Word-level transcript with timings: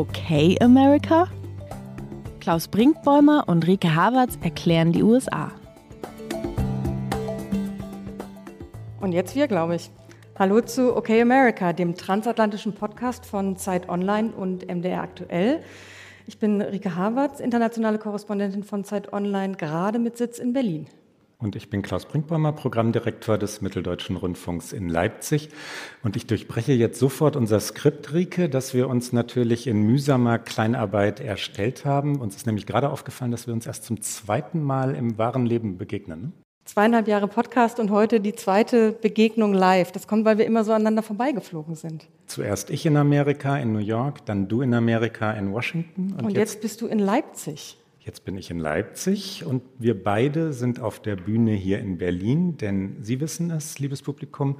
Okay 0.00 0.56
America? 0.62 1.28
Klaus 2.40 2.68
Brinkbäumer 2.68 3.44
und 3.46 3.66
Rike 3.66 3.94
Havertz 3.94 4.38
erklären 4.40 4.92
die 4.92 5.02
USA. 5.02 5.52
Und 8.98 9.12
jetzt 9.12 9.34
wir, 9.34 9.46
glaube 9.46 9.74
ich. 9.74 9.90
Hallo 10.38 10.62
zu 10.62 10.96
Okay 10.96 11.20
America, 11.20 11.74
dem 11.74 11.96
transatlantischen 11.96 12.72
Podcast 12.72 13.26
von 13.26 13.58
Zeit 13.58 13.90
Online 13.90 14.32
und 14.32 14.66
MDR 14.74 15.02
Aktuell. 15.02 15.62
Ich 16.26 16.38
bin 16.38 16.62
Rike 16.62 16.96
Havertz, 16.96 17.38
internationale 17.38 17.98
Korrespondentin 17.98 18.64
von 18.64 18.84
Zeit 18.84 19.12
Online, 19.12 19.54
gerade 19.54 19.98
mit 19.98 20.16
Sitz 20.16 20.38
in 20.38 20.54
Berlin. 20.54 20.86
Und 21.40 21.56
ich 21.56 21.70
bin 21.70 21.80
Klaus 21.80 22.04
Brinkbäumer, 22.04 22.52
Programmdirektor 22.52 23.38
des 23.38 23.62
Mitteldeutschen 23.62 24.16
Rundfunks 24.16 24.74
in 24.74 24.90
Leipzig. 24.90 25.48
Und 26.02 26.14
ich 26.14 26.26
durchbreche 26.26 26.72
jetzt 26.72 26.98
sofort 26.98 27.34
unser 27.34 27.60
Skript, 27.60 28.12
Rike, 28.12 28.50
das 28.50 28.74
wir 28.74 28.90
uns 28.90 29.14
natürlich 29.14 29.66
in 29.66 29.80
mühsamer 29.86 30.38
Kleinarbeit 30.38 31.18
erstellt 31.18 31.86
haben. 31.86 32.20
Uns 32.20 32.36
ist 32.36 32.46
nämlich 32.46 32.66
gerade 32.66 32.90
aufgefallen, 32.90 33.30
dass 33.30 33.46
wir 33.46 33.54
uns 33.54 33.66
erst 33.66 33.84
zum 33.84 34.02
zweiten 34.02 34.62
Mal 34.62 34.94
im 34.94 35.16
wahren 35.16 35.46
Leben 35.46 35.78
begegnen. 35.78 36.20
Ne? 36.20 36.32
Zweieinhalb 36.66 37.08
Jahre 37.08 37.26
Podcast 37.26 37.80
und 37.80 37.90
heute 37.90 38.20
die 38.20 38.34
zweite 38.34 38.92
Begegnung 38.92 39.54
live. 39.54 39.92
Das 39.92 40.06
kommt, 40.06 40.26
weil 40.26 40.36
wir 40.36 40.44
immer 40.44 40.62
so 40.62 40.72
aneinander 40.72 41.02
vorbeigeflogen 41.02 41.74
sind. 41.74 42.06
Zuerst 42.26 42.68
ich 42.68 42.84
in 42.84 42.98
Amerika, 42.98 43.56
in 43.56 43.72
New 43.72 43.78
York, 43.78 44.26
dann 44.26 44.46
du 44.46 44.60
in 44.60 44.74
Amerika, 44.74 45.32
in 45.32 45.52
Washington. 45.52 46.14
Und, 46.18 46.26
und 46.26 46.30
jetzt, 46.36 46.54
jetzt 46.54 46.60
bist 46.60 46.80
du 46.82 46.86
in 46.86 46.98
Leipzig. 46.98 47.79
Jetzt 48.10 48.24
bin 48.24 48.36
ich 48.36 48.50
in 48.50 48.58
Leipzig 48.58 49.44
und 49.46 49.62
wir 49.78 50.02
beide 50.02 50.52
sind 50.52 50.80
auf 50.80 50.98
der 50.98 51.14
Bühne 51.14 51.52
hier 51.52 51.78
in 51.78 51.98
Berlin, 51.98 52.56
denn 52.56 52.96
Sie 53.00 53.20
wissen 53.20 53.52
es, 53.52 53.78
liebes 53.78 54.02
Publikum. 54.02 54.58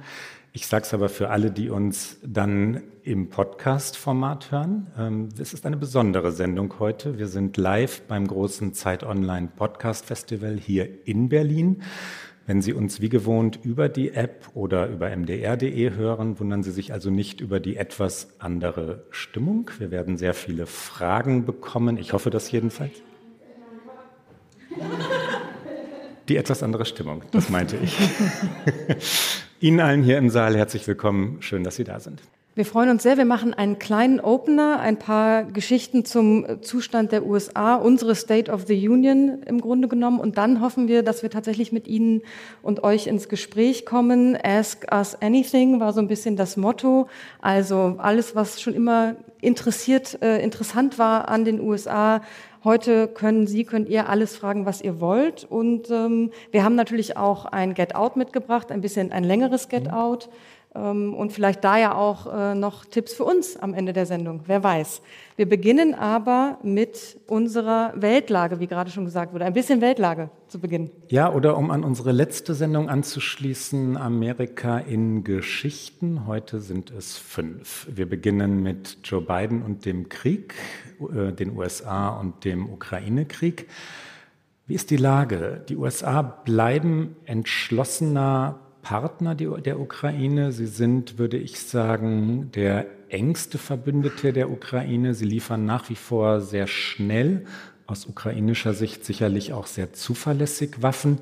Ich 0.53 0.67
sage 0.67 0.85
es 0.85 0.93
aber 0.93 1.09
für 1.09 1.31
alle, 1.31 1.51
die 1.51 1.69
uns 1.69 2.17
dann 2.23 2.81
im 3.03 3.27
Podcast-Format 3.27 4.53
hören. 4.53 4.87
Ähm, 4.97 5.29
es 5.37 5.53
ist 5.53 5.65
eine 5.65 5.75
besondere 5.75 6.31
Sendung 6.31 6.79
heute. 6.79 7.19
Wir 7.19 7.27
sind 7.27 7.57
live 7.57 8.03
beim 8.03 8.25
großen 8.25 8.73
Zeit 8.73 9.03
Online 9.03 9.49
Podcast 9.53 10.05
Festival 10.05 10.57
hier 10.57 10.87
in 11.05 11.27
Berlin. 11.27 11.81
Wenn 12.47 12.61
Sie 12.61 12.71
uns 12.71 13.01
wie 13.01 13.09
gewohnt 13.09 13.59
über 13.61 13.89
die 13.89 14.11
App 14.11 14.47
oder 14.53 14.87
über 14.87 15.13
mdr.de 15.13 15.91
hören, 15.91 16.39
wundern 16.39 16.63
Sie 16.63 16.71
sich 16.71 16.93
also 16.93 17.09
nicht 17.09 17.41
über 17.41 17.59
die 17.59 17.75
etwas 17.75 18.29
andere 18.39 19.03
Stimmung. 19.09 19.69
Wir 19.77 19.91
werden 19.91 20.15
sehr 20.15 20.33
viele 20.33 20.67
Fragen 20.67 21.45
bekommen. 21.45 21.97
Ich 21.97 22.13
hoffe 22.13 22.29
das 22.29 22.49
jedenfalls. 22.49 22.93
Die 26.27 26.37
etwas 26.37 26.63
andere 26.63 26.85
Stimmung, 26.85 27.23
das 27.31 27.49
meinte 27.49 27.77
ich. 27.77 27.97
Ihnen 29.59 29.79
allen 29.79 30.03
hier 30.03 30.17
im 30.17 30.29
Saal 30.29 30.55
herzlich 30.55 30.87
willkommen. 30.87 31.41
Schön, 31.41 31.63
dass 31.63 31.75
Sie 31.75 31.83
da 31.83 31.99
sind. 31.99 32.21
Wir 32.53 32.65
freuen 32.65 32.89
uns 32.89 33.03
sehr. 33.03 33.15
Wir 33.15 33.23
machen 33.23 33.53
einen 33.53 33.79
kleinen 33.79 34.19
Opener, 34.19 34.81
ein 34.81 34.99
paar 34.99 35.45
Geschichten 35.45 36.03
zum 36.03 36.61
Zustand 36.61 37.13
der 37.13 37.25
USA, 37.25 37.75
unsere 37.75 38.13
State 38.13 38.51
of 38.51 38.65
the 38.67 38.89
Union 38.89 39.41
im 39.43 39.61
Grunde 39.61 39.87
genommen. 39.87 40.19
Und 40.19 40.37
dann 40.37 40.59
hoffen 40.59 40.89
wir, 40.89 41.01
dass 41.01 41.23
wir 41.23 41.29
tatsächlich 41.29 41.71
mit 41.71 41.87
Ihnen 41.87 42.23
und 42.61 42.83
euch 42.83 43.07
ins 43.07 43.29
Gespräch 43.29 43.85
kommen. 43.85 44.37
Ask 44.43 44.85
us 44.91 45.15
anything 45.21 45.79
war 45.79 45.93
so 45.93 46.01
ein 46.01 46.09
bisschen 46.09 46.35
das 46.35 46.57
Motto. 46.57 47.07
Also 47.39 47.95
alles, 47.99 48.35
was 48.35 48.59
schon 48.59 48.73
immer 48.73 49.15
interessiert, 49.39 50.21
äh, 50.21 50.43
interessant 50.43 50.99
war 50.99 51.29
an 51.29 51.45
den 51.45 51.61
USA, 51.61 52.21
Heute 52.63 53.07
können 53.07 53.47
Sie, 53.47 53.63
könnt 53.63 53.89
ihr 53.89 54.07
alles 54.07 54.37
fragen, 54.37 54.67
was 54.67 54.81
ihr 54.81 54.99
wollt. 54.99 55.45
Und 55.45 55.89
ähm, 55.89 56.29
wir 56.51 56.63
haben 56.63 56.75
natürlich 56.75 57.17
auch 57.17 57.45
ein 57.45 57.73
Get 57.73 57.95
Out 57.95 58.17
mitgebracht, 58.17 58.71
ein 58.71 58.81
bisschen 58.81 59.11
ein 59.11 59.23
längeres 59.23 59.67
Get 59.67 59.85
mhm. 59.85 59.93
Out. 59.93 60.29
Ähm, 60.73 61.13
und 61.13 61.33
vielleicht 61.33 61.63
da 61.63 61.77
ja 61.77 61.95
auch 61.95 62.33
äh, 62.33 62.55
noch 62.55 62.85
Tipps 62.85 63.13
für 63.13 63.25
uns 63.25 63.57
am 63.57 63.73
Ende 63.73 63.91
der 63.91 64.05
Sendung. 64.05 64.41
Wer 64.45 64.63
weiß. 64.63 65.01
Wir 65.35 65.49
beginnen 65.49 65.93
aber 65.93 66.59
mit 66.63 67.19
unserer 67.27 67.93
Weltlage, 67.95 68.59
wie 68.59 68.67
gerade 68.67 68.89
schon 68.89 69.03
gesagt 69.03 69.33
wurde. 69.33 69.45
Ein 69.45 69.53
bisschen 69.53 69.81
Weltlage 69.81 70.29
zu 70.47 70.59
Beginn. 70.59 70.89
Ja, 71.09 71.33
oder 71.33 71.57
um 71.57 71.71
an 71.71 71.83
unsere 71.83 72.11
letzte 72.13 72.53
Sendung 72.53 72.89
anzuschließen, 72.89 73.97
Amerika 73.97 74.77
in 74.77 75.23
Geschichten. 75.25 76.25
Heute 76.25 76.61
sind 76.61 76.91
es 76.91 77.17
fünf. 77.17 77.87
Wir 77.93 78.07
beginnen 78.07 78.63
mit 78.63 78.99
Joe 79.03 79.21
Biden 79.21 79.63
und 79.63 79.85
dem 79.85 80.07
Krieg, 80.07 80.53
äh, 81.01 81.33
den 81.33 81.57
USA 81.57 82.09
und 82.09 82.45
dem 82.45 82.71
Ukraine-Krieg. 82.71 83.67
Wie 84.67 84.75
ist 84.75 84.89
die 84.89 84.97
Lage? 84.97 85.65
Die 85.67 85.75
USA 85.75 86.21
bleiben 86.21 87.17
entschlossener 87.25 88.59
Partner 88.81 89.35
der 89.35 89.79
Ukraine. 89.79 90.51
Sie 90.51 90.67
sind, 90.67 91.17
würde 91.17 91.37
ich 91.37 91.59
sagen, 91.59 92.51
der 92.53 92.85
engste 93.09 93.57
Verbündete 93.57 94.33
der 94.33 94.49
Ukraine. 94.49 95.13
Sie 95.13 95.25
liefern 95.25 95.65
nach 95.65 95.89
wie 95.89 95.95
vor 95.95 96.41
sehr 96.41 96.67
schnell, 96.67 97.45
aus 97.87 98.05
ukrainischer 98.05 98.73
Sicht 98.73 99.03
sicherlich 99.05 99.53
auch 99.53 99.67
sehr 99.67 99.93
zuverlässig 99.93 100.81
Waffen. 100.81 101.19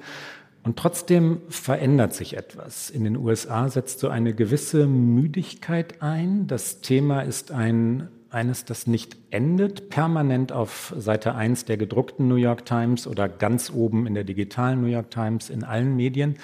Und 0.64 0.78
trotzdem 0.78 1.42
verändert 1.50 2.14
sich 2.14 2.38
etwas. 2.38 2.90
In 2.90 3.04
den 3.04 3.18
USA 3.18 3.70
setzt 3.70 4.00
so 4.00 4.10
eine 4.10 4.34
gewisse 4.34 4.86
Müdigkeit 4.88 6.02
ein. 6.02 6.48
Das 6.48 6.82
Thema 6.82 7.22
ist 7.22 7.52
ein 7.52 8.10
eines, 8.32 8.66
das 8.66 8.88
nicht 8.88 9.18
endet, 9.32 9.90
permanent 9.90 10.52
auf 10.52 10.94
Seite 10.98 11.36
1 11.36 11.66
der 11.66 11.78
gedruckten 11.78 12.28
New 12.28 12.36
York 12.36 12.66
Times 12.66 13.08
oder 13.08 13.28
ganz 13.28 13.72
oben 13.72 14.08
in 14.08 14.14
der 14.14 14.24
digitalen 14.24 14.82
New 14.82 14.88
York 14.88 15.12
Times 15.12 15.50
in 15.50 15.64
allen 15.64 15.96
Medien. 15.96 16.36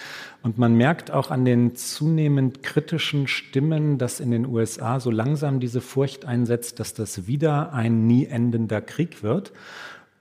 Und 0.41 0.57
man 0.57 0.75
merkt 0.75 1.11
auch 1.11 1.31
an 1.31 1.45
den 1.45 1.75
zunehmend 1.75 2.63
kritischen 2.63 3.27
Stimmen, 3.27 3.97
dass 3.97 4.19
in 4.19 4.31
den 4.31 4.45
USA 4.45 4.99
so 4.99 5.11
langsam 5.11 5.59
diese 5.59 5.81
Furcht 5.81 6.25
einsetzt, 6.25 6.79
dass 6.79 6.93
das 6.93 7.27
wieder 7.27 7.73
ein 7.73 8.07
nie 8.07 8.25
endender 8.25 8.81
Krieg 8.81 9.23
wird. 9.23 9.51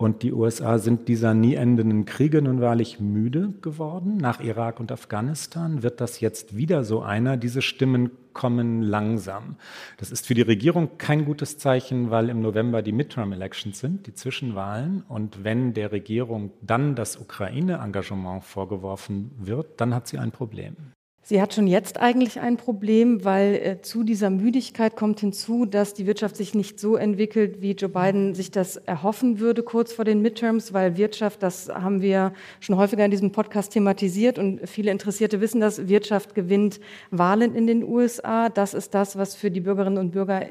Und 0.05 0.23
die 0.23 0.35
USA 0.35 0.77
sind 0.77 1.09
dieser 1.09 1.33
nie 1.33 1.55
endenden 1.55 2.05
Kriege 2.05 2.43
nun 2.43 2.61
wahrlich 2.61 3.01
müde 3.01 3.55
geworden. 3.63 4.19
Nach 4.19 4.39
Irak 4.39 4.79
und 4.79 4.93
Afghanistan 4.93 5.83
wird 5.83 5.99
das 5.99 6.21
jetzt 6.21 6.55
wieder 6.55 6.85
so 6.85 7.01
einer. 7.01 7.39
Diese 7.39 7.63
Stimmen 7.63 8.11
kommen 8.35 8.83
langsam. 8.83 9.57
Das 9.97 10.11
ist 10.11 10.27
für 10.27 10.35
die 10.35 10.43
Regierung 10.43 10.99
kein 10.99 11.25
gutes 11.25 11.57
Zeichen, 11.57 12.11
weil 12.11 12.29
im 12.29 12.43
November 12.43 12.83
die 12.83 12.93
Midterm-Elections 12.93 13.79
sind, 13.79 14.07
die 14.07 14.13
Zwischenwahlen. 14.13 15.05
Und 15.09 15.43
wenn 15.43 15.73
der 15.73 15.91
Regierung 15.91 16.51
dann 16.61 16.97
das 16.97 17.17
Ukraine-Engagement 17.17 18.45
vorgeworfen 18.45 19.31
wird, 19.39 19.81
dann 19.81 19.95
hat 19.95 20.07
sie 20.07 20.19
ein 20.19 20.33
Problem. 20.33 20.77
Sie 21.27 21.41
hat 21.41 21.55
schon 21.55 21.67
jetzt 21.67 21.99
eigentlich 21.99 22.41
ein 22.41 22.59
Problem, 22.59 23.25
weil 23.25 23.55
äh, 23.55 23.81
zu 23.81 24.03
dieser 24.03 24.29
Müdigkeit 24.29 24.95
kommt 24.95 25.21
hinzu, 25.21 25.65
dass 25.65 25.95
die 25.95 26.07
Wirtschaft 26.07 26.37
sich 26.37 26.55
nicht 26.55 26.79
so 26.79 26.97
entwickelt, 26.97 27.63
wie 27.63 27.73
Joe 27.73 27.89
Biden 27.89 28.35
sich 28.35 28.51
das 28.51 28.77
erhoffen 28.77 29.41
würde 29.41 29.63
kurz 29.63 29.95
vor 29.95 30.05
den 30.05 30.21
Midterms, 30.21 30.75
weil 30.75 30.99
Wirtschaft, 30.99 31.43
das 31.43 31.71
haben 31.71 32.03
wir 32.03 32.35
schon 32.61 32.77
häufiger 32.77 33.07
in 33.07 33.11
diesem 33.11 33.33
Podcast 33.33 33.73
thematisiert 33.73 34.39
und 34.39 34.69
viele 34.69 34.91
Interessierte 34.91 35.41
wissen 35.41 35.63
dass 35.63 35.89
Wirtschaft 35.89 36.35
gewinnt 36.35 36.79
Wahlen 37.11 37.55
in 37.55 37.67
den 37.67 37.85
USA. 37.85 38.51
Das 38.51 38.75
ist 38.75 38.93
das, 38.93 39.17
was 39.17 39.35
für 39.35 39.51
die 39.51 39.61
Bürgerinnen 39.61 39.97
und 39.97 40.11
Bürger 40.11 40.43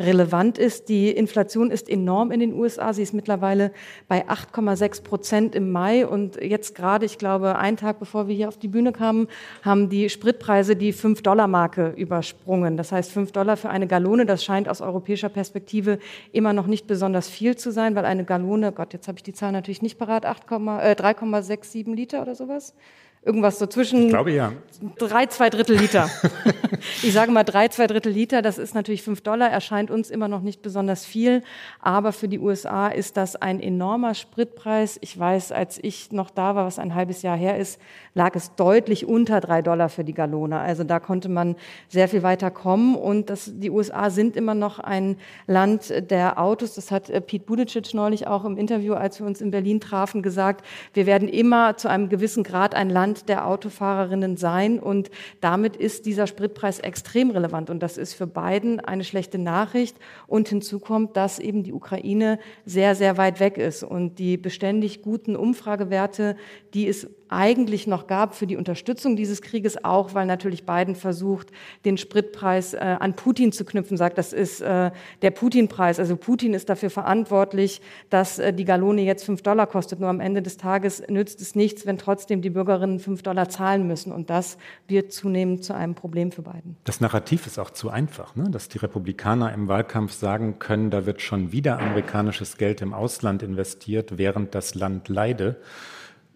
relevant 0.00 0.58
ist. 0.58 0.88
Die 0.88 1.10
Inflation 1.10 1.70
ist 1.70 1.88
enorm 1.88 2.32
in 2.32 2.40
den 2.40 2.54
USA. 2.54 2.92
Sie 2.92 3.02
ist 3.02 3.12
mittlerweile 3.12 3.70
bei 4.08 4.26
8,6 4.28 5.02
Prozent 5.04 5.54
im 5.54 5.70
Mai. 5.70 6.06
Und 6.06 6.42
jetzt 6.42 6.74
gerade, 6.74 7.06
ich 7.06 7.18
glaube, 7.18 7.56
einen 7.56 7.76
Tag 7.76 7.98
bevor 7.98 8.26
wir 8.26 8.34
hier 8.34 8.48
auf 8.48 8.58
die 8.58 8.68
Bühne 8.68 8.92
kamen, 8.92 9.28
haben 9.62 9.88
die 9.88 10.08
Spritpreise 10.08 10.74
die 10.74 10.94
5-Dollar-Marke 10.94 11.94
übersprungen. 11.96 12.76
Das 12.76 12.92
heißt, 12.92 13.12
5 13.12 13.32
Dollar 13.32 13.56
für 13.56 13.70
eine 13.70 13.86
Gallone, 13.86 14.26
das 14.26 14.42
scheint 14.42 14.68
aus 14.68 14.80
europäischer 14.80 15.28
Perspektive 15.28 15.98
immer 16.32 16.52
noch 16.52 16.66
nicht 16.66 16.86
besonders 16.86 17.28
viel 17.28 17.56
zu 17.56 17.70
sein, 17.70 17.94
weil 17.94 18.06
eine 18.06 18.24
Gallone, 18.24 18.72
Gott, 18.72 18.92
jetzt 18.94 19.06
habe 19.06 19.18
ich 19.18 19.22
die 19.22 19.34
Zahl 19.34 19.52
natürlich 19.52 19.82
nicht 19.82 19.98
parat, 19.98 20.24
äh, 20.24 20.28
3,67 20.28 21.94
Liter 21.94 22.22
oder 22.22 22.34
sowas. 22.34 22.74
Irgendwas 23.22 23.58
so 23.58 23.66
zwischen 23.66 24.04
ich 24.04 24.08
glaube, 24.08 24.32
ja. 24.32 24.52
drei, 24.96 25.26
zwei 25.26 25.50
Drittel 25.50 25.76
Liter. 25.76 26.08
ich 27.02 27.12
sage 27.12 27.30
mal 27.30 27.44
drei, 27.44 27.68
zwei 27.68 27.86
Drittel 27.86 28.12
Liter, 28.12 28.40
das 28.40 28.56
ist 28.56 28.74
natürlich 28.74 29.02
fünf 29.02 29.20
Dollar, 29.20 29.50
erscheint 29.50 29.90
uns 29.90 30.08
immer 30.08 30.26
noch 30.26 30.40
nicht 30.40 30.62
besonders 30.62 31.04
viel, 31.04 31.42
aber 31.80 32.12
für 32.12 32.28
die 32.28 32.38
USA 32.38 32.88
ist 32.88 33.18
das 33.18 33.36
ein 33.36 33.60
enormer 33.60 34.14
Spritpreis. 34.14 34.96
Ich 35.02 35.18
weiß, 35.18 35.52
als 35.52 35.78
ich 35.82 36.12
noch 36.12 36.30
da 36.30 36.54
war, 36.54 36.64
was 36.64 36.78
ein 36.78 36.94
halbes 36.94 37.20
Jahr 37.20 37.36
her 37.36 37.58
ist, 37.58 37.78
lag 38.14 38.34
es 38.36 38.54
deutlich 38.54 39.06
unter 39.06 39.42
drei 39.42 39.60
Dollar 39.60 39.90
für 39.90 40.02
die 40.02 40.14
Gallone. 40.14 40.58
Also 40.58 40.82
da 40.84 40.98
konnte 40.98 41.28
man 41.28 41.56
sehr 41.88 42.08
viel 42.08 42.22
weiter 42.22 42.50
kommen 42.50 42.94
und 42.94 43.28
das, 43.28 43.52
die 43.52 43.68
USA 43.68 44.08
sind 44.08 44.34
immer 44.34 44.54
noch 44.54 44.78
ein 44.78 45.18
Land 45.46 46.10
der 46.10 46.40
Autos. 46.40 46.74
Das 46.74 46.90
hat 46.90 47.10
äh, 47.10 47.20
Pete 47.20 47.44
Buttigieg 47.44 47.92
neulich 47.92 48.26
auch 48.26 48.46
im 48.46 48.56
Interview, 48.56 48.94
als 48.94 49.20
wir 49.20 49.26
uns 49.26 49.42
in 49.42 49.50
Berlin 49.50 49.78
trafen, 49.78 50.22
gesagt. 50.22 50.64
Wir 50.94 51.04
werden 51.04 51.28
immer 51.28 51.76
zu 51.76 51.88
einem 51.88 52.08
gewissen 52.08 52.44
Grad 52.44 52.74
ein 52.74 52.88
Land 52.88 53.09
Land 53.10 53.28
der 53.28 53.46
Autofahrerinnen 53.46 54.36
sein. 54.36 54.78
Und 54.78 55.10
damit 55.40 55.76
ist 55.76 56.06
dieser 56.06 56.28
Spritpreis 56.28 56.78
extrem 56.78 57.30
relevant. 57.30 57.68
Und 57.68 57.80
das 57.80 57.98
ist 57.98 58.14
für 58.14 58.28
Biden 58.28 58.78
eine 58.78 59.02
schlechte 59.02 59.38
Nachricht. 59.38 59.96
Und 60.28 60.48
hinzu 60.48 60.78
kommt, 60.78 61.16
dass 61.16 61.40
eben 61.40 61.64
die 61.64 61.72
Ukraine 61.72 62.38
sehr, 62.64 62.94
sehr 62.94 63.16
weit 63.16 63.40
weg 63.40 63.58
ist. 63.58 63.82
Und 63.82 64.20
die 64.20 64.36
beständig 64.36 65.02
guten 65.02 65.34
Umfragewerte, 65.34 66.36
die 66.72 66.86
es 66.86 67.08
eigentlich 67.30 67.86
noch 67.86 68.06
gab 68.06 68.34
für 68.34 68.46
die 68.46 68.56
Unterstützung 68.56 69.16
dieses 69.16 69.42
Krieges, 69.42 69.84
auch 69.84 70.14
weil 70.14 70.26
natürlich 70.26 70.66
Biden 70.66 70.94
versucht, 70.94 71.50
den 71.84 71.96
Spritpreis 71.96 72.74
äh, 72.74 72.78
an 72.78 73.14
Putin 73.14 73.52
zu 73.52 73.64
knüpfen, 73.64 73.96
sagt, 73.96 74.18
das 74.18 74.32
ist 74.32 74.60
äh, 74.60 74.90
der 75.22 75.30
Putin-Preis. 75.30 75.98
Also 75.98 76.16
Putin 76.16 76.54
ist 76.54 76.68
dafür 76.68 76.90
verantwortlich, 76.90 77.80
dass 78.10 78.38
äh, 78.38 78.52
die 78.52 78.64
Gallone 78.64 79.02
jetzt 79.02 79.24
fünf 79.24 79.42
Dollar 79.42 79.66
kostet. 79.66 80.00
Nur 80.00 80.08
am 80.08 80.20
Ende 80.20 80.42
des 80.42 80.56
Tages 80.56 81.02
nützt 81.08 81.40
es 81.40 81.54
nichts, 81.54 81.86
wenn 81.86 81.98
trotzdem 81.98 82.42
die 82.42 82.50
Bürgerinnen 82.50 82.98
fünf 82.98 83.22
Dollar 83.22 83.48
zahlen 83.48 83.86
müssen. 83.86 84.12
Und 84.12 84.30
das 84.30 84.58
wird 84.88 85.12
zunehmend 85.12 85.64
zu 85.64 85.74
einem 85.74 85.94
Problem 85.94 86.32
für 86.32 86.42
Biden. 86.42 86.76
Das 86.84 87.00
Narrativ 87.00 87.46
ist 87.46 87.58
auch 87.58 87.70
zu 87.70 87.90
einfach, 87.90 88.36
ne? 88.36 88.50
dass 88.50 88.68
die 88.68 88.78
Republikaner 88.78 89.52
im 89.52 89.68
Wahlkampf 89.68 90.12
sagen 90.12 90.58
können, 90.58 90.90
da 90.90 91.06
wird 91.06 91.22
schon 91.22 91.52
wieder 91.52 91.78
amerikanisches 91.78 92.56
Geld 92.56 92.82
im 92.82 92.92
Ausland 92.92 93.42
investiert, 93.42 94.18
während 94.18 94.54
das 94.54 94.74
Land 94.74 95.08
leide. 95.08 95.56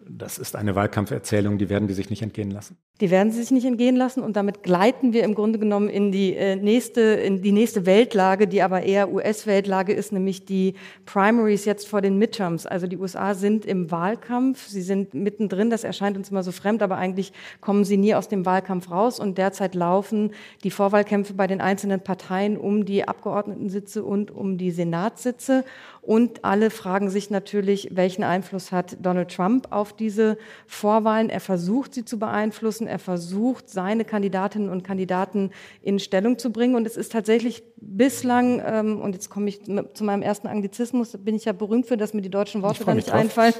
Das 0.07 0.37
ist 0.37 0.55
eine 0.55 0.75
Wahlkampferzählung, 0.75 1.57
die 1.57 1.69
werden 1.69 1.87
die 1.87 1.93
sich 1.93 2.09
nicht 2.09 2.21
entgehen 2.21 2.51
lassen. 2.51 2.77
Die 3.01 3.11
werden 3.11 3.29
sie 3.29 3.41
sich 3.41 3.51
nicht 3.51 3.65
entgehen 3.65 3.97
lassen 3.97 4.23
und 4.23 4.37
damit 4.37 4.63
gleiten 4.63 5.11
wir 5.11 5.23
im 5.23 5.35
Grunde 5.35 5.59
genommen 5.59 5.89
in 5.89 6.13
die 6.13 6.33
äh, 6.33 6.55
nächste, 6.55 7.01
in 7.01 7.41
die 7.41 7.51
nächste 7.51 7.85
Weltlage, 7.85 8.47
die 8.47 8.61
aber 8.61 8.83
eher 8.83 9.11
US-Weltlage 9.11 9.91
ist, 9.91 10.13
nämlich 10.13 10.45
die 10.45 10.75
Primaries 11.05 11.65
jetzt 11.65 11.89
vor 11.89 11.99
den 11.99 12.17
Midterms. 12.17 12.65
Also 12.65 12.87
die 12.87 12.97
USA 12.97 13.33
sind 13.33 13.65
im 13.65 13.91
Wahlkampf, 13.91 14.67
sie 14.67 14.81
sind 14.81 15.13
mittendrin, 15.13 15.69
das 15.69 15.83
erscheint 15.83 16.15
uns 16.15 16.31
immer 16.31 16.41
so 16.41 16.53
fremd, 16.53 16.81
aber 16.81 16.95
eigentlich 16.95 17.33
kommen 17.59 17.83
sie 17.83 17.97
nie 17.97 18.15
aus 18.15 18.29
dem 18.29 18.45
Wahlkampf 18.45 18.89
raus 18.89 19.19
und 19.19 19.37
derzeit 19.37 19.75
laufen 19.75 20.31
die 20.63 20.71
Vorwahlkämpfe 20.71 21.33
bei 21.33 21.47
den 21.47 21.59
einzelnen 21.59 21.99
Parteien 21.99 22.55
um 22.55 22.85
die 22.85 23.05
Abgeordnetensitze 23.05 24.05
und 24.05 24.31
um 24.31 24.57
die 24.57 24.71
Senatssitze. 24.71 25.65
Und 26.01 26.45
alle 26.45 26.69
fragen 26.69 27.09
sich 27.09 27.31
natürlich, 27.31 27.89
welchen 27.91 28.23
Einfluss 28.23 28.71
hat 28.71 28.95
Donald 29.01 29.35
Trump 29.35 29.67
auf 29.71 29.91
diese 29.91 30.37
Vorwahlen? 30.67 31.31
Er 31.31 31.39
versucht, 31.39 31.95
sie 31.95 32.05
zu 32.05 32.19
beeinflussen 32.19 32.84
müssen. 32.85 32.87
Er 32.87 32.99
versucht, 32.99 33.69
seine 33.69 34.05
Kandidatinnen 34.05 34.69
und 34.69 34.83
Kandidaten 34.83 35.51
in 35.81 35.99
Stellung 35.99 36.37
zu 36.37 36.51
bringen. 36.51 36.75
Und 36.75 36.87
es 36.87 36.97
ist 36.97 37.11
tatsächlich 37.11 37.63
bislang, 37.77 38.61
ähm, 38.65 39.01
und 39.01 39.13
jetzt 39.13 39.29
komme 39.29 39.49
ich 39.49 39.61
zu 39.63 40.03
meinem 40.03 40.21
ersten 40.21 40.47
Anglizismus, 40.47 41.17
bin 41.19 41.35
ich 41.35 41.45
ja 41.45 41.53
berühmt 41.53 41.87
für, 41.87 41.97
dass 41.97 42.13
mir 42.13 42.21
die 42.21 42.29
deutschen 42.29 42.61
Worte 42.61 42.83
da 42.85 42.93
nicht 42.93 43.11
einfallen. 43.11 43.53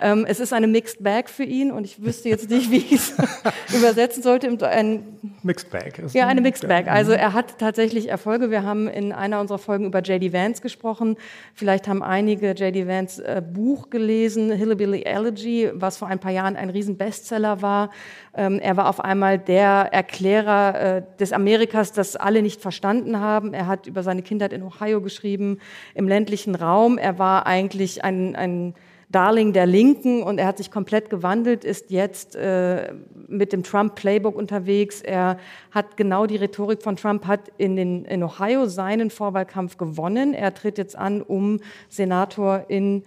Ähm, 0.00 0.26
es 0.28 0.40
ist 0.40 0.52
eine 0.52 0.66
Mixed 0.66 1.02
Bag 1.02 1.28
für 1.28 1.44
ihn 1.44 1.70
und 1.70 1.84
ich 1.84 2.02
wüsste 2.02 2.28
jetzt 2.28 2.50
nicht, 2.50 2.70
wie 2.70 2.78
ich 2.78 2.92
es 2.92 3.14
übersetzen 3.74 4.22
sollte. 4.22 4.50
Ein, 4.68 5.04
Mixed 5.42 5.70
Bag. 5.70 6.02
Ja, 6.12 6.26
eine 6.26 6.40
Mixed 6.40 6.68
Bag. 6.68 6.88
Also 6.88 7.12
er 7.12 7.32
hat 7.32 7.58
tatsächlich 7.58 8.08
Erfolge. 8.08 8.50
Wir 8.50 8.62
haben 8.62 8.88
in 8.88 9.12
einer 9.12 9.40
unserer 9.40 9.58
Folgen 9.58 9.86
über 9.86 10.00
J.D. 10.00 10.32
Vance 10.32 10.60
gesprochen. 10.60 11.16
Vielleicht 11.54 11.88
haben 11.88 12.02
einige 12.02 12.48
J.D. 12.52 12.86
Vance 12.86 13.24
äh, 13.24 13.40
Buch 13.40 13.90
gelesen, 13.90 14.52
Hillbilly 14.52 15.02
Elegy, 15.02 15.70
was 15.72 15.96
vor 15.96 16.08
ein 16.08 16.18
paar 16.18 16.32
Jahren 16.32 16.56
ein 16.56 16.70
Riesenbestseller 16.70 17.62
war. 17.62 17.90
Ähm, 18.34 18.60
er 18.60 18.76
war 18.76 18.88
auf 18.88 19.00
einmal 19.00 19.38
der 19.38 19.88
Erklärer 19.92 20.96
äh, 20.96 21.02
des 21.18 21.32
Amerikas, 21.32 21.92
das 21.92 22.16
alle 22.16 22.42
nicht 22.42 22.60
verstanden 22.60 23.18
haben. 23.18 23.54
Er 23.54 23.66
hat 23.66 23.86
über 23.86 24.02
seine 24.02 24.22
Kindheit 24.22 24.52
in 24.52 24.62
Ohio 24.62 25.00
geschrieben, 25.00 25.58
im 25.94 26.06
ländlichen 26.06 26.54
Raum. 26.54 26.96
Er 26.96 27.18
war 27.18 27.46
eigentlich 27.46 28.04
ein, 28.04 28.36
ein 28.36 28.74
Darling 29.10 29.52
der 29.52 29.66
Linken 29.66 30.22
und 30.22 30.38
er 30.38 30.46
hat 30.46 30.58
sich 30.58 30.70
komplett 30.70 31.10
gewandelt, 31.10 31.64
ist 31.64 31.90
jetzt 31.90 32.36
äh, 32.36 32.92
mit 33.26 33.52
dem 33.52 33.64
Trump-Playbook 33.64 34.36
unterwegs. 34.36 35.02
Er 35.02 35.36
hat 35.72 35.96
genau 35.96 36.26
die 36.26 36.36
Rhetorik 36.36 36.82
von 36.82 36.94
Trump, 36.94 37.26
hat 37.26 37.50
in, 37.58 37.74
den, 37.74 38.04
in 38.04 38.22
Ohio 38.22 38.66
seinen 38.66 39.10
Vorwahlkampf 39.10 39.76
gewonnen. 39.76 40.32
Er 40.32 40.54
tritt 40.54 40.78
jetzt 40.78 40.96
an, 40.96 41.22
um 41.22 41.58
Senator 41.88 42.66
in 42.68 43.02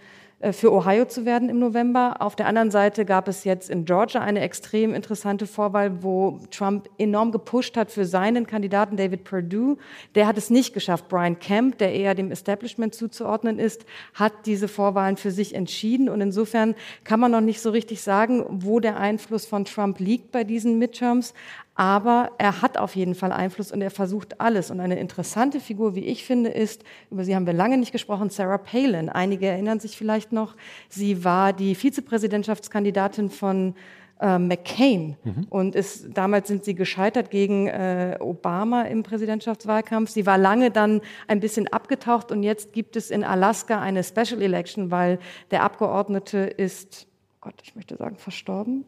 für 0.51 0.73
Ohio 0.73 1.05
zu 1.05 1.25
werden 1.25 1.47
im 1.47 1.59
November. 1.59 2.17
Auf 2.19 2.35
der 2.35 2.47
anderen 2.47 2.69
Seite 2.69 3.05
gab 3.05 3.27
es 3.27 3.45
jetzt 3.45 3.69
in 3.69 3.85
Georgia 3.85 4.21
eine 4.21 4.41
extrem 4.41 4.93
interessante 4.93 5.47
Vorwahl, 5.47 6.03
wo 6.03 6.39
Trump 6.51 6.89
enorm 6.97 7.31
gepusht 7.31 7.77
hat 7.77 7.91
für 7.91 8.05
seinen 8.05 8.45
Kandidaten 8.45 8.97
David 8.97 9.23
Perdue. 9.23 9.77
Der 10.15 10.27
hat 10.27 10.37
es 10.37 10.49
nicht 10.49 10.73
geschafft. 10.73 11.07
Brian 11.07 11.39
Kemp, 11.39 11.77
der 11.77 11.93
eher 11.93 12.13
dem 12.13 12.31
Establishment 12.31 12.93
zuzuordnen 12.93 13.57
ist, 13.57 13.85
hat 14.13 14.33
diese 14.45 14.67
Vorwahlen 14.67 15.15
für 15.15 15.31
sich 15.31 15.55
entschieden. 15.55 16.09
Und 16.09 16.19
insofern 16.19 16.75
kann 17.03 17.19
man 17.19 17.31
noch 17.31 17.41
nicht 17.41 17.61
so 17.61 17.69
richtig 17.69 18.01
sagen, 18.01 18.43
wo 18.49 18.81
der 18.81 18.97
Einfluss 18.97 19.45
von 19.45 19.63
Trump 19.63 19.99
liegt 19.99 20.31
bei 20.31 20.43
diesen 20.43 20.77
Midterms. 20.77 21.33
Aber 21.75 22.31
er 22.37 22.61
hat 22.61 22.77
auf 22.77 22.95
jeden 22.95 23.15
Fall 23.15 23.31
Einfluss 23.31 23.71
und 23.71 23.81
er 23.81 23.89
versucht 23.89 24.39
alles. 24.39 24.69
Und 24.69 24.79
eine 24.79 24.99
interessante 24.99 25.59
Figur, 25.59 25.95
wie 25.95 26.05
ich 26.05 26.23
finde, 26.23 26.51
ist, 26.51 26.83
über 27.09 27.23
sie 27.23 27.35
haben 27.35 27.47
wir 27.47 27.53
lange 27.53 27.77
nicht 27.77 27.91
gesprochen, 27.91 28.29
Sarah 28.29 28.59
Palin. 28.59 29.09
Einige 29.09 29.47
erinnern 29.47 29.79
sich 29.79 29.97
vielleicht 29.97 30.31
noch, 30.31 30.55
sie 30.89 31.23
war 31.23 31.51
die 31.51 31.73
Vizepräsidentschaftskandidatin 31.73 33.31
von 33.31 33.73
äh, 34.19 34.37
McCain 34.37 35.17
mhm. 35.23 35.47
und 35.49 35.75
ist, 35.75 36.15
damals 36.15 36.47
sind 36.47 36.63
sie 36.63 36.75
gescheitert 36.75 37.31
gegen 37.31 37.67
äh, 37.67 38.17
Obama 38.19 38.83
im 38.83 39.01
Präsidentschaftswahlkampf. 39.01 40.11
Sie 40.11 40.27
war 40.27 40.37
lange 40.37 40.69
dann 40.69 41.01
ein 41.27 41.39
bisschen 41.39 41.67
abgetaucht 41.67 42.31
und 42.31 42.43
jetzt 42.43 42.73
gibt 42.73 42.95
es 42.95 43.09
in 43.09 43.23
Alaska 43.23 43.81
eine 43.81 44.03
Special 44.03 44.41
Election, 44.41 44.91
weil 44.91 45.17
der 45.49 45.63
Abgeordnete 45.63 46.37
ist, 46.37 47.07
Gott, 47.41 47.55
ich 47.63 47.75
möchte 47.75 47.97
sagen, 47.97 48.17
verstorben. 48.17 48.85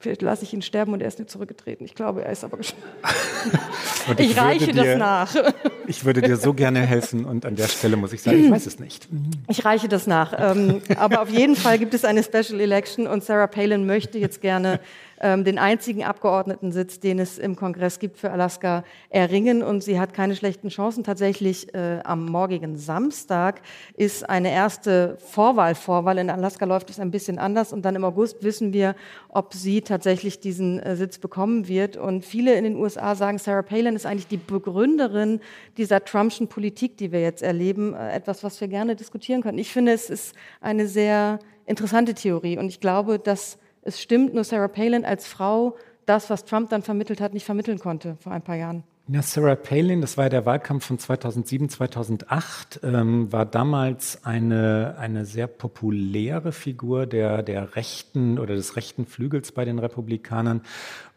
Vielleicht 0.00 0.22
lasse 0.22 0.44
ich 0.44 0.52
ihn 0.52 0.62
sterben 0.62 0.92
und 0.92 1.00
er 1.00 1.08
ist 1.08 1.18
nicht 1.18 1.28
zurückgetreten. 1.28 1.84
Ich 1.84 1.96
glaube, 1.96 2.24
er 2.24 2.30
ist 2.30 2.44
aber 2.44 2.58
gestorben. 2.58 2.86
ich, 4.16 4.30
ich 4.30 4.36
reiche 4.38 4.72
dir, 4.72 4.84
das 4.84 4.96
nach. 4.96 5.34
ich 5.88 6.04
würde 6.04 6.22
dir 6.22 6.36
so 6.36 6.54
gerne 6.54 6.80
helfen 6.80 7.24
und 7.24 7.44
an 7.44 7.56
der 7.56 7.66
Stelle 7.66 7.96
muss 7.96 8.12
ich 8.12 8.22
sagen, 8.22 8.44
ich 8.44 8.50
weiß 8.50 8.66
es 8.66 8.78
nicht. 8.78 9.08
Ich 9.48 9.64
reiche 9.64 9.88
das 9.88 10.06
nach. 10.06 10.34
Ähm, 10.38 10.82
aber 10.96 11.20
auf 11.20 11.30
jeden 11.30 11.56
Fall 11.56 11.80
gibt 11.80 11.94
es 11.94 12.04
eine 12.04 12.22
Special 12.22 12.60
Election 12.60 13.08
und 13.08 13.24
Sarah 13.24 13.48
Palin 13.48 13.86
möchte 13.86 14.18
jetzt 14.18 14.40
gerne 14.40 14.78
ähm, 15.20 15.44
den 15.44 15.58
einzigen 15.58 16.04
Abgeordnetensitz, 16.04 17.00
den 17.00 17.18
es 17.18 17.38
im 17.38 17.56
Kongress 17.56 17.98
gibt 17.98 18.18
für 18.18 18.30
Alaska, 18.30 18.84
erringen. 19.10 19.62
Und 19.62 19.82
sie 19.82 19.98
hat 19.98 20.14
keine 20.14 20.36
schlechten 20.36 20.68
Chancen. 20.68 21.04
Tatsächlich 21.04 21.74
äh, 21.74 22.00
am 22.04 22.26
morgigen 22.26 22.76
Samstag 22.76 23.60
ist 23.96 24.28
eine 24.28 24.52
erste 24.52 25.16
Vorwahl. 25.18 25.74
Vorwahl 25.74 26.18
in 26.18 26.30
Alaska 26.30 26.64
läuft 26.64 26.90
es 26.90 27.00
ein 27.00 27.10
bisschen 27.10 27.38
anders. 27.38 27.72
Und 27.72 27.82
dann 27.82 27.96
im 27.96 28.04
August 28.04 28.42
wissen 28.42 28.72
wir, 28.72 28.94
ob 29.28 29.54
sie 29.54 29.82
tatsächlich 29.82 30.40
diesen 30.40 30.80
äh, 30.80 30.96
Sitz 30.96 31.18
bekommen 31.18 31.68
wird. 31.68 31.96
Und 31.96 32.24
viele 32.24 32.54
in 32.54 32.64
den 32.64 32.76
USA 32.76 33.14
sagen, 33.14 33.38
Sarah 33.38 33.62
Palin 33.62 33.96
ist 33.96 34.06
eigentlich 34.06 34.28
die 34.28 34.36
Begründerin 34.36 35.40
dieser 35.76 36.04
Trumpschen 36.04 36.48
Politik, 36.48 36.96
die 36.96 37.12
wir 37.12 37.20
jetzt 37.20 37.42
erleben. 37.42 37.94
Äh, 37.94 38.12
etwas, 38.12 38.44
was 38.44 38.60
wir 38.60 38.68
gerne 38.68 38.96
diskutieren 38.96 39.42
können. 39.42 39.58
Ich 39.58 39.72
finde, 39.72 39.92
es 39.92 40.10
ist 40.10 40.34
eine 40.60 40.86
sehr 40.86 41.38
interessante 41.66 42.14
Theorie. 42.14 42.58
Und 42.58 42.68
ich 42.68 42.80
glaube, 42.80 43.18
dass 43.18 43.58
es 43.88 44.00
stimmt, 44.00 44.34
nur 44.34 44.44
Sarah 44.44 44.68
Palin 44.68 45.04
als 45.04 45.26
Frau 45.26 45.76
das, 46.06 46.30
was 46.30 46.44
Trump 46.44 46.70
dann 46.70 46.82
vermittelt 46.82 47.20
hat, 47.20 47.34
nicht 47.34 47.44
vermitteln 47.44 47.78
konnte 47.78 48.16
vor 48.20 48.32
ein 48.32 48.42
paar 48.42 48.56
Jahren. 48.56 48.84
Ja, 49.10 49.22
Sarah 49.22 49.54
Palin, 49.54 50.02
das 50.02 50.18
war 50.18 50.26
ja 50.26 50.28
der 50.28 50.44
Wahlkampf 50.44 50.84
von 50.84 50.98
2007, 50.98 51.70
2008, 51.70 52.80
ähm, 52.82 53.32
war 53.32 53.46
damals 53.46 54.22
eine, 54.26 54.96
eine 54.98 55.24
sehr 55.24 55.46
populäre 55.46 56.52
Figur 56.52 57.06
der, 57.06 57.42
der 57.42 57.74
rechten 57.74 58.38
oder 58.38 58.54
des 58.54 58.76
rechten 58.76 59.06
Flügels 59.06 59.52
bei 59.52 59.64
den 59.64 59.78
Republikanern. 59.78 60.60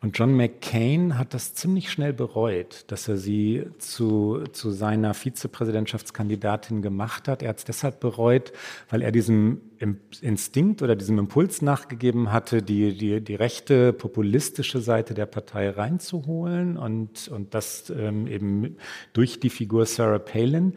Und 0.03 0.17
John 0.17 0.35
McCain 0.35 1.19
hat 1.19 1.35
das 1.35 1.53
ziemlich 1.53 1.91
schnell 1.91 2.11
bereut, 2.11 2.85
dass 2.87 3.07
er 3.07 3.17
sie 3.17 3.67
zu, 3.77 4.45
zu 4.51 4.71
seiner 4.71 5.13
Vizepräsidentschaftskandidatin 5.13 6.81
gemacht 6.81 7.27
hat. 7.27 7.43
Er 7.43 7.49
hat 7.49 7.59
es 7.59 7.65
deshalb 7.65 7.99
bereut, 7.99 8.51
weil 8.89 9.03
er 9.03 9.11
diesem 9.11 9.61
Instinkt 10.21 10.81
oder 10.81 10.95
diesem 10.95 11.19
Impuls 11.19 11.61
nachgegeben 11.61 12.31
hatte, 12.31 12.63
die, 12.63 12.97
die, 12.97 13.21
die 13.21 13.35
rechte 13.35 13.93
populistische 13.93 14.81
Seite 14.81 15.13
der 15.13 15.27
Partei 15.27 15.69
reinzuholen 15.69 16.77
und, 16.77 17.27
und 17.27 17.53
das 17.53 17.91
ähm, 17.91 18.25
eben 18.25 18.77
durch 19.13 19.39
die 19.39 19.51
Figur 19.51 19.85
Sarah 19.85 20.17
Palin. 20.17 20.73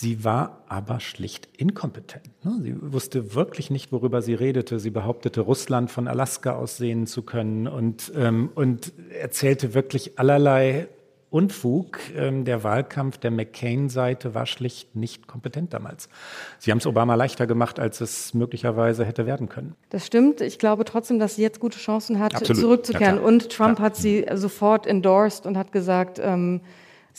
Sie 0.00 0.22
war 0.22 0.62
aber 0.68 1.00
schlicht 1.00 1.48
inkompetent. 1.56 2.30
Ne? 2.44 2.60
Sie 2.62 2.92
wusste 2.92 3.34
wirklich 3.34 3.68
nicht, 3.68 3.90
worüber 3.90 4.22
sie 4.22 4.34
redete. 4.34 4.78
Sie 4.78 4.90
behauptete, 4.90 5.40
Russland 5.40 5.90
von 5.90 6.06
Alaska 6.06 6.52
aus 6.52 6.76
sehen 6.76 7.08
zu 7.08 7.22
können 7.22 7.66
und, 7.66 8.12
ähm, 8.14 8.50
und 8.54 8.92
erzählte 9.20 9.74
wirklich 9.74 10.16
allerlei 10.16 10.86
Unfug. 11.30 11.98
Ähm, 12.16 12.44
der 12.44 12.62
Wahlkampf 12.62 13.18
der 13.18 13.32
McCain-Seite 13.32 14.36
war 14.36 14.46
schlicht 14.46 14.94
nicht 14.94 15.26
kompetent 15.26 15.74
damals. 15.74 16.08
Sie 16.60 16.70
haben 16.70 16.78
es 16.78 16.86
Obama 16.86 17.16
leichter 17.16 17.48
gemacht, 17.48 17.80
als 17.80 18.00
es 18.00 18.34
möglicherweise 18.34 19.04
hätte 19.04 19.26
werden 19.26 19.48
können. 19.48 19.74
Das 19.90 20.06
stimmt. 20.06 20.40
Ich 20.40 20.60
glaube 20.60 20.84
trotzdem, 20.84 21.18
dass 21.18 21.34
sie 21.34 21.42
jetzt 21.42 21.58
gute 21.58 21.78
Chancen 21.78 22.20
hat, 22.20 22.36
Absolut. 22.36 22.62
zurückzukehren. 22.62 23.16
Ja, 23.16 23.22
und 23.22 23.50
Trump 23.50 23.78
klar. 23.78 23.86
hat 23.86 23.96
sie 23.96 24.24
sofort 24.34 24.86
endorsed 24.86 25.44
und 25.44 25.58
hat 25.58 25.72
gesagt, 25.72 26.20
ähm, 26.22 26.60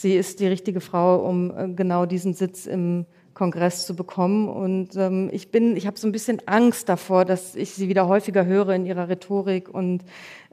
sie 0.00 0.14
ist 0.14 0.40
die 0.40 0.46
richtige 0.46 0.80
Frau, 0.80 1.16
um 1.16 1.50
äh, 1.50 1.68
genau 1.68 2.06
diesen 2.06 2.34
Sitz 2.34 2.66
im 2.66 3.06
Kongress 3.34 3.86
zu 3.86 3.94
bekommen. 3.94 4.48
Und 4.48 4.96
ähm, 4.96 5.30
ich 5.32 5.50
bin, 5.50 5.76
ich 5.76 5.86
habe 5.86 5.98
so 5.98 6.06
ein 6.06 6.12
bisschen 6.12 6.42
Angst 6.46 6.88
davor, 6.88 7.24
dass 7.24 7.54
ich 7.54 7.70
sie 7.70 7.88
wieder 7.88 8.08
häufiger 8.08 8.44
höre 8.44 8.70
in 8.70 8.86
ihrer 8.86 9.08
Rhetorik 9.08 9.68
und 9.68 10.04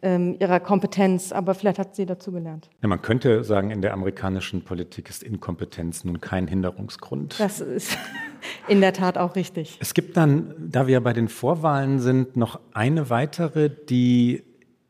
ähm, 0.01 0.36
ihrer 0.39 0.60
Kompetenz. 0.60 1.32
Aber 1.32 1.54
vielleicht 1.54 1.80
hat 1.80 1.96
sie 1.96 2.06
dazu 2.06 2.32
gelernt. 2.32 2.70
Ja, 2.82 2.88
man 2.88 3.01
könnte 3.01 3.44
sagen, 3.44 3.72
in 3.72 3.82
der 3.82 3.94
amerikanischen 3.94 4.63
Politik 4.63 5.10
ist 5.10 5.24
Inkompetenz 5.24 6.04
nun 6.04 6.22
kein 6.22 6.48
Hinderungsgrund. 6.48 7.39
Das 7.39 7.60
ist 7.60 7.98
in 8.68 8.80
der 8.80 8.94
Tat 8.94 9.18
auch 9.18 9.36
richtig. 9.36 9.77
Es 9.82 9.94
gibt 9.94 10.16
dann, 10.16 10.54
da 10.58 10.88
wir 10.88 11.01
bei 11.01 11.13
den 11.13 11.27
Vorwahlen 11.27 12.00
sind, 12.00 12.38
noch 12.38 12.60
eine 12.74 13.10
weitere, 13.10 13.70
die 13.70 14.44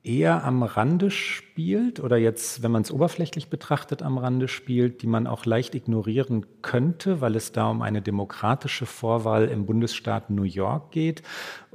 eher 0.08 0.46
am 0.46 0.64
Rande 0.64 1.12
spielt 1.12 2.00
oder 2.00 2.18
jetzt, 2.18 2.64
wenn 2.64 2.72
man 2.72 2.82
es 2.82 2.92
oberflächlich 2.92 3.50
betrachtet, 3.50 4.02
am 4.02 4.18
Rande 4.18 4.48
spielt, 4.48 5.02
die 5.02 5.08
man 5.08 5.28
auch 5.28 5.46
leicht 5.46 5.76
ignorieren 5.76 6.46
könnte, 6.62 7.20
weil 7.20 7.36
es 7.36 7.52
da 7.52 7.70
um 7.70 7.82
eine 7.82 8.02
demokratische 8.02 8.86
Vorwahl 8.86 9.50
im 9.50 9.66
Bundesstaat 9.66 10.30
New 10.30 10.44
York 10.44 10.92
geht, 10.92 11.24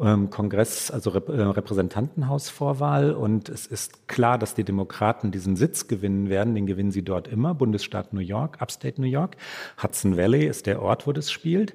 ähm, 0.01 0.31
Kongress, 0.31 0.91
also 0.91 1.11
Rep 1.11 1.29
äh, 1.29 1.43
Repräsentantenhausvorwahl. 1.43 3.13
Und 3.13 3.49
es 3.51 3.67
ist 3.67 4.09
klar, 4.09 4.39
dass 4.39 4.55
die 4.55 4.65
Demokraten 4.65 5.31
diesen 5.31 5.57
Sitz 5.57 5.87
gewinnen 5.87 6.31
werden. 6.31 6.55
Den 6.55 6.67
gewinnen 6.67 6.91
sie 6.91 7.05
dort 7.05 7.29
immer, 7.29 7.55
Bundesstaat 7.55 8.15
New 8.15 8.21
York, 8.21 8.63
Upstate 8.63 9.01
New 9.01 9.07
York. 9.07 9.37
Hudson 9.83 10.17
Valley 10.17 10.47
ist 10.47 10.67
der 10.67 10.81
Ort, 10.81 11.07
wo 11.07 11.13
das 11.13 11.31
spielt. 11.31 11.75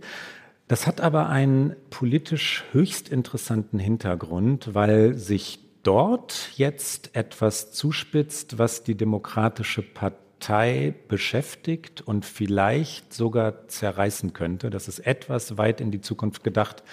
Das 0.67 0.85
hat 0.85 0.99
aber 0.99 1.29
einen 1.29 1.75
politisch 1.91 2.65
höchst 2.73 3.07
interessanten 3.09 3.79
Hintergrund, 3.79 4.73
weil 4.73 5.13
sich 5.13 5.66
dort 5.87 6.49
jetzt 6.57 7.15
etwas 7.15 7.71
zuspitzt, 7.71 8.57
was 8.57 8.83
die 8.83 8.95
Demokratische 8.95 9.81
Partei 9.81 10.93
beschäftigt 11.07 12.01
und 12.01 12.25
vielleicht 12.25 13.13
sogar 13.13 13.69
zerreißen 13.69 14.33
könnte. 14.33 14.69
Das 14.69 14.89
ist 14.89 14.99
etwas 14.99 15.57
weit 15.57 15.79
in 15.79 15.91
die 15.91 16.01
Zukunft 16.01 16.43
gedacht, 16.43 16.83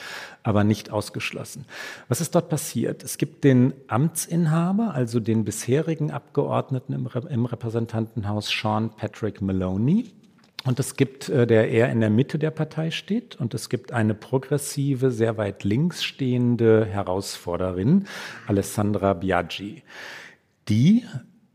aber 0.45 0.63
nicht 0.63 0.93
ausgeschlossen. 0.93 1.65
Was 2.07 2.21
ist 2.21 2.37
dort 2.37 2.49
passiert? 2.49 3.03
Es 3.03 3.19
gibt 3.19 3.43
den 3.43 3.75
Amtsinhaber, 3.89 4.95
also 4.95 5.19
den 5.19 5.45
bisherigen 5.45 6.13
Abgeordneten 6.13 6.93
im, 6.93 7.47
Repräsentantenhaus 7.47 8.49
Sean 8.49 8.91
Patrick 8.91 9.41
Maloney. 9.43 10.13
Und 10.65 10.81
es 10.81 10.97
gibt, 10.97 11.29
äh, 11.29 11.47
der 11.47 11.69
eher 11.71 11.91
in 11.91 12.01
der 12.01 12.11
Mitte 12.11 12.39
der 12.39 12.51
Partei 12.51 12.91
steht. 12.91 13.37
Und 13.37 13.55
es 13.55 13.69
gibt 13.69 13.93
eine 13.93 14.15
progressive, 14.15 15.11
sehr 15.11 15.37
weit 15.37 15.63
links 15.63 16.03
stehende 16.03 16.87
Herausforderin, 16.87 18.07
Alessandra 18.47 19.13
Biaggi, 19.13 19.83
die 20.69 21.05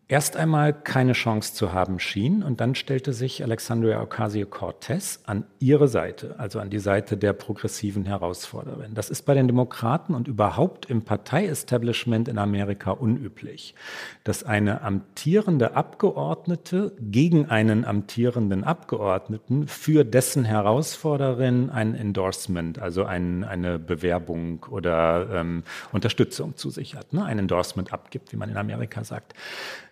erst 0.10 0.36
einmal 0.36 0.74
keine 0.74 1.14
Chance 1.14 1.54
zu 1.54 1.72
haben 1.72 2.00
schien. 2.00 2.42
Und 2.44 2.60
dann 2.60 2.74
stellte 2.74 3.14
sich 3.14 3.44
Alexandria 3.44 4.02
Ocasio-Cortez 4.02 5.22
an 5.26 5.46
ihre 5.60 5.88
Seite, 5.88 6.36
also 6.40 6.60
an 6.60 6.72
die 6.72 6.80
Seite 6.80 7.16
der 7.16 7.34
progressiven 7.34 8.06
Herausforderin. 8.06 8.96
Das 8.96 9.12
ist 9.12 9.22
bei 9.22 9.36
den 9.36 9.48
Demokraten 9.48 10.16
und 10.16 10.28
überhaupt 10.28 10.88
im 10.90 11.04
Parteiestablishment 11.04 12.28
in 12.28 12.40
Amerika 12.40 12.92
unüblich, 12.92 13.76
dass 14.24 14.44
eine 14.44 14.82
amtierende 14.82 15.76
Abgeordnete 15.76 16.92
gegen 17.00 17.46
einen 17.46 17.86
amtierenden 17.86 18.64
Abgeordneten 18.64 19.68
für 19.68 20.04
dessen 20.04 20.44
Herausforderin 20.44 21.70
ein 21.70 21.94
Endorsement, 21.94 22.80
also 22.80 23.06
ein, 23.06 23.44
eine 23.44 23.78
Bewerbung 23.78 24.66
oder 24.72 25.28
ähm, 25.32 25.64
Unterstützung 25.92 26.58
zusichert, 26.58 27.14
ne? 27.14 27.24
ein 27.24 27.38
Endorsement 27.38 27.94
abgibt, 27.94 28.34
wie 28.34 28.38
man 28.38 28.50
in 28.50 28.58
Amerika 28.58 29.04
sagt. 29.04 29.36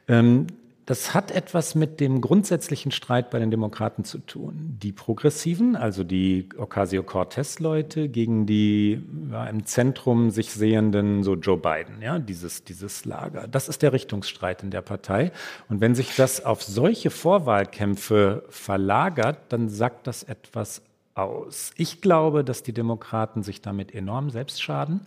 Ähm, 0.07 0.47
das 0.87 1.13
hat 1.13 1.31
etwas 1.31 1.75
mit 1.75 1.99
dem 1.99 2.21
grundsätzlichen 2.21 2.91
Streit 2.91 3.29
bei 3.29 3.39
den 3.39 3.51
Demokraten 3.51 4.05
zu 4.05 4.19
tun. 4.19 4.77
Die 4.81 4.93
Progressiven, 4.93 5.75
also 5.75 6.05
die 6.05 6.47
Ocasio-Cortez-Leute, 6.57 8.07
gegen 8.07 8.45
die 8.45 9.03
ja, 9.29 9.47
im 9.47 9.65
Zentrum 9.65 10.31
sich 10.31 10.49
sehenden, 10.53 11.23
so 11.23 11.35
Joe 11.35 11.57
Biden, 11.57 12.01
ja, 12.01 12.19
dieses, 12.19 12.63
dieses 12.63 13.03
Lager. 13.03 13.49
Das 13.49 13.67
ist 13.67 13.81
der 13.81 13.91
Richtungsstreit 13.91 14.63
in 14.63 14.71
der 14.71 14.81
Partei. 14.81 15.33
Und 15.67 15.81
wenn 15.81 15.93
sich 15.93 16.15
das 16.15 16.45
auf 16.45 16.63
solche 16.63 17.09
Vorwahlkämpfe 17.09 18.45
verlagert, 18.47 19.39
dann 19.49 19.67
sagt 19.67 20.07
das 20.07 20.23
etwas 20.23 20.81
aus. 21.15 21.71
Ich 21.75 21.99
glaube, 21.99 22.45
dass 22.45 22.63
die 22.63 22.73
Demokraten 22.73 23.43
sich 23.43 23.61
damit 23.61 23.93
enorm 23.93 24.29
selbst 24.29 24.61
schaden. 24.61 25.01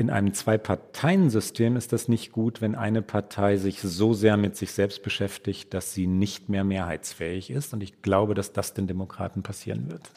In 0.00 0.08
einem 0.08 0.32
Zwei-Parteien-System 0.32 1.76
ist 1.76 1.92
das 1.92 2.08
nicht 2.08 2.32
gut, 2.32 2.62
wenn 2.62 2.74
eine 2.74 3.02
Partei 3.02 3.58
sich 3.58 3.82
so 3.82 4.14
sehr 4.14 4.38
mit 4.38 4.56
sich 4.56 4.72
selbst 4.72 5.02
beschäftigt, 5.02 5.74
dass 5.74 5.92
sie 5.92 6.06
nicht 6.06 6.48
mehr 6.48 6.64
mehrheitsfähig 6.64 7.50
ist. 7.50 7.74
Und 7.74 7.82
ich 7.82 8.00
glaube, 8.00 8.32
dass 8.32 8.54
das 8.54 8.72
den 8.72 8.86
Demokraten 8.86 9.42
passieren 9.42 9.90
wird. 9.90 10.10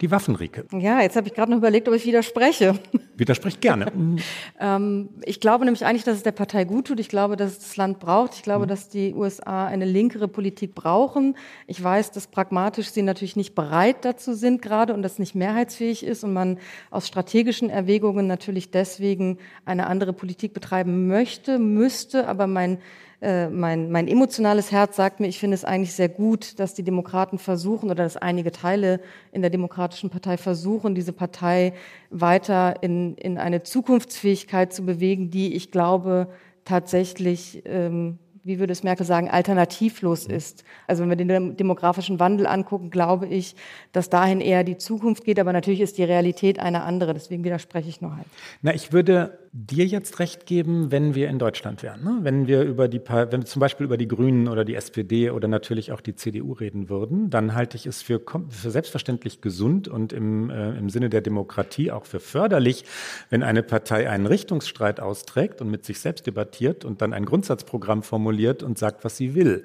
Die 0.00 0.10
Waffenrike. 0.10 0.64
Ja, 0.72 1.02
jetzt 1.02 1.16
habe 1.16 1.28
ich 1.28 1.34
gerade 1.34 1.50
noch 1.50 1.58
überlegt, 1.58 1.86
ob 1.86 1.94
ich 1.94 2.06
widerspreche. 2.06 2.78
Widerspricht 3.16 3.60
gerne. 3.60 3.92
ähm, 4.60 5.10
ich 5.24 5.40
glaube 5.40 5.66
nämlich 5.66 5.84
eigentlich, 5.84 6.04
dass 6.04 6.16
es 6.16 6.22
der 6.22 6.32
Partei 6.32 6.64
gut 6.64 6.86
tut. 6.86 7.00
Ich 7.00 7.10
glaube, 7.10 7.36
dass 7.36 7.52
es 7.52 7.58
das 7.58 7.76
Land 7.76 7.98
braucht. 7.98 8.34
Ich 8.34 8.42
glaube, 8.42 8.64
mhm. 8.64 8.68
dass 8.68 8.88
die 8.88 9.12
USA 9.12 9.66
eine 9.66 9.84
linkere 9.84 10.26
Politik 10.26 10.74
brauchen. 10.74 11.36
Ich 11.66 11.82
weiß, 11.82 12.12
dass 12.12 12.28
pragmatisch 12.28 12.90
sie 12.90 13.02
natürlich 13.02 13.36
nicht 13.36 13.54
bereit 13.54 14.04
dazu 14.06 14.32
sind 14.32 14.62
gerade 14.62 14.94
und 14.94 15.02
das 15.02 15.18
nicht 15.18 15.34
mehrheitsfähig 15.34 16.02
ist 16.02 16.24
und 16.24 16.32
man 16.32 16.58
aus 16.90 17.06
strategischen 17.06 17.68
Erwägungen 17.68 18.26
natürlich 18.26 18.70
deswegen 18.70 19.36
eine 19.66 19.86
andere 19.86 20.14
Politik 20.14 20.54
betreiben 20.54 21.08
möchte, 21.08 21.58
müsste. 21.58 22.26
Aber 22.26 22.46
mein 22.46 22.78
äh, 23.22 23.48
mein, 23.48 23.90
mein 23.90 24.08
emotionales 24.08 24.72
Herz 24.72 24.96
sagt 24.96 25.20
mir, 25.20 25.26
ich 25.26 25.38
finde 25.38 25.54
es 25.54 25.64
eigentlich 25.64 25.92
sehr 25.92 26.08
gut, 26.08 26.58
dass 26.58 26.74
die 26.74 26.82
Demokraten 26.82 27.38
versuchen 27.38 27.86
oder 27.86 28.02
dass 28.02 28.16
einige 28.16 28.50
Teile 28.50 29.00
in 29.32 29.42
der 29.42 29.50
Demokratischen 29.50 30.10
Partei 30.10 30.36
versuchen, 30.36 30.94
diese 30.94 31.12
Partei 31.12 31.74
weiter 32.10 32.82
in, 32.82 33.16
in 33.16 33.38
eine 33.38 33.62
Zukunftsfähigkeit 33.62 34.72
zu 34.72 34.86
bewegen, 34.86 35.30
die 35.30 35.54
ich 35.54 35.70
glaube 35.70 36.28
tatsächlich 36.64 37.62
ähm, 37.66 38.18
wie 38.42 38.58
würde 38.58 38.72
es 38.72 38.82
Merkel 38.82 39.04
sagen, 39.04 39.28
alternativlos 39.28 40.26
ist. 40.26 40.64
Also 40.86 41.02
wenn 41.02 41.10
wir 41.10 41.16
den 41.16 41.56
demografischen 41.56 42.18
Wandel 42.18 42.46
angucken, 42.46 42.90
glaube 42.90 43.26
ich, 43.26 43.54
dass 43.92 44.08
dahin 44.08 44.40
eher 44.40 44.64
die 44.64 44.78
Zukunft 44.78 45.24
geht. 45.24 45.38
Aber 45.38 45.52
natürlich 45.52 45.80
ist 45.80 45.98
die 45.98 46.04
Realität 46.04 46.58
eine 46.58 46.82
andere. 46.82 47.12
Deswegen 47.12 47.44
widerspreche 47.44 47.88
ich 47.88 48.00
nur 48.00 48.16
halt. 48.16 48.26
Na, 48.62 48.74
ich 48.74 48.92
würde 48.92 49.38
dir 49.52 49.84
jetzt 49.84 50.20
recht 50.20 50.46
geben, 50.46 50.92
wenn 50.92 51.16
wir 51.16 51.28
in 51.28 51.40
Deutschland 51.40 51.82
wären. 51.82 52.04
Ne? 52.04 52.20
Wenn 52.22 52.46
wir 52.46 52.62
über 52.62 52.86
die, 52.86 53.00
wenn 53.00 53.40
wir 53.40 53.46
zum 53.46 53.58
Beispiel 53.58 53.84
über 53.84 53.96
die 53.96 54.06
Grünen 54.06 54.46
oder 54.46 54.64
die 54.64 54.76
SPD 54.76 55.30
oder 55.30 55.48
natürlich 55.48 55.90
auch 55.90 56.00
die 56.00 56.14
CDU 56.14 56.52
reden 56.52 56.88
würden, 56.88 57.30
dann 57.30 57.54
halte 57.54 57.76
ich 57.76 57.86
es 57.86 58.00
für, 58.00 58.20
für 58.48 58.70
selbstverständlich 58.70 59.40
gesund 59.40 59.88
und 59.88 60.12
im, 60.12 60.50
äh, 60.50 60.78
im 60.78 60.88
Sinne 60.88 61.10
der 61.10 61.20
Demokratie 61.20 61.90
auch 61.90 62.04
für 62.04 62.20
förderlich, 62.20 62.84
wenn 63.28 63.42
eine 63.42 63.64
Partei 63.64 64.08
einen 64.08 64.26
Richtungsstreit 64.26 65.00
austrägt 65.00 65.60
und 65.60 65.68
mit 65.68 65.84
sich 65.84 65.98
selbst 65.98 66.28
debattiert 66.28 66.84
und 66.84 67.02
dann 67.02 67.12
ein 67.12 67.24
Grundsatzprogramm 67.24 68.04
formuliert 68.04 68.62
und 68.62 68.78
sagt, 68.78 69.04
was 69.04 69.16
sie 69.16 69.34
will. 69.34 69.64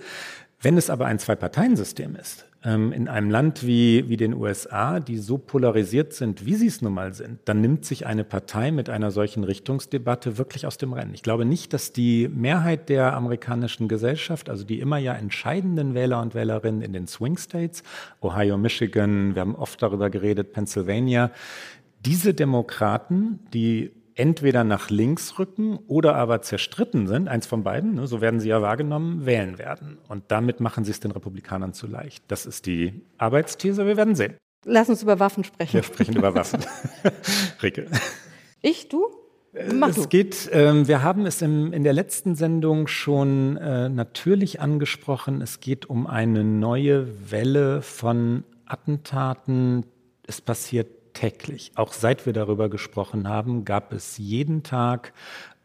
Wenn 0.62 0.77
es 0.77 0.89
aber 0.89 1.06
ein 1.06 1.20
Zwei-Parteien-System 1.20 2.15
ist, 2.15 2.48
in 2.65 3.07
einem 3.07 3.29
Land 3.29 3.67
wie, 3.67 4.10
wie 4.10 4.17
den 4.17 4.34
USA, 4.34 5.00
die 5.00 5.19
so 5.19 5.38
polarisiert 5.38 6.13
sind, 6.13 6.48
wie 6.48 6.55
sie 6.55 6.65
es 6.65 6.81
nun 6.81 6.95
mal 6.95 7.13
sind, 7.13 7.39
dann 7.45 7.62
nimmt 7.62 7.86
sich 7.86 8.07
eine 8.07 8.24
Partei 8.24 8.72
mit 8.72 8.89
einer 8.89 9.12
solchen 9.12 9.43
Richtungsdebatte 9.43 10.39
wirklich 10.39 10.65
aus 10.65 10.77
dem 10.77 10.91
Rennen. 10.91 11.13
Ich 11.13 11.22
glaube 11.22 11.45
nicht, 11.45 11.74
dass 11.74 11.93
die 11.93 12.27
Mehrheit 12.27 12.89
der 12.89 13.13
amerikanischen 13.13 13.88
Gesellschaft, 13.88 14.50
also 14.50 14.63
die 14.63 14.79
immer 14.79 14.98
ja 14.98 15.13
entscheidenden 15.13 15.93
Wähler 15.93 16.22
und 16.22 16.34
Wählerinnen 16.34 16.81
in 16.81 16.91
den 16.91 17.05
Swing 17.05 17.38
States, 17.38 17.84
Ohio, 18.19 18.57
Michigan, 18.57 19.36
wir 19.36 19.41
haben 19.41 19.55
oft 19.55 19.79
darüber 19.84 20.10
geredet, 20.10 20.51
Pennsylvania, 20.51 21.29
diese 22.03 22.34
Demokraten, 22.34 23.41
die 23.53 23.91
entweder 24.15 24.63
nach 24.63 24.89
links 24.89 25.38
rücken 25.38 25.77
oder 25.88 26.15
aber 26.15 26.41
zerstritten 26.41 27.07
sind, 27.07 27.27
eins 27.27 27.45
von 27.45 27.63
beiden, 27.63 27.95
ne, 27.95 28.07
so 28.07 28.22
werden 28.22 28.39
sie 28.39 28.50
ja 28.50 28.62
wahrgenommen, 28.62 29.25
wählen 29.25 29.57
werden. 29.57 29.98
Und 30.07 30.24
damit 30.29 30.60
machen 30.62 30.86
sie 30.86 30.91
es 30.91 31.01
den 31.01 31.12
Republikanern 31.12 31.74
zu 31.74 31.86
leicht. 31.86 32.24
Das 32.29 32.45
ist 32.45 32.65
die 32.65 33.01
Arbeitsthese, 33.17 33.86
wir 33.86 33.98
werden 33.98 34.15
sehen. 34.15 34.36
Lass 34.63 34.89
uns 34.89 35.03
über 35.03 35.19
Waffen 35.19 35.43
sprechen. 35.43 35.74
Wir 35.74 35.84
sprechen 35.84 36.15
über 36.15 36.34
Waffen. 36.34 36.62
Ricke. 37.62 37.88
Ich, 38.62 38.89
du? 38.89 39.05
Mach 39.74 39.89
es 39.89 39.95
du. 39.95 40.07
geht, 40.07 40.51
äh, 40.51 40.88
wir 40.88 41.03
haben 41.03 41.25
es 41.25 41.41
im, 41.41 41.72
in 41.72 41.84
der 41.84 41.93
letzten 41.93 42.36
Sendung 42.36 42.88
schon 42.88 43.57
äh, 43.57 43.89
natürlich 43.89 44.60
angesprochen. 44.60 45.41
Es 45.41 45.60
geht 45.60 45.86
um 45.86 46.07
eine 46.07 46.43
neue 46.43 47.31
Welle 47.31 47.81
von 47.81 48.43
Attentaten. 48.65 49.86
Es 50.27 50.41
passiert 50.41 50.88
täglich. 51.15 51.72
Auch 51.74 51.93
seit 51.93 52.27
wir 52.27 52.34
darüber 52.34 52.69
gesprochen 52.69 53.27
haben, 53.27 53.65
gab 53.65 53.91
es 53.91 54.19
jeden 54.19 54.62
Tag 54.62 55.13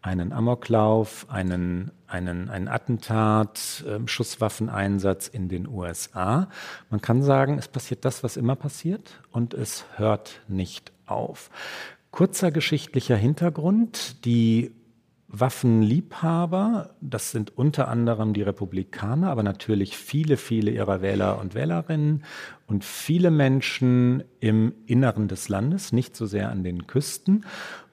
einen 0.02 0.33
Amoklauf, 0.33 1.26
einen, 1.28 1.90
einen, 2.07 2.49
einen 2.49 2.69
Attentat, 2.69 3.85
äh, 3.87 4.07
Schusswaffeneinsatz 4.07 5.28
in 5.28 5.49
den 5.49 5.69
USA. 5.69 6.49
Man 6.88 7.02
kann 7.02 7.23
sagen, 7.23 7.59
es 7.59 7.69
passiert 7.69 8.07
das, 8.07 8.23
was 8.23 8.38
immer 8.38 8.57
passiert 8.57 9.21
und 9.30 9.52
es 9.52 9.85
hört 9.97 10.40
nicht 10.49 10.92
auf. 11.04 11.50
Kurzer 12.11 12.50
geschichtlicher 12.50 13.16
Hintergrund. 13.16 14.25
Die 14.25 14.73
Waffenliebhaber, 15.32 16.96
das 17.00 17.30
sind 17.30 17.56
unter 17.56 17.88
anderem 17.88 18.32
die 18.32 18.42
Republikaner, 18.42 19.30
aber 19.30 19.44
natürlich 19.44 19.96
viele, 19.96 20.37
viele 20.37 20.72
ihrer 20.72 21.02
Wähler 21.02 21.38
und 21.38 21.54
Wählerinnen 21.54 22.25
und 22.66 22.84
viele 22.84 23.30
Menschen 23.30 24.25
im 24.40 24.75
Inneren 24.87 25.28
des 25.28 25.49
Landes, 25.49 25.92
nicht 25.92 26.16
so 26.16 26.26
sehr 26.26 26.50
an 26.50 26.64
den 26.64 26.88
Küsten 26.88 27.44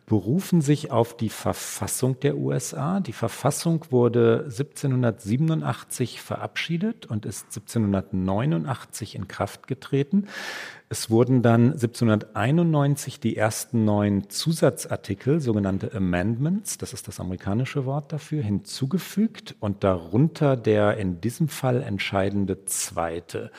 berufen 0.08 0.62
sich 0.62 0.90
auf 0.90 1.18
die 1.18 1.28
Verfassung 1.28 2.18
der 2.22 2.38
USA. 2.38 3.02
Die 3.02 3.12
Verfassung 3.12 3.84
wurde 3.90 4.46
1787 4.46 6.22
verabschiedet 6.22 7.06
und 7.06 7.26
ist 7.26 7.48
1789 7.48 9.16
in 9.16 9.28
Kraft 9.28 9.68
getreten. 9.68 10.28
Es 10.88 11.10
wurden 11.10 11.42
dann 11.42 11.74
1791 11.74 13.20
die 13.20 13.36
ersten 13.36 13.84
neun 13.84 14.30
Zusatzartikel, 14.30 15.42
sogenannte 15.42 15.94
Amendments, 15.94 16.78
das 16.78 16.94
ist 16.94 17.10
das 17.10 17.20
amerikanische 17.20 17.86
Wort 17.86 18.14
dafür, 18.14 18.42
hinzugefügt 18.42 19.58
und 19.60 19.84
darunter 19.84 20.56
der 20.56 20.96
in 20.96 21.20
diesem 21.20 21.50
Fall 21.50 21.84
entscheidende 21.84 22.64
zweite 22.64 23.52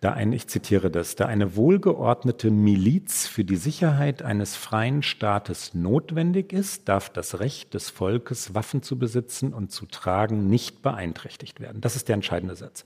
da 0.00 0.12
ein, 0.12 0.32
ich 0.32 0.46
zitiere 0.46 0.90
das, 0.90 1.16
da 1.16 1.26
eine 1.26 1.56
wohlgeordnete 1.56 2.52
Miliz 2.52 3.26
für 3.26 3.44
die 3.44 3.56
Sicherheit 3.56 4.22
eines 4.22 4.54
freien 4.54 5.02
Staates 5.02 5.74
notwendig 5.74 6.52
ist, 6.52 6.88
darf 6.88 7.10
das 7.10 7.40
Recht 7.40 7.74
des 7.74 7.90
Volkes, 7.90 8.54
Waffen 8.54 8.82
zu 8.82 8.96
besitzen 8.96 9.52
und 9.52 9.72
zu 9.72 9.86
tragen, 9.86 10.48
nicht 10.48 10.82
beeinträchtigt 10.82 11.58
werden. 11.60 11.80
Das 11.80 11.96
ist 11.96 12.06
der 12.06 12.14
entscheidende 12.14 12.54
Satz. 12.54 12.84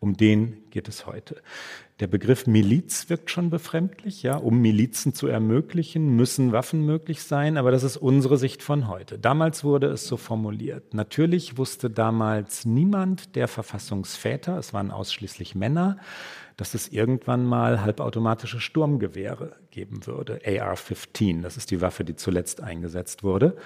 Um 0.00 0.16
den 0.16 0.64
geht 0.70 0.88
es 0.88 1.06
heute. 1.06 1.42
Der 2.00 2.06
Begriff 2.06 2.46
Miliz 2.46 3.10
wirkt 3.10 3.30
schon 3.30 3.50
befremdlich, 3.50 4.22
ja. 4.22 4.36
Um 4.36 4.60
Milizen 4.60 5.12
zu 5.12 5.26
ermöglichen, 5.26 6.16
müssen 6.16 6.52
Waffen 6.52 6.86
möglich 6.86 7.22
sein, 7.22 7.58
aber 7.58 7.70
das 7.70 7.82
ist 7.82 7.98
unsere 7.98 8.38
Sicht 8.38 8.62
von 8.62 8.88
heute. 8.88 9.18
Damals 9.18 9.64
wurde 9.64 9.88
es 9.88 10.06
so 10.06 10.16
formuliert. 10.16 10.94
Natürlich 10.94 11.58
wusste 11.58 11.90
damals 11.90 12.64
niemand 12.64 13.36
der 13.36 13.48
Verfassungsväter, 13.48 14.56
es 14.56 14.72
waren 14.72 14.90
ausschließlich 14.90 15.54
Männer, 15.54 15.98
dass 16.60 16.74
es 16.74 16.88
irgendwann 16.88 17.46
mal 17.46 17.80
halbautomatische 17.80 18.60
Sturmgewehre 18.60 19.56
geben 19.70 20.06
würde. 20.06 20.42
AR-15, 20.44 21.40
das 21.40 21.56
ist 21.56 21.70
die 21.70 21.80
Waffe, 21.80 22.04
die 22.04 22.16
zuletzt 22.16 22.62
eingesetzt 22.62 23.22
wurde. 23.22 23.56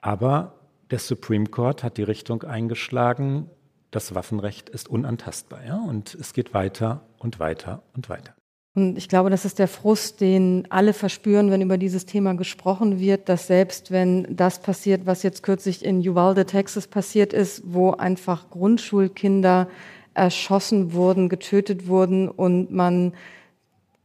Aber 0.00 0.54
der 0.90 0.98
Supreme 0.98 1.44
Court 1.44 1.82
hat 1.82 1.98
die 1.98 2.02
Richtung 2.02 2.42
eingeschlagen, 2.42 3.50
das 3.90 4.14
Waffenrecht 4.14 4.70
ist 4.70 4.88
unantastbar. 4.88 5.62
Ja? 5.62 5.76
Und 5.76 6.14
es 6.14 6.32
geht 6.32 6.54
weiter 6.54 7.02
und 7.18 7.38
weiter 7.38 7.82
und 7.92 8.08
weiter. 8.08 8.32
Und 8.74 8.96
ich 8.96 9.10
glaube, 9.10 9.28
das 9.28 9.44
ist 9.44 9.58
der 9.58 9.68
Frust, 9.68 10.22
den 10.22 10.68
alle 10.70 10.94
verspüren, 10.94 11.50
wenn 11.50 11.60
über 11.60 11.76
dieses 11.76 12.06
Thema 12.06 12.32
gesprochen 12.32 12.98
wird, 12.98 13.28
dass 13.28 13.46
selbst 13.46 13.90
wenn 13.90 14.26
das 14.34 14.62
passiert, 14.62 15.04
was 15.04 15.22
jetzt 15.22 15.42
kürzlich 15.42 15.84
in 15.84 15.98
Uvalde, 15.98 16.46
Texas 16.46 16.86
passiert 16.86 17.34
ist, 17.34 17.62
wo 17.66 17.90
einfach 17.90 18.48
Grundschulkinder 18.48 19.68
erschossen 20.14 20.92
wurden, 20.92 21.28
getötet 21.28 21.86
wurden 21.86 22.28
und 22.28 22.70
man 22.72 23.12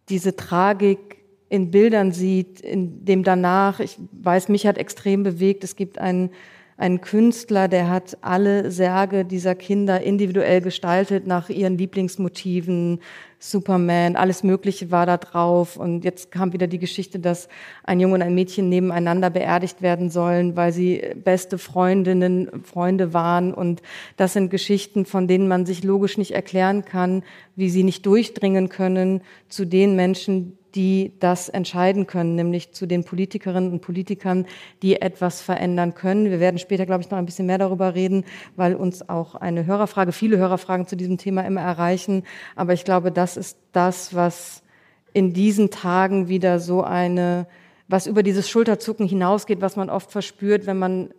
diese 0.09 0.35
Tragik 0.35 1.17
in 1.49 1.71
Bildern 1.71 2.11
sieht, 2.11 2.61
in 2.61 3.05
dem 3.05 3.23
danach, 3.23 3.79
ich 3.79 3.97
weiß, 4.11 4.49
mich 4.49 4.67
hat 4.67 4.77
extrem 4.77 5.23
bewegt, 5.23 5.63
es 5.63 5.75
gibt 5.75 5.99
einen 5.99 6.31
ein 6.77 6.99
Künstler, 6.99 7.69
der 7.69 7.89
hat 7.89 8.17
alle 8.21 8.69
Särge 8.69 9.23
dieser 9.23 9.55
Kinder 9.55 10.01
individuell 10.01 10.59
gestaltet 10.59 11.25
nach 11.25 11.49
ihren 11.49 11.77
Lieblingsmotiven. 11.77 12.99
Superman, 13.39 14.17
alles 14.17 14.43
Mögliche 14.43 14.91
war 14.91 15.05
da 15.05 15.15
drauf. 15.15 15.77
Und 15.77 16.03
jetzt 16.03 16.31
kam 16.31 16.51
wieder 16.51 16.67
die 16.67 16.79
Geschichte, 16.79 17.19
dass 17.19 17.47
ein 17.85 18.01
Junge 18.01 18.15
und 18.15 18.21
ein 18.21 18.35
Mädchen 18.35 18.67
nebeneinander 18.67 19.29
beerdigt 19.29 19.81
werden 19.81 20.09
sollen, 20.09 20.57
weil 20.57 20.73
sie 20.73 21.01
beste 21.15 21.57
Freundinnen, 21.57 22.63
Freunde 22.63 23.13
waren. 23.13 23.53
Und 23.53 23.81
das 24.17 24.33
sind 24.33 24.49
Geschichten, 24.49 25.05
von 25.05 25.29
denen 25.29 25.47
man 25.47 25.65
sich 25.65 25.81
logisch 25.81 26.17
nicht 26.17 26.31
erklären 26.31 26.83
kann, 26.83 27.23
wie 27.55 27.69
sie 27.69 27.83
nicht 27.83 28.05
durchdringen 28.05 28.67
können 28.67 29.21
zu 29.47 29.63
den 29.63 29.95
Menschen, 29.95 30.57
die 30.75 31.13
das 31.19 31.49
entscheiden 31.49 32.05
können, 32.05 32.35
nämlich 32.35 32.73
zu 32.73 32.85
den 32.85 33.03
Politikerinnen 33.03 33.71
und 33.71 33.81
Politikern, 33.81 34.45
die 34.81 35.01
etwas 35.01 35.41
verändern 35.41 35.95
können. 35.95 36.29
Wir 36.29 36.39
werden 36.39 36.59
später, 36.59 36.85
glaube 36.85 37.01
ich, 37.01 37.09
noch 37.09 37.17
ein 37.17 37.25
bisschen 37.25 37.45
mehr 37.45 37.57
darüber 37.57 37.95
reden, 37.95 38.25
weil 38.55 38.75
uns 38.75 39.07
auch 39.07 39.35
eine 39.35 39.65
Hörerfrage, 39.65 40.11
viele 40.11 40.37
Hörerfragen 40.37 40.85
zu 40.85 40.95
diesem 40.97 41.17
Thema 41.17 41.41
immer 41.41 41.61
erreichen. 41.61 42.23
Aber 42.55 42.73
ich 42.73 42.83
glaube, 42.83 43.11
das 43.11 43.37
ist 43.37 43.57
das, 43.71 44.13
was 44.13 44.63
in 45.13 45.33
diesen 45.33 45.71
Tagen 45.71 46.27
wieder 46.27 46.59
so 46.59 46.83
eine, 46.83 47.47
was 47.87 48.05
über 48.05 48.21
dieses 48.21 48.49
Schulterzucken 48.49 49.07
hinausgeht, 49.07 49.61
was 49.61 49.77
man 49.77 49.89
oft 49.89 50.11
verspürt, 50.11 50.65
wenn 50.65 50.77
man 50.77 51.09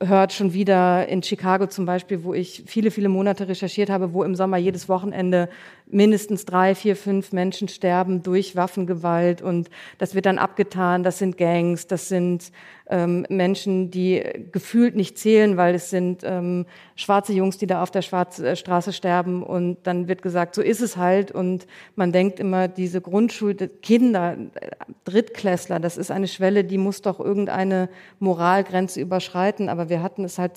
hört 0.00 0.32
schon 0.32 0.52
wieder 0.52 1.08
in 1.08 1.22
Chicago 1.22 1.66
zum 1.66 1.86
Beispiel, 1.86 2.24
wo 2.24 2.34
ich 2.34 2.64
viele, 2.66 2.90
viele 2.90 3.08
Monate 3.08 3.48
recherchiert 3.48 3.90
habe, 3.90 4.12
wo 4.12 4.24
im 4.24 4.34
Sommer 4.34 4.56
jedes 4.56 4.88
Wochenende 4.88 5.48
mindestens 5.86 6.44
drei, 6.44 6.74
vier, 6.74 6.96
fünf 6.96 7.32
Menschen 7.32 7.68
sterben 7.68 8.22
durch 8.22 8.56
Waffengewalt 8.56 9.42
und 9.42 9.68
das 9.98 10.14
wird 10.14 10.26
dann 10.26 10.38
abgetan, 10.38 11.02
das 11.02 11.18
sind 11.18 11.36
Gangs, 11.36 11.86
das 11.86 12.08
sind 12.08 12.50
ähm, 12.86 13.24
Menschen, 13.30 13.90
die 13.90 14.22
gefühlt 14.52 14.94
nicht 14.94 15.18
zählen, 15.18 15.56
weil 15.56 15.74
es 15.74 15.88
sind 15.88 16.22
ähm, 16.22 16.66
schwarze 16.96 17.32
Jungs, 17.32 17.56
die 17.56 17.66
da 17.66 17.82
auf 17.82 17.90
der 17.90 18.02
Schwarz 18.02 18.38
äh, 18.38 18.56
Straße 18.56 18.92
sterben. 18.92 19.42
Und 19.42 19.78
dann 19.84 20.06
wird 20.06 20.20
gesagt, 20.20 20.54
so 20.54 20.60
ist 20.60 20.82
es 20.82 20.96
halt. 20.96 21.32
Und 21.32 21.66
man 21.96 22.12
denkt 22.12 22.40
immer, 22.40 22.68
diese 22.68 23.00
Grundschulkinder, 23.00 24.36
äh, 24.54 24.70
Drittklässler, 25.04 25.80
das 25.80 25.96
ist 25.96 26.10
eine 26.10 26.28
Schwelle, 26.28 26.64
die 26.64 26.78
muss 26.78 27.00
doch 27.00 27.20
irgendeine 27.20 27.88
Moralgrenze 28.18 29.00
überschreiten, 29.00 29.68
aber 29.68 29.88
wir 29.88 30.02
hatten 30.02 30.24
es 30.24 30.38
halt 30.38 30.56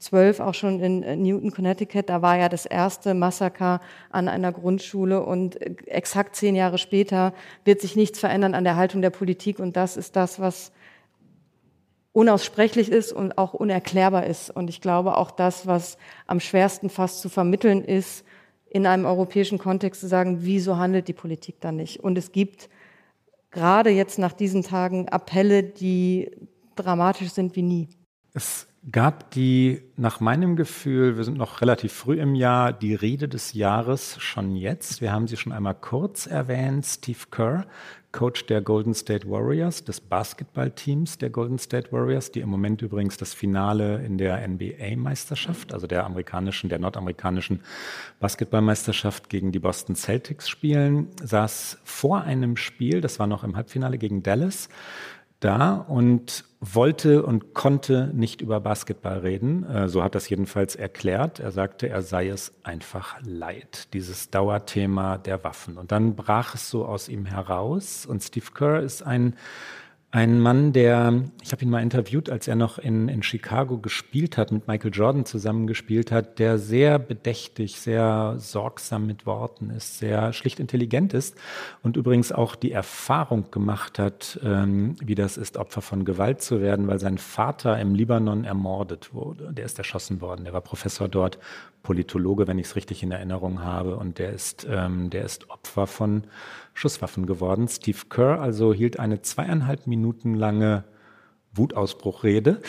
2012 0.00 0.40
auch 0.40 0.54
schon 0.54 0.80
in 0.80 1.02
äh, 1.02 1.16
Newton, 1.16 1.50
Connecticut, 1.50 2.08
da 2.08 2.22
war 2.22 2.36
ja 2.36 2.48
das 2.48 2.66
erste 2.66 3.14
Massaker 3.14 3.80
an 4.10 4.28
einer 4.28 4.52
Grundschule 4.52 5.22
und 5.22 5.60
exakt 5.86 6.36
zehn 6.36 6.56
Jahre 6.56 6.78
später 6.78 7.32
wird 7.64 7.80
sich 7.80 7.96
nichts 7.96 8.18
verändern 8.18 8.54
an 8.54 8.64
der 8.64 8.76
Haltung 8.76 9.02
der 9.02 9.10
Politik 9.10 9.58
und 9.58 9.76
das 9.76 9.96
ist 9.96 10.16
das, 10.16 10.40
was 10.40 10.72
unaussprechlich 12.12 12.90
ist 12.90 13.12
und 13.12 13.38
auch 13.38 13.54
unerklärbar 13.54 14.26
ist. 14.26 14.50
Und 14.50 14.68
ich 14.68 14.80
glaube, 14.80 15.16
auch 15.16 15.30
das, 15.30 15.66
was 15.66 15.96
am 16.26 16.40
schwersten 16.40 16.90
fast 16.90 17.20
zu 17.20 17.28
vermitteln 17.28 17.84
ist, 17.84 18.24
in 18.68 18.86
einem 18.86 19.04
europäischen 19.04 19.58
Kontext 19.58 20.00
zu 20.00 20.08
sagen, 20.08 20.38
wieso 20.40 20.76
handelt 20.76 21.08
die 21.08 21.12
Politik 21.12 21.60
da 21.60 21.72
nicht? 21.72 22.00
Und 22.00 22.18
es 22.18 22.32
gibt 22.32 22.68
gerade 23.50 23.90
jetzt 23.90 24.18
nach 24.18 24.32
diesen 24.32 24.62
Tagen 24.62 25.08
Appelle, 25.08 25.62
die 25.62 26.30
dramatisch 26.76 27.30
sind 27.30 27.54
wie 27.56 27.62
nie. 27.62 27.88
Es 28.32 28.68
gab 28.90 29.30
die, 29.32 29.82
nach 29.96 30.20
meinem 30.20 30.56
Gefühl, 30.56 31.16
wir 31.18 31.24
sind 31.24 31.36
noch 31.36 31.60
relativ 31.60 31.92
früh 31.92 32.18
im 32.18 32.34
Jahr, 32.34 32.72
die 32.72 32.94
Rede 32.94 33.28
des 33.28 33.52
Jahres 33.52 34.16
schon 34.20 34.56
jetzt. 34.56 35.02
Wir 35.02 35.12
haben 35.12 35.26
sie 35.26 35.36
schon 35.36 35.52
einmal 35.52 35.74
kurz 35.74 36.26
erwähnt. 36.26 36.86
Steve 36.86 37.18
Kerr, 37.30 37.66
Coach 38.10 38.46
der 38.46 38.62
Golden 38.62 38.94
State 38.94 39.28
Warriors, 39.28 39.84
des 39.84 40.00
Basketballteams 40.00 41.18
der 41.18 41.28
Golden 41.28 41.58
State 41.58 41.92
Warriors, 41.92 42.32
die 42.32 42.40
im 42.40 42.48
Moment 42.48 42.80
übrigens 42.80 43.18
das 43.18 43.34
Finale 43.34 44.02
in 44.02 44.16
der 44.16 44.48
NBA-Meisterschaft, 44.48 45.74
also 45.74 45.86
der 45.86 46.06
amerikanischen, 46.06 46.70
der 46.70 46.78
nordamerikanischen 46.78 47.60
Basketballmeisterschaft 48.18 49.28
gegen 49.28 49.52
die 49.52 49.58
Boston 49.58 49.94
Celtics 49.94 50.48
spielen, 50.48 51.08
saß 51.22 51.78
vor 51.84 52.22
einem 52.22 52.56
Spiel, 52.56 53.02
das 53.02 53.18
war 53.18 53.26
noch 53.26 53.44
im 53.44 53.56
Halbfinale 53.56 53.98
gegen 53.98 54.22
Dallas, 54.22 54.70
da 55.38 55.74
und 55.74 56.44
wollte 56.60 57.22
und 57.22 57.54
konnte 57.54 58.10
nicht 58.12 58.42
über 58.42 58.60
Basketball 58.60 59.18
reden. 59.18 59.64
Äh, 59.64 59.88
so 59.88 60.02
hat 60.02 60.14
das 60.14 60.28
jedenfalls 60.28 60.76
erklärt. 60.76 61.40
Er 61.40 61.52
sagte, 61.52 61.88
er 61.88 62.02
sei 62.02 62.28
es 62.28 62.52
einfach 62.62 63.16
leid, 63.22 63.88
dieses 63.94 64.30
Dauerthema 64.30 65.16
der 65.16 65.42
Waffen. 65.42 65.78
Und 65.78 65.90
dann 65.90 66.16
brach 66.16 66.54
es 66.54 66.68
so 66.68 66.84
aus 66.84 67.08
ihm 67.08 67.24
heraus. 67.24 68.04
Und 68.04 68.22
Steve 68.22 68.46
Kerr 68.54 68.80
ist 68.80 69.02
ein 69.02 69.36
ein 70.12 70.40
Mann, 70.40 70.72
der, 70.72 71.22
ich 71.40 71.52
habe 71.52 71.62
ihn 71.62 71.70
mal 71.70 71.82
interviewt, 71.82 72.30
als 72.30 72.48
er 72.48 72.56
noch 72.56 72.78
in, 72.78 73.08
in 73.08 73.22
Chicago 73.22 73.78
gespielt 73.78 74.36
hat, 74.36 74.50
mit 74.50 74.66
Michael 74.66 74.90
Jordan 74.92 75.24
zusammen 75.24 75.68
gespielt 75.68 76.10
hat, 76.10 76.40
der 76.40 76.58
sehr 76.58 76.98
bedächtig, 76.98 77.76
sehr 77.80 78.34
sorgsam 78.38 79.06
mit 79.06 79.24
Worten 79.24 79.70
ist, 79.70 79.98
sehr 79.98 80.32
schlicht 80.32 80.58
intelligent 80.58 81.14
ist 81.14 81.36
und 81.84 81.96
übrigens 81.96 82.32
auch 82.32 82.56
die 82.56 82.72
Erfahrung 82.72 83.52
gemacht 83.52 84.00
hat, 84.00 84.40
ähm, 84.42 84.96
wie 85.00 85.14
das 85.14 85.36
ist, 85.36 85.56
Opfer 85.56 85.80
von 85.80 86.04
Gewalt 86.04 86.42
zu 86.42 86.60
werden, 86.60 86.88
weil 86.88 86.98
sein 86.98 87.18
Vater 87.18 87.78
im 87.78 87.94
Libanon 87.94 88.42
ermordet 88.42 89.14
wurde. 89.14 89.52
Der 89.52 89.64
ist 89.64 89.78
erschossen 89.78 90.20
worden, 90.20 90.42
der 90.42 90.52
war 90.52 90.60
Professor 90.60 91.06
dort, 91.06 91.38
Politologe, 91.82 92.46
wenn 92.46 92.58
ich 92.58 92.66
es 92.66 92.76
richtig 92.76 93.02
in 93.02 93.10
Erinnerung 93.10 93.62
habe, 93.62 93.96
und 93.96 94.18
der 94.18 94.32
ist, 94.32 94.66
ähm, 94.70 95.10
der 95.10 95.24
ist 95.24 95.50
Opfer 95.50 95.86
von 95.86 96.24
Schusswaffen 96.74 97.26
geworden. 97.26 97.68
Steve 97.68 97.98
Kerr 98.08 98.40
also 98.40 98.72
hielt 98.72 98.98
eine 98.98 99.22
zweieinhalb 99.22 99.86
Minuten 99.86 100.34
lange 100.34 100.84
Wutausbruchrede 101.52 102.60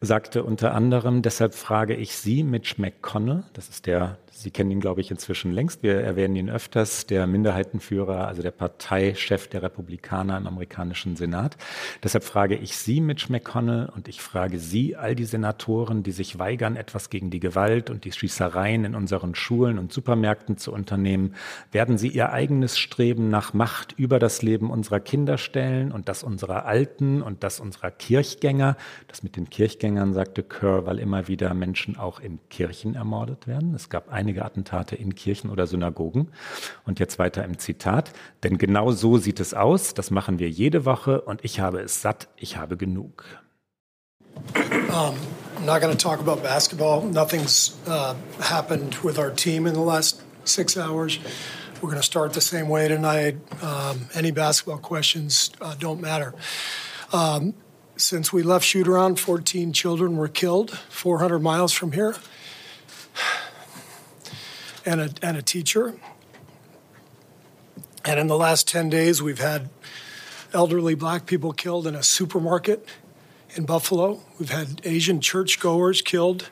sagte 0.00 0.44
unter 0.44 0.74
anderem, 0.74 1.22
deshalb 1.22 1.54
frage 1.54 1.94
ich 1.94 2.16
Sie, 2.16 2.42
Mitch 2.42 2.76
McConnell, 2.78 3.44
das 3.52 3.68
ist 3.68 3.86
der 3.86 4.18
Sie 4.40 4.50
kennen 4.50 4.70
ihn, 4.70 4.80
glaube 4.80 5.02
ich, 5.02 5.10
inzwischen 5.10 5.52
längst. 5.52 5.82
Wir 5.82 6.00
erwähnen 6.00 6.34
ihn 6.34 6.48
öfters, 6.48 7.06
der 7.06 7.26
Minderheitenführer, 7.26 8.26
also 8.26 8.40
der 8.40 8.52
Parteichef 8.52 9.48
der 9.48 9.62
Republikaner 9.62 10.38
im 10.38 10.46
amerikanischen 10.46 11.16
Senat. 11.16 11.58
Deshalb 12.02 12.24
frage 12.24 12.56
ich 12.56 12.76
Sie, 12.78 13.02
Mitch 13.02 13.26
McConnell, 13.28 13.90
und 13.94 14.08
ich 14.08 14.22
frage 14.22 14.58
Sie, 14.58 14.96
all 14.96 15.14
die 15.14 15.26
Senatoren, 15.26 16.02
die 16.02 16.12
sich 16.12 16.38
weigern, 16.38 16.76
etwas 16.76 17.10
gegen 17.10 17.30
die 17.30 17.38
Gewalt 17.38 17.90
und 17.90 18.04
die 18.04 18.12
Schießereien 18.12 18.86
in 18.86 18.94
unseren 18.94 19.34
Schulen 19.34 19.78
und 19.78 19.92
Supermärkten 19.92 20.56
zu 20.56 20.72
unternehmen, 20.72 21.34
werden 21.70 21.98
Sie 21.98 22.08
Ihr 22.08 22.32
eigenes 22.32 22.78
Streben 22.78 23.28
nach 23.28 23.52
Macht 23.52 23.92
über 23.98 24.18
das 24.18 24.40
Leben 24.40 24.70
unserer 24.70 25.00
Kinder 25.00 25.36
stellen 25.36 25.92
und 25.92 26.08
das 26.08 26.22
unserer 26.22 26.64
Alten 26.64 27.20
und 27.20 27.44
das 27.44 27.60
unserer 27.60 27.90
Kirchgänger? 27.90 28.78
Das 29.08 29.22
mit 29.22 29.36
den 29.36 29.50
Kirchgängern 29.50 29.89
sagte 30.12 30.42
Kerr, 30.42 30.86
weil 30.86 30.98
immer 30.98 31.28
wieder 31.28 31.54
Menschen 31.54 31.96
auch 31.96 32.20
in 32.20 32.38
Kirchen 32.48 32.94
ermordet 32.94 33.46
werden. 33.46 33.74
Es 33.74 33.88
gab 33.88 34.12
einige 34.12 34.44
Attentate 34.44 34.96
in 34.96 35.14
Kirchen 35.14 35.50
oder 35.50 35.66
Synagogen. 35.66 36.28
Und 36.84 36.98
jetzt 36.98 37.18
weiter 37.18 37.44
im 37.44 37.58
Zitat. 37.58 38.12
Denn 38.42 38.58
genau 38.58 38.92
so 38.92 39.18
sieht 39.18 39.40
es 39.40 39.54
aus. 39.54 39.94
Das 39.94 40.10
machen 40.10 40.38
wir 40.38 40.50
jede 40.50 40.84
Woche 40.84 41.20
und 41.20 41.44
ich 41.44 41.60
habe 41.60 41.80
es 41.80 42.02
satt. 42.02 42.28
Ich 42.36 42.56
habe 42.56 42.76
genug. 42.76 43.24
Um, 44.54 45.16
I'm 45.56 45.66
not 45.66 45.80
going 45.80 45.96
to 45.96 45.98
talk 45.98 46.20
about 46.20 46.42
basketball. 46.42 47.02
Nothing's 47.02 47.76
uh, 47.86 48.14
happened 48.40 48.96
with 49.02 49.18
our 49.18 49.30
team 49.30 49.66
in 49.66 49.74
the 49.74 49.80
last 49.80 50.22
six 50.44 50.76
hours. 50.76 51.18
We're 51.82 51.90
going 51.90 52.00
to 52.00 52.06
start 52.06 52.32
the 52.32 52.40
same 52.40 52.68
way 52.68 52.88
tonight. 52.88 53.36
Um, 53.62 54.08
any 54.14 54.30
basketball 54.30 54.78
questions 54.78 55.50
uh, 55.60 55.74
don't 55.78 56.00
matter. 56.00 56.34
Um, 57.12 57.54
since 58.00 58.32
we 58.32 58.42
left 58.42 58.64
shoot 58.64 58.88
around, 58.88 59.20
14 59.20 59.72
children 59.72 60.16
were 60.16 60.28
killed 60.28 60.70
400 60.70 61.38
miles 61.40 61.72
from 61.72 61.92
here. 61.92 62.16
and 64.86 65.00
a, 65.00 65.10
and 65.22 65.36
a 65.36 65.42
teacher. 65.42 65.94
And 68.04 68.18
in 68.18 68.26
the 68.26 68.36
last 68.36 68.66
10 68.66 68.88
days, 68.88 69.22
we've 69.22 69.38
had 69.38 69.68
elderly 70.54 70.94
black 70.94 71.26
people 71.26 71.52
killed 71.52 71.86
in 71.86 71.94
a 71.94 72.02
supermarket 72.02 72.88
in 73.54 73.66
Buffalo. 73.66 74.20
We've 74.38 74.50
had 74.50 74.80
Asian 74.84 75.20
churchgoers 75.20 76.00
killed 76.00 76.48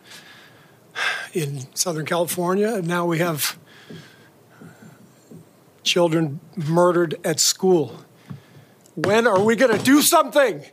in 1.33 1.75
Southern 1.75 2.05
California. 2.05 2.75
And 2.75 2.87
now 2.87 3.07
we 3.07 3.19
have 3.19 3.59
children 5.83 6.41
murdered 6.55 7.19
at 7.25 7.41
school. 7.41 8.05
When 8.95 9.27
are 9.27 9.41
we 9.43 9.57
going 9.57 9.77
to 9.77 9.83
do 9.83 10.03
something? 10.03 10.65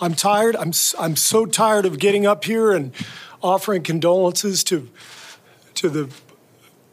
I'm 0.00 0.14
tired. 0.14 0.56
I'm, 0.56 0.72
I'm 0.98 1.14
so 1.14 1.44
tired 1.44 1.84
of 1.84 1.98
getting 1.98 2.26
up 2.26 2.44
here 2.44 2.72
and 2.72 2.92
offering 3.42 3.82
condolences 3.82 4.64
to 4.64 4.88
to 5.74 5.88
the 5.88 6.10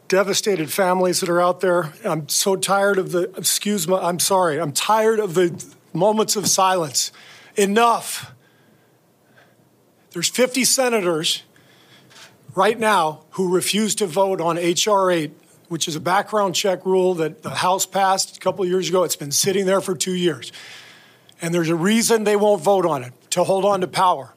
devastated 0.08 0.72
families 0.72 1.20
that 1.20 1.28
are 1.28 1.40
out 1.40 1.60
there. 1.60 1.92
I'm 2.04 2.28
so 2.28 2.56
tired 2.56 2.98
of 2.98 3.12
the 3.12 3.30
excuse 3.36 3.88
me, 3.88 3.94
I'm 3.94 4.18
sorry. 4.18 4.60
I'm 4.60 4.72
tired 4.72 5.20
of 5.20 5.34
the 5.34 5.64
moments 5.92 6.36
of 6.36 6.48
silence. 6.48 7.12
Enough. 7.56 8.32
There's 10.12 10.28
50 10.28 10.64
senators 10.64 11.42
right 12.54 12.78
now 12.78 13.24
who 13.30 13.54
refuse 13.54 13.94
to 13.96 14.06
vote 14.06 14.40
on 14.40 14.56
HR 14.56 15.10
8, 15.10 15.30
which 15.68 15.86
is 15.86 15.96
a 15.96 16.00
background 16.00 16.54
check 16.54 16.86
rule 16.86 17.14
that 17.14 17.42
the 17.42 17.50
House 17.50 17.84
passed 17.84 18.36
a 18.36 18.40
couple 18.40 18.64
years 18.64 18.88
ago. 18.88 19.02
It's 19.04 19.16
been 19.16 19.32
sitting 19.32 19.66
there 19.66 19.80
for 19.80 19.94
2 19.94 20.14
years. 20.14 20.50
And 21.40 21.54
there's 21.54 21.68
a 21.68 21.76
reason 21.76 22.24
they 22.24 22.36
won't 22.36 22.62
vote 22.62 22.84
on 22.84 23.04
it 23.04 23.12
to 23.30 23.44
hold 23.44 23.64
on 23.64 23.80
to 23.80 23.88
power. 23.88 24.34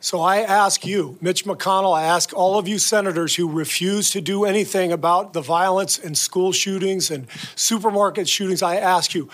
So 0.00 0.20
I 0.20 0.38
ask 0.38 0.84
you, 0.84 1.16
Mitch 1.20 1.44
McConnell, 1.44 1.96
I 1.96 2.02
ask 2.02 2.32
all 2.34 2.58
of 2.58 2.66
you 2.66 2.80
senators 2.80 3.36
who 3.36 3.48
refuse 3.48 4.10
to 4.10 4.20
do 4.20 4.44
anything 4.44 4.90
about 4.90 5.32
the 5.32 5.40
violence 5.40 5.96
and 5.96 6.18
school 6.18 6.50
shootings 6.50 7.08
and 7.08 7.28
supermarket 7.54 8.28
shootings, 8.28 8.62
I 8.62 8.76
ask 8.76 9.14
you, 9.14 9.28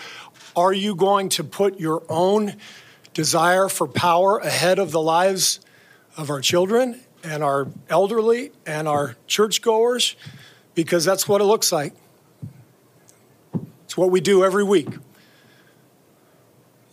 are 0.55 0.71
you 0.71 0.93
going 0.93 1.29
to 1.29 1.43
put 1.43 1.79
your 1.79 2.03
own 2.07 2.55
desire 3.15 3.67
for 3.67 3.87
power 3.87 4.37
ahead 4.37 4.77
of 4.77 4.91
the 4.91 5.01
lives 5.01 5.59
of 6.17 6.29
our 6.29 6.39
children 6.39 7.01
and 7.23 7.43
our 7.43 7.67
elderly 7.89 8.51
and 8.67 8.87
our 8.87 9.15
churchgoers? 9.25 10.15
Because 10.75 11.03
that's 11.03 11.27
what 11.27 11.41
it 11.41 11.45
looks 11.45 11.71
like. 11.71 11.93
It's 13.85 13.97
what 13.97 14.11
we 14.11 14.21
do 14.21 14.45
every 14.45 14.63
week. 14.63 14.89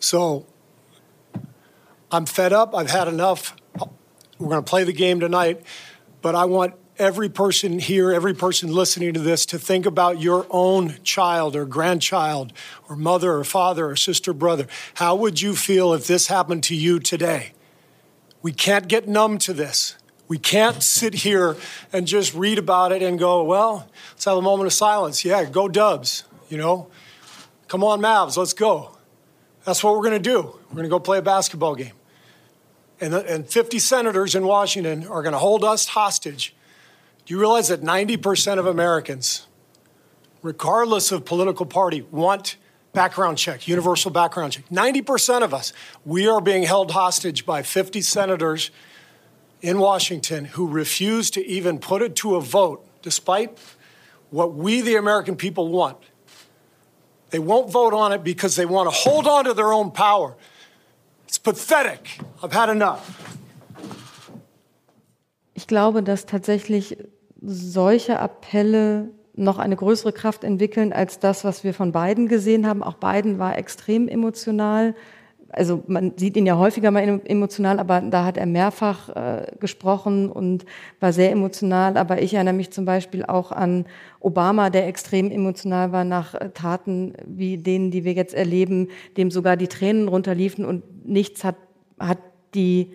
So 0.07 0.47
I'm 2.12 2.27
fed 2.27 2.53
up. 2.53 2.77
I've 2.77 2.90
had 2.90 3.09
enough. 3.09 3.57
We're 4.38 4.51
going 4.51 4.62
to 4.62 4.71
play 4.71 4.85
the 4.85 4.92
game 4.92 5.19
tonight, 5.19 5.62
but 6.23 6.37
I 6.37 6.45
want 6.45 6.75
every 6.97 7.29
person 7.29 7.81
here, 7.81 8.12
every 8.12 8.33
person 8.33 8.73
listening 8.73 9.14
to 9.14 9.21
this 9.21 9.45
to 9.47 9.59
think 9.59 9.85
about 9.85 10.21
your 10.21 10.47
own 10.49 11.03
child 11.03 11.57
or 11.57 11.64
grandchild 11.66 12.53
or 12.88 12.95
mother 12.95 13.33
or 13.33 13.42
father 13.42 13.90
or 13.90 13.97
sister, 13.97 14.33
brother. 14.33 14.69
How 14.95 15.16
would 15.16 15.42
you 15.42 15.57
feel 15.57 15.92
if 15.92 16.07
this 16.07 16.29
happened 16.29 16.62
to 16.64 16.77
you 16.77 17.01
today? 17.01 17.53
We 18.42 18.53
can't 18.53 18.87
get 18.87 19.09
numb 19.09 19.38
to 19.38 19.53
this. 19.53 19.97
We 20.29 20.38
can't 20.38 20.85
sit 20.85 21.14
here 21.14 21.57
and 21.92 22.07
just 22.07 22.33
read 22.33 22.59
about 22.59 22.92
it 22.92 23.03
and 23.03 23.19
go, 23.19 23.42
well, 23.42 23.90
let's 24.12 24.25
have 24.25 24.37
a 24.37 24.42
moment 24.42 24.69
of 24.69 24.73
silence. 24.73 25.25
Yeah, 25.25 25.45
go 25.47 25.66
Dubs, 25.66 26.23
you 26.49 26.59
know? 26.59 26.90
Come 27.66 27.83
on, 27.83 28.01
Mavs, 28.01 28.37
let's 28.37 28.53
go. 28.53 28.96
That's 29.67 29.85
what 29.85 29.95
we're 29.95 30.09
going 30.09 30.23
to 30.23 30.31
do. 30.31 30.59
We're 30.69 30.77
going 30.77 30.85
to 30.85 30.89
go 30.89 31.01
play 31.01 31.19
a 31.19 31.23
basketball 31.23 31.75
game 31.75 31.93
and, 33.01 33.15
and 33.15 33.49
50 33.49 33.79
senators 33.79 34.35
in 34.35 34.47
Washington 34.47 35.07
are 35.07 35.23
going 35.23 35.33
to 35.33 35.39
hold 35.39 35.65
us 35.65 35.87
hostage. 35.87 36.55
Do 37.25 37.35
you 37.35 37.41
realize 37.41 37.69
that 37.69 37.83
90% 37.83 38.59
of 38.59 38.67
Americans, 38.67 39.47
regardless 40.43 41.13
of 41.13 41.25
political 41.25 41.67
party, 41.67 42.03
want 42.11 42.57
background 42.93 43.37
check, 43.37 43.69
universal 43.69 44.11
background 44.11 44.53
check? 44.53 44.69
90% 44.71 45.43
of 45.43 45.53
us, 45.53 45.73
we 46.05 46.27
are 46.27 46.41
being 46.41 46.63
held 46.63 46.93
hostage 46.93 47.45
by 47.45 47.63
50 47.63 48.01
senators 48.01 48.71
in 49.61 49.79
Washington 49.79 50.47
who 50.47 50.69
refuse 50.69 51.31
to 51.33 51.45
even 51.45 51.79
put 51.79 52.01
it 52.01 52.15
to 52.17 52.37
a 52.37 52.41
vote, 52.41 52.87
despite 53.03 53.59
what 54.31 54.55
we, 54.55 54.81
the 54.81 54.97
American 54.97 55.37
people, 55.37 55.69
want. 55.69 55.99
They 57.31 57.41
won't 57.41 57.73
vote 57.73 57.95
on 57.95 58.12
it 58.12 58.23
because 58.23 58.57
they 58.57 58.67
want 58.67 58.89
to 58.91 58.95
hold 58.95 59.27
on 59.27 59.45
to 59.45 59.55
their 59.55 59.73
own 59.73 59.93
power. 59.93 60.37
It's 61.27 61.39
pathetic. 61.39 62.21
I've 62.43 62.55
had 62.55 62.69
enough. 62.69 63.01
Ich 65.55 65.67
glaube, 65.67 66.03
dass 66.03 66.27
tatsächlich 66.27 66.97
solche 67.43 68.21
Appelle 68.21 69.09
noch 69.35 69.59
eine 69.59 69.77
größere 69.77 70.12
Kraft 70.12 70.45
entwickeln 70.45 70.93
als 70.93 71.19
das, 71.19 71.45
was 71.45 71.65
wir 71.65 71.75
von 71.75 71.93
Biden 71.93 72.29
gesehen 72.29 72.67
haben. 72.67 72.83
Auch 72.83 72.95
Biden 72.95 73.39
war 73.39 73.59
extrem 73.59 74.09
emotional. 74.09 74.95
Also 75.51 75.83
man 75.87 76.13
sieht 76.17 76.37
ihn 76.37 76.47
ja 76.47 76.59
häufiger 76.59 76.91
mal 76.91 77.21
emotional, 77.25 77.79
aber 77.79 78.01
da 78.01 78.25
hat 78.25 78.37
er 78.37 78.47
mehrfach 78.47 79.09
äh, 79.11 79.47
gesprochen 79.61 80.31
und 80.31 80.65
war 81.01 81.13
sehr 81.13 81.31
emotional. 81.31 81.97
Aber 81.97 82.21
ich 82.21 82.35
erinnere 82.35 82.55
mich 82.55 82.71
zum 82.71 82.85
Beispiel 82.85 83.25
auch 83.25 83.53
an 83.53 83.87
Obama, 84.21 84.71
der 84.71 84.87
extrem 84.87 85.31
emotional 85.31 85.93
war 85.93 86.05
nach 86.05 86.35
äh, 86.35 86.51
Taten 86.51 87.15
wie 87.27 87.59
denen, 87.59 87.91
die 87.91 88.05
wir 88.05 88.13
jetzt 88.13 88.35
erleben, 88.35 88.89
dem 89.17 89.31
sogar 89.31 89.57
die 89.57 89.69
Tränen 89.69 90.09
runterliefen 90.09 90.65
und 90.65 91.07
nichts 91.07 91.45
hat, 91.45 91.57
hat 91.99 92.19
die 92.55 92.93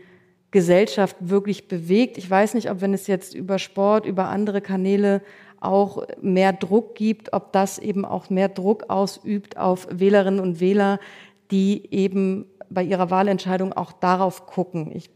Gesellschaft 0.52 1.16
wirklich 1.20 1.70
bewegt. 1.70 2.18
Ich 2.18 2.30
weiß 2.30 2.54
nicht, 2.54 2.70
ob 2.70 2.82
wenn 2.82 2.94
es 2.94 3.08
jetzt 3.08 3.34
über 3.34 3.58
Sport, 3.58 4.06
über 4.06 4.28
andere 4.28 4.60
Kanäle 4.60 5.22
auch 5.62 6.06
mehr 6.22 6.54
Druck 6.54 6.96
gibt, 6.96 7.34
ob 7.34 7.54
das 7.54 7.80
eben 7.80 8.04
auch 8.04 8.30
mehr 8.30 8.50
Druck 8.50 8.90
ausübt 8.90 9.58
auf 9.58 9.88
Wählerinnen 9.92 10.40
und 10.40 10.60
Wähler, 10.60 11.00
die 11.52 11.94
eben 11.94 12.46
bei 12.70 12.84
ihrer 12.84 13.10
Wahlentscheidung 13.10 13.74
auch 13.74 13.92
darauf 13.92 14.46
gucken. 14.46 14.92
Ich 14.96 15.10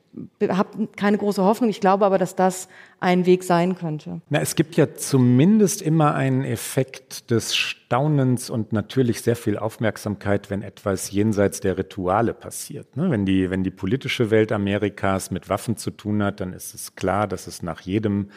habe 0.48 0.88
keine 0.96 1.18
große 1.18 1.44
Hoffnung. 1.44 1.70
Ich 1.70 1.82
glaube 1.82 2.06
aber, 2.06 2.18
dass 2.18 2.36
das 2.36 2.68
ein 3.00 3.26
Weg 3.26 3.44
sein 3.44 3.76
könnte. 3.76 4.22
Na, 4.30 4.40
es 4.40 4.56
gibt 4.56 4.76
ja 4.76 4.94
zumindest 4.94 5.82
immer 5.82 6.14
einen 6.14 6.44
Effekt 6.44 7.32
des 7.32 7.56
Staunens 7.56 8.50
und 8.50 8.72
natürlich 8.72 9.22
sehr 9.22 9.36
viel 9.36 9.58
Aufmerksamkeit, 9.58 10.50
wenn 10.50 10.62
etwas 10.62 11.12
jenseits 11.12 11.60
der 11.60 11.78
Rituale 11.78 12.34
passiert. 12.34 12.96
Ne? 12.96 13.10
Wenn, 13.12 13.26
die, 13.26 13.50
wenn 13.50 13.64
die 13.64 13.72
politische 13.72 14.32
Welt 14.32 14.52
Amerikas 14.52 15.32
mit 15.32 15.50
Waffen 15.50 15.78
zu 15.78 15.92
tun 15.92 16.24
hat, 16.24 16.40
dann 16.40 16.54
ist 16.54 16.74
es 16.74 16.96
klar, 16.96 17.28
dass 17.28 17.48
es 17.48 17.62
nach 17.62 17.82
jedem 17.82 18.30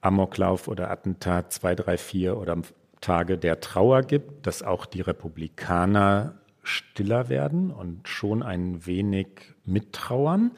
Amoklauf 0.00 0.68
oder 0.68 0.90
Attentat 0.90 1.52
zwei, 1.52 1.74
drei, 1.74 1.96
vier 1.96 2.36
oder 2.36 2.58
Tage 3.00 3.38
der 3.38 3.60
Trauer 3.60 4.02
gibt, 4.02 4.46
dass 4.46 4.62
auch 4.62 4.86
die 4.86 5.00
Republikaner 5.00 6.41
stiller 6.62 7.28
werden 7.28 7.70
und 7.70 8.06
schon 8.08 8.42
ein 8.42 8.86
wenig 8.86 9.26
mittrauern. 9.64 10.52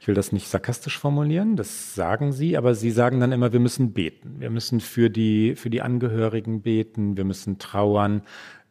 Ich 0.00 0.08
will 0.08 0.14
das 0.14 0.32
nicht 0.32 0.48
sarkastisch 0.48 0.98
formulieren, 0.98 1.56
das 1.56 1.94
sagen 1.94 2.32
sie, 2.32 2.56
aber 2.56 2.74
sie 2.74 2.90
sagen 2.90 3.20
dann 3.20 3.32
immer, 3.32 3.52
wir 3.52 3.60
müssen 3.60 3.92
beten. 3.92 4.36
Wir 4.38 4.50
müssen 4.50 4.80
für 4.80 5.10
die, 5.10 5.56
für 5.56 5.70
die 5.70 5.82
Angehörigen 5.82 6.62
beten, 6.62 7.16
wir 7.16 7.24
müssen 7.24 7.58
trauern. 7.58 8.22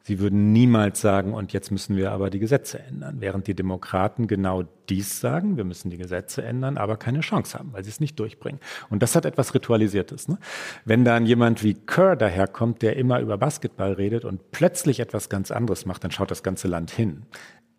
Sie 0.10 0.18
würden 0.18 0.54
niemals 0.54 1.02
sagen, 1.02 1.36
und 1.36 1.54
jetzt 1.54 1.70
müssen 1.70 1.96
wir 1.96 2.12
aber 2.12 2.32
die 2.32 2.40
Gesetze 2.40 2.80
ändern, 2.80 3.18
während 3.20 3.46
die 3.46 3.54
Demokraten 3.54 4.26
genau 4.26 4.64
dies 4.90 5.20
sagen, 5.20 5.56
wir 5.56 5.66
müssen 5.66 5.92
die 5.92 5.98
Gesetze 5.98 6.42
ändern, 6.42 6.80
aber 6.80 6.98
keine 6.98 7.20
Chance 7.20 7.60
haben, 7.60 7.74
weil 7.74 7.84
sie 7.84 7.92
es 7.92 8.00
nicht 8.00 8.18
durchbringen. 8.18 8.60
Und 8.90 9.04
das 9.04 9.16
hat 9.16 9.26
etwas 9.26 9.54
Ritualisiertes. 9.54 10.28
Ne? 10.28 10.40
Wenn 10.84 11.06
dann 11.06 11.28
jemand 11.28 11.64
wie 11.64 11.76
Kerr 11.76 12.16
daherkommt, 12.16 12.82
der 12.82 12.96
immer 12.96 13.20
über 13.20 13.38
Basketball 13.38 13.94
redet 13.94 14.26
und 14.26 14.50
plötzlich 14.50 15.00
etwas 15.00 15.30
ganz 15.30 15.52
anderes 15.52 15.86
macht, 15.86 16.04
dann 16.04 16.10
schaut 16.10 16.32
das 16.32 16.42
ganze 16.42 16.68
Land 16.68 16.90
hin. 16.90 17.28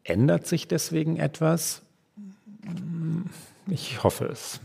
Ändert 0.05 0.47
sich 0.47 0.69
deswegen 0.69 1.16
etwas? 1.16 1.83
Ich 3.66 4.05
hoffe 4.05 4.27
es. 4.27 4.61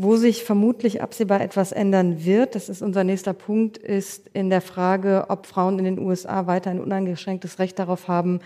Wo 0.00 0.14
sich 0.14 0.44
vermutlich 0.44 1.02
absehbar 1.02 1.40
etwas 1.40 1.72
ändern 1.72 2.24
wird, 2.24 2.54
das 2.54 2.68
ist 2.68 2.82
unser 2.82 3.02
nächster 3.02 3.32
Punkt, 3.32 3.78
ist 3.78 4.30
in 4.32 4.48
der 4.48 4.60
Frage, 4.60 5.24
ob 5.26 5.44
Frauen 5.44 5.76
in 5.80 5.86
den 5.86 5.98
USA 5.98 6.46
weiter 6.46 6.70
ein 6.70 6.78
uneingeschränktes 6.78 7.58
Recht 7.58 7.80
darauf 7.80 8.06
haben, 8.06 8.38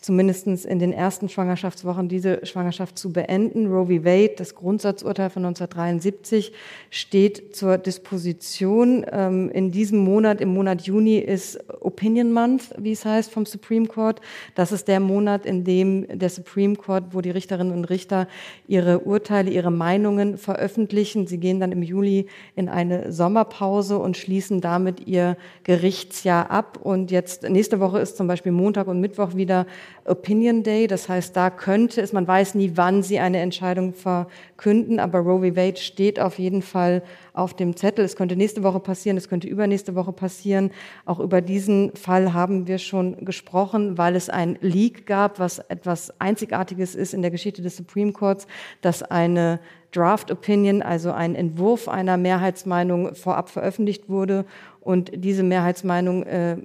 zumindest 0.00 0.46
in 0.46 0.78
den 0.78 0.92
ersten 0.92 1.28
Schwangerschaftswochen 1.28 2.08
diese 2.08 2.46
Schwangerschaft 2.46 2.96
zu 2.96 3.12
beenden. 3.12 3.66
Roe 3.66 3.86
v. 3.86 4.04
Wade, 4.04 4.34
das 4.36 4.54
Grundsatzurteil 4.54 5.28
von 5.28 5.44
1973, 5.44 6.52
steht 6.90 7.56
zur 7.56 7.78
Disposition. 7.78 9.04
Ähm, 9.10 9.50
in 9.50 9.72
diesem 9.72 9.98
Monat, 9.98 10.40
im 10.40 10.54
Monat 10.54 10.82
Juni, 10.82 11.18
ist 11.18 11.58
Opinion 11.80 12.32
Month, 12.32 12.74
wie 12.78 12.92
es 12.92 13.04
heißt, 13.04 13.32
vom 13.32 13.44
Supreme 13.44 13.86
Court. 13.86 14.20
Das 14.54 14.70
ist 14.70 14.86
der 14.86 15.00
Monat, 15.00 15.44
in 15.44 15.64
dem 15.64 16.06
der 16.16 16.30
Supreme 16.30 16.76
Court, 16.76 17.06
wo 17.10 17.20
die 17.20 17.30
Richterinnen 17.30 17.72
und 17.72 17.84
Richter 17.86 18.28
ihre 18.68 19.00
Urteile, 19.00 19.50
ihre 19.50 19.72
Meinungen 19.72 20.38
veröffentlichen. 20.38 21.26
Sie 21.26 21.38
gehen 21.38 21.58
dann 21.58 21.72
im 21.72 21.82
Juli 21.82 22.26
in 22.54 22.68
eine 22.68 23.10
Sommerpause 23.10 23.98
und 23.98 24.16
schließen 24.16 24.60
damit 24.60 25.08
ihr 25.08 25.36
Gerichtsjahr 25.64 26.52
ab. 26.52 26.78
Und 26.80 27.10
jetzt 27.10 27.42
nächste 27.48 27.80
Woche 27.80 27.98
ist 27.98 28.16
zum 28.16 28.28
Beispiel 28.28 28.52
Montag 28.52 28.86
und 28.86 29.00
Mittwoch 29.00 29.34
wieder 29.34 29.66
Opinion 30.08 30.62
Day. 30.62 30.86
Das 30.86 31.08
heißt, 31.08 31.36
da 31.36 31.50
könnte 31.50 32.00
es, 32.00 32.12
man 32.12 32.26
weiß 32.26 32.54
nie, 32.54 32.72
wann 32.74 33.02
sie 33.02 33.18
eine 33.18 33.38
Entscheidung 33.38 33.94
verkünden, 33.94 35.00
aber 35.00 35.20
Roe 35.20 35.40
v. 35.40 35.56
Wade 35.56 35.76
steht 35.76 36.20
auf 36.20 36.38
jeden 36.38 36.62
Fall 36.62 37.02
auf 37.32 37.54
dem 37.54 37.76
Zettel. 37.76 38.04
Es 38.04 38.16
könnte 38.16 38.36
nächste 38.36 38.62
Woche 38.62 38.80
passieren, 38.80 39.16
es 39.16 39.28
könnte 39.28 39.48
übernächste 39.48 39.94
Woche 39.94 40.12
passieren. 40.12 40.70
Auch 41.04 41.20
über 41.20 41.40
diesen 41.40 41.94
Fall 41.94 42.32
haben 42.32 42.66
wir 42.66 42.78
schon 42.78 43.24
gesprochen, 43.24 43.98
weil 43.98 44.16
es 44.16 44.28
ein 44.28 44.58
Leak 44.60 45.06
gab, 45.06 45.38
was 45.38 45.58
etwas 45.58 46.12
Einzigartiges 46.20 46.94
ist 46.94 47.14
in 47.14 47.22
der 47.22 47.30
Geschichte 47.30 47.62
des 47.62 47.76
Supreme 47.76 48.12
Courts, 48.12 48.46
dass 48.80 49.02
eine 49.02 49.60
Draft 49.92 50.30
Opinion, 50.30 50.82
also 50.82 51.12
ein 51.12 51.34
Entwurf 51.34 51.88
einer 51.88 52.16
Mehrheitsmeinung 52.16 53.14
vorab 53.14 53.48
veröffentlicht 53.48 54.08
wurde 54.08 54.44
und 54.80 55.10
diese 55.14 55.42
Mehrheitsmeinung 55.42 56.24
äh, 56.24 56.56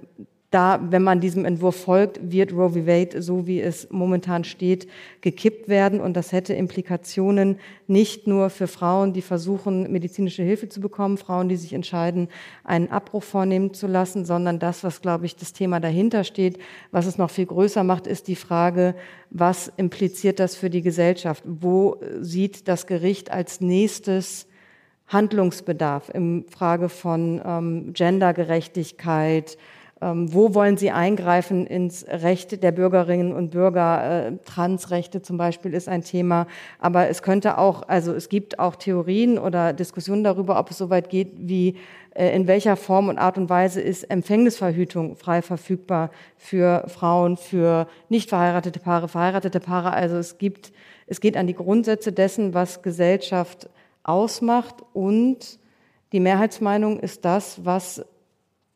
da, 0.54 0.80
wenn 0.88 1.02
man 1.02 1.20
diesem 1.20 1.44
Entwurf 1.44 1.74
folgt, 1.74 2.30
wird 2.30 2.52
Roe 2.52 2.70
v. 2.70 2.86
Wade, 2.86 3.20
so 3.20 3.48
wie 3.48 3.60
es 3.60 3.88
momentan 3.90 4.44
steht, 4.44 4.86
gekippt 5.20 5.68
werden. 5.68 6.00
Und 6.00 6.14
das 6.16 6.30
hätte 6.30 6.54
Implikationen 6.54 7.58
nicht 7.88 8.28
nur 8.28 8.50
für 8.50 8.68
Frauen, 8.68 9.12
die 9.12 9.20
versuchen, 9.20 9.90
medizinische 9.90 10.44
Hilfe 10.44 10.68
zu 10.68 10.80
bekommen, 10.80 11.18
Frauen, 11.18 11.48
die 11.48 11.56
sich 11.56 11.72
entscheiden, 11.72 12.28
einen 12.62 12.88
Abbruch 12.88 13.24
vornehmen 13.24 13.74
zu 13.74 13.88
lassen, 13.88 14.24
sondern 14.24 14.60
das, 14.60 14.84
was, 14.84 15.02
glaube 15.02 15.26
ich, 15.26 15.34
das 15.34 15.52
Thema 15.52 15.80
dahinter 15.80 16.22
steht, 16.22 16.58
was 16.92 17.06
es 17.06 17.18
noch 17.18 17.30
viel 17.30 17.46
größer 17.46 17.82
macht, 17.82 18.06
ist 18.06 18.28
die 18.28 18.36
Frage, 18.36 18.94
was 19.30 19.72
impliziert 19.76 20.38
das 20.38 20.54
für 20.54 20.70
die 20.70 20.82
Gesellschaft? 20.82 21.42
Wo 21.44 21.96
sieht 22.20 22.68
das 22.68 22.86
Gericht 22.86 23.32
als 23.32 23.60
nächstes 23.60 24.46
Handlungsbedarf 25.08 26.10
in 26.10 26.44
Frage 26.48 26.88
von 26.88 27.42
ähm, 27.44 27.92
Gendergerechtigkeit, 27.92 29.58
wo 30.12 30.54
wollen 30.54 30.76
Sie 30.76 30.90
eingreifen 30.90 31.66
ins 31.66 32.04
Recht 32.08 32.62
der 32.62 32.72
Bürgerinnen 32.72 33.32
und 33.32 33.52
Bürger? 33.52 34.26
Äh, 34.26 34.32
Transrechte 34.44 35.22
zum 35.22 35.36
Beispiel 35.36 35.72
ist 35.72 35.88
ein 35.88 36.02
Thema. 36.02 36.46
Aber 36.78 37.08
es 37.08 37.22
könnte 37.22 37.58
auch, 37.58 37.88
also 37.88 38.12
es 38.12 38.28
gibt 38.28 38.58
auch 38.58 38.76
Theorien 38.76 39.38
oder 39.38 39.72
Diskussionen 39.72 40.24
darüber, 40.24 40.58
ob 40.58 40.70
es 40.70 40.78
so 40.78 40.90
weit 40.90 41.08
geht, 41.10 41.32
wie 41.36 41.76
äh, 42.14 42.34
in 42.34 42.46
welcher 42.46 42.76
Form 42.76 43.08
und 43.08 43.18
Art 43.18 43.38
und 43.38 43.48
Weise 43.48 43.80
ist 43.80 44.04
Empfängnisverhütung 44.04 45.16
frei 45.16 45.42
verfügbar 45.42 46.10
für 46.36 46.84
Frauen, 46.88 47.36
für 47.36 47.86
nicht 48.08 48.28
verheiratete 48.28 48.80
Paare, 48.80 49.08
verheiratete 49.08 49.60
Paare. 49.60 49.92
Also 49.92 50.16
es 50.16 50.38
gibt, 50.38 50.72
es 51.06 51.20
geht 51.20 51.36
an 51.36 51.46
die 51.46 51.54
Grundsätze 51.54 52.12
dessen, 52.12 52.52
was 52.52 52.82
Gesellschaft 52.82 53.68
ausmacht 54.02 54.76
und 54.92 55.58
die 56.12 56.20
Mehrheitsmeinung 56.20 57.00
ist 57.00 57.24
das, 57.24 57.64
was 57.64 58.04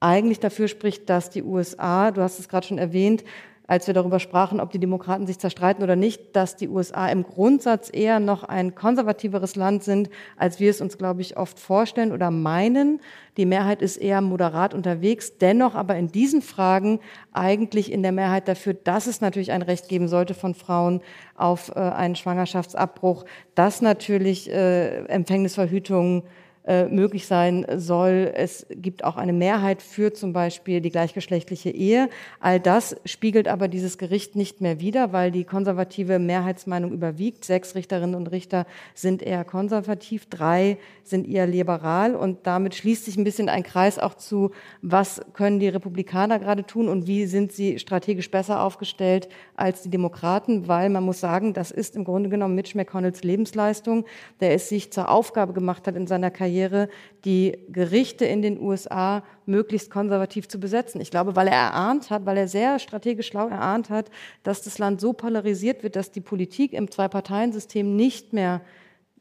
eigentlich 0.01 0.41
dafür 0.41 0.69
spricht, 0.69 1.09
dass 1.11 1.31
die 1.31 1.43
USA, 1.43 2.11
du 2.11 2.23
hast 2.23 2.39
es 2.39 2.49
gerade 2.49 2.67
schon 2.67 2.79
erwähnt, 2.79 3.25
als 3.69 3.87
wir 3.87 3.93
darüber 3.93 4.19
sprachen, 4.19 4.61
ob 4.61 4.71
die 4.71 4.79
Demokraten 4.79 5.27
sich 5.27 5.39
zerstreiten 5.39 5.85
oder 5.85 5.95
nicht, 5.95 6.35
dass 6.35 6.57
die 6.57 6.69
USA 6.69 7.07
im 7.09 7.23
Grundsatz 7.23 7.91
eher 7.93 8.19
noch 8.19 8.43
ein 8.43 8.75
konservativeres 8.75 9.57
Land 9.57 9.85
sind, 9.85 10.09
als 10.39 10.59
wir 10.59 10.71
es 10.71 10.81
uns, 10.81 10.97
glaube 10.97 11.21
ich, 11.21 11.37
oft 11.37 11.61
vorstellen 11.61 12.13
oder 12.13 12.31
meinen. 12.31 13.01
Die 13.37 13.45
Mehrheit 13.45 13.83
ist 13.83 13.99
eher 13.99 14.23
moderat 14.23 14.73
unterwegs, 14.73 15.37
dennoch 15.37 15.75
aber 15.75 15.97
in 15.97 16.09
diesen 16.09 16.41
Fragen 16.41 16.99
eigentlich 17.33 17.93
in 17.93 18.03
der 18.03 18.13
Mehrheit 18.13 18.49
dafür, 18.49 18.73
dass 18.73 19.07
es 19.07 19.21
natürlich 19.21 19.53
ein 19.53 19.63
Recht 19.63 19.89
geben 19.89 20.09
sollte 20.09 20.33
von 20.33 20.55
Frauen 20.55 21.03
auf 21.35 21.71
äh, 21.77 21.79
einen 21.79 22.17
Schwangerschaftsabbruch, 22.17 23.27
dass 23.55 23.83
natürlich 23.83 24.51
äh, 24.51 25.05
Empfängnisverhütung 25.09 26.23
äh, 26.69 26.85
möglich 26.85 27.27
sein 27.27 27.65
soll. 27.77 28.31
Es 28.35 28.67
gibt 28.69 29.03
auch 29.03 29.17
eine 29.17 29.33
Mehrheit 29.33 29.81
für 29.81 30.13
zum 30.13 30.35
Beispiel 30.35 30.83
die 30.83 30.91
gleichgeschlechtliche 30.91 31.71
Ehe. 31.71 32.11
All 32.41 32.61
das 32.61 32.95
spiegelt 33.07 33.49
aber 33.49 33.69
dieses 33.69 33.97
Gericht 33.97 34.37
nicht 34.37 34.61
mehr 34.61 34.79
wider, 34.79 35.15
weil 35.15 35.31
die 35.31 35.45
konservative 35.45 36.19
Mehrheitsmeinung 36.19 36.93
überwiegt. 36.93 37.47
Sechs 37.47 37.75
Richterinnen 37.75 38.15
und 38.15 38.31
Richter 38.33 38.67
sind 38.93 39.23
eher 39.23 39.47
konservativ, 39.47 40.27
drei 40.27 40.77
sind 41.05 41.27
eher 41.27 41.47
liberal 41.47 42.15
und 42.15 42.47
damit 42.47 42.75
schließt 42.75 43.07
sich 43.07 43.17
ein 43.17 43.25
bisschen 43.25 43.49
ein 43.49 43.63
Kreis 43.63 43.99
auch 43.99 44.13
zu, 44.13 44.51
was 44.83 45.23
können 45.33 45.61
die 45.61 45.69
Republikaner 45.69 46.39
gerade 46.39 46.65
tun 46.65 46.91
und 46.91 47.07
wie 47.07 47.25
sind 47.25 47.51
sie 47.51 47.79
strategisch 47.79 48.31
besser 48.31 48.63
aufgestellt 48.63 49.31
als 49.57 49.81
die 49.81 49.91
Demokraten, 49.91 50.69
weil 50.69 50.91
man 50.91 51.03
muss 51.03 51.21
sagen, 51.21 51.55
das 51.55 51.71
ist 51.71 51.97
im 51.97 52.05
Grunde 52.05 52.29
genommen 52.29 52.55
Mitch 52.55 52.77
McConnells 52.77 53.25
Lebensleistung, 53.25 54.05
der 54.41 54.53
es 54.53 54.69
sich 54.69 54.93
zur 54.93 55.09
Aufgabe 55.09 55.55
gemacht 55.55 55.87
hat 55.87 55.97
in 55.97 56.07
seiner 56.07 56.31
Karriere, 56.31 56.58
Karriere, 56.59 56.89
die 57.25 57.59
Gerichte 57.69 58.25
in 58.25 58.43
den 58.43 58.61
USA 58.61 59.23
möglichst 59.47 59.91
konservativ 59.91 60.49
zu 60.49 60.59
besetzen. 60.59 61.01
Ich 61.01 61.11
glaube, 61.11 61.37
weil 61.37 61.47
er 61.47 61.55
erahnt 61.55 62.11
hat, 62.11 62.27
weil 62.27 62.37
er 62.37 62.49
sehr 62.49 62.79
strategisch 62.79 63.29
schlau 63.29 63.49
erahnt 63.49 63.91
hat, 63.91 64.11
dass 64.43 64.63
das 64.63 64.79
Land 64.79 65.01
so 65.01 65.13
polarisiert 65.13 65.83
wird, 65.83 65.97
dass 65.97 66.11
die 66.11 66.21
Politik 66.21 66.73
im 66.73 66.91
Zwei-Parteien-System 66.91 67.95
nicht 67.95 68.33
mehr 68.33 68.61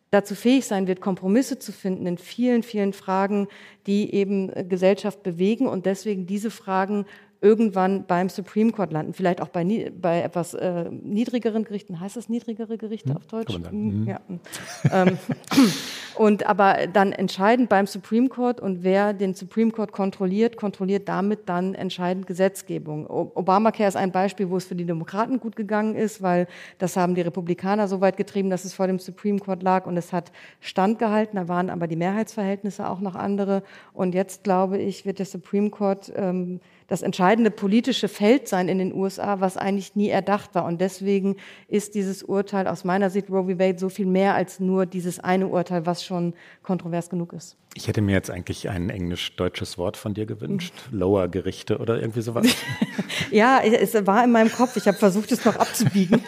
dazu 0.09 0.35
fähig 0.35 0.65
sein 0.65 0.87
wird, 0.87 1.01
Kompromisse 1.01 1.59
zu 1.59 1.71
finden 1.71 2.07
in 2.07 2.17
vielen, 2.17 2.63
vielen 2.63 2.93
Fragen, 2.93 3.47
die 3.87 4.13
eben 4.13 4.51
Gesellschaft 4.69 5.21
bewegen 5.21 5.67
und 5.67 5.85
deswegen 5.85 6.25
diese 6.25 6.49
Fragen 6.49 7.05
irgendwann 7.41 8.05
beim 8.05 8.29
Supreme 8.29 8.71
Court 8.71 8.91
landen, 8.91 9.13
vielleicht 9.13 9.41
auch 9.41 9.49
bei, 9.49 9.91
bei 9.99 10.21
etwas 10.21 10.53
äh, 10.53 10.89
niedrigeren 10.89 11.63
Gerichten. 11.63 11.99
Heißt 11.99 12.17
das 12.17 12.29
niedrigere 12.29 12.77
Gerichte 12.77 13.09
hm, 13.09 13.17
auf 13.17 13.27
Deutsch? 13.27 13.53
Hm, 13.53 14.07
ja. 14.07 14.19
ähm, 14.91 15.17
und 16.15 16.47
aber 16.47 16.87
dann 16.91 17.11
entscheidend 17.11 17.69
beim 17.69 17.85
Supreme 17.85 18.27
Court 18.27 18.59
und 18.59 18.83
wer 18.83 19.13
den 19.13 19.35
Supreme 19.35 19.71
Court 19.71 19.91
kontrolliert, 19.91 20.57
kontrolliert 20.57 21.07
damit 21.07 21.47
dann 21.47 21.75
entscheidend 21.75 22.25
Gesetzgebung. 22.25 23.07
Obamacare 23.07 23.87
ist 23.87 23.97
ein 23.97 24.11
Beispiel, 24.11 24.49
wo 24.49 24.57
es 24.57 24.65
für 24.65 24.75
die 24.75 24.85
Demokraten 24.85 25.39
gut 25.39 25.55
gegangen 25.55 25.95
ist, 25.95 26.21
weil 26.21 26.47
das 26.79 26.97
haben 26.97 27.13
die 27.13 27.21
Republikaner 27.21 27.87
so 27.87 28.01
weit 28.01 28.17
getrieben, 28.17 28.49
dass 28.49 28.65
es 28.65 28.73
vor 28.73 28.87
dem 28.87 28.97
Supreme 28.97 29.39
Court 29.39 29.61
lag 29.61 29.85
und 29.85 29.95
es 29.95 30.11
hat 30.11 30.31
standgehalten. 30.59 31.35
Da 31.37 31.47
waren 31.47 31.69
aber 31.69 31.87
die 31.87 31.95
Mehrheitsverhältnisse 31.95 32.89
auch 32.89 32.99
noch 32.99 33.15
andere. 33.15 33.61
Und 33.93 34.15
jetzt 34.15 34.43
glaube 34.43 34.79
ich, 34.79 35.05
wird 35.05 35.19
der 35.19 35.25
Supreme 35.25 35.69
Court 35.69 36.11
ähm, 36.15 36.59
das 36.87 37.01
entscheidende 37.01 37.51
politische 37.51 38.07
Feld 38.07 38.47
sein 38.47 38.69
in 38.69 38.77
den 38.77 38.93
USA, 38.93 39.39
was 39.39 39.57
eigentlich 39.57 39.95
nie 39.95 40.09
erdacht 40.09 40.55
war. 40.55 40.65
Und 40.65 40.81
deswegen 40.81 41.35
ist 41.67 41.95
dieses 41.95 42.23
Urteil 42.23 42.67
aus 42.67 42.83
meiner 42.83 43.09
Sicht 43.09 43.29
Roe 43.29 43.43
v. 43.43 43.59
Wade 43.59 43.77
so 43.77 43.89
viel 43.89 44.05
mehr 44.05 44.35
als 44.35 44.59
nur 44.59 44.85
dieses 44.85 45.19
eine 45.19 45.47
Urteil, 45.47 45.85
was 45.85 46.03
schon 46.03 46.33
kontrovers 46.63 47.09
genug 47.09 47.33
ist. 47.33 47.57
Ich 47.77 47.87
hätte 47.87 48.01
mir 48.01 48.13
jetzt 48.13 48.31
eigentlich 48.31 48.69
ein 48.69 48.89
englisch-deutsches 48.89 49.77
Wort 49.77 49.97
von 49.97 50.15
dir 50.15 50.25
gewünscht. 50.25 50.73
Lower 50.91 51.27
Gerichte 51.27 51.77
oder 51.77 52.01
irgendwie 52.01 52.21
sowas. 52.21 52.47
ja, 53.31 53.61
es 53.61 53.93
war 54.07 54.23
in 54.23 54.31
meinem 54.31 54.51
Kopf. 54.51 54.77
Ich 54.77 54.87
habe 54.87 54.97
versucht, 54.97 55.31
es 55.31 55.45
noch 55.45 55.55
abzubiegen. 55.55 56.21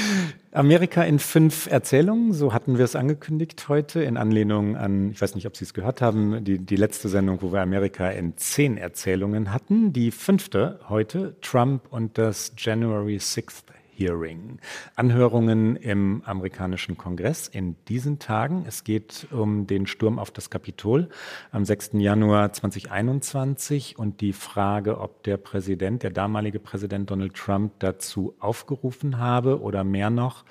Amerika 0.52 1.02
in 1.02 1.18
fünf 1.18 1.66
Erzählungen, 1.66 2.32
so 2.32 2.54
hatten 2.54 2.78
wir 2.78 2.86
es 2.86 2.96
angekündigt 2.96 3.68
heute, 3.68 4.02
in 4.02 4.16
Anlehnung 4.16 4.76
an, 4.76 5.10
ich 5.10 5.20
weiß 5.20 5.34
nicht, 5.34 5.46
ob 5.46 5.56
Sie 5.56 5.64
es 5.64 5.74
gehört 5.74 6.00
haben, 6.00 6.42
die, 6.42 6.58
die 6.58 6.76
letzte 6.76 7.10
Sendung, 7.10 7.42
wo 7.42 7.52
wir 7.52 7.60
Amerika 7.60 8.08
in 8.08 8.38
zehn 8.38 8.78
Erzählungen 8.78 9.52
hatten. 9.52 9.92
Die 9.92 10.10
fünfte 10.10 10.80
heute, 10.88 11.36
Trump 11.42 11.82
und 11.90 12.16
das 12.16 12.52
January 12.56 13.16
6th 13.16 13.64
Hearing. 13.96 14.58
Anhörungen 14.96 15.76
im 15.76 16.22
amerikanischen 16.24 16.96
Kongress 16.96 17.48
in 17.48 17.76
diesen 17.88 18.18
Tagen. 18.18 18.64
Es 18.66 18.84
geht 18.84 19.26
um 19.30 19.66
den 19.66 19.86
Sturm 19.86 20.18
auf 20.18 20.30
das 20.30 20.50
Kapitol 20.50 21.08
am 21.52 21.64
6. 21.64 21.92
Januar 21.94 22.52
2021 22.52 23.98
und 23.98 24.20
die 24.20 24.32
Frage, 24.32 24.98
ob 24.98 25.22
der 25.22 25.36
Präsident, 25.36 26.02
der 26.02 26.10
damalige 26.10 26.58
Präsident 26.58 27.10
Donald 27.10 27.34
Trump 27.34 27.72
dazu 27.78 28.34
aufgerufen 28.40 29.18
habe 29.18 29.60
oder 29.60 29.84
mehr 29.84 30.10
noch, 30.10 30.44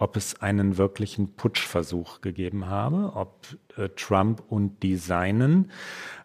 ob 0.00 0.16
es 0.16 0.40
einen 0.40 0.78
wirklichen 0.78 1.34
Putschversuch 1.34 2.22
gegeben 2.22 2.66
habe, 2.66 3.12
ob 3.14 3.46
äh, 3.76 3.90
Trump 3.90 4.42
und 4.48 4.82
die 4.82 4.96
Seinen, 4.96 5.70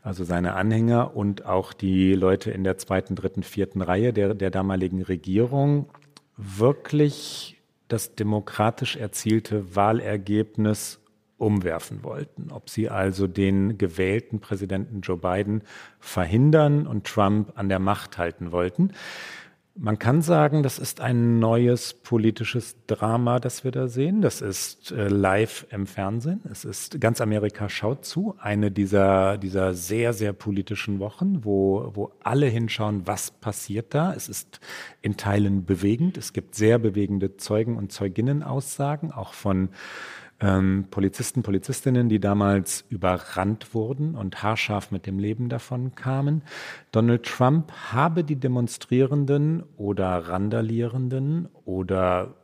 also 0.02 0.24
seine 0.24 0.54
Anhänger 0.54 1.16
und 1.16 1.46
auch 1.46 1.74
die 1.74 2.14
Leute 2.14 2.52
in 2.52 2.64
der 2.64 2.78
zweiten, 2.78 3.16
dritten, 3.16 3.44
vierten 3.44 3.82
Reihe 3.82 4.14
der, 4.14 4.34
der 4.34 4.50
damaligen 4.50 5.02
Regierung 5.02 5.90
wirklich 6.38 7.62
das 7.88 8.16
demokratisch 8.16 8.96
erzielte 8.96 9.76
Wahlergebnis 9.76 11.00
umwerfen 11.38 12.04
wollten. 12.04 12.52
Ob 12.52 12.70
sie 12.70 12.90
also 12.90 13.28
den 13.28 13.78
gewählten 13.78 14.40
Präsidenten 14.40 15.02
Joe 15.02 15.18
Biden 15.18 15.64
verhindern 16.00 16.88
und 16.88 17.06
Trump 17.06 17.52
an 17.56 17.70
der 17.70 17.80
Macht 17.80 18.18
halten 18.18 18.52
wollten. 18.52 18.92
Man 19.78 20.00
kann 20.00 20.22
sagen, 20.22 20.64
das 20.64 20.80
ist 20.80 21.02
ein 21.02 21.40
neues 21.40 21.94
politisches 21.94 22.78
Drama, 22.88 23.42
das 23.42 23.66
wir 23.66 23.72
da 23.72 23.90
sehen. 23.90 24.22
Das 24.22 24.40
ist 24.40 24.94
äh, 24.94 25.10
live 25.10 25.68
im 25.70 25.86
Fernsehen. 25.86 26.40
Es 26.50 26.64
ist 26.64 27.02
ganz 27.02 27.20
Amerika 27.20 27.68
schaut 27.68 28.06
zu. 28.06 28.36
Eine 28.40 28.72
dieser, 28.72 29.38
dieser 29.38 29.74
sehr, 29.74 30.14
sehr 30.14 30.32
politischen 30.32 31.00
Wochen, 31.00 31.44
wo, 31.44 31.92
wo 31.94 32.14
alle 32.24 32.46
hinschauen, 32.46 33.06
was 33.06 33.32
passiert 33.32 33.94
da. 33.94 34.14
Es 34.14 34.30
ist 34.30 34.62
in 35.02 35.18
Teilen 35.18 35.66
bewegend. 35.66 36.18
Es 36.18 36.32
gibt 36.32 36.56
sehr 36.56 36.80
bewegende 36.80 37.36
Zeugen- 37.36 37.76
und 37.76 37.92
Zeuginnenaussagen, 37.92 39.12
auch 39.12 39.34
von 39.34 39.68
ähm, 40.42 40.88
Polizisten, 40.92 41.44
Polizistinnen, 41.44 42.10
die 42.10 42.20
damals 42.20 42.86
überrannt 42.90 43.74
wurden 43.74 44.16
und 44.16 44.44
haarscharf 44.44 44.92
mit 44.92 45.06
dem 45.06 45.20
Leben 45.20 45.50
davon 45.50 45.96
kamen. 45.96 46.42
Donald 46.92 47.24
Trump 47.24 47.72
habe 47.92 48.24
die 48.24 48.36
Demonstrierenden 48.36 49.64
oder 49.78 50.28
Randalierenden 50.28 51.48
oder 51.64 52.36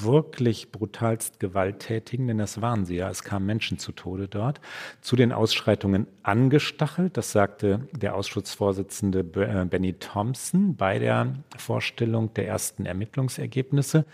wirklich 0.00 0.72
brutalst 0.72 1.40
Gewalttätigen, 1.40 2.28
denn 2.28 2.38
das 2.38 2.60
waren 2.60 2.84
sie 2.84 2.96
ja, 2.96 3.08
es 3.08 3.22
kamen 3.22 3.46
Menschen 3.46 3.78
zu 3.78 3.92
Tode 3.92 4.28
dort, 4.28 4.60
zu 5.00 5.16
den 5.16 5.32
Ausschreitungen 5.32 6.06
angestachelt. 6.22 7.16
Das 7.16 7.32
sagte 7.32 7.88
der 7.92 8.14
Ausschussvorsitzende 8.14 9.20
äh, 9.20 9.64
Benny 9.64 9.94
Thompson 9.94 10.76
bei 10.76 10.98
der 10.98 11.34
Vorstellung 11.56 12.34
der 12.34 12.46
ersten 12.46 12.84
Ermittlungsergebnisse. 12.84 14.04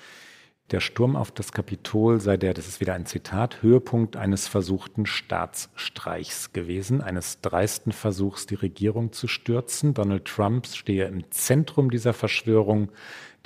Der 0.70 0.78
Sturm 0.78 1.16
auf 1.16 1.33
das 1.33 1.50
Kapitol 1.50 2.20
sei 2.20 2.37
der, 2.37 2.54
das 2.54 2.68
ist 2.68 2.80
wieder 2.80 2.94
ein 2.94 3.04
Zitat, 3.04 3.61
Höhepunkt 3.61 4.16
eines 4.16 4.46
versuchten 4.46 5.04
Staatsstreichs 5.04 6.52
gewesen, 6.52 7.00
eines 7.00 7.40
dreisten 7.40 7.90
Versuchs, 7.90 8.46
die 8.46 8.54
Regierung 8.54 9.12
zu 9.12 9.26
stürzen. 9.26 9.94
Donald 9.94 10.26
Trump 10.26 10.66
stehe 10.68 11.06
im 11.06 11.28
Zentrum 11.33 11.90
dieser 11.90 12.12
Verschwörung. 12.12 12.90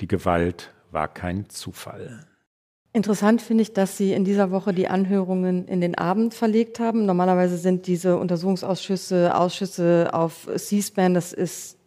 Die 0.01 0.07
Gewalt 0.07 0.71
war 0.91 1.07
kein 1.07 1.49
Zufall. 1.49 2.27
Interessant 2.93 3.41
finde 3.41 3.63
ich, 3.63 3.73
dass 3.73 3.97
Sie 3.97 4.13
in 4.13 4.23
dieser 4.23 4.51
Woche 4.51 4.71
die 4.71 4.87
Anhörungen 4.87 5.67
in 5.67 5.81
den 5.81 5.97
Abend 5.97 6.35
verlegt 6.35 6.79
haben. 6.79 7.07
Normalerweise 7.07 7.57
sind 7.57 7.87
diese 7.87 8.17
Untersuchungsausschüsse 8.17 9.35
Ausschüsse 9.35 10.11
auf 10.13 10.47
C-SPAN, 10.55 11.15
das 11.15 11.33
ist 11.33 11.77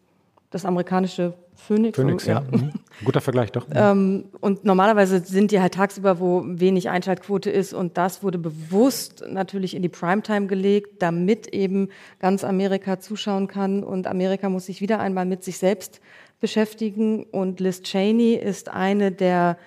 das 0.50 0.64
amerikanische 0.64 1.34
Phoenix. 1.58 1.96
Phoenix, 1.96 2.26
ja. 2.26 2.42
ja. 2.50 2.56
Mhm. 2.56 2.70
Guter 3.04 3.20
Vergleich, 3.20 3.52
doch. 3.52 3.66
Ähm, 3.74 4.26
und 4.40 4.64
normalerweise 4.64 5.20
sind 5.20 5.50
die 5.50 5.60
halt 5.60 5.74
tagsüber, 5.74 6.20
wo 6.20 6.42
wenig 6.46 6.88
Einschaltquote 6.88 7.50
ist. 7.50 7.74
Und 7.74 7.98
das 7.98 8.22
wurde 8.22 8.38
bewusst 8.38 9.24
natürlich 9.28 9.74
in 9.74 9.82
die 9.82 9.88
Primetime 9.88 10.46
gelegt, 10.46 11.02
damit 11.02 11.48
eben 11.48 11.88
ganz 12.20 12.44
Amerika 12.44 13.00
zuschauen 13.00 13.48
kann. 13.48 13.82
Und 13.82 14.06
Amerika 14.06 14.48
muss 14.48 14.66
sich 14.66 14.80
wieder 14.80 15.00
einmal 15.00 15.26
mit 15.26 15.44
sich 15.44 15.58
selbst 15.58 16.00
beschäftigen. 16.40 17.24
Und 17.24 17.60
Liz 17.60 17.82
Cheney 17.82 18.34
ist 18.34 18.68
eine 18.70 19.12
der 19.12 19.58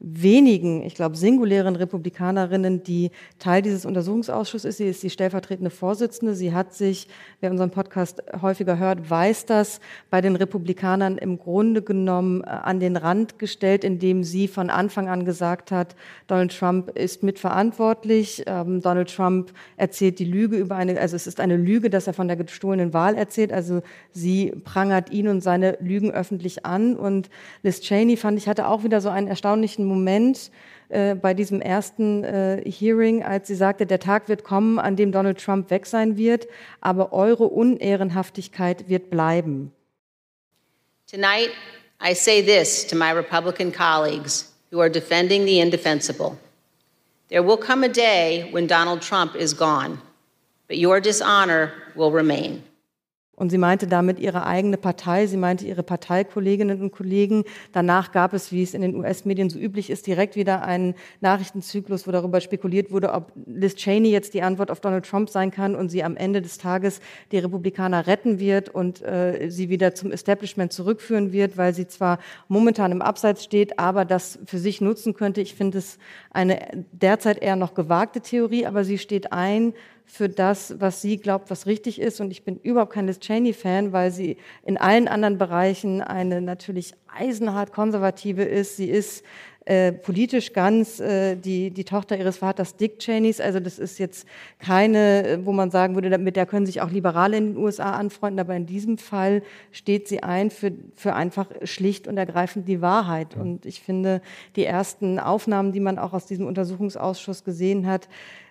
wenigen, 0.00 0.82
ich 0.82 0.94
glaube, 0.94 1.16
singulären 1.16 1.76
Republikanerinnen, 1.76 2.82
die 2.82 3.10
Teil 3.38 3.60
dieses 3.60 3.84
Untersuchungsausschusses 3.84 4.70
ist. 4.70 4.76
Sie 4.78 4.88
ist 4.88 5.02
die 5.02 5.10
stellvertretende 5.10 5.70
Vorsitzende. 5.70 6.34
Sie 6.34 6.54
hat 6.54 6.72
sich, 6.72 7.06
wer 7.40 7.50
unseren 7.50 7.70
Podcast 7.70 8.22
häufiger 8.40 8.78
hört, 8.78 9.10
weiß 9.10 9.44
das, 9.44 9.80
bei 10.08 10.22
den 10.22 10.36
Republikanern 10.36 11.18
im 11.18 11.38
Grunde 11.38 11.82
genommen 11.82 12.42
äh, 12.42 12.46
an 12.46 12.80
den 12.80 12.96
Rand 12.96 13.38
gestellt, 13.38 13.84
indem 13.84 14.24
sie 14.24 14.48
von 14.48 14.70
Anfang 14.70 15.08
an 15.08 15.26
gesagt 15.26 15.70
hat, 15.70 15.94
Donald 16.26 16.56
Trump 16.56 16.90
ist 16.96 17.22
mitverantwortlich. 17.22 18.44
Ähm, 18.46 18.80
Donald 18.80 19.14
Trump 19.14 19.52
erzählt 19.76 20.18
die 20.18 20.24
Lüge 20.24 20.56
über 20.56 20.76
eine, 20.76 20.98
also 20.98 21.14
es 21.14 21.26
ist 21.26 21.40
eine 21.40 21.58
Lüge, 21.58 21.90
dass 21.90 22.06
er 22.06 22.14
von 22.14 22.26
der 22.26 22.38
gestohlenen 22.38 22.94
Wahl 22.94 23.16
erzählt. 23.16 23.52
Also 23.52 23.82
sie 24.12 24.52
prangert 24.64 25.10
ihn 25.10 25.28
und 25.28 25.42
seine 25.42 25.76
Lügen 25.80 26.10
öffentlich 26.10 26.64
an. 26.64 26.96
Und 26.96 27.28
Liz 27.62 27.80
Cheney 27.80 28.16
fand 28.16 28.38
ich 28.38 28.48
hatte 28.48 28.66
auch 28.66 28.82
wieder 28.82 29.02
so 29.02 29.10
einen 29.10 29.28
erstaunlichen 29.28 29.89
Moment 29.90 30.50
äh, 30.88 31.14
bei 31.14 31.34
diesem 31.34 31.60
ersten 31.60 32.24
äh, 32.24 32.62
Hearing, 32.64 33.22
als 33.22 33.46
sie 33.46 33.54
sagte, 33.54 33.86
der 33.86 34.00
Tag 34.00 34.28
wird 34.28 34.42
kommen, 34.42 34.78
an 34.78 34.96
dem 34.96 35.12
Donald 35.12 35.38
Trump 35.38 35.70
weg 35.70 35.86
sein 35.86 36.16
wird, 36.16 36.48
aber 36.80 37.12
eure 37.12 37.44
Unehrenhaftigkeit 37.44 38.88
wird 38.88 39.10
bleiben. 39.10 39.72
Tonight, 41.06 41.50
I 42.00 42.14
say 42.14 42.42
this 42.42 42.86
to 42.86 42.96
my 42.96 43.12
Republican 43.12 43.70
colleagues 43.70 44.52
who 44.72 44.80
are 44.80 44.90
defending 44.90 45.44
the 45.44 45.60
indefensible. 45.60 46.36
There 47.28 47.42
will 47.42 47.58
come 47.58 47.84
a 47.84 47.88
day 47.88 48.48
when 48.52 48.66
Donald 48.66 49.02
Trump 49.02 49.36
is 49.36 49.56
gone, 49.56 50.00
but 50.66 50.76
your 50.78 51.00
dishonor 51.00 51.72
will 51.94 52.10
remain. 52.10 52.62
Und 53.40 53.48
sie 53.48 53.56
meinte 53.56 53.86
damit 53.86 54.18
ihre 54.18 54.44
eigene 54.44 54.76
Partei, 54.76 55.26
sie 55.26 55.38
meinte 55.38 55.64
ihre 55.64 55.82
Parteikolleginnen 55.82 56.82
und 56.82 56.92
Kollegen. 56.92 57.44
Danach 57.72 58.12
gab 58.12 58.34
es, 58.34 58.52
wie 58.52 58.62
es 58.62 58.74
in 58.74 58.82
den 58.82 58.94
US-Medien 58.94 59.48
so 59.48 59.58
üblich 59.58 59.88
ist, 59.88 60.06
direkt 60.06 60.36
wieder 60.36 60.62
einen 60.62 60.94
Nachrichtenzyklus, 61.22 62.06
wo 62.06 62.12
darüber 62.12 62.42
spekuliert 62.42 62.92
wurde, 62.92 63.14
ob 63.14 63.32
Liz 63.46 63.76
Cheney 63.76 64.10
jetzt 64.10 64.34
die 64.34 64.42
Antwort 64.42 64.70
auf 64.70 64.80
Donald 64.80 65.06
Trump 65.06 65.30
sein 65.30 65.50
kann 65.50 65.74
und 65.74 65.88
sie 65.88 66.04
am 66.04 66.18
Ende 66.18 66.42
des 66.42 66.58
Tages 66.58 67.00
die 67.32 67.38
Republikaner 67.38 68.06
retten 68.06 68.40
wird 68.40 68.68
und 68.68 69.00
äh, 69.00 69.48
sie 69.48 69.70
wieder 69.70 69.94
zum 69.94 70.12
Establishment 70.12 70.74
zurückführen 70.74 71.32
wird, 71.32 71.56
weil 71.56 71.72
sie 71.72 71.88
zwar 71.88 72.18
momentan 72.48 72.92
im 72.92 73.00
Abseits 73.00 73.42
steht, 73.42 73.78
aber 73.78 74.04
das 74.04 74.38
für 74.44 74.58
sich 74.58 74.82
nutzen 74.82 75.14
könnte. 75.14 75.40
Ich 75.40 75.54
finde 75.54 75.78
es 75.78 75.96
eine 76.30 76.84
derzeit 76.92 77.40
eher 77.40 77.56
noch 77.56 77.72
gewagte 77.72 78.20
Theorie, 78.20 78.66
aber 78.66 78.84
sie 78.84 78.98
steht 78.98 79.32
ein 79.32 79.72
für 80.10 80.28
das, 80.28 80.74
was 80.80 81.00
sie 81.00 81.18
glaubt, 81.18 81.50
was 81.50 81.66
richtig 81.66 82.00
ist. 82.00 82.20
Und 82.20 82.30
ich 82.32 82.42
bin 82.42 82.58
überhaupt 82.58 82.92
kein 82.92 83.06
Liz 83.06 83.20
Cheney-Fan, 83.20 83.92
weil 83.92 84.10
sie 84.10 84.36
in 84.64 84.76
allen 84.76 85.06
anderen 85.06 85.38
Bereichen 85.38 86.02
eine 86.02 86.40
natürlich 86.40 86.94
eisenhart 87.16 87.72
konservative 87.72 88.42
ist. 88.42 88.76
Sie 88.76 88.90
ist 88.90 89.24
äh, 89.66 89.92
politisch 89.92 90.52
ganz 90.52 90.98
äh, 90.98 91.36
die, 91.36 91.70
die 91.70 91.84
Tochter 91.84 92.18
ihres 92.18 92.38
Vaters 92.38 92.76
Dick 92.76 92.98
Cheneys. 92.98 93.40
Also 93.40 93.60
das 93.60 93.78
ist 93.78 93.98
jetzt 93.98 94.26
keine, 94.58 95.26
äh, 95.26 95.46
wo 95.46 95.52
man 95.52 95.70
sagen 95.70 95.94
würde, 95.94 96.18
mit 96.18 96.34
der 96.34 96.46
können 96.46 96.66
sich 96.66 96.80
auch 96.80 96.90
Liberale 96.90 97.36
in 97.36 97.54
den 97.54 97.56
USA 97.62 97.92
anfreunden. 97.92 98.40
Aber 98.40 98.56
in 98.56 98.66
diesem 98.66 98.98
Fall 98.98 99.42
steht 99.70 100.08
sie 100.08 100.24
ein 100.24 100.50
für, 100.50 100.72
für 100.96 101.14
einfach 101.14 101.46
schlicht 101.62 102.08
und 102.08 102.16
ergreifend 102.16 102.66
die 102.66 102.80
Wahrheit. 102.80 103.36
Und 103.36 103.64
ich 103.64 103.80
finde, 103.80 104.22
die 104.56 104.64
ersten 104.64 105.20
Aufnahmen, 105.20 105.70
die 105.70 105.80
man 105.80 105.98
auch 105.98 106.14
aus 106.14 106.26
diesem 106.26 106.46
Untersuchungsausschuss 106.46 107.44
gesehen 107.44 107.86
hat, 107.86 108.08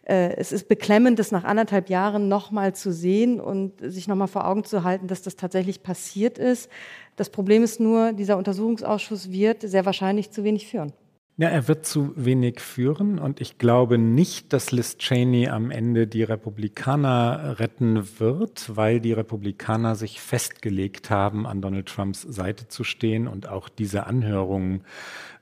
es 0.10 0.52
ist 0.52 0.68
beklemmend, 0.68 1.20
das 1.20 1.32
nach 1.32 1.44
anderthalb 1.44 1.90
Jahren 1.90 2.28
nochmal 2.28 2.74
zu 2.74 2.92
sehen 2.92 3.40
und 3.40 3.74
sich 3.80 4.08
nochmal 4.08 4.28
vor 4.28 4.48
Augen 4.48 4.64
zu 4.64 4.84
halten, 4.84 5.08
dass 5.08 5.22
das 5.22 5.36
tatsächlich 5.36 5.84
passiert 5.84 6.40
ist. 6.40 6.70
Das 7.16 7.30
Problem 7.30 7.64
ist 7.64 7.80
nur, 7.80 8.14
dieser 8.14 8.38
Untersuchungsausschuss 8.38 9.32
wird 9.32 9.62
sehr 9.62 9.86
wahrscheinlich 9.86 10.32
zu 10.32 10.44
wenig 10.44 10.68
führen. 10.68 10.94
Ja, 11.38 11.48
er 11.48 11.70
wird 11.70 11.86
zu 11.86 12.12
wenig 12.18 12.60
führen 12.60 13.18
und 13.18 13.40
ich 13.40 13.58
glaube 13.58 13.98
nicht, 13.98 14.52
dass 14.52 14.74
Liz 14.74 14.98
Cheney 14.98 15.48
am 15.48 15.72
Ende 15.72 16.06
die 16.06 16.24
Republikaner 16.24 17.60
retten 17.60 18.20
wird, 18.20 18.76
weil 18.76 19.00
die 19.00 19.14
Republikaner 19.14 19.96
sich 19.96 20.20
festgelegt 20.20 21.10
haben, 21.10 21.48
an 21.48 21.62
Donald 21.62 21.88
Trumps 21.88 22.24
Seite 22.24 22.68
zu 22.68 22.84
stehen 22.84 23.26
und 23.26 23.48
auch 23.48 23.70
diese 23.70 24.06
Anhörungen 24.06 24.82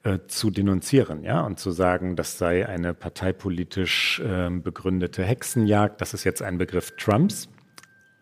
äh, 0.03 0.19
zu 0.27 0.49
denunzieren, 0.49 1.23
ja, 1.23 1.41
und 1.41 1.60
zu 1.60 1.71
sagen, 1.71 2.15
das 2.15 2.38
sei 2.38 2.67
eine 2.67 2.93
parteipolitisch 2.93 4.19
äh, 4.19 4.49
begründete 4.49 5.23
Hexenjagd. 5.23 6.01
Das 6.01 6.13
ist 6.13 6.23
jetzt 6.23 6.41
ein 6.41 6.57
Begriff 6.57 6.91
Trumps 6.97 7.49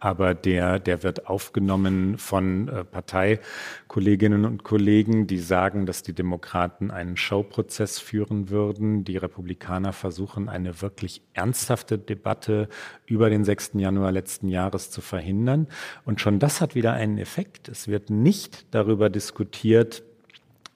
aber 0.05 0.35
der, 0.35 0.77
der 0.77 1.01
wird 1.01 1.25
aufgenommen 1.25 2.19
von 2.19 2.67
äh, 2.67 2.83
Parteikolleginnen 2.83 4.45
und 4.45 4.63
Kollegen, 4.63 5.25
die 5.25 5.39
sagen, 5.39 5.87
dass 5.87 6.03
die 6.03 6.13
Demokraten 6.13 6.91
einen 6.91 7.17
Showprozess 7.17 7.97
führen 7.97 8.51
würden. 8.51 9.03
Die 9.03 9.17
Republikaner 9.17 9.93
versuchen, 9.93 10.47
eine 10.47 10.83
wirklich 10.83 11.23
ernsthafte 11.33 11.97
Debatte 11.97 12.69
über 13.07 13.31
den 13.31 13.43
6. 13.43 13.71
Januar 13.77 14.11
letzten 14.11 14.47
Jahres 14.47 14.91
zu 14.91 15.01
verhindern. 15.01 15.67
Und 16.03 16.21
schon 16.21 16.37
das 16.37 16.61
hat 16.61 16.75
wieder 16.75 16.93
einen 16.93 17.17
Effekt. 17.17 17.67
Es 17.67 17.87
wird 17.87 18.11
nicht 18.11 18.67
darüber 18.75 19.09
diskutiert, 19.09 20.03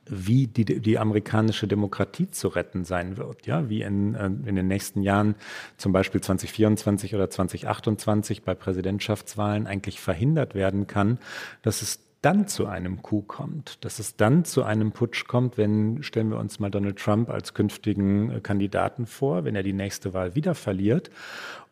wie 0.09 0.47
die, 0.47 0.65
die 0.65 0.97
amerikanische 0.97 1.67
Demokratie 1.67 2.29
zu 2.29 2.47
retten 2.49 2.83
sein 2.83 3.17
wird, 3.17 3.45
ja, 3.45 3.69
wie 3.69 3.81
in, 3.81 4.15
äh, 4.15 4.25
in 4.25 4.55
den 4.55 4.67
nächsten 4.67 5.01
Jahren, 5.01 5.35
zum 5.77 5.91
Beispiel 5.91 6.21
2024 6.21 7.15
oder 7.15 7.29
2028 7.29 8.43
bei 8.43 8.55
Präsidentschaftswahlen 8.55 9.67
eigentlich 9.67 9.99
verhindert 9.99 10.55
werden 10.55 10.87
kann, 10.87 11.19
dass 11.61 11.81
es 11.81 11.99
dann 12.21 12.47
zu 12.47 12.65
einem 12.65 13.01
Coup 13.01 13.27
kommt, 13.27 13.83
dass 13.85 13.99
es 13.99 14.17
dann 14.17 14.43
zu 14.43 14.63
einem 14.63 14.91
Putsch 14.91 15.25
kommt, 15.27 15.57
wenn, 15.57 16.03
stellen 16.03 16.29
wir 16.29 16.37
uns 16.37 16.59
mal 16.59 16.69
Donald 16.69 16.97
Trump 16.97 17.29
als 17.29 17.53
künftigen 17.53 18.29
äh, 18.31 18.39
Kandidaten 18.41 19.05
vor, 19.05 19.45
wenn 19.45 19.55
er 19.55 19.63
die 19.63 19.73
nächste 19.73 20.13
Wahl 20.13 20.35
wieder 20.35 20.55
verliert 20.55 21.09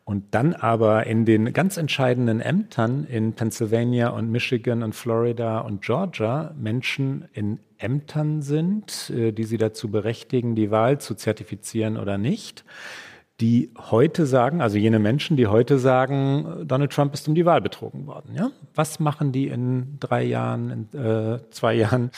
und 0.08 0.24
dann 0.30 0.54
aber 0.54 1.06
in 1.06 1.26
den 1.26 1.52
ganz 1.52 1.76
entscheidenden 1.76 2.40
Ämtern 2.40 3.04
in 3.04 3.34
Pennsylvania 3.34 4.08
und 4.08 4.30
Michigan 4.30 4.82
und 4.82 4.94
Florida 4.94 5.58
und 5.58 5.82
Georgia 5.82 6.54
Menschen 6.58 7.28
in 7.34 7.58
Ämtern 7.76 8.40
sind, 8.40 9.10
äh, 9.10 9.32
die 9.32 9.44
sie 9.44 9.58
dazu 9.58 9.90
berechtigen, 9.90 10.54
die 10.54 10.70
Wahl 10.70 10.98
zu 10.98 11.14
zertifizieren 11.14 11.98
oder 11.98 12.16
nicht, 12.16 12.64
die 13.42 13.70
heute 13.76 14.24
sagen, 14.24 14.62
also 14.62 14.78
jene 14.78 14.98
Menschen, 14.98 15.36
die 15.36 15.46
heute 15.46 15.78
sagen, 15.78 16.64
Donald 16.64 16.90
Trump 16.90 17.12
ist 17.12 17.28
um 17.28 17.34
die 17.34 17.44
Wahl 17.44 17.60
betrogen 17.60 18.06
worden. 18.06 18.34
Ja? 18.34 18.50
Was 18.74 19.00
machen 19.00 19.30
die 19.30 19.48
in 19.48 19.98
drei 20.00 20.22
Jahren, 20.24 20.88
in 20.94 20.98
äh, 20.98 21.38
zwei 21.50 21.74
Jahren, 21.74 22.12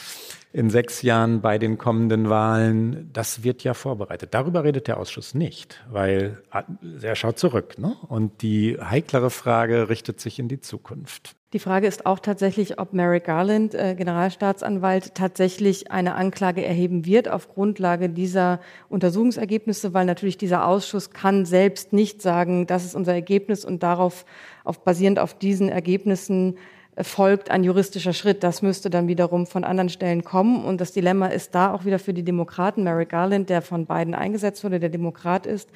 in 0.53 0.70
sechs 0.70 1.03
Jahren 1.03 1.40
bei 1.40 1.59
den 1.59 1.78
kommenden 1.78 2.28
Wahlen? 2.28 3.11
Das 3.12 3.44
wird 3.44 3.62
ja 3.62 3.74
vorbereitet. 3.74 4.34
Darüber 4.34 4.64
redet 4.64 4.88
der 4.88 4.98
Ausschuss 4.98 5.34
nicht, 5.34 5.84
weil 5.90 6.42
äh, 6.53 6.62
er 7.07 7.16
schaut 7.16 7.38
zurück. 7.38 7.78
Ne? 7.78 7.96
Und 8.09 8.42
die 8.42 8.78
heiklere 8.80 9.30
Frage 9.30 9.88
richtet 9.88 10.20
sich 10.20 10.38
in 10.38 10.48
die 10.48 10.61
Zukunft. 10.61 11.36
Die 11.53 11.59
Frage 11.59 11.88
ist 11.88 12.07
auch 12.07 12.20
tatsächlich, 12.20 12.78
ob 12.78 12.92
Merrick 12.92 13.24
Garland, 13.24 13.74
äh, 13.74 13.96
Generalstaatsanwalt, 13.96 15.16
tatsächlich 15.16 15.90
eine 15.90 16.14
Anklage 16.14 16.64
erheben 16.64 17.07
wird 17.07 17.28
auf 17.28 17.48
Grundlage 17.48 18.09
dieser 18.09 18.61
Untersuchungsergebnisse, 18.88 19.92
weil 19.92 20.07
natürlich 20.07 20.38
dieser 20.38 20.64
Ausschuss 20.64 21.11
kann 21.11 21.44
selbst 21.46 21.92
nicht 21.92 22.22
sagen, 22.22 22.68
das 22.68 22.84
ist 22.84 22.94
unser 22.94 23.14
Ergebnis 23.14 23.64
und 23.64 23.82
darauf, 23.82 24.26
auf, 24.62 24.84
basierend 24.84 25.18
auf 25.18 25.36
diesen 25.36 25.68
Ergebnissen 25.68 26.57
folgt 27.01 27.51
ein 27.51 27.64
juristischer 27.64 28.12
Schritt. 28.12 28.43
Das 28.43 28.62
müsste 28.62 28.91
dann 28.91 29.09
wiederum 29.09 29.47
von 29.47 29.64
anderen 29.64 29.88
Stellen 29.88 30.24
kommen. 30.24 30.64
Und 30.64 30.80
das 30.80 30.93
Dilemma 30.93 31.28
ist 31.28 31.55
da 31.55 31.72
auch 31.72 31.84
wieder 31.84 31.99
für 31.99 32.14
die 32.14 32.24
Demokraten. 32.24 32.82
Merrick 32.82 33.11
Garland, 33.11 33.49
der 33.49 33.62
von 33.62 33.86
beiden 33.86 34.14
eingesetzt 34.14 34.64
wurde, 34.64 34.80
der 34.80 34.88
Demokrat 34.88 35.47
ist, 35.47 35.70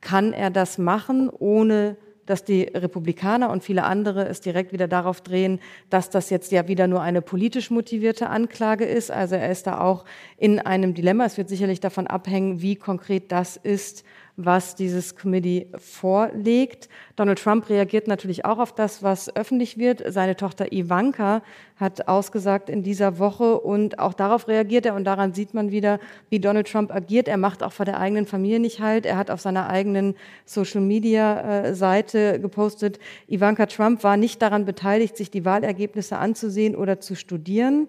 kann 0.00 0.32
er 0.32 0.50
das 0.50 0.78
machen, 0.78 1.30
ohne 1.30 1.96
dass 2.30 2.44
die 2.44 2.62
Republikaner 2.62 3.50
und 3.50 3.64
viele 3.64 3.82
andere 3.82 4.28
es 4.28 4.40
direkt 4.40 4.72
wieder 4.72 4.86
darauf 4.86 5.20
drehen, 5.20 5.58
dass 5.90 6.10
das 6.10 6.30
jetzt 6.30 6.52
ja 6.52 6.68
wieder 6.68 6.86
nur 6.86 7.02
eine 7.02 7.22
politisch 7.22 7.70
motivierte 7.70 8.28
Anklage 8.28 8.84
ist. 8.84 9.10
Also 9.10 9.34
er 9.34 9.50
ist 9.50 9.66
da 9.66 9.80
auch 9.80 10.04
in 10.36 10.60
einem 10.60 10.94
Dilemma. 10.94 11.24
Es 11.24 11.38
wird 11.38 11.48
sicherlich 11.48 11.80
davon 11.80 12.06
abhängen, 12.06 12.62
wie 12.62 12.76
konkret 12.76 13.32
das 13.32 13.56
ist, 13.56 14.04
was 14.44 14.74
dieses 14.74 15.16
Committee 15.16 15.66
vorlegt. 15.76 16.88
Donald 17.16 17.38
Trump 17.38 17.68
reagiert 17.68 18.08
natürlich 18.08 18.44
auch 18.44 18.58
auf 18.58 18.74
das, 18.74 19.02
was 19.02 19.34
öffentlich 19.36 19.78
wird. 19.78 20.02
Seine 20.08 20.36
Tochter 20.36 20.72
Ivanka 20.72 21.42
hat 21.76 22.08
ausgesagt 22.08 22.68
in 22.68 22.82
dieser 22.82 23.18
Woche 23.18 23.58
und 23.58 23.98
auch 23.98 24.14
darauf 24.14 24.48
reagiert 24.48 24.86
er 24.86 24.94
und 24.94 25.04
daran 25.04 25.32
sieht 25.32 25.54
man 25.54 25.70
wieder, 25.70 25.98
wie 26.28 26.40
Donald 26.40 26.70
Trump 26.70 26.94
agiert. 26.94 27.28
Er 27.28 27.36
macht 27.36 27.62
auch 27.62 27.72
vor 27.72 27.86
der 27.86 27.98
eigenen 27.98 28.26
Familie 28.26 28.60
nicht 28.60 28.80
halt. 28.80 29.06
Er 29.06 29.16
hat 29.16 29.30
auf 29.30 29.40
seiner 29.40 29.68
eigenen 29.68 30.14
Social 30.44 30.80
Media 30.80 31.40
äh, 31.40 31.74
Seite 31.74 32.40
gepostet, 32.40 32.98
Ivanka 33.28 33.66
Trump 33.66 34.04
war 34.04 34.16
nicht 34.16 34.42
daran 34.42 34.64
beteiligt, 34.64 35.16
sich 35.16 35.30
die 35.30 35.44
Wahlergebnisse 35.44 36.18
anzusehen 36.18 36.76
oder 36.76 37.00
zu 37.00 37.14
studieren. 37.14 37.88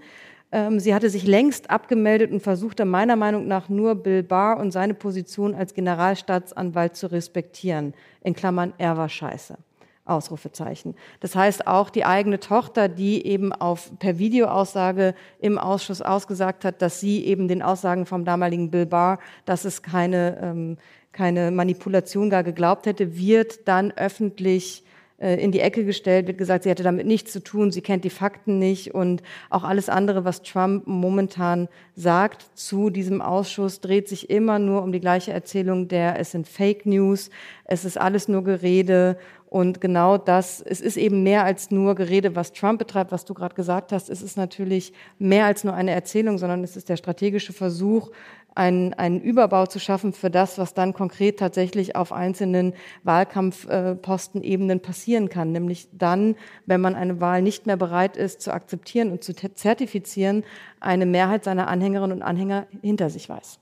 Ähm, 0.52 0.80
sie 0.80 0.94
hatte 0.94 1.10
sich 1.10 1.26
längst 1.26 1.70
abgemeldet 1.70 2.32
und 2.32 2.42
versuchte 2.42 2.86
meiner 2.86 3.16
Meinung 3.16 3.48
nach 3.48 3.70
nur 3.70 3.96
Bill 3.96 4.24
Barr 4.24 4.60
und 4.60 4.72
seine 4.72 4.94
Position 4.94 5.56
als 5.56 5.74
Generalstaatsanwalt 5.74 6.96
zu 6.96 7.12
respektieren. 7.12 7.94
In 8.22 8.34
Klammern, 8.34 8.74
er 8.78 8.98
war 8.98 9.10
scheiße. 9.10 9.58
Ausrufezeichen. 10.04 10.96
Das 11.20 11.36
heißt 11.36 11.68
auch 11.68 11.90
die 11.92 12.06
eigene 12.06 12.40
Tochter, 12.40 12.90
die 12.90 13.26
eben 13.26 13.54
auf 13.54 13.92
per 14.00 14.18
Videoaussage 14.18 15.14
im 15.40 15.60
Ausschuss 15.60 16.02
ausgesagt 16.02 16.66
hat, 16.66 16.82
dass 16.82 17.00
sie 17.00 17.24
eben 17.24 17.48
den 17.48 17.62
Aussagen 17.62 18.08
vom 18.08 18.26
damaligen 18.26 18.72
Bill 18.72 18.88
Barr, 18.88 19.20
dass 19.46 19.64
es 19.64 19.84
keine 19.84 20.40
ähm, 20.42 20.78
keine 21.12 21.52
Manipulation 21.52 22.30
gar 22.30 22.44
geglaubt 22.44 22.86
hätte, 22.86 23.18
wird 23.18 23.68
dann 23.68 23.92
öffentlich 23.92 24.84
in 25.22 25.52
die 25.52 25.60
Ecke 25.60 25.86
gestellt, 25.86 26.26
wird 26.26 26.40
gesagt, 26.40 26.64
sie 26.64 26.70
hätte 26.72 26.82
damit 26.82 27.06
nichts 27.06 27.32
zu 27.32 27.44
tun, 27.44 27.72
sie 27.72 27.82
kennt 27.82 28.04
die 28.04 28.10
Fakten 28.10 28.58
nicht 28.58 28.96
und 28.96 29.22
auch 29.52 29.64
alles 29.64 29.88
andere, 29.88 30.26
was 30.26 30.42
Trump 30.42 30.88
momentan 30.88 31.68
sagt 31.96 32.50
zu 32.56 32.90
diesem 32.90 33.22
Ausschuss, 33.22 33.82
dreht 33.82 34.10
sich 34.10 34.32
immer 34.32 34.58
nur 34.58 34.82
um 34.82 34.92
die 34.92 35.00
gleiche 35.00 35.32
Erzählung 35.32 35.88
der, 35.88 36.20
es 36.20 36.32
sind 36.32 36.48
Fake 36.48 36.88
News, 36.88 37.30
es 37.66 37.86
ist 37.86 38.00
alles 38.00 38.28
nur 38.28 38.44
Gerede 38.44 39.16
und 39.52 39.82
genau 39.82 40.18
das, 40.18 40.62
es 40.62 40.80
ist 40.80 40.96
eben 40.96 41.24
mehr 41.24 41.44
als 41.44 41.72
nur 41.72 41.94
Gerede, 41.94 42.38
was 42.38 42.54
Trump 42.54 42.80
betreibt, 42.80 43.12
was 43.12 43.26
du 43.26 43.34
gerade 43.34 43.54
gesagt 43.54 43.92
hast. 43.92 44.10
Es 44.10 44.22
ist 44.22 44.38
natürlich 44.38 44.94
mehr 45.20 45.46
als 45.46 45.66
nur 45.66 45.74
eine 45.74 45.92
Erzählung, 45.92 46.38
sondern 46.38 46.64
es 46.64 46.78
ist 46.78 46.88
der 46.88 46.96
strategische 46.96 47.52
Versuch, 47.52 48.12
einen, 48.56 48.94
einen 48.94 49.22
Überbau 49.22 49.66
zu 49.66 49.80
schaffen 49.80 50.14
für 50.14 50.30
das, 50.30 50.58
was 50.58 50.74
dann 50.74 50.94
konkret 50.94 51.40
tatsächlich 51.40 51.96
auf 51.96 52.12
einzelnen 52.12 52.74
Wahlkampfpostenebenen 53.04 54.82
passieren 54.82 55.30
kann. 55.30 55.52
Nämlich 55.52 55.88
dann, 55.94 56.36
wenn 56.66 56.82
man 56.82 56.96
eine 56.96 57.22
Wahl 57.22 57.42
nicht 57.42 57.66
mehr 57.66 57.78
bereit 57.78 58.18
ist 58.18 58.42
zu 58.42 58.54
akzeptieren 58.54 59.12
und 59.12 59.24
zu 59.24 59.34
zertifizieren, 59.34 60.44
eine 60.80 61.06
Mehrheit 61.06 61.44
seiner 61.44 61.68
Anhängerinnen 61.68 62.18
und 62.18 62.24
Anhänger 62.24 62.68
hinter 62.82 63.10
sich 63.10 63.30
weiß. 63.30 63.60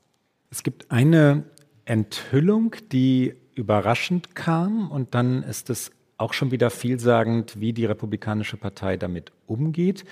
Es 0.52 0.64
gibt 0.64 0.90
eine 0.90 1.44
Enthüllung, 1.86 2.76
die 2.92 3.36
überraschend 3.54 4.36
kam 4.36 4.90
und 4.90 5.14
dann 5.14 5.44
ist 5.44 5.70
es 5.70 5.92
auch 6.18 6.34
schon 6.34 6.52
wieder 6.52 6.70
vielsagend, 6.70 7.60
wie 7.60 7.74
die 7.74 7.86
Republikanische 7.86 8.58
Partei 8.58 8.98
damit 8.98 9.32
umgeht. 9.48 10.04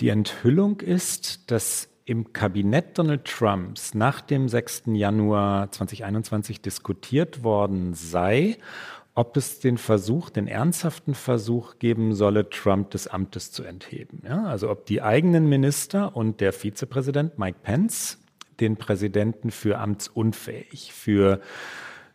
Die 0.00 0.08
Enthüllung 0.08 0.80
ist, 0.80 1.50
dass 1.50 1.88
im 2.06 2.32
Kabinett 2.32 2.96
Donald 2.96 3.24
Trumps 3.24 3.92
nach 3.92 4.20
dem 4.20 4.48
6. 4.48 4.84
Januar 4.92 5.72
2021 5.72 6.60
diskutiert 6.60 7.42
worden 7.42 7.94
sei, 7.94 8.58
ob 9.16 9.36
es 9.36 9.58
den 9.58 9.76
Versuch, 9.76 10.30
den 10.30 10.46
ernsthaften 10.46 11.14
Versuch 11.14 11.80
geben 11.80 12.14
solle, 12.14 12.48
Trump 12.48 12.90
des 12.90 13.08
Amtes 13.08 13.50
zu 13.50 13.64
entheben. 13.64 14.22
Ja, 14.24 14.44
also 14.44 14.70
ob 14.70 14.86
die 14.86 15.02
eigenen 15.02 15.48
Minister 15.48 16.14
und 16.14 16.40
der 16.40 16.52
Vizepräsident 16.52 17.38
Mike 17.38 17.58
Pence 17.62 18.18
den 18.60 18.76
Präsidenten 18.76 19.50
für 19.50 19.78
amtsunfähig, 19.78 20.92
für 20.92 21.40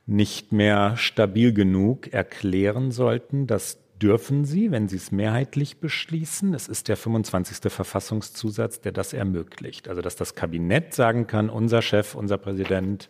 nicht 0.06 0.54
mehr 0.54 0.96
stabil 0.96 1.54
genug 1.54 2.14
erklären 2.14 2.92
sollten, 2.92 3.46
dass 3.46 3.81
dürfen 4.02 4.46
sie, 4.46 4.72
wenn 4.72 4.88
sie 4.88 4.98
es 4.98 5.12
mehrheitlich 5.12 5.80
beschließen. 5.80 6.54
Es 6.54 6.68
ist 6.68 6.88
der 6.88 6.98
25. 6.98 7.72
Verfassungszusatz, 7.72 8.82
der 8.82 8.92
das 8.92 9.14
ermöglicht. 9.14 9.88
Also, 9.88 10.02
dass 10.02 10.16
das 10.16 10.36
Kabinett 10.36 10.94
sagen 10.94 11.28
kann, 11.28 11.50
unser 11.50 11.82
Chef, 11.82 12.16
unser 12.16 12.38
Präsident 12.38 13.10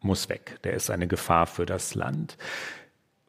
muss 0.00 0.28
weg. 0.28 0.58
Der 0.64 0.74
ist 0.74 0.90
eine 0.90 1.06
Gefahr 1.06 1.46
für 1.46 1.66
das 1.66 1.94
Land. 1.94 2.38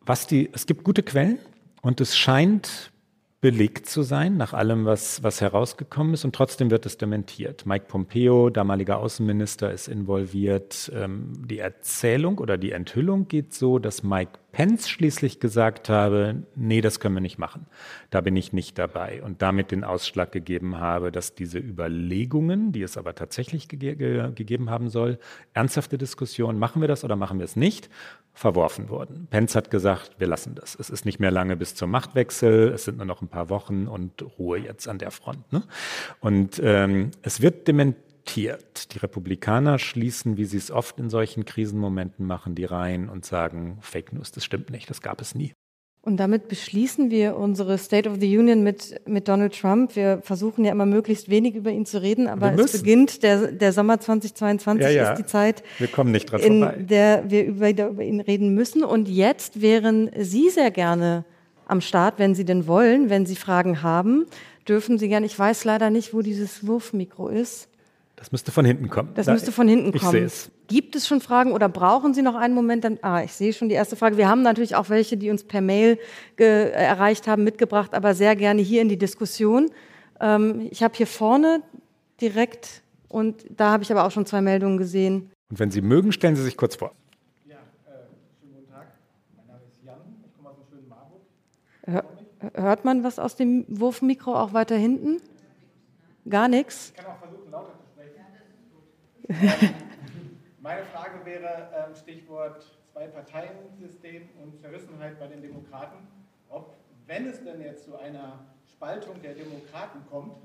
Was 0.02 0.28
die, 0.28 0.50
es 0.54 0.66
gibt 0.66 0.84
gute 0.84 1.04
Quellen 1.04 1.40
und 1.82 2.00
es 2.00 2.18
scheint 2.18 2.92
belegt 3.40 3.88
zu 3.88 4.02
sein, 4.02 4.36
nach 4.36 4.54
allem, 4.54 4.86
was, 4.86 5.22
was 5.22 5.42
herausgekommen 5.42 6.14
ist. 6.14 6.26
Und 6.26 6.34
trotzdem 6.34 6.72
wird 6.72 6.86
es 6.86 6.98
dementiert. 6.98 7.66
Mike 7.66 7.86
Pompeo, 7.88 8.50
damaliger 8.50 8.98
Außenminister, 8.98 9.72
ist 9.72 9.88
involviert. 9.88 10.92
Ähm, 10.96 11.34
die 11.48 11.60
Erzählung 11.60 12.40
oder 12.40 12.58
die 12.58 12.72
Enthüllung 12.72 13.28
geht 13.28 13.54
so, 13.54 13.78
dass 13.78 14.02
Mike 14.02 14.40
Pence 14.58 14.90
schließlich 14.90 15.40
gesagt 15.40 15.88
habe, 15.88 16.42
nee, 16.56 16.82
das 16.82 17.00
können 17.00 17.14
wir 17.14 17.22
nicht 17.22 17.38
machen. 17.38 17.68
Da 18.10 18.22
bin 18.22 18.36
ich 18.36 18.54
nicht 18.54 18.80
dabei. 18.80 19.22
Und 19.22 19.44
damit 19.44 19.70
den 19.70 19.84
Ausschlag 19.84 20.32
gegeben 20.32 20.80
habe, 20.80 21.12
dass 21.12 21.36
diese 21.36 21.60
Überlegungen, 21.60 22.72
die 22.72 22.82
es 22.82 22.98
aber 22.98 23.14
tatsächlich 23.14 23.68
ge 23.68 23.94
ge 23.94 24.32
gegeben 24.34 24.72
haben 24.72 24.90
soll, 24.90 25.20
ernsthafte 25.54 26.00
Diskussionen, 26.00 26.58
machen 26.58 26.82
wir 26.82 26.88
das 26.88 27.04
oder 27.04 27.16
machen 27.16 27.38
wir 27.38 27.46
es 27.46 27.56
nicht, 27.56 27.92
verworfen 28.34 28.90
wurden. 28.90 29.28
Pence 29.30 29.54
hat 29.54 29.70
gesagt, 29.70 30.16
wir 30.18 30.26
lassen 30.26 30.56
das. 30.56 30.74
Es 30.74 30.90
ist 30.90 31.06
nicht 31.06 31.20
mehr 31.20 31.30
lange 31.30 31.56
bis 31.56 31.76
zum 31.76 31.92
Machtwechsel, 31.92 32.70
es 32.70 32.86
sind 32.86 32.98
nur 32.98 33.06
noch 33.06 33.22
ein 33.22 33.28
paar 33.28 33.52
Wochen 33.52 33.86
und 33.86 34.24
Ruhe 34.40 34.58
jetzt 34.58 34.88
an 34.88 34.98
der 34.98 35.12
Front. 35.12 35.54
Ne? 35.54 35.62
Und 36.20 36.60
ähm, 36.64 37.12
es 37.22 37.44
wird 37.44 37.68
dementiert 37.68 38.07
akzeptiert. 38.28 38.94
Die 38.94 39.00
Republikaner 39.00 39.80
schließen, 39.80 40.38
wie 40.38 40.46
sie 40.46 40.58
es 40.58 40.72
oft 40.72 41.00
in 41.00 41.10
solchen 41.10 41.46
Krisenmomenten 41.46 42.26
machen, 42.26 42.56
die 42.56 42.66
Reihen 42.66 43.10
und 43.10 43.26
sagen, 43.26 43.78
Fake 43.82 44.14
News, 44.14 44.32
das 44.32 44.44
stimmt 44.44 44.70
nicht, 44.70 44.90
das 44.90 45.02
gab 45.02 45.22
es 45.22 45.36
nie. 45.36 45.54
Und 46.02 46.18
damit 46.18 46.48
beschließen 46.48 47.10
wir 47.10 47.36
unsere 47.36 47.78
State 47.78 48.10
of 48.10 48.18
the 48.22 48.38
Union 48.38 48.64
mit, 48.64 49.02
mit 49.06 49.28
Donald 49.28 49.60
Trump. 49.60 49.98
Wir 49.98 50.22
versuchen 50.24 50.64
ja 50.64 50.72
immer 50.72 50.86
möglichst 50.86 51.30
wenig 51.30 51.56
über 51.56 51.70
ihn 51.70 51.86
zu 51.86 52.02
reden, 52.02 52.28
aber 52.28 52.54
es 52.54 52.72
beginnt, 52.72 53.24
der, 53.24 53.52
der 53.52 53.74
Sommer 53.74 54.00
2022 54.00 54.84
ja, 54.84 54.90
ja. 54.90 55.12
ist 55.12 55.20
die 55.20 55.26
Zeit, 55.26 55.64
wir 55.80 55.88
kommen 55.88 56.14
nicht 56.14 56.32
dran 56.32 56.40
in 56.40 56.60
vorbei. 56.62 56.78
der 56.78 57.30
wir 57.30 57.46
über, 57.46 57.70
über 57.70 58.04
ihn 58.04 58.22
reden 58.22 58.54
müssen. 58.54 58.84
Und 58.84 59.10
jetzt 59.10 59.62
wären 59.62 60.10
Sie 60.18 60.50
sehr 60.50 60.72
gerne 60.72 61.26
am 61.66 61.82
Start, 61.82 62.20
wenn 62.20 62.36
Sie 62.36 62.46
denn 62.46 62.68
wollen, 62.68 63.10
wenn 63.10 63.26
Sie 63.26 63.36
Fragen 63.36 63.82
haben, 63.82 64.28
dürfen 64.66 64.98
Sie 64.98 65.10
gerne, 65.10 65.26
ich 65.26 65.38
weiß 65.38 65.66
leider 65.66 65.90
nicht, 65.90 66.14
wo 66.14 66.22
dieses 66.22 66.66
Wurfmikro 66.66 67.28
ist. 67.28 67.68
Das 68.18 68.32
müsste 68.32 68.52
von 68.52 68.66
hinten 68.66 68.90
kommen. 68.90 69.12
Das 69.14 69.28
da, 69.28 69.34
müsste 69.34 69.52
von 69.52 69.68
hinten 69.68 69.96
ich 69.96 70.02
kommen. 70.02 70.16
Ich 70.16 70.20
sehe 70.20 70.26
es. 70.26 70.52
Gibt 70.68 70.96
es 70.96 71.08
schon 71.08 71.22
Fragen 71.22 71.52
oder 71.52 71.70
brauchen 71.70 72.16
Sie 72.16 72.24
noch 72.24 72.34
einen 72.34 72.56
Moment? 72.56 72.84
Dann, 72.84 72.98
ah, 73.04 73.24
ich 73.24 73.32
sehe 73.32 73.54
schon 73.54 73.70
die 73.70 73.76
erste 73.76 73.96
Frage. 73.96 74.18
Wir 74.18 74.28
haben 74.28 74.42
natürlich 74.42 74.76
auch 74.76 74.90
welche, 74.90 75.18
die 75.18 75.30
uns 75.30 75.44
per 75.44 75.62
Mail 75.62 76.00
erreicht 76.36 77.28
haben, 77.28 77.44
mitgebracht, 77.44 77.94
aber 77.94 78.16
sehr 78.16 78.36
gerne 78.36 78.62
hier 78.64 78.82
in 78.82 78.90
die 78.90 78.98
Diskussion. 78.98 79.70
Ähm, 80.20 80.68
ich 80.72 80.82
habe 80.82 80.96
hier 80.96 81.06
vorne 81.06 81.62
direkt 82.20 82.82
und 83.08 83.46
da 83.56 83.70
habe 83.70 83.84
ich 83.84 83.92
aber 83.92 84.04
auch 84.04 84.12
schon 84.12 84.26
zwei 84.26 84.42
Meldungen 84.42 84.80
gesehen. 84.80 85.30
Und 85.52 85.60
wenn 85.60 85.70
Sie 85.70 85.82
mögen, 85.82 86.12
stellen 86.12 86.36
Sie 86.36 86.44
sich 86.44 86.58
kurz 86.58 86.76
vor. 86.76 86.94
Ja, 87.48 87.56
äh, 87.56 87.92
schönen 88.42 88.56
guten 88.56 88.72
Tag. 88.72 88.88
Mein 89.38 89.46
Name 89.46 89.60
ist 89.70 89.86
Jan. 89.86 89.98
Ich 90.26 90.36
komme 90.36 90.50
aus 90.50 90.56
dem 90.58 90.66
schönen 90.68 90.90
Marburg. 90.90 91.22
Hör, 91.86 92.04
hört 92.56 92.84
man 92.84 93.04
was 93.04 93.20
aus 93.20 93.36
dem 93.36 93.64
Wurfmikro 93.68 94.34
auch 94.34 94.54
weiter 94.54 94.76
hinten? 94.76 95.22
Gar 96.28 96.48
nichts? 96.48 96.94
Ich 96.96 97.04
kann 97.04 97.14
auch 97.14 97.20
versuchen. 97.20 97.37
Meine 100.62 100.84
Frage 100.86 101.26
wäre 101.26 101.70
ähm, 101.76 101.96
Stichwort 101.96 102.66
Zwei-Parteien-System 102.94 104.30
und 104.42 104.58
Zerrissenheit 104.60 105.20
bei 105.20 105.28
den 105.28 105.42
Demokraten. 105.42 106.08
Ob, 106.50 106.76
wenn 107.06 107.28
es 107.28 107.44
denn 107.44 107.62
jetzt 107.62 107.86
zu 107.86 107.98
einer 107.98 108.40
Spaltung 108.72 109.22
der 109.22 109.34
Demokraten 109.34 110.00
kommt, 110.10 110.38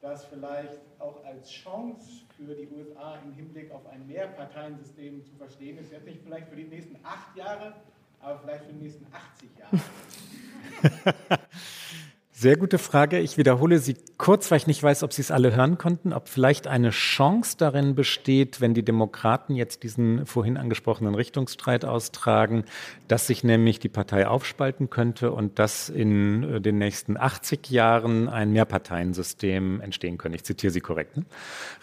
das 0.00 0.24
vielleicht 0.26 0.80
auch 0.98 1.24
als 1.24 1.50
Chance 1.50 2.22
für 2.36 2.54
die 2.54 2.68
USA 2.68 3.18
im 3.24 3.32
Hinblick 3.32 3.70
auf 3.72 3.86
ein 3.86 4.06
Mehrparteiensystem 4.06 5.24
zu 5.24 5.34
verstehen 5.36 5.78
ist. 5.78 5.92
Jetzt 5.92 6.06
nicht 6.06 6.20
vielleicht 6.22 6.48
für 6.48 6.56
die 6.56 6.64
nächsten 6.64 6.96
acht 7.04 7.36
Jahre, 7.36 7.74
aber 8.20 8.38
vielleicht 8.38 8.64
für 8.64 8.72
die 8.72 8.82
nächsten 8.82 9.06
80 9.12 9.50
Jahre. 9.58 9.80
Sehr 12.42 12.56
gute 12.56 12.78
Frage. 12.78 13.20
Ich 13.20 13.38
wiederhole 13.38 13.78
sie 13.78 13.94
kurz, 14.18 14.50
weil 14.50 14.58
ich 14.58 14.66
nicht 14.66 14.82
weiß, 14.82 15.04
ob 15.04 15.12
Sie 15.12 15.22
es 15.22 15.30
alle 15.30 15.54
hören 15.54 15.78
konnten, 15.78 16.12
ob 16.12 16.28
vielleicht 16.28 16.66
eine 16.66 16.90
Chance 16.90 17.56
darin 17.56 17.94
besteht, 17.94 18.60
wenn 18.60 18.74
die 18.74 18.84
Demokraten 18.84 19.54
jetzt 19.54 19.84
diesen 19.84 20.26
vorhin 20.26 20.56
angesprochenen 20.56 21.14
Richtungsstreit 21.14 21.84
austragen, 21.84 22.64
dass 23.06 23.28
sich 23.28 23.44
nämlich 23.44 23.78
die 23.78 23.88
Partei 23.88 24.26
aufspalten 24.26 24.90
könnte 24.90 25.30
und 25.30 25.60
dass 25.60 25.88
in 25.88 26.42
äh, 26.42 26.60
den 26.60 26.78
nächsten 26.78 27.16
80 27.16 27.70
Jahren 27.70 28.28
ein 28.28 28.50
Mehrparteiensystem 28.50 29.80
entstehen 29.80 30.18
könnte. 30.18 30.34
Ich 30.34 30.42
zitiere 30.42 30.72
Sie 30.72 30.80
korrekt. 30.80 31.16
Ne? 31.16 31.24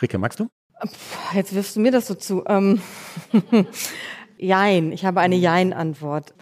Rike, 0.01 0.17
magst 0.17 0.41
du? 0.41 0.49
Jetzt 1.33 1.55
wirfst 1.55 1.77
du 1.77 1.79
mir 1.79 1.93
das 1.93 2.07
so 2.07 2.15
zu. 2.15 2.43
Ähm 2.47 2.81
Jein, 4.37 4.91
ich 4.91 5.05
habe 5.05 5.21
eine 5.21 5.37
Jein-Antwort. 5.37 6.33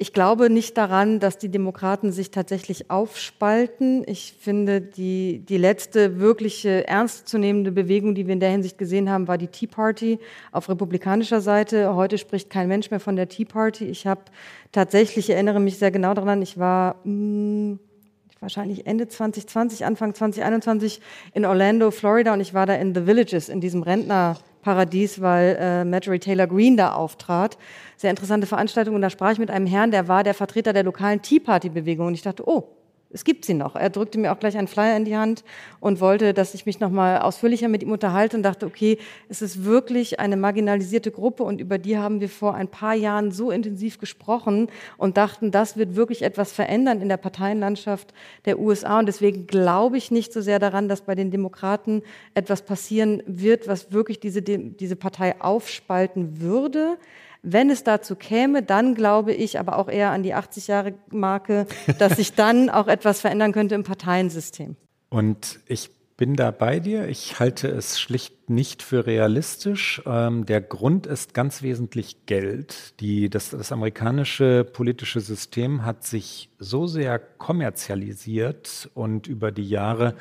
Ich 0.00 0.12
glaube 0.12 0.48
nicht 0.48 0.78
daran, 0.78 1.18
dass 1.18 1.38
die 1.38 1.48
Demokraten 1.48 2.12
sich 2.12 2.30
tatsächlich 2.30 2.88
aufspalten. 2.88 4.04
Ich 4.06 4.32
finde, 4.38 4.80
die, 4.80 5.40
die 5.40 5.56
letzte 5.56 6.20
wirkliche 6.20 6.86
ernstzunehmende 6.86 7.72
Bewegung, 7.72 8.14
die 8.14 8.28
wir 8.28 8.34
in 8.34 8.38
der 8.38 8.50
Hinsicht 8.50 8.78
gesehen 8.78 9.10
haben, 9.10 9.26
war 9.26 9.38
die 9.38 9.48
Tea 9.48 9.66
Party 9.66 10.20
auf 10.52 10.68
republikanischer 10.68 11.40
Seite. 11.40 11.96
Heute 11.96 12.16
spricht 12.16 12.48
kein 12.48 12.68
Mensch 12.68 12.92
mehr 12.92 13.00
von 13.00 13.16
der 13.16 13.28
Tea 13.28 13.44
Party. 13.44 13.86
Ich 13.86 14.06
habe 14.06 14.20
tatsächlich, 14.70 15.28
ich 15.28 15.34
erinnere 15.34 15.58
mich 15.58 15.78
sehr 15.78 15.90
genau 15.90 16.14
daran, 16.14 16.42
ich 16.42 16.58
war 16.58 17.00
mh, 17.02 17.02
hm, 17.04 17.78
wahrscheinlich 18.40 18.86
Ende 18.86 19.08
2020, 19.08 19.84
Anfang 19.84 20.14
2021 20.14 21.00
in 21.34 21.44
Orlando, 21.44 21.90
Florida. 21.90 22.32
Und 22.32 22.40
ich 22.40 22.54
war 22.54 22.66
da 22.66 22.74
in 22.74 22.94
The 22.94 23.06
Villages, 23.06 23.48
in 23.48 23.60
diesem 23.60 23.82
Rentnerparadies, 23.82 25.20
weil 25.20 25.56
äh, 25.60 25.84
Marjorie 25.84 26.18
Taylor 26.18 26.46
Greene 26.46 26.76
da 26.76 26.92
auftrat. 26.92 27.58
Sehr 27.96 28.10
interessante 28.10 28.46
Veranstaltung. 28.46 28.94
Und 28.94 29.02
da 29.02 29.10
sprach 29.10 29.32
ich 29.32 29.38
mit 29.38 29.50
einem 29.50 29.66
Herrn, 29.66 29.90
der 29.90 30.08
war 30.08 30.24
der 30.24 30.34
Vertreter 30.34 30.72
der 30.72 30.84
lokalen 30.84 31.22
Tea 31.22 31.40
Party 31.40 31.68
Bewegung 31.68 32.06
und 32.08 32.14
ich 32.14 32.22
dachte, 32.22 32.48
oh, 32.48 32.77
es 33.10 33.24
gibt 33.24 33.46
sie 33.46 33.54
noch. 33.54 33.74
Er 33.74 33.88
drückte 33.88 34.18
mir 34.18 34.32
auch 34.32 34.38
gleich 34.38 34.58
einen 34.58 34.68
Flyer 34.68 34.96
in 34.96 35.06
die 35.06 35.16
Hand 35.16 35.42
und 35.80 36.00
wollte, 36.00 36.34
dass 36.34 36.52
ich 36.52 36.66
mich 36.66 36.78
noch 36.78 36.90
mal 36.90 37.20
ausführlicher 37.20 37.68
mit 37.68 37.82
ihm 37.82 37.90
unterhalte 37.90 38.36
und 38.36 38.42
dachte, 38.42 38.66
okay, 38.66 38.98
es 39.30 39.40
ist 39.40 39.64
wirklich 39.64 40.20
eine 40.20 40.36
marginalisierte 40.36 41.10
Gruppe 41.10 41.42
und 41.42 41.60
über 41.60 41.78
die 41.78 41.96
haben 41.96 42.20
wir 42.20 42.28
vor 42.28 42.54
ein 42.54 42.68
paar 42.68 42.94
Jahren 42.94 43.30
so 43.30 43.50
intensiv 43.50 43.98
gesprochen 43.98 44.68
und 44.98 45.16
dachten, 45.16 45.50
das 45.50 45.78
wird 45.78 45.96
wirklich 45.96 46.22
etwas 46.22 46.52
verändern 46.52 47.00
in 47.00 47.08
der 47.08 47.16
Parteienlandschaft 47.16 48.12
der 48.44 48.58
USA 48.58 48.98
und 48.98 49.06
deswegen 49.06 49.46
glaube 49.46 49.96
ich 49.96 50.10
nicht 50.10 50.32
so 50.32 50.42
sehr 50.42 50.58
daran, 50.58 50.88
dass 50.88 51.00
bei 51.00 51.14
den 51.14 51.30
Demokraten 51.30 52.02
etwas 52.34 52.60
passieren 52.60 53.22
wird, 53.26 53.68
was 53.68 53.90
wirklich 53.90 54.20
diese, 54.20 54.42
diese 54.42 54.96
Partei 54.96 55.40
aufspalten 55.40 56.40
würde. 56.40 56.98
Wenn 57.42 57.70
es 57.70 57.84
dazu 57.84 58.16
käme, 58.16 58.62
dann 58.62 58.94
glaube 58.94 59.32
ich 59.32 59.58
aber 59.58 59.78
auch 59.78 59.88
eher 59.88 60.10
an 60.10 60.22
die 60.22 60.34
80-Jahre-Marke, 60.34 61.66
dass 61.98 62.16
sich 62.16 62.34
dann 62.34 62.68
auch 62.70 62.88
etwas 62.88 63.20
verändern 63.20 63.52
könnte 63.52 63.74
im 63.74 63.84
Parteiensystem. 63.84 64.76
Und 65.08 65.60
ich 65.66 65.90
bin 66.18 66.34
da 66.34 66.50
bei 66.50 66.80
dir. 66.80 67.08
Ich 67.08 67.38
halte 67.38 67.68
es 67.68 68.00
schlicht 68.00 68.50
nicht 68.50 68.82
für 68.82 69.06
realistisch. 69.06 70.02
Ähm, 70.04 70.44
der 70.46 70.60
Grund 70.60 71.06
ist 71.06 71.32
ganz 71.32 71.62
wesentlich 71.62 72.26
Geld. 72.26 73.00
Die, 73.00 73.30
das, 73.30 73.50
das 73.50 73.70
amerikanische 73.70 74.64
politische 74.64 75.20
System 75.20 75.84
hat 75.84 76.04
sich 76.04 76.50
so 76.58 76.88
sehr 76.88 77.20
kommerzialisiert 77.20 78.90
und 78.94 79.28
über 79.28 79.52
die 79.52 79.68
Jahre 79.68 80.16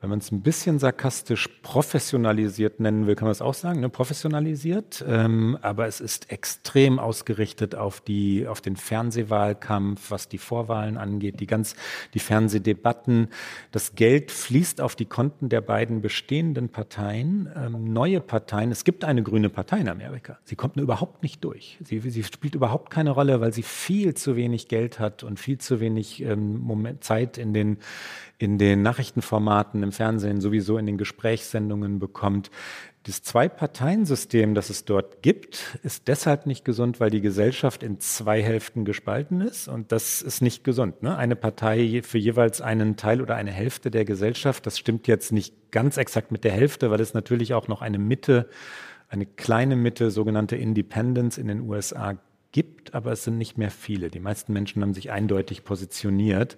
wenn 0.00 0.10
man 0.10 0.20
es 0.20 0.30
ein 0.30 0.42
bisschen 0.42 0.78
sarkastisch 0.78 1.48
professionalisiert 1.62 2.78
nennen 2.78 3.08
will, 3.08 3.16
kann 3.16 3.26
man 3.26 3.32
es 3.32 3.42
auch 3.42 3.54
sagen, 3.54 3.80
ne? 3.80 3.88
professionalisiert. 3.88 5.04
Ähm, 5.06 5.58
aber 5.60 5.88
es 5.88 6.00
ist 6.00 6.30
extrem 6.30 7.00
ausgerichtet 7.00 7.74
auf 7.74 8.00
die, 8.00 8.46
auf 8.46 8.60
den 8.60 8.76
Fernsehwahlkampf, 8.76 10.12
was 10.12 10.28
die 10.28 10.38
Vorwahlen 10.38 10.98
angeht, 10.98 11.40
die 11.40 11.48
ganz, 11.48 11.74
die 12.14 12.20
Fernsehdebatten. 12.20 13.28
Das 13.72 13.96
Geld 13.96 14.30
fließt 14.30 14.80
auf 14.80 14.94
die 14.94 15.06
Konten 15.06 15.48
der 15.48 15.62
beiden 15.62 16.00
bestehenden 16.00 16.68
Parteien, 16.68 17.48
ähm, 17.56 17.92
neue 17.92 18.20
Parteien. 18.20 18.70
Es 18.70 18.84
gibt 18.84 19.04
eine 19.04 19.24
grüne 19.24 19.48
Partei 19.48 19.78
in 19.80 19.88
Amerika. 19.88 20.38
Sie 20.44 20.54
kommt 20.54 20.76
nur 20.76 20.84
überhaupt 20.84 21.24
nicht 21.24 21.42
durch. 21.42 21.76
Sie, 21.82 21.98
sie 21.98 22.22
spielt 22.22 22.54
überhaupt 22.54 22.90
keine 22.90 23.10
Rolle, 23.10 23.40
weil 23.40 23.52
sie 23.52 23.64
viel 23.64 24.14
zu 24.14 24.36
wenig 24.36 24.68
Geld 24.68 25.00
hat 25.00 25.24
und 25.24 25.40
viel 25.40 25.58
zu 25.58 25.80
wenig 25.80 26.22
ähm, 26.22 26.60
Moment, 26.60 27.02
Zeit 27.02 27.36
in 27.36 27.52
den 27.52 27.78
in 28.38 28.56
den 28.56 28.82
Nachrichtenformaten, 28.82 29.82
im 29.82 29.90
Fernsehen, 29.92 30.40
sowieso 30.40 30.78
in 30.78 30.86
den 30.86 30.96
Gesprächssendungen 30.96 31.98
bekommt. 31.98 32.50
Das 33.02 33.22
Zwei-Parteien-System, 33.22 34.54
das 34.54 34.70
es 34.70 34.84
dort 34.84 35.22
gibt, 35.22 35.78
ist 35.82 36.06
deshalb 36.06 36.46
nicht 36.46 36.64
gesund, 36.64 37.00
weil 37.00 37.10
die 37.10 37.20
Gesellschaft 37.20 37.82
in 37.82 37.98
zwei 37.98 38.42
Hälften 38.42 38.84
gespalten 38.84 39.40
ist. 39.40 39.66
Und 39.66 39.90
das 39.90 40.22
ist 40.22 40.40
nicht 40.40 40.62
gesund. 40.62 41.02
Ne? 41.02 41.16
Eine 41.16 41.34
Partei 41.34 42.02
für 42.04 42.18
jeweils 42.18 42.60
einen 42.60 42.96
Teil 42.96 43.20
oder 43.20 43.34
eine 43.34 43.50
Hälfte 43.50 43.90
der 43.90 44.04
Gesellschaft, 44.04 44.66
das 44.66 44.78
stimmt 44.78 45.08
jetzt 45.08 45.32
nicht 45.32 45.72
ganz 45.72 45.96
exakt 45.96 46.30
mit 46.30 46.44
der 46.44 46.52
Hälfte, 46.52 46.90
weil 46.90 47.00
es 47.00 47.14
natürlich 47.14 47.54
auch 47.54 47.66
noch 47.66 47.82
eine 47.82 47.98
Mitte, 47.98 48.48
eine 49.08 49.26
kleine 49.26 49.74
Mitte, 49.74 50.10
sogenannte 50.10 50.56
Independence 50.56 51.38
in 51.38 51.48
den 51.48 51.62
USA 51.62 52.18
gibt, 52.52 52.94
aber 52.94 53.12
es 53.12 53.24
sind 53.24 53.38
nicht 53.38 53.58
mehr 53.58 53.70
viele. 53.70 54.10
Die 54.10 54.20
meisten 54.20 54.52
Menschen 54.52 54.82
haben 54.82 54.94
sich 54.94 55.10
eindeutig 55.10 55.64
positioniert. 55.64 56.56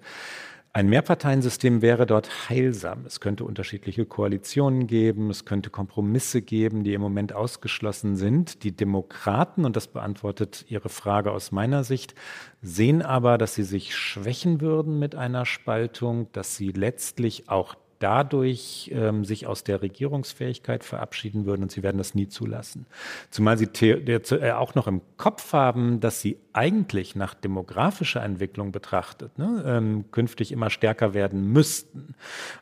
Ein 0.73 0.87
Mehrparteiensystem 0.87 1.81
wäre 1.81 2.05
dort 2.05 2.49
heilsam. 2.49 3.05
Es 3.05 3.19
könnte 3.19 3.43
unterschiedliche 3.43 4.05
Koalitionen 4.05 4.87
geben, 4.87 5.29
es 5.29 5.43
könnte 5.43 5.69
Kompromisse 5.69 6.41
geben, 6.41 6.85
die 6.85 6.93
im 6.93 7.01
Moment 7.01 7.33
ausgeschlossen 7.33 8.15
sind. 8.15 8.63
Die 8.63 8.73
Demokraten, 8.73 9.65
und 9.65 9.75
das 9.75 9.87
beantwortet 9.87 10.63
Ihre 10.69 10.87
Frage 10.87 11.33
aus 11.33 11.51
meiner 11.51 11.83
Sicht, 11.83 12.15
sehen 12.61 13.01
aber, 13.01 13.37
dass 13.37 13.53
sie 13.53 13.63
sich 13.63 13.97
schwächen 13.97 14.61
würden 14.61 14.97
mit 14.97 15.13
einer 15.13 15.45
Spaltung, 15.45 16.31
dass 16.31 16.55
sie 16.55 16.71
letztlich 16.71 17.49
auch 17.49 17.75
dadurch 18.01 18.91
ähm, 18.93 19.23
sich 19.23 19.47
aus 19.47 19.63
der 19.63 19.81
Regierungsfähigkeit 19.81 20.83
verabschieden 20.83 21.45
würden 21.45 21.63
und 21.63 21.71
sie 21.71 21.83
werden 21.83 21.97
das 21.97 22.15
nie 22.15 22.27
zulassen. 22.27 22.85
Zumal 23.29 23.57
sie 23.57 23.65
äh, 23.85 24.51
auch 24.51 24.75
noch 24.75 24.87
im 24.87 25.01
Kopf 25.17 25.53
haben, 25.53 25.99
dass 25.99 26.21
sie 26.21 26.37
eigentlich 26.53 27.15
nach 27.15 27.33
demografischer 27.33 28.23
Entwicklung 28.23 28.71
betrachtet 28.71 29.37
ne, 29.37 29.63
ähm, 29.65 30.05
künftig 30.11 30.51
immer 30.51 30.69
stärker 30.69 31.13
werden 31.13 31.51
müssten, 31.53 32.15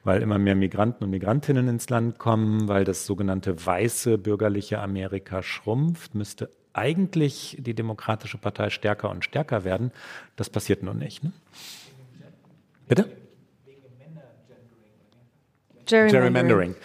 weil 0.04 0.22
immer 0.22 0.38
mehr 0.38 0.56
Migranten 0.56 1.06
und 1.06 1.10
Migrantinnen 1.10 1.68
ins 1.68 1.90
Land 1.90 2.20
kommen, 2.20 2.68
weil 2.68 2.84
das 2.84 3.06
sogenannte 3.06 3.66
weiße 3.66 4.18
bürgerliche 4.18 4.80
Amerika 4.80 5.42
schrumpft, 5.42 6.16
müsste 6.16 6.50
eigentlich 6.74 7.58
die 7.60 7.74
Demokratische 7.74 8.38
Partei 8.38 8.70
stärker 8.70 9.10
und 9.10 9.26
stärker 9.26 9.64
werden. 9.64 9.92
Das 10.36 10.50
passiert 10.50 10.84
nun 10.84 10.98
nicht. 10.98 11.24
Ne? 11.24 11.32
Bitte? 12.88 13.19
Gerrymandering. 15.90 16.12
Gerrymandering. 16.12 16.76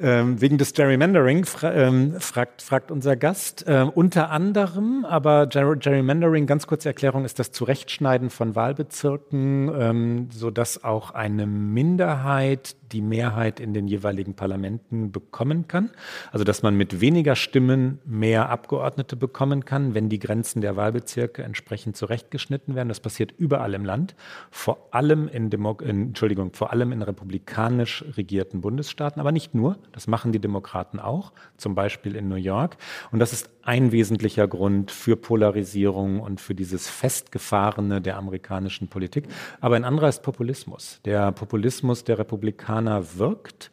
Ähm, 0.00 0.40
wegen 0.40 0.56
des 0.56 0.72
Gerrymandering 0.72 1.44
fra 1.44 1.72
ähm, 1.74 2.18
fragt, 2.18 2.62
fragt, 2.62 2.90
unser 2.90 3.14
Gast. 3.14 3.68
Äh, 3.68 3.86
unter 3.94 4.30
anderem, 4.30 5.04
aber 5.04 5.46
Ger 5.46 5.76
Gerrymandering, 5.76 6.46
ganz 6.46 6.66
kurze 6.66 6.88
Erklärung, 6.88 7.26
ist 7.26 7.38
das 7.38 7.52
Zurechtschneiden 7.52 8.30
von 8.30 8.56
Wahlbezirken, 8.56 9.70
ähm, 9.78 10.28
sodass 10.32 10.82
auch 10.82 11.10
eine 11.10 11.46
Minderheit 11.46 12.74
die 12.92 13.02
Mehrheit 13.02 13.60
in 13.60 13.74
den 13.74 13.88
jeweiligen 13.88 14.34
Parlamenten 14.34 15.12
bekommen 15.12 15.68
kann. 15.68 15.90
Also 16.30 16.44
dass 16.44 16.62
man 16.62 16.76
mit 16.76 17.00
weniger 17.00 17.36
Stimmen 17.36 17.98
mehr 18.04 18.50
Abgeordnete 18.50 19.16
bekommen 19.16 19.64
kann, 19.64 19.94
wenn 19.94 20.08
die 20.08 20.18
Grenzen 20.18 20.60
der 20.60 20.76
Wahlbezirke 20.76 21.42
entsprechend 21.42 21.96
zurechtgeschnitten 21.96 22.74
werden. 22.74 22.88
Das 22.88 23.00
passiert 23.00 23.32
überall 23.36 23.74
im 23.74 23.84
Land, 23.84 24.14
vor 24.50 24.88
allem 24.90 25.28
in, 25.28 25.50
Demo 25.50 25.78
in 25.82 26.08
Entschuldigung, 26.08 26.52
vor 26.52 26.72
allem 26.72 26.92
in 26.92 27.02
republikanisch 27.02 28.04
regierten 28.16 28.60
Bundesstaaten, 28.60 29.20
aber 29.20 29.32
nicht 29.32 29.54
nur. 29.54 29.78
Das 29.92 30.06
machen 30.06 30.32
die 30.32 30.38
Demokraten 30.38 31.00
auch, 31.00 31.32
zum 31.56 31.74
Beispiel 31.74 32.16
in 32.16 32.28
New 32.28 32.36
York. 32.36 32.76
Und 33.10 33.18
das 33.18 33.32
ist 33.32 33.50
ein 33.62 33.92
wesentlicher 33.92 34.48
Grund 34.48 34.90
für 34.90 35.16
Polarisierung 35.16 36.20
und 36.20 36.40
für 36.40 36.54
dieses 36.54 36.88
Festgefahrene 36.88 38.00
der 38.00 38.16
amerikanischen 38.16 38.88
Politik. 38.88 39.28
Aber 39.60 39.76
ein 39.76 39.84
anderer 39.84 40.08
ist 40.08 40.22
Populismus. 40.22 41.00
Der 41.04 41.32
Populismus 41.32 42.04
der 42.04 42.18
Republikaner 42.18 43.18
wirkt. 43.18 43.70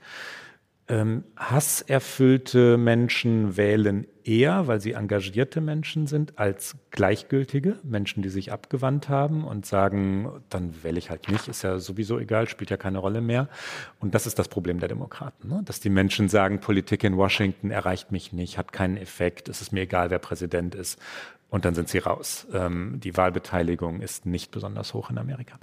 Ähm, 0.91 1.23
hasserfüllte 1.37 2.77
Menschen 2.77 3.57
wählen 3.57 4.07
eher, 4.23 4.65
weil 4.65 4.81
sie 4.81 4.93
engagierte 4.93 5.61
Menschen 5.61 6.07
sind, 6.07 6.39
als 6.39 6.75
gleichgültige 6.89 7.77
Menschen, 7.83 8.23
die 8.23 8.29
sich 8.29 8.51
abgewandt 8.51 9.07
haben 9.07 9.43
und 9.43 9.67
sagen, 9.67 10.31
dann 10.49 10.83
wähle 10.83 10.97
ich 10.97 11.11
halt 11.11 11.29
nicht, 11.29 11.47
ist 11.47 11.61
ja 11.61 11.77
sowieso 11.77 12.17
egal, 12.17 12.49
spielt 12.49 12.71
ja 12.71 12.77
keine 12.77 12.97
Rolle 12.97 13.21
mehr. 13.21 13.49
Und 13.99 14.15
das 14.15 14.25
ist 14.25 14.39
das 14.39 14.47
Problem 14.47 14.79
der 14.79 14.89
Demokraten, 14.89 15.47
ne? 15.47 15.61
dass 15.63 15.79
die 15.79 15.91
Menschen 15.91 16.27
sagen, 16.27 16.59
Politik 16.59 17.03
in 17.03 17.17
Washington 17.17 17.69
erreicht 17.69 18.11
mich 18.11 18.33
nicht, 18.33 18.57
hat 18.57 18.73
keinen 18.73 18.97
Effekt, 18.97 19.47
es 19.47 19.61
ist 19.61 19.71
mir 19.71 19.81
egal, 19.81 20.09
wer 20.09 20.19
Präsident 20.19 20.73
ist. 20.73 20.99
Und 21.51 21.65
dann 21.65 21.75
sind 21.75 21.89
sie 21.89 21.99
raus. 21.99 22.47
Ähm, 22.53 22.99
die 22.99 23.15
Wahlbeteiligung 23.15 24.01
ist 24.01 24.25
nicht 24.25 24.51
besonders 24.51 24.93
hoch 24.95 25.09
in 25.11 25.17
Amerika. 25.19 25.55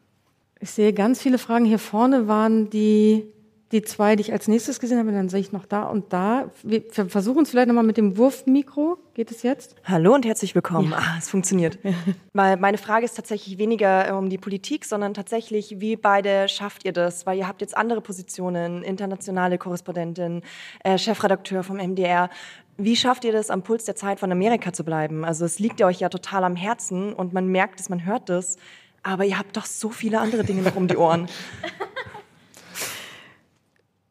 Ich 0.58 0.70
sehe 0.70 0.92
ganz 0.92 1.20
viele 1.20 1.38
Fragen. 1.38 1.64
Hier 1.64 1.78
vorne 1.78 2.26
waren 2.28 2.70
die 2.70 3.24
die 3.72 3.82
zwei, 3.82 4.14
die 4.14 4.20
ich 4.20 4.32
als 4.32 4.46
nächstes 4.46 4.78
gesehen 4.78 4.98
habe, 4.98 5.10
dann 5.10 5.28
sehe 5.28 5.40
ich 5.40 5.50
noch 5.50 5.66
da 5.66 5.84
und 5.84 6.12
da. 6.12 6.50
Wir 6.62 6.82
versuchen 7.08 7.42
es 7.42 7.50
vielleicht 7.50 7.66
nochmal 7.66 7.82
mit 7.82 7.96
dem 7.96 8.16
Wurfmikro. 8.16 8.98
Geht 9.14 9.32
es 9.32 9.42
jetzt? 9.42 9.74
Hallo 9.84 10.14
und 10.14 10.24
herzlich 10.24 10.54
willkommen. 10.54 10.92
Ja. 10.92 10.98
Ah, 10.98 11.16
es 11.18 11.28
funktioniert. 11.28 11.78
Weil 12.32 12.58
meine 12.58 12.78
Frage 12.78 13.04
ist 13.04 13.14
tatsächlich 13.14 13.58
weniger 13.58 14.08
äh, 14.08 14.12
um 14.12 14.30
die 14.30 14.38
Politik, 14.38 14.84
sondern 14.84 15.14
tatsächlich, 15.14 15.80
wie 15.80 15.96
beide 15.96 16.48
schafft 16.48 16.84
ihr 16.84 16.92
das? 16.92 17.26
Weil 17.26 17.38
ihr 17.38 17.48
habt 17.48 17.60
jetzt 17.60 17.76
andere 17.76 18.00
Positionen, 18.00 18.82
internationale 18.84 19.58
Korrespondentin, 19.58 20.42
äh, 20.84 20.96
Chefredakteur 20.96 21.64
vom 21.64 21.78
MDR. 21.78 22.30
Wie 22.76 22.94
schafft 22.94 23.24
ihr 23.24 23.32
das, 23.32 23.50
am 23.50 23.62
Puls 23.62 23.84
der 23.84 23.96
Zeit 23.96 24.20
von 24.20 24.30
Amerika 24.30 24.72
zu 24.72 24.84
bleiben? 24.84 25.24
Also 25.24 25.44
es 25.44 25.58
liegt 25.58 25.82
euch 25.82 25.98
ja 25.98 26.08
total 26.08 26.44
am 26.44 26.54
Herzen 26.54 27.12
und 27.12 27.32
man 27.32 27.48
merkt 27.48 27.80
es, 27.80 27.88
man 27.88 28.04
hört 28.04 28.30
es. 28.30 28.58
Aber 29.02 29.24
ihr 29.24 29.38
habt 29.38 29.56
doch 29.56 29.66
so 29.66 29.88
viele 29.88 30.20
andere 30.20 30.44
Dinge 30.44 30.62
noch 30.62 30.76
um 30.76 30.86
die 30.86 30.96
Ohren. 30.96 31.26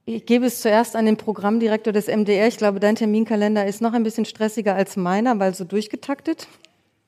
Ich 0.07 0.27
gebe 0.27 0.45
es 0.45 0.61
zuerst 0.61 0.95
an 0.95 1.07
den 1.07 1.17
Programmdirektor 1.17 1.91
des 1.91 2.05
MDR. 2.05 2.47
Ich 2.47 2.57
glaube, 2.57 2.79
dein 2.79 2.95
Terminkalender 2.95 3.65
ist 3.65 3.81
noch 3.81 3.93
ein 3.93 4.03
bisschen 4.03 4.25
stressiger 4.25 4.75
als 4.75 4.97
meiner, 4.97 5.39
weil 5.39 5.55
so 5.55 5.63
durchgetaktet. 5.63 6.47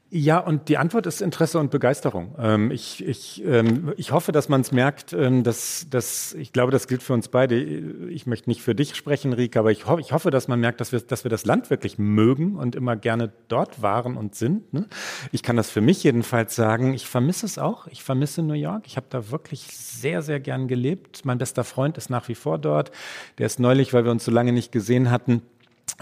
Ja, 0.10 0.40
und 0.40 0.70
die 0.70 0.78
Antwort 0.78 1.06
ist 1.06 1.22
Interesse 1.22 1.60
und 1.60 1.70
Begeisterung. 1.70 2.34
Ähm, 2.40 2.72
ich, 2.72 3.06
ich, 3.06 3.44
ähm, 3.46 3.94
ich 3.98 4.14
hoffe, 4.14 4.32
dass 4.32 4.48
man 4.48 4.62
es 4.62 4.72
merkt, 4.72 5.12
ähm, 5.12 5.44
dass, 5.44 5.88
dass 5.90 6.34
ich 6.36 6.54
glaube, 6.54 6.72
das 6.72 6.88
gilt 6.88 7.04
für 7.04 7.12
uns 7.12 7.28
beide. 7.28 7.62
Ich 7.62 8.26
möchte 8.26 8.50
nicht 8.50 8.62
für 8.62 8.74
dich 8.74 8.96
sprechen, 8.96 9.34
Rika, 9.34 9.60
aber 9.60 9.72
ich, 9.72 9.86
ho 9.86 9.98
ich 9.98 10.14
hoffe, 10.14 10.32
dass 10.32 10.48
man 10.48 10.62
merkt, 10.62 10.80
dass 10.80 10.94
wir, 10.94 11.02
dass 11.02 11.26
wir 11.26 11.30
das 11.30 11.46
Land 11.46 11.70
wirklich 11.70 11.98
mögen 11.98 12.56
und 12.56 12.74
immer 12.78 12.96
gerne 12.96 13.34
dort 13.50 13.82
waren 13.82 14.16
und 14.16 14.34
sind. 14.34 14.74
Ne? 14.74 14.88
Ich 15.34 15.44
kann 15.44 15.58
das 15.58 15.70
für 15.70 15.82
mich 15.82 16.02
jedenfalls 16.06 16.56
sagen. 16.56 16.94
Ich 16.94 17.06
vermisse 17.06 17.46
es 17.46 17.58
auch. 17.58 17.88
Ich 17.88 18.02
vermisse 18.02 18.42
New 18.44 18.54
York. 18.54 18.84
Ich 18.88 18.96
habe 18.96 19.08
da 19.10 19.30
wirklich 19.30 19.64
sehr, 19.76 20.22
sehr 20.22 20.40
gern 20.40 20.70
gelebt. 20.70 21.26
Mein 21.26 21.38
bester 21.38 21.66
Freund 21.66 21.98
ist 21.98 22.10
nach 22.10 22.30
wie 22.30 22.36
vor 22.36 22.60
dort. 22.60 22.92
Der 23.40 23.46
ist 23.46 23.60
neulich, 23.60 23.92
weil 23.92 24.06
wir 24.06 24.12
uns 24.12 24.24
so 24.24 24.32
lange 24.32 24.54
nicht 24.54 24.72
gesehen 24.72 25.12
hatten, 25.12 25.42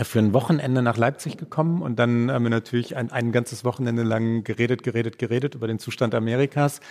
für 0.04 0.20
ein 0.20 0.34
Wochenende 0.34 0.82
nach 0.82 0.98
Leipzig 0.98 1.38
gekommen 1.38 1.82
und 1.82 1.98
dann 1.98 2.30
haben 2.30 2.44
wir 2.44 2.50
natürlich 2.50 2.98
ein, 2.98 3.12
ein 3.12 3.32
ganzes 3.32 3.64
Wochenende 3.64 4.04
lang 4.04 4.44
geredet, 4.44 4.84
geredet, 4.84 5.18
geredet 5.18 5.56
über 5.56 5.68
den 5.68 5.80
Zustand 5.80 6.14
Amerikas. 6.14 6.82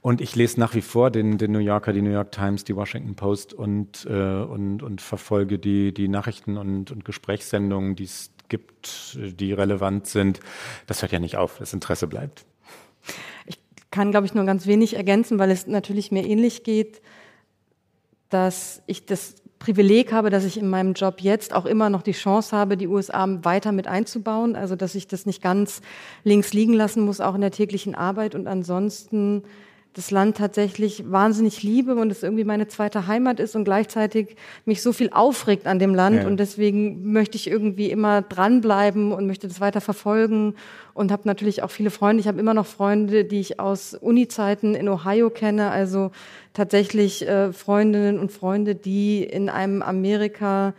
Und 0.00 0.20
ich 0.20 0.36
lese 0.36 0.58
nach 0.60 0.74
wie 0.74 0.80
vor 0.80 1.10
den, 1.10 1.36
den 1.36 1.52
New 1.52 1.58
Yorker, 1.58 1.92
die 1.92 2.00
New 2.00 2.12
York 2.12 2.32
Times, 2.32 2.64
die 2.64 2.74
Washington 2.74 3.14
Post 3.14 3.52
und, 3.52 4.06
äh, 4.08 4.12
und, 4.12 4.82
und 4.82 5.02
verfolge 5.02 5.58
die, 5.58 5.92
die 5.92 6.08
Nachrichten 6.08 6.56
und, 6.56 6.90
und 6.90 7.04
Gesprächssendungen, 7.04 7.94
die 7.94 8.04
es 8.04 8.30
gibt, 8.48 9.18
die 9.20 9.52
relevant 9.52 10.06
sind. 10.06 10.40
Das 10.86 11.02
hört 11.02 11.12
ja 11.12 11.18
nicht 11.18 11.36
auf, 11.36 11.58
das 11.58 11.74
Interesse 11.74 12.06
bleibt. 12.06 12.46
Ich 13.44 13.58
kann, 13.90 14.12
glaube 14.12 14.26
ich, 14.26 14.34
nur 14.34 14.44
ganz 14.44 14.66
wenig 14.66 14.96
ergänzen, 14.96 15.38
weil 15.38 15.50
es 15.50 15.66
natürlich 15.66 16.10
mir 16.10 16.26
ähnlich 16.26 16.62
geht, 16.62 17.02
dass 18.30 18.82
ich 18.86 19.06
das 19.06 19.36
Privileg 19.66 20.12
habe, 20.12 20.30
dass 20.30 20.44
ich 20.44 20.58
in 20.58 20.68
meinem 20.68 20.92
Job 20.92 21.16
jetzt 21.20 21.52
auch 21.52 21.66
immer 21.66 21.90
noch 21.90 22.02
die 22.02 22.12
Chance 22.12 22.56
habe, 22.56 22.76
die 22.76 22.86
USA 22.86 23.26
weiter 23.42 23.72
mit 23.72 23.88
einzubauen. 23.88 24.54
Also, 24.54 24.76
dass 24.76 24.94
ich 24.94 25.08
das 25.08 25.26
nicht 25.26 25.42
ganz 25.42 25.82
links 26.22 26.52
liegen 26.52 26.72
lassen 26.72 27.04
muss, 27.04 27.20
auch 27.20 27.34
in 27.34 27.40
der 27.40 27.50
täglichen 27.50 27.96
Arbeit. 27.96 28.36
Und 28.36 28.46
ansonsten 28.46 29.42
das 29.96 30.10
Land 30.10 30.36
tatsächlich 30.36 31.10
wahnsinnig 31.10 31.62
liebe 31.62 31.94
und 31.94 32.12
es 32.12 32.22
irgendwie 32.22 32.44
meine 32.44 32.68
zweite 32.68 33.06
Heimat 33.06 33.40
ist 33.40 33.56
und 33.56 33.64
gleichzeitig 33.64 34.36
mich 34.66 34.82
so 34.82 34.92
viel 34.92 35.08
aufregt 35.10 35.66
an 35.66 35.78
dem 35.78 35.94
Land 35.94 36.16
ja. 36.16 36.26
und 36.26 36.36
deswegen 36.36 37.12
möchte 37.12 37.36
ich 37.36 37.48
irgendwie 37.48 37.90
immer 37.90 38.20
dranbleiben 38.20 39.12
und 39.12 39.26
möchte 39.26 39.48
das 39.48 39.58
weiter 39.58 39.80
verfolgen 39.80 40.54
und 40.92 41.10
habe 41.10 41.22
natürlich 41.24 41.62
auch 41.62 41.70
viele 41.70 41.88
Freunde. 41.88 42.20
Ich 42.20 42.28
habe 42.28 42.38
immer 42.38 42.52
noch 42.52 42.66
Freunde, 42.66 43.24
die 43.24 43.40
ich 43.40 43.58
aus 43.58 43.94
Uni-Zeiten 43.94 44.74
in 44.74 44.86
Ohio 44.90 45.30
kenne, 45.30 45.70
also 45.70 46.10
tatsächlich 46.52 47.26
äh, 47.26 47.54
Freundinnen 47.54 48.18
und 48.18 48.30
Freunde, 48.30 48.74
die 48.74 49.24
in 49.24 49.48
einem 49.48 49.80
Amerika 49.80 50.74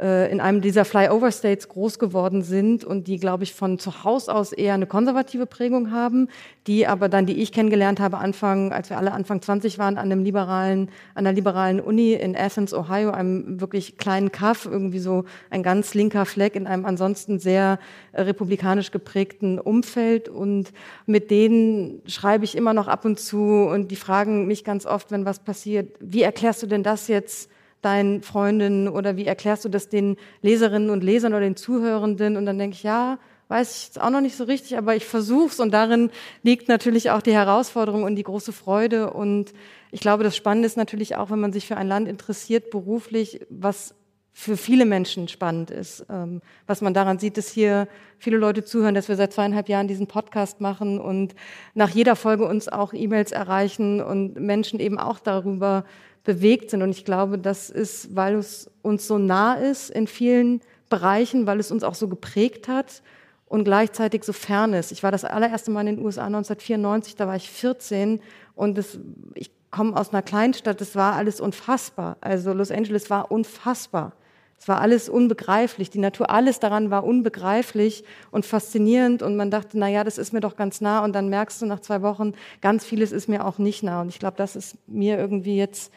in 0.00 0.40
einem 0.40 0.60
dieser 0.60 0.84
Flyover 0.84 1.32
States 1.32 1.68
groß 1.68 1.98
geworden 1.98 2.42
sind 2.42 2.84
und 2.84 3.08
die, 3.08 3.18
glaube 3.18 3.42
ich, 3.42 3.52
von 3.52 3.80
zu 3.80 4.04
Haus 4.04 4.28
aus 4.28 4.52
eher 4.52 4.74
eine 4.74 4.86
konservative 4.86 5.46
Prägung 5.46 5.90
haben, 5.90 6.28
die 6.68 6.86
aber 6.86 7.08
dann, 7.08 7.26
die 7.26 7.42
ich 7.42 7.50
kennengelernt 7.50 7.98
habe, 7.98 8.18
Anfang, 8.18 8.72
als 8.72 8.90
wir 8.90 8.98
alle 8.98 9.10
Anfang 9.10 9.42
20 9.42 9.76
waren, 9.78 9.98
an 9.98 10.12
einem 10.12 10.22
liberalen, 10.22 10.90
an 11.16 11.24
der 11.24 11.32
liberalen 11.32 11.80
Uni 11.80 12.12
in 12.12 12.36
Athens, 12.36 12.72
Ohio, 12.72 13.10
einem 13.10 13.60
wirklich 13.60 13.96
kleinen 13.96 14.30
Kaff, 14.30 14.66
irgendwie 14.66 15.00
so 15.00 15.24
ein 15.50 15.64
ganz 15.64 15.94
linker 15.94 16.26
Fleck 16.26 16.54
in 16.54 16.68
einem 16.68 16.84
ansonsten 16.84 17.40
sehr 17.40 17.80
äh, 18.12 18.22
republikanisch 18.22 18.92
geprägten 18.92 19.58
Umfeld. 19.58 20.28
Und 20.28 20.72
mit 21.06 21.32
denen 21.32 22.02
schreibe 22.06 22.44
ich 22.44 22.56
immer 22.56 22.72
noch 22.72 22.86
ab 22.86 23.04
und 23.04 23.18
zu 23.18 23.68
und 23.68 23.90
die 23.90 23.96
fragen 23.96 24.46
mich 24.46 24.62
ganz 24.62 24.86
oft, 24.86 25.10
wenn 25.10 25.24
was 25.24 25.40
passiert, 25.40 25.96
wie 25.98 26.22
erklärst 26.22 26.62
du 26.62 26.68
denn 26.68 26.84
das 26.84 27.08
jetzt 27.08 27.50
deinen 27.82 28.22
Freundinnen 28.22 28.88
oder 28.88 29.16
wie 29.16 29.26
erklärst 29.26 29.64
du 29.64 29.68
das 29.68 29.88
den 29.88 30.16
Leserinnen 30.42 30.90
und 30.90 31.04
Lesern 31.04 31.32
oder 31.32 31.42
den 31.42 31.56
Zuhörenden? 31.56 32.36
Und 32.36 32.46
dann 32.46 32.58
denke 32.58 32.74
ich, 32.74 32.82
ja, 32.82 33.18
weiß 33.48 33.76
ich 33.76 33.86
jetzt 33.86 34.00
auch 34.00 34.10
noch 34.10 34.20
nicht 34.20 34.36
so 34.36 34.44
richtig, 34.44 34.76
aber 34.76 34.94
ich 34.94 35.06
versuch's 35.06 35.58
und 35.58 35.72
darin 35.72 36.10
liegt 36.42 36.68
natürlich 36.68 37.10
auch 37.10 37.22
die 37.22 37.32
Herausforderung 37.32 38.04
und 38.04 38.16
die 38.16 38.22
große 38.22 38.52
Freude 38.52 39.12
und 39.12 39.52
ich 39.90 40.00
glaube, 40.00 40.22
das 40.22 40.36
Spannende 40.36 40.66
ist 40.66 40.76
natürlich 40.76 41.16
auch, 41.16 41.30
wenn 41.30 41.40
man 41.40 41.52
sich 41.52 41.66
für 41.66 41.76
ein 41.76 41.88
Land 41.88 42.08
interessiert, 42.08 42.70
beruflich, 42.70 43.40
was 43.48 43.94
für 44.38 44.56
viele 44.56 44.84
Menschen 44.84 45.26
spannend 45.26 45.72
ist. 45.72 46.06
Ähm, 46.08 46.42
was 46.68 46.80
man 46.80 46.94
daran 46.94 47.18
sieht, 47.18 47.36
dass 47.36 47.48
hier 47.48 47.88
viele 48.18 48.36
Leute 48.36 48.62
zuhören, 48.62 48.94
dass 48.94 49.08
wir 49.08 49.16
seit 49.16 49.32
zweieinhalb 49.32 49.68
Jahren 49.68 49.88
diesen 49.88 50.06
Podcast 50.06 50.60
machen 50.60 51.00
und 51.00 51.34
nach 51.74 51.90
jeder 51.90 52.14
Folge 52.14 52.46
uns 52.46 52.68
auch 52.68 52.92
E-Mails 52.92 53.32
erreichen 53.32 54.00
und 54.00 54.38
Menschen 54.38 54.78
eben 54.78 54.96
auch 54.96 55.18
darüber 55.18 55.84
bewegt 56.28 56.68
sind. 56.68 56.82
Und 56.82 56.90
ich 56.90 57.06
glaube, 57.06 57.38
das 57.38 57.70
ist, 57.70 58.14
weil 58.14 58.34
es 58.34 58.70
uns 58.82 59.08
so 59.08 59.16
nah 59.16 59.54
ist 59.54 59.88
in 59.88 60.06
vielen 60.06 60.60
Bereichen, 60.90 61.46
weil 61.46 61.58
es 61.58 61.70
uns 61.70 61.82
auch 61.82 61.94
so 61.94 62.06
geprägt 62.06 62.68
hat 62.68 63.02
und 63.46 63.64
gleichzeitig 63.64 64.24
so 64.24 64.34
fern 64.34 64.74
ist. 64.74 64.92
Ich 64.92 65.02
war 65.02 65.10
das 65.10 65.24
allererste 65.24 65.70
Mal 65.70 65.88
in 65.88 65.96
den 65.96 66.04
USA 66.04 66.26
1994, 66.26 67.16
da 67.16 67.26
war 67.26 67.36
ich 67.36 67.48
14 67.50 68.20
und 68.54 68.76
das, 68.76 68.98
ich 69.36 69.50
komme 69.70 69.96
aus 69.96 70.12
einer 70.12 70.20
Kleinstadt, 70.20 70.82
das 70.82 70.94
war 70.94 71.14
alles 71.14 71.40
unfassbar. 71.40 72.18
Also 72.20 72.52
Los 72.52 72.70
Angeles 72.70 73.08
war 73.08 73.30
unfassbar. 73.30 74.12
Es 74.60 74.68
war 74.68 74.82
alles 74.82 75.08
unbegreiflich. 75.08 75.88
Die 75.88 76.00
Natur, 76.00 76.28
alles 76.28 76.58
daran 76.58 76.90
war 76.90 77.04
unbegreiflich 77.04 78.04
und 78.30 78.44
faszinierend. 78.44 79.22
Und 79.22 79.36
man 79.36 79.50
dachte, 79.50 79.78
na 79.78 79.88
ja, 79.88 80.02
das 80.04 80.18
ist 80.18 80.32
mir 80.32 80.40
doch 80.40 80.56
ganz 80.56 80.80
nah. 80.80 81.04
Und 81.04 81.14
dann 81.14 81.28
merkst 81.28 81.62
du 81.62 81.66
nach 81.66 81.80
zwei 81.80 82.02
Wochen, 82.02 82.32
ganz 82.60 82.84
vieles 82.84 83.12
ist 83.12 83.28
mir 83.28 83.46
auch 83.46 83.58
nicht 83.58 83.84
nah. 83.84 84.00
Und 84.00 84.08
ich 84.08 84.18
glaube, 84.18 84.36
das 84.36 84.56
ist 84.56 84.76
mir 84.88 85.16
irgendwie 85.16 85.56
jetzt 85.56 85.92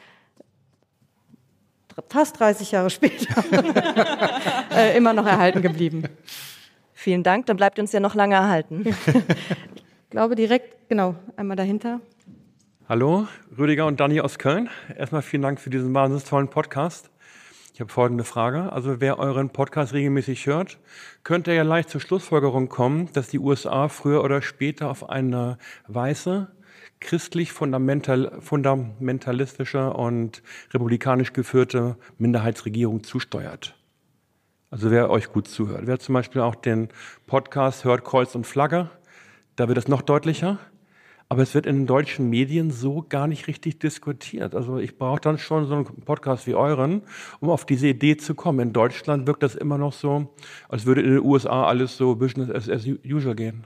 fast 2.09 2.39
30 2.39 2.71
Jahre 2.71 2.89
später 2.89 3.43
äh, 4.75 4.97
immer 4.97 5.13
noch 5.13 5.25
erhalten 5.25 5.61
geblieben. 5.61 6.03
Vielen 6.93 7.23
Dank, 7.23 7.47
dann 7.47 7.57
bleibt 7.57 7.79
uns 7.79 7.91
ja 7.91 7.99
noch 7.99 8.15
lange 8.15 8.35
erhalten. 8.35 8.83
ich 9.05 10.09
glaube 10.09 10.35
direkt, 10.35 10.89
genau, 10.89 11.15
einmal 11.35 11.57
dahinter. 11.57 11.99
Hallo, 12.87 13.27
Rüdiger 13.57 13.85
und 13.87 13.99
Dani 13.99 14.21
aus 14.21 14.37
Köln. 14.37 14.69
Erstmal 14.97 15.21
vielen 15.21 15.41
Dank 15.41 15.59
für 15.59 15.69
diesen 15.69 15.93
wahnsinnig 15.93 16.25
tollen 16.25 16.49
Podcast. 16.49 17.09
Ich 17.73 17.79
habe 17.79 17.89
folgende 17.89 18.23
Frage. 18.23 18.71
Also 18.71 18.99
wer 18.99 19.17
euren 19.17 19.49
Podcast 19.49 19.93
regelmäßig 19.93 20.45
hört, 20.45 20.77
könnte 21.23 21.53
ja 21.53 21.63
leicht 21.63 21.89
zur 21.89 22.01
Schlussfolgerung 22.01 22.67
kommen, 22.69 23.09
dass 23.13 23.29
die 23.29 23.39
USA 23.39 23.87
früher 23.87 24.23
oder 24.23 24.41
später 24.41 24.89
auf 24.89 25.09
eine 25.09 25.57
weiße, 25.87 26.51
christlich 27.01 27.51
fundamental, 27.51 28.31
fundamentalistische 28.39 29.91
und 29.91 30.41
republikanisch 30.73 31.33
geführte 31.33 31.97
Minderheitsregierung 32.17 33.03
zusteuert. 33.03 33.75
Also 34.69 34.89
wer 34.89 35.09
euch 35.09 35.33
gut 35.33 35.49
zuhört. 35.49 35.81
Wer 35.85 35.99
zum 35.99 36.13
Beispiel 36.13 36.41
auch 36.41 36.55
den 36.55 36.87
Podcast 37.27 37.83
hört 37.83 38.05
Kreuz 38.05 38.35
und 38.35 38.47
Flagge, 38.47 38.89
da 39.57 39.67
wird 39.67 39.77
es 39.77 39.89
noch 39.89 40.01
deutlicher. 40.01 40.59
Aber 41.27 41.43
es 41.43 41.53
wird 41.53 41.65
in 41.65 41.77
den 41.77 41.87
deutschen 41.87 42.29
Medien 42.29 42.71
so 42.71 43.05
gar 43.07 43.25
nicht 43.25 43.47
richtig 43.47 43.79
diskutiert. 43.79 44.53
Also 44.53 44.79
ich 44.79 44.97
brauche 44.97 45.21
dann 45.21 45.37
schon 45.37 45.65
so 45.65 45.75
einen 45.75 45.85
Podcast 45.85 46.45
wie 46.45 46.55
euren, 46.55 47.03
um 47.39 47.49
auf 47.49 47.65
diese 47.65 47.87
Idee 47.87 48.17
zu 48.17 48.35
kommen. 48.35 48.59
In 48.59 48.73
Deutschland 48.73 49.27
wirkt 49.27 49.41
das 49.41 49.55
immer 49.55 49.77
noch 49.77 49.93
so, 49.93 50.33
als 50.67 50.85
würde 50.85 51.01
in 51.01 51.11
den 51.11 51.23
USA 51.23 51.67
alles 51.67 51.95
so 51.95 52.15
Business 52.15 52.49
as, 52.49 52.85
usual 53.05 53.35
gehen. 53.35 53.65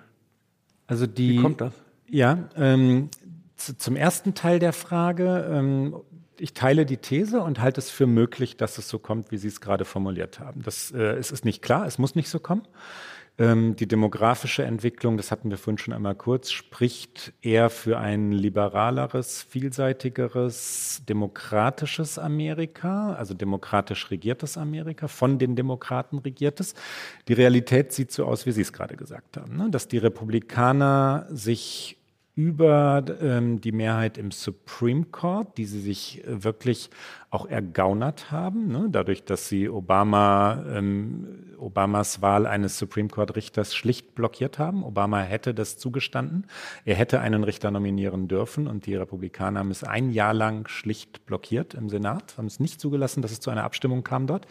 Also 0.86 1.08
die, 1.08 1.40
wie 1.40 1.42
kommt 1.42 1.60
das? 1.60 1.74
Ja, 2.08 2.50
ähm, 2.56 3.10
zum 3.58 3.95
ersten 3.95 4.34
Teil 4.34 4.60
der 4.60 4.74
Frage. 4.74 5.49
Ähm, 5.51 5.95
ich 6.38 6.53
teile 6.53 6.86
die 6.86 6.97
These 6.97 7.41
und 7.41 7.62
halte 7.62 7.80
es 7.80 7.89
für 7.89 8.08
möglich, 8.08 8.58
dass 8.58 8.78
es 8.78 8.89
so 8.89 8.99
kommt, 8.99 9.32
wie 9.32 9.38
Sie 9.38 9.47
es 9.47 9.62
gerade 9.62 9.86
formuliert 9.86 10.39
haben. 10.39 10.62
Das, 10.64 10.91
äh, 10.91 11.01
es 11.01 11.32
ist 11.32 11.45
nicht 11.45 11.62
klar, 11.62 11.86
es 11.86 11.97
muss 11.97 12.16
nicht 12.16 12.30
so 12.30 12.39
kommen. 12.39 12.64
Ähm, 13.38 13.76
die 13.76 13.88
demografische 13.88 14.64
Entwicklung, 14.64 15.18
das 15.18 15.30
hatten 15.30 15.49
wir 15.49 15.58
vorhin 15.58 15.78
schon 15.78 15.93
einmal 15.93 16.16
kurz, 16.16 16.51
spricht 16.51 17.34
eher 17.41 17.70
für 17.70 17.97
ein 17.97 18.32
liberaleres, 18.32 19.43
vielseitigeres, 19.43 21.01
demokratisches 21.10 22.18
Amerika, 22.18 23.14
also 23.14 23.34
demokratisch 23.34 24.10
regiertes 24.10 24.58
Amerika, 24.58 25.10
von 25.10 25.38
den 25.38 25.58
Demokraten 25.58 26.20
regiertes. 26.20 26.76
Die 27.28 27.34
Realität 27.34 27.91
sieht 27.91 28.14
so 28.14 28.26
aus, 28.26 28.45
wie 28.45 28.53
Sie 28.53 28.62
es 28.62 28.72
gerade 28.72 28.95
gesagt 28.95 29.36
haben, 29.36 29.58
ne? 29.58 29.70
dass 29.70 29.89
die 29.89 29.97
Republikaner 29.97 31.28
sich 31.30 31.95
über 32.36 33.04
ähm, 33.22 33.62
die 33.62 33.72
Mehrheit 33.72 34.18
im 34.18 34.32
Supreme 34.32 35.06
Court, 35.06 35.58
die 35.58 35.66
sie 35.66 35.80
sich 35.80 36.24
äh, 36.26 36.44
wirklich 36.44 36.90
auch 37.36 37.46
ergaunert 37.46 38.32
haben, 38.32 38.70
ne? 38.70 38.88
dadurch, 38.90 39.26
dass 39.26 39.50
sie 39.50 39.68
Obama, 39.70 40.64
ähm, 40.74 41.56
Obamas 41.58 42.22
Wahl 42.22 42.46
eines 42.46 42.78
Supreme 42.78 43.10
Court-Richters 43.10 43.76
schlicht 43.76 44.16
blockiert 44.16 44.60
haben. 44.60 44.84
Obama 44.84 45.22
hätte 45.22 45.54
das 45.54 45.78
zugestanden. 45.78 46.46
Er 46.86 46.96
hätte 46.96 47.20
einen 47.20 47.44
Richter 47.44 47.72
nominieren 47.72 48.28
dürfen 48.28 48.68
und 48.68 48.86
die 48.86 48.96
Republikaner 48.96 49.60
haben 49.60 49.72
es 49.72 49.84
ein 49.84 50.12
Jahr 50.12 50.34
lang 50.34 50.68
schlicht 50.68 51.26
blockiert 51.26 51.74
im 51.74 51.90
Senat, 51.90 52.38
haben 52.38 52.46
es 52.46 52.60
nicht 52.60 52.80
zugelassen, 52.80 53.22
dass 53.22 53.32
es 53.32 53.40
zu 53.40 53.50
einer 53.50 53.64
Abstimmung 53.64 54.04
kam 54.04 54.28
dort. 54.28 54.48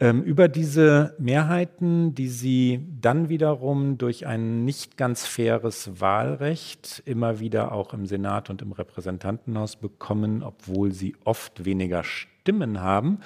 Ähm, 0.00 0.22
über 0.22 0.48
diese 0.48 1.14
Mehrheiten, 1.18 2.14
die 2.14 2.28
sie 2.28 2.86
dann 3.00 3.28
wiederum 3.28 3.98
durch 3.98 4.26
ein 4.26 4.64
nicht 4.64 4.96
ganz 4.96 5.26
faires 5.26 6.00
Wahlrecht 6.00 7.02
immer 7.06 7.40
wieder 7.40 7.72
auch 7.72 7.94
im 7.94 8.06
Senat 8.06 8.50
und 8.50 8.62
im 8.62 8.72
Repräsentantenhaus 8.72 9.76
bekommen, 9.76 10.42
obwohl 10.42 10.92
sie 10.92 11.16
oft 11.24 11.64
weniger 11.64 12.04
Stimmen 12.12 12.80
haben, 12.80 13.20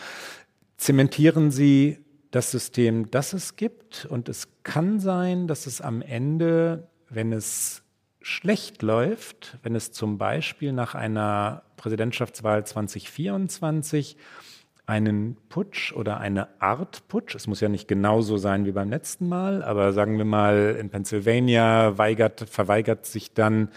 zementieren 0.77 1.51
sie 1.51 1.99
das 2.31 2.51
System, 2.51 3.11
das 3.11 3.33
es 3.33 3.57
gibt. 3.57 4.07
Und 4.07 4.29
es 4.29 4.49
kann 4.63 5.01
sein, 5.01 5.47
dass 5.47 5.67
es 5.67 5.81
am 5.81 6.03
Ende, 6.03 6.89
wenn 7.09 7.33
es 7.33 7.83
schlecht 8.21 8.83
läuft, 8.83 9.59
wenn 9.63 9.75
es 9.75 9.93
zum 9.93 10.19
Beispiel 10.19 10.73
nach 10.73 10.95
einer 10.95 11.63
Präsidentschaftswahl 11.77 12.67
2024 12.67 14.17
einen 14.87 15.37
Putsch 15.49 15.93
oder 15.93 16.19
eine 16.19 16.49
Art 16.61 17.09
Putsch, 17.09 17.35
es 17.35 17.47
muss 17.47 17.61
ja 17.61 17.69
nicht 17.69 17.89
genauso 17.89 18.37
sein 18.37 18.67
wie 18.67 18.73
beim 18.73 18.89
letzten 18.91 19.29
Mal, 19.29 19.63
aber 19.63 19.93
sagen 19.93 20.19
wir 20.19 20.25
mal, 20.25 20.77
in 20.79 20.91
Pennsylvania 20.91 21.99
weigert, 21.99 22.49
verweigert 22.49 23.05
sich 23.07 23.33
dann 23.35 23.69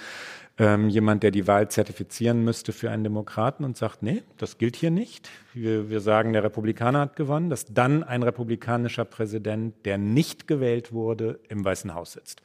ähm, 0.59 0.89
jemand, 0.89 1.23
der 1.23 1.31
die 1.31 1.47
Wahl 1.47 1.69
zertifizieren 1.69 2.43
müsste 2.43 2.73
für 2.73 2.91
einen 2.91 3.05
Demokraten 3.05 3.63
und 3.63 3.77
sagt, 3.77 4.03
nee, 4.03 4.23
das 4.37 4.57
gilt 4.57 4.75
hier 4.75 4.91
nicht. 4.91 5.29
Wir, 5.53 5.89
wir 5.89 6.01
sagen, 6.01 6.33
der 6.33 6.43
Republikaner 6.43 6.99
hat 6.99 7.15
gewonnen, 7.15 7.49
dass 7.49 7.65
dann 7.65 8.03
ein 8.03 8.23
republikanischer 8.23 9.05
Präsident, 9.05 9.85
der 9.85 9.97
nicht 9.97 10.47
gewählt 10.47 10.91
wurde, 10.91 11.39
im 11.47 11.63
Weißen 11.63 11.95
Haus 11.95 12.11
sitzt. 12.11 12.41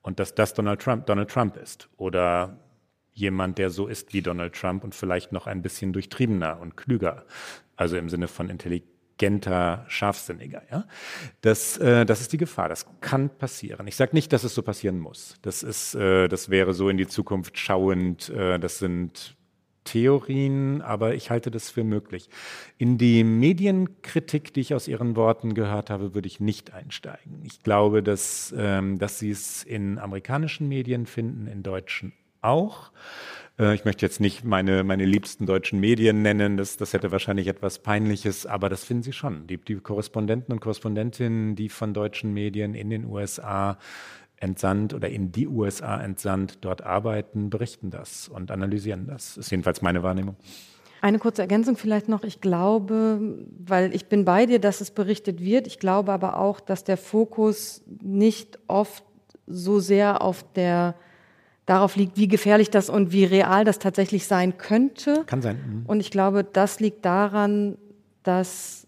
Und 0.00 0.20
dass 0.20 0.36
das 0.36 0.54
Donald 0.54 0.80
Trump, 0.80 1.06
Donald 1.06 1.28
Trump 1.28 1.56
ist. 1.56 1.88
Oder 1.96 2.60
jemand, 3.12 3.58
der 3.58 3.70
so 3.70 3.88
ist 3.88 4.12
wie 4.12 4.22
Donald 4.22 4.54
Trump 4.54 4.84
und 4.84 4.94
vielleicht 4.94 5.32
noch 5.32 5.48
ein 5.48 5.60
bisschen 5.60 5.92
durchtriebener 5.92 6.60
und 6.60 6.76
klüger. 6.76 7.24
Also 7.74 7.96
im 7.96 8.08
Sinne 8.08 8.28
von 8.28 8.48
Intelligenz 8.48 8.95
intelligenter, 9.16 9.84
scharfsinniger. 9.88 10.62
Ja? 10.70 10.84
Das, 11.40 11.78
äh, 11.78 12.04
das 12.04 12.20
ist 12.20 12.32
die 12.32 12.38
Gefahr. 12.38 12.68
Das 12.68 12.86
kann 13.00 13.30
passieren. 13.30 13.86
Ich 13.86 13.96
sage 13.96 14.14
nicht, 14.14 14.32
dass 14.32 14.44
es 14.44 14.54
so 14.54 14.62
passieren 14.62 14.98
muss. 14.98 15.36
Das, 15.42 15.62
ist, 15.62 15.94
äh, 15.94 16.28
das 16.28 16.50
wäre 16.50 16.74
so 16.74 16.88
in 16.88 16.96
die 16.96 17.06
Zukunft 17.06 17.58
schauend. 17.58 18.28
Äh, 18.30 18.58
das 18.58 18.78
sind 18.78 19.36
Theorien, 19.84 20.82
aber 20.82 21.14
ich 21.14 21.30
halte 21.30 21.50
das 21.50 21.70
für 21.70 21.84
möglich. 21.84 22.28
In 22.76 22.98
die 22.98 23.22
Medienkritik, 23.22 24.52
die 24.52 24.60
ich 24.60 24.74
aus 24.74 24.88
Ihren 24.88 25.14
Worten 25.14 25.54
gehört 25.54 25.90
habe, 25.90 26.12
würde 26.12 26.26
ich 26.26 26.40
nicht 26.40 26.72
einsteigen. 26.74 27.40
Ich 27.44 27.62
glaube, 27.62 28.02
dass, 28.02 28.52
ähm, 28.56 28.98
dass 28.98 29.20
Sie 29.20 29.30
es 29.30 29.62
in 29.62 29.98
amerikanischen 29.98 30.68
Medien 30.68 31.06
finden, 31.06 31.46
in 31.46 31.62
deutschen 31.62 32.12
auch. 32.42 32.90
Äh, 33.58 33.74
ich 33.74 33.84
möchte 33.84 34.04
jetzt 34.04 34.20
nicht 34.20 34.44
meine, 34.44 34.84
meine 34.84 35.04
liebsten 35.04 35.46
deutschen 35.46 35.80
Medien 35.80 36.22
nennen, 36.22 36.56
das, 36.56 36.76
das 36.76 36.92
hätte 36.92 37.12
wahrscheinlich 37.12 37.46
etwas 37.46 37.78
Peinliches, 37.78 38.46
aber 38.46 38.68
das 38.68 38.84
finden 38.84 39.02
Sie 39.02 39.12
schon. 39.12 39.46
Die, 39.46 39.58
die 39.58 39.76
Korrespondenten 39.76 40.52
und 40.52 40.60
Korrespondentinnen, 40.60 41.56
die 41.56 41.68
von 41.68 41.94
deutschen 41.94 42.32
Medien 42.32 42.74
in 42.74 42.90
den 42.90 43.04
USA 43.04 43.78
entsandt 44.38 44.92
oder 44.92 45.08
in 45.08 45.32
die 45.32 45.48
USA 45.48 46.00
entsandt, 46.00 46.58
dort 46.60 46.82
arbeiten, 46.82 47.48
berichten 47.48 47.90
das 47.90 48.28
und 48.28 48.50
analysieren 48.50 49.06
das. 49.06 49.34
Das 49.34 49.46
ist 49.46 49.50
jedenfalls 49.50 49.80
meine 49.80 50.02
Wahrnehmung. 50.02 50.36
Eine 51.00 51.18
kurze 51.18 51.42
Ergänzung 51.42 51.76
vielleicht 51.76 52.08
noch. 52.08 52.24
Ich 52.24 52.40
glaube, 52.40 53.20
weil 53.58 53.94
ich 53.94 54.06
bin 54.06 54.24
bei 54.24 54.46
dir, 54.46 54.58
dass 54.58 54.80
es 54.80 54.90
berichtet 54.90 55.40
wird. 55.40 55.66
Ich 55.66 55.78
glaube 55.78 56.12
aber 56.12 56.38
auch, 56.38 56.58
dass 56.58 56.84
der 56.84 56.96
Fokus 56.96 57.82
nicht 58.02 58.58
oft 58.66 59.04
so 59.46 59.78
sehr 59.78 60.22
auf 60.22 60.44
der 60.54 60.96
darauf 61.66 61.96
liegt, 61.96 62.16
wie 62.16 62.28
gefährlich 62.28 62.70
das 62.70 62.88
und 62.88 63.12
wie 63.12 63.24
real 63.24 63.64
das 63.64 63.78
tatsächlich 63.78 64.26
sein 64.26 64.56
könnte. 64.56 65.24
Kann 65.26 65.42
sein. 65.42 65.56
Mhm. 65.56 65.86
Und 65.86 66.00
ich 66.00 66.10
glaube, 66.10 66.44
das 66.44 66.80
liegt 66.80 67.04
daran, 67.04 67.76
dass 68.22 68.86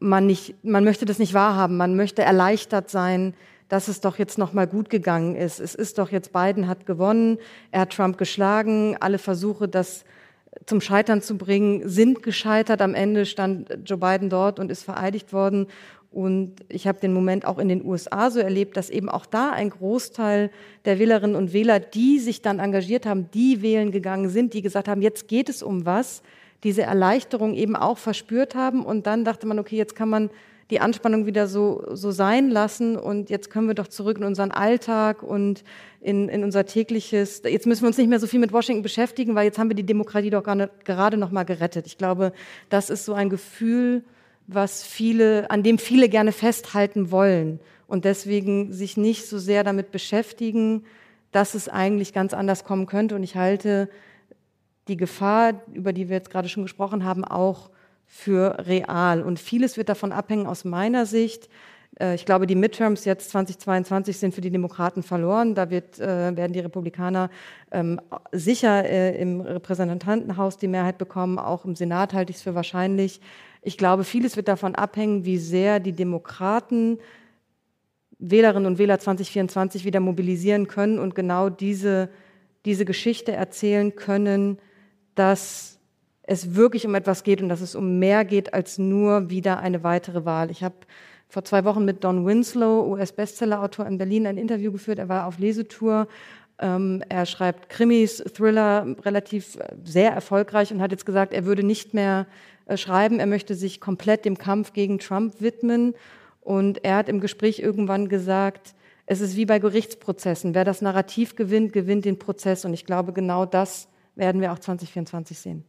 man 0.00 0.26
nicht, 0.26 0.54
man 0.64 0.84
möchte 0.84 1.04
das 1.04 1.18
nicht 1.18 1.34
wahrhaben. 1.34 1.76
Man 1.76 1.94
möchte 1.94 2.22
erleichtert 2.22 2.90
sein, 2.90 3.34
dass 3.68 3.88
es 3.88 4.00
doch 4.00 4.18
jetzt 4.18 4.38
noch 4.38 4.52
mal 4.52 4.66
gut 4.66 4.90
gegangen 4.90 5.36
ist. 5.36 5.60
Es 5.60 5.74
ist 5.74 5.98
doch 5.98 6.10
jetzt 6.10 6.32
Biden 6.32 6.68
hat 6.68 6.86
gewonnen, 6.86 7.38
er 7.70 7.82
hat 7.82 7.90
Trump 7.90 8.16
geschlagen. 8.16 8.96
Alle 9.00 9.18
Versuche, 9.18 9.68
das 9.68 10.04
zum 10.64 10.80
Scheitern 10.80 11.20
zu 11.20 11.36
bringen, 11.36 11.86
sind 11.88 12.22
gescheitert. 12.22 12.80
Am 12.80 12.94
Ende 12.94 13.26
stand 13.26 13.76
Joe 13.84 13.98
Biden 13.98 14.30
dort 14.30 14.58
und 14.58 14.70
ist 14.70 14.84
vereidigt 14.84 15.32
worden. 15.32 15.66
Und 16.10 16.54
ich 16.68 16.86
habe 16.86 16.98
den 16.98 17.12
Moment 17.12 17.44
auch 17.44 17.58
in 17.58 17.68
den 17.68 17.84
USA 17.84 18.30
so 18.30 18.40
erlebt, 18.40 18.76
dass 18.76 18.88
eben 18.88 19.08
auch 19.08 19.26
da 19.26 19.50
ein 19.50 19.70
Großteil 19.70 20.50
der 20.84 20.98
Wählerinnen 20.98 21.36
und 21.36 21.52
Wähler, 21.52 21.78
die 21.78 22.18
sich 22.18 22.40
dann 22.40 22.58
engagiert 22.58 23.04
haben, 23.04 23.30
die 23.32 23.60
wählen 23.60 23.90
gegangen 23.90 24.30
sind, 24.30 24.54
die 24.54 24.62
gesagt 24.62 24.88
haben, 24.88 25.02
jetzt 25.02 25.28
geht 25.28 25.48
es 25.48 25.62
um 25.62 25.84
was, 25.84 26.22
diese 26.64 26.82
Erleichterung 26.82 27.54
eben 27.54 27.76
auch 27.76 27.98
verspürt 27.98 28.54
haben. 28.54 28.84
Und 28.84 29.06
dann 29.06 29.24
dachte 29.24 29.46
man, 29.46 29.58
okay, 29.58 29.76
jetzt 29.76 29.94
kann 29.94 30.08
man 30.08 30.30
die 30.70 30.80
Anspannung 30.80 31.26
wieder 31.26 31.46
so, 31.46 31.84
so 31.92 32.10
sein 32.10 32.50
lassen 32.50 32.96
und 32.96 33.30
jetzt 33.30 33.50
können 33.50 33.68
wir 33.68 33.74
doch 33.74 33.86
zurück 33.86 34.18
in 34.18 34.24
unseren 34.24 34.50
Alltag 34.50 35.22
und 35.22 35.62
in, 36.00 36.28
in 36.28 36.42
unser 36.42 36.66
tägliches, 36.66 37.42
jetzt 37.44 37.66
müssen 37.66 37.82
wir 37.82 37.88
uns 37.88 37.98
nicht 37.98 38.08
mehr 38.08 38.18
so 38.18 38.26
viel 38.26 38.40
mit 38.40 38.52
Washington 38.52 38.82
beschäftigen, 38.82 39.34
weil 39.34 39.44
jetzt 39.44 39.58
haben 39.58 39.70
wir 39.70 39.76
die 39.76 39.86
Demokratie 39.86 40.30
doch 40.30 40.42
gerade 40.42 41.16
noch 41.16 41.30
mal 41.30 41.44
gerettet. 41.44 41.86
Ich 41.86 41.98
glaube, 41.98 42.32
das 42.68 42.90
ist 42.90 43.04
so 43.04 43.14
ein 43.14 43.30
Gefühl, 43.30 44.02
was 44.46 44.84
viele, 44.84 45.50
an 45.50 45.62
dem 45.62 45.78
viele 45.78 46.08
gerne 46.08 46.32
festhalten 46.32 47.10
wollen 47.10 47.60
und 47.86 48.04
deswegen 48.04 48.72
sich 48.72 48.96
nicht 48.96 49.26
so 49.26 49.38
sehr 49.38 49.64
damit 49.64 49.90
beschäftigen, 49.92 50.84
dass 51.32 51.54
es 51.54 51.68
eigentlich 51.68 52.12
ganz 52.12 52.32
anders 52.32 52.64
kommen 52.64 52.86
könnte. 52.86 53.14
Und 53.14 53.22
ich 53.22 53.36
halte 53.36 53.88
die 54.88 54.96
Gefahr, 54.96 55.60
über 55.72 55.92
die 55.92 56.08
wir 56.08 56.16
jetzt 56.16 56.30
gerade 56.30 56.48
schon 56.48 56.62
gesprochen 56.62 57.04
haben, 57.04 57.24
auch 57.24 57.70
für 58.06 58.66
real. 58.66 59.22
Und 59.22 59.38
vieles 59.38 59.76
wird 59.76 59.88
davon 59.88 60.12
abhängen 60.12 60.46
aus 60.46 60.64
meiner 60.64 61.06
Sicht. 61.06 61.48
Äh, 62.00 62.14
ich 62.14 62.24
glaube, 62.24 62.46
die 62.46 62.54
Midterms 62.54 63.04
jetzt 63.04 63.30
2022 63.30 64.18
sind 64.18 64.34
für 64.34 64.40
die 64.40 64.50
Demokraten 64.50 65.02
verloren. 65.02 65.54
Da 65.54 65.70
wird, 65.70 65.98
äh, 65.98 66.36
werden 66.36 66.52
die 66.52 66.60
Republikaner 66.60 67.30
ähm, 67.70 68.00
sicher 68.32 68.84
äh, 68.84 69.20
im 69.20 69.40
Repräsentantenhaus 69.40 70.58
die 70.58 70.68
Mehrheit 70.68 70.98
bekommen. 70.98 71.38
Auch 71.38 71.64
im 71.64 71.74
Senat 71.74 72.14
halte 72.14 72.30
ich 72.30 72.36
es 72.36 72.42
für 72.42 72.54
wahrscheinlich. 72.54 73.20
Ich 73.62 73.78
glaube, 73.78 74.04
vieles 74.04 74.36
wird 74.36 74.48
davon 74.48 74.74
abhängen, 74.74 75.24
wie 75.24 75.38
sehr 75.38 75.80
die 75.80 75.92
Demokraten 75.92 76.98
Wählerinnen 78.18 78.66
und 78.66 78.78
Wähler 78.78 78.98
2024 78.98 79.84
wieder 79.84 80.00
mobilisieren 80.00 80.68
können 80.68 80.98
und 80.98 81.14
genau 81.14 81.50
diese, 81.50 82.08
diese 82.64 82.84
Geschichte 82.84 83.32
erzählen 83.32 83.94
können, 83.94 84.58
dass 85.14 85.78
es 86.22 86.54
wirklich 86.54 86.86
um 86.86 86.94
etwas 86.94 87.24
geht 87.24 87.42
und 87.42 87.48
dass 87.48 87.60
es 87.60 87.74
um 87.74 87.98
mehr 87.98 88.24
geht 88.24 88.54
als 88.54 88.78
nur 88.78 89.30
wieder 89.30 89.58
eine 89.58 89.84
weitere 89.84 90.24
Wahl. 90.24 90.50
Ich 90.50 90.64
habe 90.64 90.76
vor 91.28 91.44
zwei 91.44 91.64
Wochen 91.64 91.84
mit 91.84 92.04
Don 92.04 92.26
Winslow, 92.26 92.86
US-Bestsellerautor 92.92 93.86
in 93.86 93.98
Berlin, 93.98 94.26
ein 94.26 94.38
Interview 94.38 94.72
geführt. 94.72 94.98
Er 94.98 95.08
war 95.08 95.26
auf 95.26 95.38
Lesetour. 95.38 96.08
Ähm, 96.58 97.02
er 97.08 97.26
schreibt 97.26 97.68
Krimis, 97.68 98.22
Thriller, 98.34 98.96
relativ 99.04 99.56
äh, 99.56 99.74
sehr 99.84 100.12
erfolgreich 100.12 100.72
und 100.72 100.80
hat 100.80 100.90
jetzt 100.90 101.04
gesagt, 101.04 101.34
er 101.34 101.44
würde 101.44 101.62
nicht 101.62 101.92
mehr 101.92 102.26
äh, 102.66 102.76
schreiben, 102.76 103.20
er 103.20 103.26
möchte 103.26 103.54
sich 103.54 103.80
komplett 103.80 104.24
dem 104.24 104.38
Kampf 104.38 104.72
gegen 104.72 104.98
Trump 104.98 105.40
widmen. 105.40 105.94
Und 106.40 106.84
er 106.84 106.96
hat 106.96 107.08
im 107.08 107.20
Gespräch 107.20 107.58
irgendwann 107.58 108.08
gesagt, 108.08 108.74
Es 109.08 109.20
ist 109.20 109.36
wie 109.36 109.46
bei 109.46 109.60
Gerichtsprozessen. 109.60 110.54
Wer 110.54 110.64
das 110.64 110.82
Narrativ 110.82 111.36
gewinnt, 111.36 111.72
gewinnt 111.72 112.04
den 112.04 112.18
Prozess. 112.18 112.64
Und 112.64 112.74
ich 112.74 112.84
glaube, 112.84 113.12
genau 113.12 113.46
das 113.46 113.88
werden 114.16 114.40
wir 114.40 114.52
auch 114.52 114.58
2024 114.58 115.38
sehen. 115.38 115.64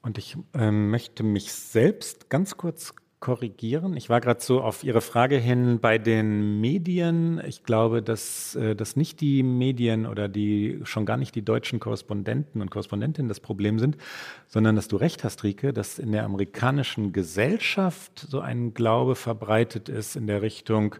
Und 0.00 0.16
ich 0.16 0.36
äh, 0.54 0.70
möchte 0.70 1.22
mich 1.22 1.52
selbst 1.52 2.30
ganz 2.30 2.56
kurz 2.56 2.94
korrigieren. 3.20 3.96
Ich 3.96 4.08
war 4.08 4.20
gerade 4.20 4.40
so 4.40 4.60
auf 4.60 4.84
Ihre 4.84 5.00
Frage 5.00 5.36
hin 5.36 5.80
bei 5.80 5.98
den 5.98 6.60
Medien. 6.60 7.40
Ich 7.46 7.64
glaube, 7.64 8.02
dass, 8.02 8.54
äh, 8.54 8.76
dass 8.76 8.96
nicht 8.96 9.20
die 9.20 9.42
Medien 9.42 10.06
oder 10.06 10.28
die 10.28 10.80
schon 10.84 11.04
gar 11.04 11.16
nicht 11.16 11.34
die 11.34 11.44
deutschen 11.44 11.80
Korrespondenten 11.80 12.62
und 12.62 12.70
Korrespondentinnen 12.70 13.28
das 13.28 13.40
Problem 13.40 13.78
sind, 13.78 13.96
sondern 14.46 14.76
dass 14.76 14.88
du 14.88 14.96
recht 14.96 15.24
hast, 15.24 15.42
Rike, 15.42 15.72
dass 15.72 15.98
in 15.98 16.12
der 16.12 16.24
amerikanischen 16.24 17.12
Gesellschaft 17.12 18.26
so 18.28 18.40
ein 18.40 18.72
Glaube 18.74 19.16
verbreitet 19.16 19.88
ist 19.88 20.14
in 20.14 20.26
der 20.26 20.42
Richtung, 20.42 20.96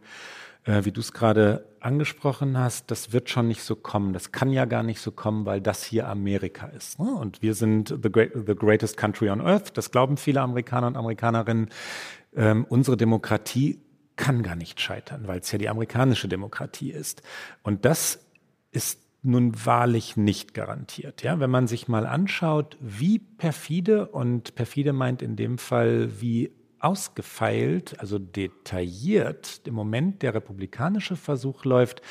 äh, 0.68 0.84
wie 0.84 0.92
du 0.92 1.00
es 1.00 1.12
gerade 1.12 1.64
angesprochen 1.80 2.58
hast, 2.58 2.90
das 2.90 3.12
wird 3.12 3.30
schon 3.30 3.48
nicht 3.48 3.62
so 3.62 3.74
kommen. 3.74 4.12
Das 4.12 4.32
kann 4.32 4.52
ja 4.52 4.66
gar 4.66 4.82
nicht 4.82 5.00
so 5.00 5.10
kommen, 5.10 5.46
weil 5.46 5.60
das 5.60 5.82
hier 5.82 6.08
Amerika 6.08 6.66
ist. 6.66 6.98
Ne? 6.98 7.10
Und 7.10 7.40
wir 7.40 7.54
sind 7.54 7.88
the, 8.02 8.10
great, 8.12 8.32
the, 8.34 8.54
greatest 8.54 8.96
country 8.96 9.30
on 9.30 9.40
earth. 9.40 9.76
Das 9.76 9.90
glauben 9.90 10.16
viele 10.16 10.42
Amerikaner 10.42 10.88
und 10.88 10.96
Amerikanerinnen. 10.96 11.70
Ähm, 12.36 12.66
unsere 12.68 12.96
Demokratie 12.96 13.80
kann 14.16 14.42
gar 14.42 14.56
nicht 14.56 14.80
scheitern, 14.80 15.22
weil 15.26 15.40
es 15.40 15.50
ja 15.50 15.58
die 15.58 15.68
amerikanische 15.68 16.28
Demokratie 16.28 16.90
ist. 16.90 17.22
Und 17.62 17.84
das 17.84 18.20
ist 18.70 19.00
nun 19.22 19.64
wahrlich 19.64 20.16
nicht 20.16 20.52
garantiert. 20.52 21.22
Ja, 21.22 21.40
wenn 21.40 21.50
man 21.50 21.66
sich 21.66 21.88
mal 21.88 22.06
anschaut, 22.06 22.76
wie 22.80 23.18
perfide 23.18 24.08
und 24.08 24.54
perfide 24.54 24.92
meint 24.92 25.22
in 25.22 25.36
dem 25.36 25.58
Fall, 25.58 26.20
wie 26.20 26.52
ausgefeilt, 26.80 27.98
also 28.00 28.18
detailliert 28.18 29.62
im 29.64 29.74
Moment 29.74 30.22
der 30.22 30.34
republikanische 30.34 31.16
Versuch 31.16 31.64
läuft, 31.64 32.02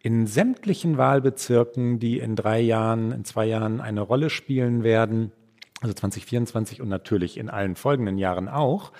in 0.00 0.26
sämtlichen 0.26 0.98
Wahlbezirken, 0.98 1.98
die 1.98 2.18
in 2.18 2.36
drei 2.36 2.60
Jahren, 2.60 3.12
in 3.12 3.24
zwei 3.24 3.46
Jahren 3.46 3.80
eine 3.80 4.02
Rolle 4.02 4.28
spielen 4.28 4.82
werden, 4.84 5.32
also 5.80 5.94
2024 5.94 6.82
und 6.82 6.88
natürlich 6.88 7.38
in 7.38 7.48
allen 7.48 7.74
folgenden 7.74 8.18
Jahren 8.18 8.48
auch, 8.48 8.92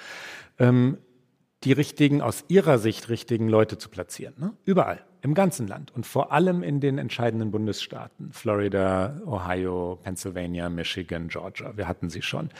ähm, 0.58 0.98
die 1.64 1.72
richtigen, 1.72 2.20
aus 2.20 2.44
ihrer 2.48 2.78
Sicht 2.78 3.08
richtigen 3.08 3.48
Leute 3.48 3.78
zu 3.78 3.88
platzieren. 3.88 4.34
Ne? 4.38 4.52
Überall, 4.64 5.04
im 5.22 5.34
ganzen 5.34 5.66
Land 5.66 5.94
und 5.94 6.06
vor 6.06 6.32
allem 6.32 6.62
in 6.62 6.80
den 6.80 6.98
entscheidenden 6.98 7.50
Bundesstaaten. 7.50 8.32
Florida, 8.32 9.20
Ohio, 9.26 9.98
Pennsylvania, 10.02 10.68
Michigan, 10.68 11.28
Georgia. 11.28 11.76
Wir 11.76 11.88
hatten 11.88 12.10
sie 12.10 12.20
schon. 12.20 12.50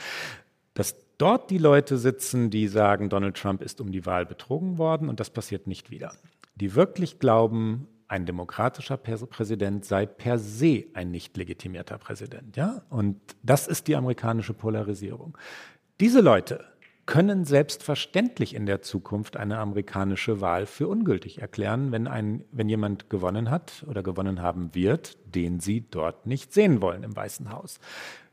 Das 0.73 0.95
dort 1.17 1.49
die 1.49 1.57
Leute 1.57 1.97
sitzen, 1.97 2.49
die 2.49 2.67
sagen, 2.67 3.09
Donald 3.09 3.37
Trump 3.37 3.61
ist 3.61 3.81
um 3.81 3.91
die 3.91 4.05
Wahl 4.05 4.25
betrogen 4.25 4.77
worden 4.77 5.09
und 5.09 5.19
das 5.19 5.29
passiert 5.29 5.67
nicht 5.67 5.91
wieder. 5.91 6.13
Die 6.55 6.75
wirklich 6.75 7.19
glauben, 7.19 7.87
ein 8.07 8.25
demokratischer 8.25 8.97
Präsident 8.97 9.83
sei 9.85 10.05
per 10.05 10.37
se 10.37 10.85
ein 10.93 11.11
nicht 11.11 11.35
legitimierter 11.37 11.97
Präsident. 11.97 12.55
Ja? 12.55 12.83
Und 12.89 13.19
das 13.43 13.67
ist 13.67 13.87
die 13.87 13.95
amerikanische 13.95 14.53
Polarisierung. 14.53 15.37
Diese 15.99 16.21
Leute 16.21 16.63
können 17.05 17.45
selbstverständlich 17.45 18.55
in 18.55 18.65
der 18.65 18.81
Zukunft 18.81 19.37
eine 19.37 19.59
amerikanische 19.59 20.41
Wahl 20.41 20.65
für 20.65 20.87
ungültig 20.87 21.39
erklären, 21.39 21.91
wenn, 21.91 22.07
ein, 22.07 22.43
wenn 22.51 22.67
jemand 22.67 23.09
gewonnen 23.09 23.51
hat 23.51 23.85
oder 23.87 24.01
gewonnen 24.01 24.41
haben 24.41 24.73
wird, 24.73 25.17
den 25.35 25.59
sie 25.59 25.85
dort 25.89 26.25
nicht 26.25 26.51
sehen 26.51 26.81
wollen 26.81 27.03
im 27.03 27.15
Weißen 27.15 27.51
Haus. 27.51 27.79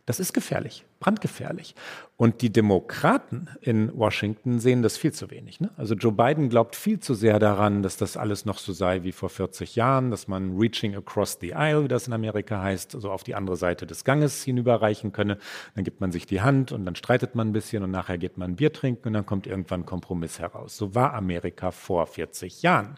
Das 0.04 0.18
ist 0.18 0.32
gefährlich, 0.32 0.84
brandgefährlich. 0.98 1.76
Und 2.16 2.42
die 2.42 2.52
Demokraten 2.52 3.48
in 3.60 3.96
Washington 3.96 4.58
sehen 4.58 4.82
das 4.82 4.96
viel 4.96 5.12
zu 5.12 5.30
wenig. 5.30 5.60
Ne? 5.60 5.70
Also 5.76 5.94
Joe 5.94 6.10
Biden 6.10 6.48
glaubt 6.48 6.74
viel 6.74 6.98
zu 6.98 7.14
sehr 7.14 7.38
daran, 7.38 7.84
dass 7.84 7.98
das 7.98 8.16
alles 8.16 8.44
noch 8.44 8.58
so 8.58 8.72
sei 8.72 9.04
wie 9.04 9.12
vor 9.12 9.28
40 9.28 9.76
Jahren, 9.76 10.10
dass 10.10 10.26
man 10.26 10.58
reaching 10.58 10.96
across 10.96 11.38
the 11.40 11.54
aisle, 11.54 11.84
wie 11.84 11.88
das 11.88 12.08
in 12.08 12.12
Amerika 12.14 12.60
heißt, 12.60 12.96
also 12.96 13.12
auf 13.12 13.22
die 13.22 13.36
andere 13.36 13.54
Seite 13.56 13.86
des 13.86 14.02
Ganges 14.02 14.42
hinüberreichen 14.42 15.12
könne. 15.12 15.38
Dann 15.76 15.84
gibt 15.84 16.00
man 16.00 16.10
sich 16.10 16.26
die 16.26 16.40
Hand 16.40 16.72
und 16.72 16.84
dann 16.84 16.96
streitet 16.96 17.36
man 17.36 17.50
ein 17.50 17.52
bisschen 17.52 17.84
und 17.84 17.92
nachher 17.92 18.18
geht 18.18 18.38
man 18.38 18.52
ein 18.52 18.56
Bier 18.56 18.72
trinken 18.72 19.06
und 19.06 19.14
dann 19.14 19.26
kommt 19.26 19.46
irgendwann 19.46 19.82
ein 19.82 19.86
Kompromiss 19.86 20.40
heraus. 20.40 20.76
So 20.76 20.96
war 20.96 21.14
Amerika 21.14 21.70
vor 21.70 22.08
40 22.08 22.62
Jahren. 22.62 22.96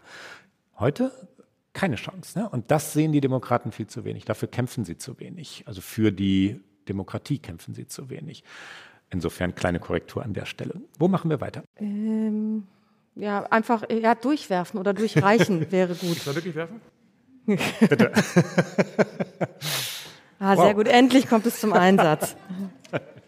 Heute 0.79 1.13
keine 1.75 1.97
Chance. 1.97 2.39
Ne? 2.39 2.49
Und 2.49 2.71
das 2.71 2.95
sehen 2.95 3.13
die 3.13 3.21
Demokraten 3.21 3.73
viel 3.73 3.89
zu 3.89 4.07
wenig. 4.07 4.25
Dafür 4.25 4.49
kämpfen 4.49 4.87
sie 4.87 4.97
zu 4.97 5.21
wenig. 5.21 5.65
Also 5.67 5.83
für 5.83 6.11
die 6.11 6.63
Demokratie 6.89 7.39
kämpfen 7.39 7.75
sie 7.75 7.87
zu 7.87 8.11
wenig. 8.11 8.45
Insofern 9.11 9.55
kleine 9.55 9.79
Korrektur 9.81 10.25
an 10.25 10.35
der 10.35 10.47
Stelle. 10.47 10.81
Wo 10.99 11.09
machen 11.09 11.31
wir 11.31 11.41
weiter? 11.41 11.63
Ähm, 11.77 12.67
ja, 13.15 13.45
einfach 13.45 13.85
ja, 13.91 14.15
durchwerfen 14.15 14.81
oder 14.81 14.93
durchreichen 14.93 15.71
wäre 15.73 15.95
gut. 15.95 16.19
Soll 16.19 16.35
wirklich 16.35 16.55
werfen? 16.55 16.81
Bitte. 17.47 18.13
ah, 20.39 20.57
sehr 20.57 20.67
wow. 20.67 20.75
gut. 20.75 20.89
Endlich 20.89 21.29
kommt 21.29 21.47
es 21.47 21.61
zum 21.61 21.73
Einsatz. 21.73 22.37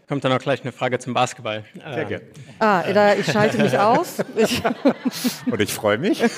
Kommt 0.08 0.24
dann 0.24 0.32
auch 0.32 0.38
gleich 0.38 0.62
eine 0.62 0.70
Frage 0.70 1.00
zum 1.00 1.14
Basketball. 1.14 1.64
Sehr 1.74 2.04
gerne. 2.04 2.24
Ah, 2.60 2.84
da, 2.92 3.14
ich 3.14 3.26
schalte 3.26 3.58
mich 3.58 3.76
aus. 3.76 4.18
Ich 4.36 4.62
Und 5.50 5.60
ich 5.60 5.72
freue 5.72 5.98
mich. 5.98 6.22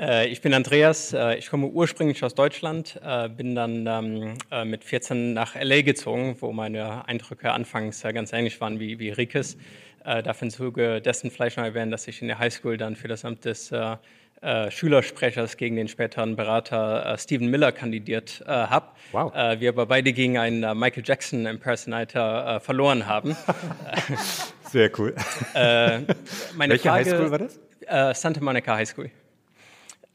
Äh, 0.00 0.28
ich 0.28 0.40
bin 0.40 0.54
Andreas, 0.54 1.12
äh, 1.12 1.34
ich 1.34 1.50
komme 1.50 1.66
ursprünglich 1.66 2.22
aus 2.22 2.32
Deutschland, 2.32 3.00
äh, 3.04 3.28
bin 3.28 3.56
dann 3.56 3.84
ähm, 4.52 4.70
mit 4.70 4.84
14 4.84 5.32
nach 5.32 5.56
LA 5.60 5.82
gezogen, 5.82 6.36
wo 6.38 6.52
meine 6.52 7.06
Eindrücke 7.08 7.50
anfangs 7.50 8.02
ganz 8.02 8.32
ähnlich 8.32 8.60
waren 8.60 8.78
wie, 8.78 9.00
wie 9.00 9.10
Rikes. 9.10 9.56
Darf 10.04 10.40
im 10.40 10.50
Zuge 10.50 11.02
dessen 11.02 11.30
vielleicht 11.30 11.56
noch 11.58 11.64
erwähnen, 11.64 11.90
dass 11.90 12.06
ich 12.06 12.22
in 12.22 12.28
der 12.28 12.38
Highschool 12.38 12.78
dann 12.78 12.94
für 12.94 13.08
das 13.08 13.24
Amt 13.24 13.44
des 13.44 13.72
äh, 14.40 14.70
Schülersprechers 14.70 15.56
gegen 15.56 15.76
den 15.76 15.88
späteren 15.88 16.36
Berater 16.36 17.14
äh, 17.14 17.18
Stephen 17.18 17.48
Miller 17.48 17.72
kandidiert 17.72 18.42
äh, 18.46 18.50
habe. 18.50 18.86
Wow. 19.12 19.32
wir 19.32 19.70
aber 19.70 19.86
beide 19.86 20.12
gegen 20.12 20.36
einen 20.36 20.78
Michael 20.78 21.02
Jackson 21.04 21.46
Impersonator 21.46 22.60
verloren 22.60 23.06
haben. 23.06 23.34
Sehr 24.64 24.90
cool. 24.98 25.14
Welche 25.54 26.78
Frage, 26.78 26.90
Highschool 26.90 27.30
war 27.30 27.38
das? 27.38 28.20
Santa 28.20 28.42
Monica 28.42 28.74
High 28.76 28.86
School. 28.86 29.10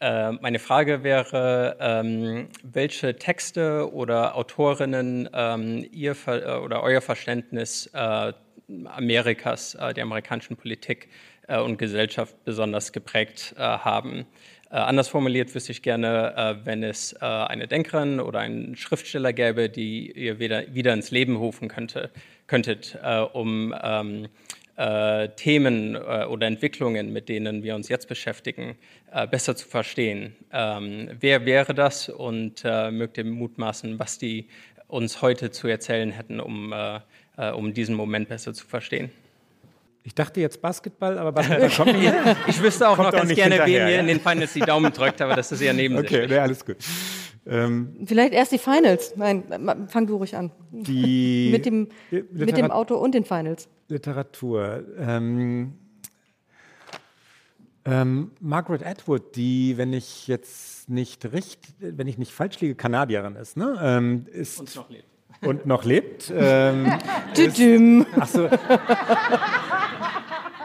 Äh, 0.03 0.34
meine 0.34 0.59
Frage 0.59 1.03
wäre, 1.03 1.78
ähm, 1.80 2.49
welche 2.61 3.15
Texte 3.15 3.89
oder 3.93 4.36
Autorinnen 4.36 5.30
ähm, 5.34 5.88
ihr 5.93 6.13
äh, 6.28 6.57
oder 6.57 6.84
euer 6.84 6.99
Verständnis 6.99 7.89
äh, 7.93 8.34
Amerikas, 8.86 9.76
äh, 9.76 9.93
der 9.93 10.03
amerikanischen 10.03 10.57
Politik 10.57 11.05
äh, 11.05 11.33
und 11.48 11.78
Gesellschaft 11.78 12.36
besonders 12.46 12.91
geprägt 12.91 13.54
äh, 13.58 13.62
haben. 13.62 14.26
anders 14.70 15.08
formuliert 15.08 15.54
wüsste 15.54 15.72
ich 15.72 15.82
gerne, 15.84 16.62
wenn 16.64 16.84
es 16.84 17.16
eine 17.16 17.68
Denkerin 17.68 18.20
oder 18.20 18.39
einen 18.39 18.76
Schriftsteller 18.76 19.32
gäbe, 19.32 19.70
die 19.70 20.12
ihr 20.12 20.39
wieder, 20.39 20.74
wieder 20.74 20.94
ins 20.94 21.12
Leben 21.12 21.36
rufen 21.36 21.68
könnte, 21.68 22.10
könntet, 22.48 22.98
um 23.34 23.76
ähm, 23.84 24.30
äh, 24.76 25.30
Themen 25.30 25.96
äh, 25.96 26.26
oder 26.26 26.48
Entwicklungen, 26.48 27.14
mit 27.14 27.30
denen 27.30 27.64
wir 27.64 27.76
uns 27.76 27.89
jetzt 27.89 28.08
beschäftigen, 28.08 28.76
äh, 29.12 29.28
besser 29.28 29.56
zu 29.56 29.68
verstehen. 29.68 30.36
Ähm, 30.52 31.10
wer 31.20 31.46
wäre 31.46 31.74
das 31.74 32.10
und 32.10 32.64
äh, 32.66 32.91
mögt 32.91 33.18
ihr 33.18 33.26
mutmaßen, 33.26 34.00
was 34.00 34.18
die 34.18 34.48
uns 34.88 35.22
heute 35.22 35.52
zu 35.52 35.68
erzählen 35.68 36.12
hätten, 36.12 36.39
um, 36.39 36.74
äh, 36.74 37.00
äh, 37.38 37.52
um 37.52 37.74
diesen 37.74 37.96
Moment 37.96 38.30
besser 38.30 38.54
zu 38.54 38.66
verstehen? 38.66 39.12
Ich 40.06 40.14
dachte 40.14 40.41
jetzt 40.41 40.62
Basketball, 40.62 41.18
aber 41.18 41.32
Basketball 41.32 41.70
kommt 41.70 41.97
nicht. 41.97 42.14
ich 42.47 42.62
wüsste 42.62 42.89
auch 42.89 42.97
noch 42.97 43.12
ganz 43.12 43.34
gerne, 43.34 43.60
wen 43.60 43.72
ihr 43.72 43.89
ja? 43.89 43.99
in 43.99 44.08
den 44.08 44.20
Finals 44.20 44.54
die 44.54 44.60
Daumen 44.60 44.91
drückt, 44.91 45.22
aber 45.22 45.36
das 45.36 45.51
ist 45.51 45.62
eher 45.62 45.74
nebensächlich. 45.74 46.24
Okay, 46.24 46.28
nee, 46.34 46.39
alles 46.39 46.66
gut. 46.66 46.78
Ähm, 47.45 47.95
Vielleicht 48.06 48.34
erst 48.34 48.51
die 48.51 48.58
Finals. 48.58 49.14
Nein, 49.16 49.43
fang 49.88 50.08
du 50.08 50.18
ruhig 50.18 50.36
an. 50.36 50.51
Die 50.72 51.49
mit, 51.51 51.66
dem, 51.66 51.88
mit 52.10 52.58
dem 52.58 52.72
Auto 52.72 52.95
und 52.95 53.16
den 53.16 53.26
Finals. 53.26 53.68
Literatur. 53.88 54.84
Ähm, 54.97 55.74
ähm, 57.86 58.32
Margaret 58.39 58.86
Atwood, 58.86 59.36
die, 59.36 59.78
wenn 59.78 59.91
ich 59.91 60.28
jetzt 60.28 60.89
nicht 60.89 61.32
richtig, 61.34 61.74
wenn 61.80 62.08
ich 62.08 62.18
nicht 62.18 62.32
falsch 62.32 62.62
liege, 62.62 62.76
Kanadierin 62.76 63.36
ist, 63.36 63.58
ne? 63.58 63.78
Ähm, 63.82 64.26
ist 64.32 64.60
und 64.60 64.76
noch 64.76 64.89
lebt. 64.89 65.06
Und 65.41 65.66
noch 65.66 65.84
lebt. 65.84 66.32
Ähm, 66.34 66.86
ist, 67.36 68.08
ach 68.18 68.28
so. 68.28 68.49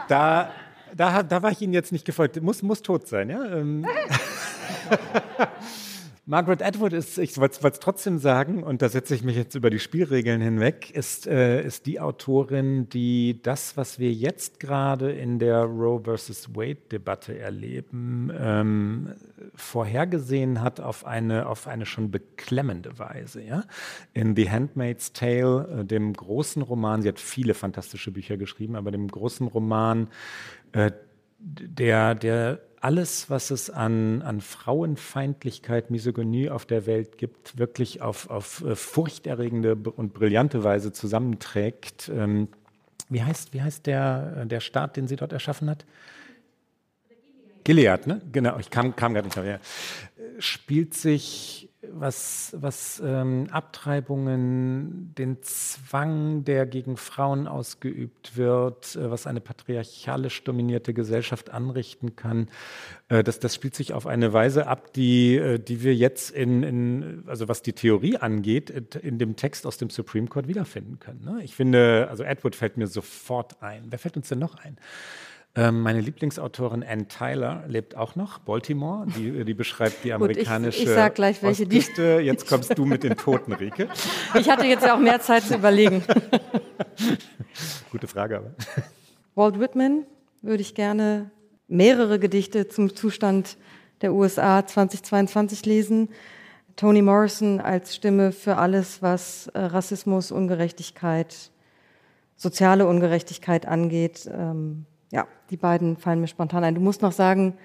Da, 0.09 0.51
da, 0.95 1.23
da 1.23 1.43
war 1.43 1.51
ich 1.51 1.61
Ihnen 1.61 1.71
jetzt 1.71 1.91
nicht 1.91 2.03
gefolgt. 2.03 2.41
Muss, 2.41 2.63
muss 2.63 2.81
tot 2.81 3.07
sein, 3.07 3.29
ja? 3.29 3.45
Ähm, 3.45 3.85
Margaret 6.29 6.61
Atwood 6.61 6.93
ist, 6.93 7.17
ich 7.17 7.39
wollte 7.39 7.67
es 7.67 7.79
trotzdem 7.79 8.19
sagen, 8.19 8.61
und 8.61 8.83
da 8.83 8.89
setze 8.89 9.15
ich 9.15 9.23
mich 9.23 9.35
jetzt 9.35 9.55
über 9.55 9.71
die 9.71 9.79
Spielregeln 9.79 10.41
hinweg, 10.41 10.91
ist, 10.91 11.25
äh, 11.25 11.63
ist 11.63 11.87
die 11.87 11.99
Autorin, 11.99 12.87
die 12.87 13.41
das, 13.41 13.77
was 13.77 13.97
wir 13.97 14.11
jetzt 14.11 14.59
gerade 14.59 15.11
in 15.11 15.39
der 15.39 15.63
Roe 15.63 16.03
versus 16.03 16.55
Wade-Debatte 16.55 17.39
erleben, 17.39 18.31
ähm, 18.39 19.15
vorhergesehen 19.55 20.61
hat 20.61 20.79
auf 20.79 21.03
eine, 21.03 21.47
auf 21.47 21.65
eine 21.65 21.87
schon 21.87 22.11
beklemmende 22.11 22.99
Weise. 22.99 23.41
Ja? 23.41 23.63
In 24.13 24.35
The 24.35 24.51
Handmaid's 24.51 25.13
Tale, 25.13 25.79
äh, 25.79 25.83
dem 25.83 26.13
großen 26.13 26.61
Roman, 26.61 27.01
sie 27.01 27.07
hat 27.07 27.19
viele 27.19 27.55
fantastische 27.55 28.11
Bücher 28.11 28.37
geschrieben, 28.37 28.75
aber 28.75 28.91
dem 28.91 29.07
großen 29.07 29.47
Roman, 29.47 30.09
äh, 30.73 30.91
der, 31.39 32.13
der 32.13 32.59
alles, 32.81 33.29
was 33.29 33.51
es 33.51 33.69
an, 33.69 34.21
an 34.21 34.41
Frauenfeindlichkeit, 34.41 35.91
Misogynie 35.91 36.49
auf 36.49 36.65
der 36.65 36.85
Welt 36.85 37.17
gibt, 37.17 37.57
wirklich 37.57 38.01
auf, 38.01 38.29
auf 38.29 38.63
äh, 38.63 38.75
furchterregende 38.75 39.75
und 39.75 40.13
brillante 40.13 40.63
Weise 40.63 40.91
zusammenträgt. 40.91 42.09
Ähm, 42.13 42.47
wie 43.09 43.23
heißt, 43.23 43.53
wie 43.53 43.61
heißt 43.61 43.85
der, 43.87 44.45
der 44.45 44.59
Staat, 44.59 44.95
den 44.97 45.07
sie 45.07 45.15
dort 45.15 45.33
erschaffen 45.33 45.69
hat? 45.69 45.85
Gilead, 47.63 48.07
ne? 48.07 48.21
Genau, 48.31 48.57
ich 48.59 48.69
kam, 48.69 48.95
kam 48.95 49.13
gerade 49.13 49.27
nicht 49.27 49.37
mehr. 49.37 49.45
Ja. 49.45 49.59
Spielt 50.39 50.93
sich 50.93 51.68
was, 51.81 52.53
was 52.57 53.01
ähm, 53.05 53.47
Abtreibungen, 53.51 55.13
den 55.17 55.41
Zwang, 55.41 56.43
der 56.43 56.65
gegen 56.65 56.97
Frauen 56.97 57.47
ausgeübt 57.47 58.35
wird, 58.35 58.95
äh, 58.95 59.09
was 59.09 59.27
eine 59.27 59.39
patriarchalisch 59.39 60.43
dominierte 60.43 60.93
Gesellschaft 60.93 61.51
anrichten 61.51 62.17
kann, 62.17 62.49
äh, 63.07 63.23
das, 63.23 63.39
das 63.39 63.55
spielt 63.55 63.75
sich 63.75 63.93
auf 63.93 64.07
eine 64.07 64.33
Weise 64.33 64.67
ab, 64.67 64.91
die, 64.93 65.37
äh, 65.37 65.57
die 65.57 65.81
wir 65.81 65.95
jetzt 65.95 66.31
in, 66.31 66.63
in, 66.63 67.23
also 67.27 67.47
was 67.47 67.61
die 67.61 67.73
Theorie 67.73 68.17
angeht, 68.17 68.69
in 68.95 69.17
dem 69.17 69.37
Text 69.37 69.65
aus 69.65 69.77
dem 69.77 69.89
Supreme 69.89 70.27
Court 70.27 70.47
wiederfinden 70.47 70.99
können. 70.99 71.23
Ne? 71.23 71.43
Ich 71.43 71.55
finde, 71.55 72.07
also 72.09 72.23
Edward 72.23 72.55
fällt 72.55 72.75
mir 72.75 72.87
sofort 72.87 73.63
ein. 73.63 73.85
Wer 73.89 73.99
fällt 73.99 74.17
uns 74.17 74.27
denn 74.27 74.39
noch 74.39 74.55
ein? 74.55 74.77
Ähm, 75.55 75.81
meine 75.81 75.99
Lieblingsautorin 75.99 76.83
Ann 76.83 77.07
Tyler 77.07 77.63
lebt 77.67 77.97
auch 77.97 78.15
noch, 78.15 78.39
Baltimore. 78.39 79.07
Die, 79.17 79.43
die 79.43 79.53
beschreibt 79.53 80.03
die 80.03 80.13
amerikanische 80.13 80.77
Gut, 80.77 80.83
ich, 80.83 80.89
ich 80.89 80.95
sag 80.95 81.15
gleich, 81.15 81.41
welche 81.41 81.63
Ostküste. 81.63 82.19
Die... 82.19 82.25
Jetzt 82.25 82.47
kommst 82.47 82.77
du 82.77 82.85
mit 82.85 83.03
den 83.03 83.17
Toten, 83.17 83.53
Rike. 83.53 83.89
Ich 84.35 84.49
hatte 84.49 84.65
jetzt 84.65 84.85
ja 84.85 84.95
auch 84.95 84.99
mehr 84.99 85.19
Zeit 85.19 85.43
zu 85.43 85.55
überlegen. 85.55 86.03
Gute 87.91 88.07
Frage 88.07 88.37
aber. 88.37 88.51
Walt 89.33 89.59
Whitman 89.59 90.05
würde 90.41 90.61
ich 90.61 90.75
gerne 90.75 91.31
mehrere 91.67 92.19
Gedichte 92.19 92.67
zum 92.67 92.95
Zustand 92.95 93.57
der 94.01 94.13
USA 94.13 94.65
2022 94.65 95.65
lesen. 95.65 96.09
Toni 96.75 97.01
Morrison 97.01 97.59
als 97.59 97.95
Stimme 97.95 98.31
für 98.31 98.57
alles, 98.57 99.01
was 99.01 99.47
äh, 99.47 99.59
Rassismus, 99.59 100.31
Ungerechtigkeit, 100.31 101.51
soziale 102.37 102.87
Ungerechtigkeit 102.87 103.65
angeht. 103.65 104.29
Ähm, 104.31 104.85
ja, 105.11 105.27
die 105.49 105.57
beiden 105.57 105.97
fallen 105.97 106.21
mir 106.21 106.27
spontan 106.27 106.63
ein. 106.63 106.75
Du 106.75 106.81
musst 106.81 107.01
noch 107.01 107.11
sagen, 107.11 107.57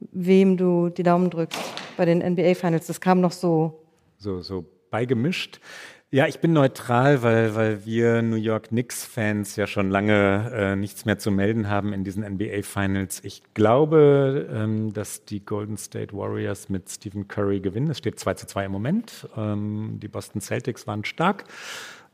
wem 0.00 0.56
du 0.56 0.88
die 0.88 1.02
Daumen 1.02 1.30
drückst 1.30 1.60
bei 1.96 2.04
den 2.04 2.18
NBA 2.18 2.54
Finals. 2.54 2.86
Das 2.86 3.00
kam 3.00 3.20
noch 3.20 3.32
so. 3.32 3.82
So, 4.18 4.40
so 4.40 4.64
beigemischt. 4.90 5.60
Ja, 6.12 6.28
ich 6.28 6.38
bin 6.38 6.52
neutral, 6.52 7.22
weil, 7.24 7.56
weil 7.56 7.84
wir 7.84 8.22
New 8.22 8.36
York 8.36 8.68
Knicks-Fans 8.68 9.56
ja 9.56 9.66
schon 9.66 9.90
lange 9.90 10.52
äh, 10.54 10.76
nichts 10.76 11.04
mehr 11.04 11.18
zu 11.18 11.32
melden 11.32 11.68
haben 11.68 11.92
in 11.92 12.04
diesen 12.04 12.22
NBA 12.22 12.62
Finals. 12.62 13.24
Ich 13.24 13.42
glaube, 13.54 14.48
ähm, 14.50 14.92
dass 14.92 15.24
die 15.24 15.44
Golden 15.44 15.76
State 15.76 16.16
Warriors 16.16 16.68
mit 16.68 16.88
Stephen 16.88 17.26
Curry 17.26 17.58
gewinnen. 17.58 17.90
Es 17.90 17.98
steht 17.98 18.20
2 18.20 18.34
zu 18.34 18.46
2 18.46 18.66
im 18.66 18.72
Moment. 18.72 19.28
Ähm, 19.36 19.98
die 20.00 20.06
Boston 20.06 20.40
Celtics 20.40 20.86
waren 20.86 21.04
stark. 21.04 21.44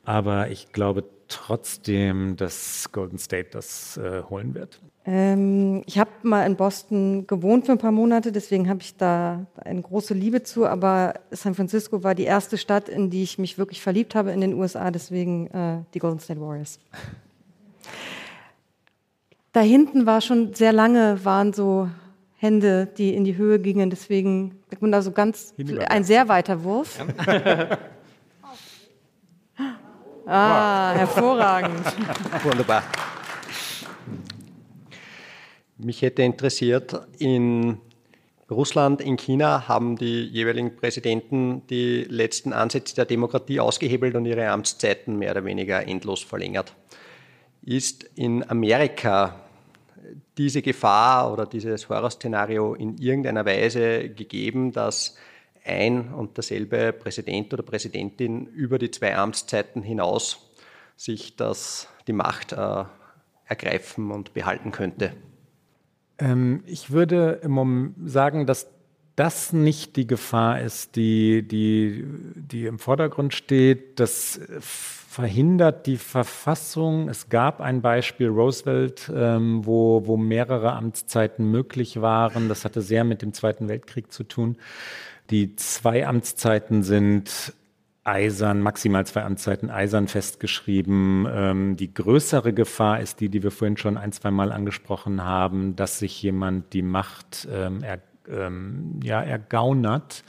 Aber 0.05 0.51
ich 0.51 0.73
glaube 0.73 1.05
trotzdem, 1.29 2.37
dass 2.37 2.91
Golden 2.93 3.19
State 3.19 3.51
das 3.53 3.97
äh, 3.97 4.23
holen 4.29 4.55
wird. 4.55 4.81
Ähm, 5.05 5.83
ich 5.87 5.99
habe 5.99 6.11
mal 6.23 6.45
in 6.45 6.57
Boston 6.57 7.27
gewohnt 7.27 7.67
für 7.67 7.73
ein 7.73 7.79
paar 7.79 7.93
Monate, 7.93 8.31
deswegen 8.31 8.69
habe 8.69 8.83
ich 8.83 8.97
da 8.97 9.47
eine 9.57 9.83
große 9.83 10.15
Liebe 10.15 10.43
zu. 10.43 10.67
Aber 10.67 11.15
San 11.31 11.55
Francisco 11.55 12.05
war 12.05 12.15
die 12.15 12.25
erste 12.25 12.59
Stadt, 12.59 12.89
in 12.89 13.11
die 13.11 13.23
ich 13.23 13.39
mich 13.39 13.59
wirklich 13.59 13.81
verliebt 13.81 14.15
habe 14.15 14.31
in 14.33 14.41
den 14.41 14.55
USA, 14.55 14.91
deswegen 14.91 15.49
äh, 15.49 15.79
die 15.95 15.99
Golden 15.99 16.21
State 16.21 16.41
Warriors. 16.41 16.79
Da 19.53 19.61
hinten 19.61 20.07
war 20.07 20.21
schon 20.21 20.55
sehr 20.55 20.73
lange, 20.73 21.25
waren 21.25 21.53
so 21.53 21.89
Hände, 22.37 22.89
die 22.99 23.15
in 23.15 23.25
die 23.25 23.37
Höhe 23.37 23.59
gingen, 23.59 23.91
deswegen 23.91 24.59
also 24.81 25.13
ganz 25.13 25.55
ein 25.89 26.05
sehr 26.05 26.29
weiter 26.29 26.65
Wurf. 26.65 27.05
Ah, 30.27 30.93
hervorragend. 30.95 31.85
Wunderbar. 32.45 32.83
Mich 35.79 36.03
hätte 36.03 36.23
interessiert, 36.23 36.95
in 37.19 37.79
Russland, 38.51 39.01
in 39.01 39.17
China 39.17 39.67
haben 39.67 39.97
die 39.97 40.25
jeweiligen 40.25 40.77
Präsidenten 40.77 41.67
die 41.69 42.05
letzten 42.05 42.53
Ansätze 42.53 42.95
der 42.95 43.07
Demokratie 43.07 43.59
ausgehebelt 43.59 44.15
und 44.15 44.27
ihre 44.27 44.49
Amtszeiten 44.51 45.19
mehr 45.19 45.33
oder 45.33 45.45
weniger 45.45 45.87
endlos 45.87 46.23
verlängert. 46.23 46.75
Ist 47.63 48.05
in 48.15 48.49
Amerika 48.49 49.41
diese 50.39 50.63
Gefahr 50.63 51.33
oder 51.33 51.47
dieses 51.47 51.89
Horrorszenario 51.89 52.75
in 52.75 52.99
irgendeiner 52.99 53.45
Weise 53.45 54.09
gegeben, 54.11 54.73
dass 54.73 55.17
ein 55.65 56.13
und 56.13 56.37
derselbe 56.37 56.93
Präsident 56.93 57.53
oder 57.53 57.63
Präsidentin 57.63 58.47
über 58.47 58.79
die 58.79 58.91
zwei 58.91 59.17
Amtszeiten 59.17 59.83
hinaus 59.83 60.51
sich 60.97 61.37
das, 61.37 61.89
die 62.07 62.13
Macht 62.13 62.53
äh, 62.53 62.85
ergreifen 63.47 64.11
und 64.11 64.35
behalten 64.35 64.71
könnte? 64.71 65.13
Ähm, 66.19 66.63
ich 66.67 66.91
würde 66.91 67.41
sagen, 68.05 68.47
dass 68.47 68.69
das 69.17 69.53
nicht 69.53 69.97
die 69.97 70.07
Gefahr 70.07 70.61
ist, 70.61 70.97
die, 70.97 71.47
die, 71.47 72.05
die 72.35 72.67
im 72.67 72.79
Vordergrund 72.79 73.35
steht. 73.35 74.01
Das 74.01 74.41
verhindert 74.61 75.87
die 75.87 75.99
Verfassung. 75.99 77.11
Es 77.11 77.29
gab 77.29 77.61
ein 77.61 77.83
Beispiel 77.83 78.29
Roosevelt, 78.29 79.13
ähm, 79.15 79.67
wo, 79.67 80.07
wo 80.07 80.17
mehrere 80.17 80.73
Amtszeiten 80.73 81.51
möglich 81.51 82.01
waren. 82.01 82.49
Das 82.49 82.65
hatte 82.65 82.81
sehr 82.81 83.05
mit 83.05 83.21
dem 83.21 83.35
Zweiten 83.35 83.69
Weltkrieg 83.69 84.11
zu 84.11 84.25
tun. 84.25 84.57
Die 85.31 85.57
zwei 85.57 86.07
Amtszeiten 86.07 86.83
sind 86.83 87.55
eisern, 88.05 88.61
maximal 88.61 89.07
zwei 89.07 89.23
Amtszeiten 89.23 89.71
eisern 89.71 90.09
festgeschrieben. 90.09 91.27
Ähm, 91.31 91.77
die 91.77 91.95
größere 91.95 92.53
Gefahr 92.53 93.01
ist 93.01 93.21
die, 93.21 93.29
die 93.29 93.43
wir 93.43 93.51
vorhin 93.51 93.77
schon 93.77 93.97
ein, 93.97 94.13
zwei 94.13 94.31
Mal 94.31 94.53
angesprochen 94.53 95.23
haben, 95.23 95.77
dass 95.77 95.99
sich 95.99 96.21
jemand 96.23 96.73
die 96.73 96.83
Macht 96.83 97.47
ähm, 97.51 97.83
er, 97.83 98.01
ähm, 98.29 98.99
ja, 99.03 99.23
ergaunert, 99.23 100.25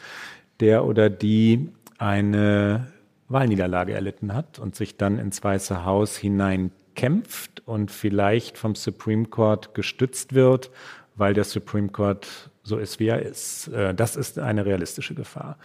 der 0.59 0.85
oder 0.85 1.09
die 1.09 1.69
eine 1.97 2.91
Wahlniederlage 3.27 3.93
erlitten 3.93 4.33
hat 4.33 4.59
und 4.59 4.75
sich 4.75 4.97
dann 4.97 5.17
ins 5.17 5.43
Weiße 5.43 5.83
Haus 5.83 6.15
hineinkämpft 6.15 7.63
und 7.65 7.89
vielleicht 7.89 8.57
vom 8.57 8.75
Supreme 8.75 9.25
Court 9.25 9.73
gestützt 9.73 10.33
wird, 10.33 10.69
weil 11.15 11.33
der 11.33 11.43
Supreme 11.43 11.89
Court 11.89 12.51
so 12.64 12.78
ist, 12.78 12.99
wie 12.99 13.07
er 13.07 13.22
ist. 13.22 13.68
Äh, 13.68 13.93
das 13.93 14.16
ist 14.16 14.39
eine 14.39 14.66
realistische 14.66 15.14
Gefahr. 15.14 15.57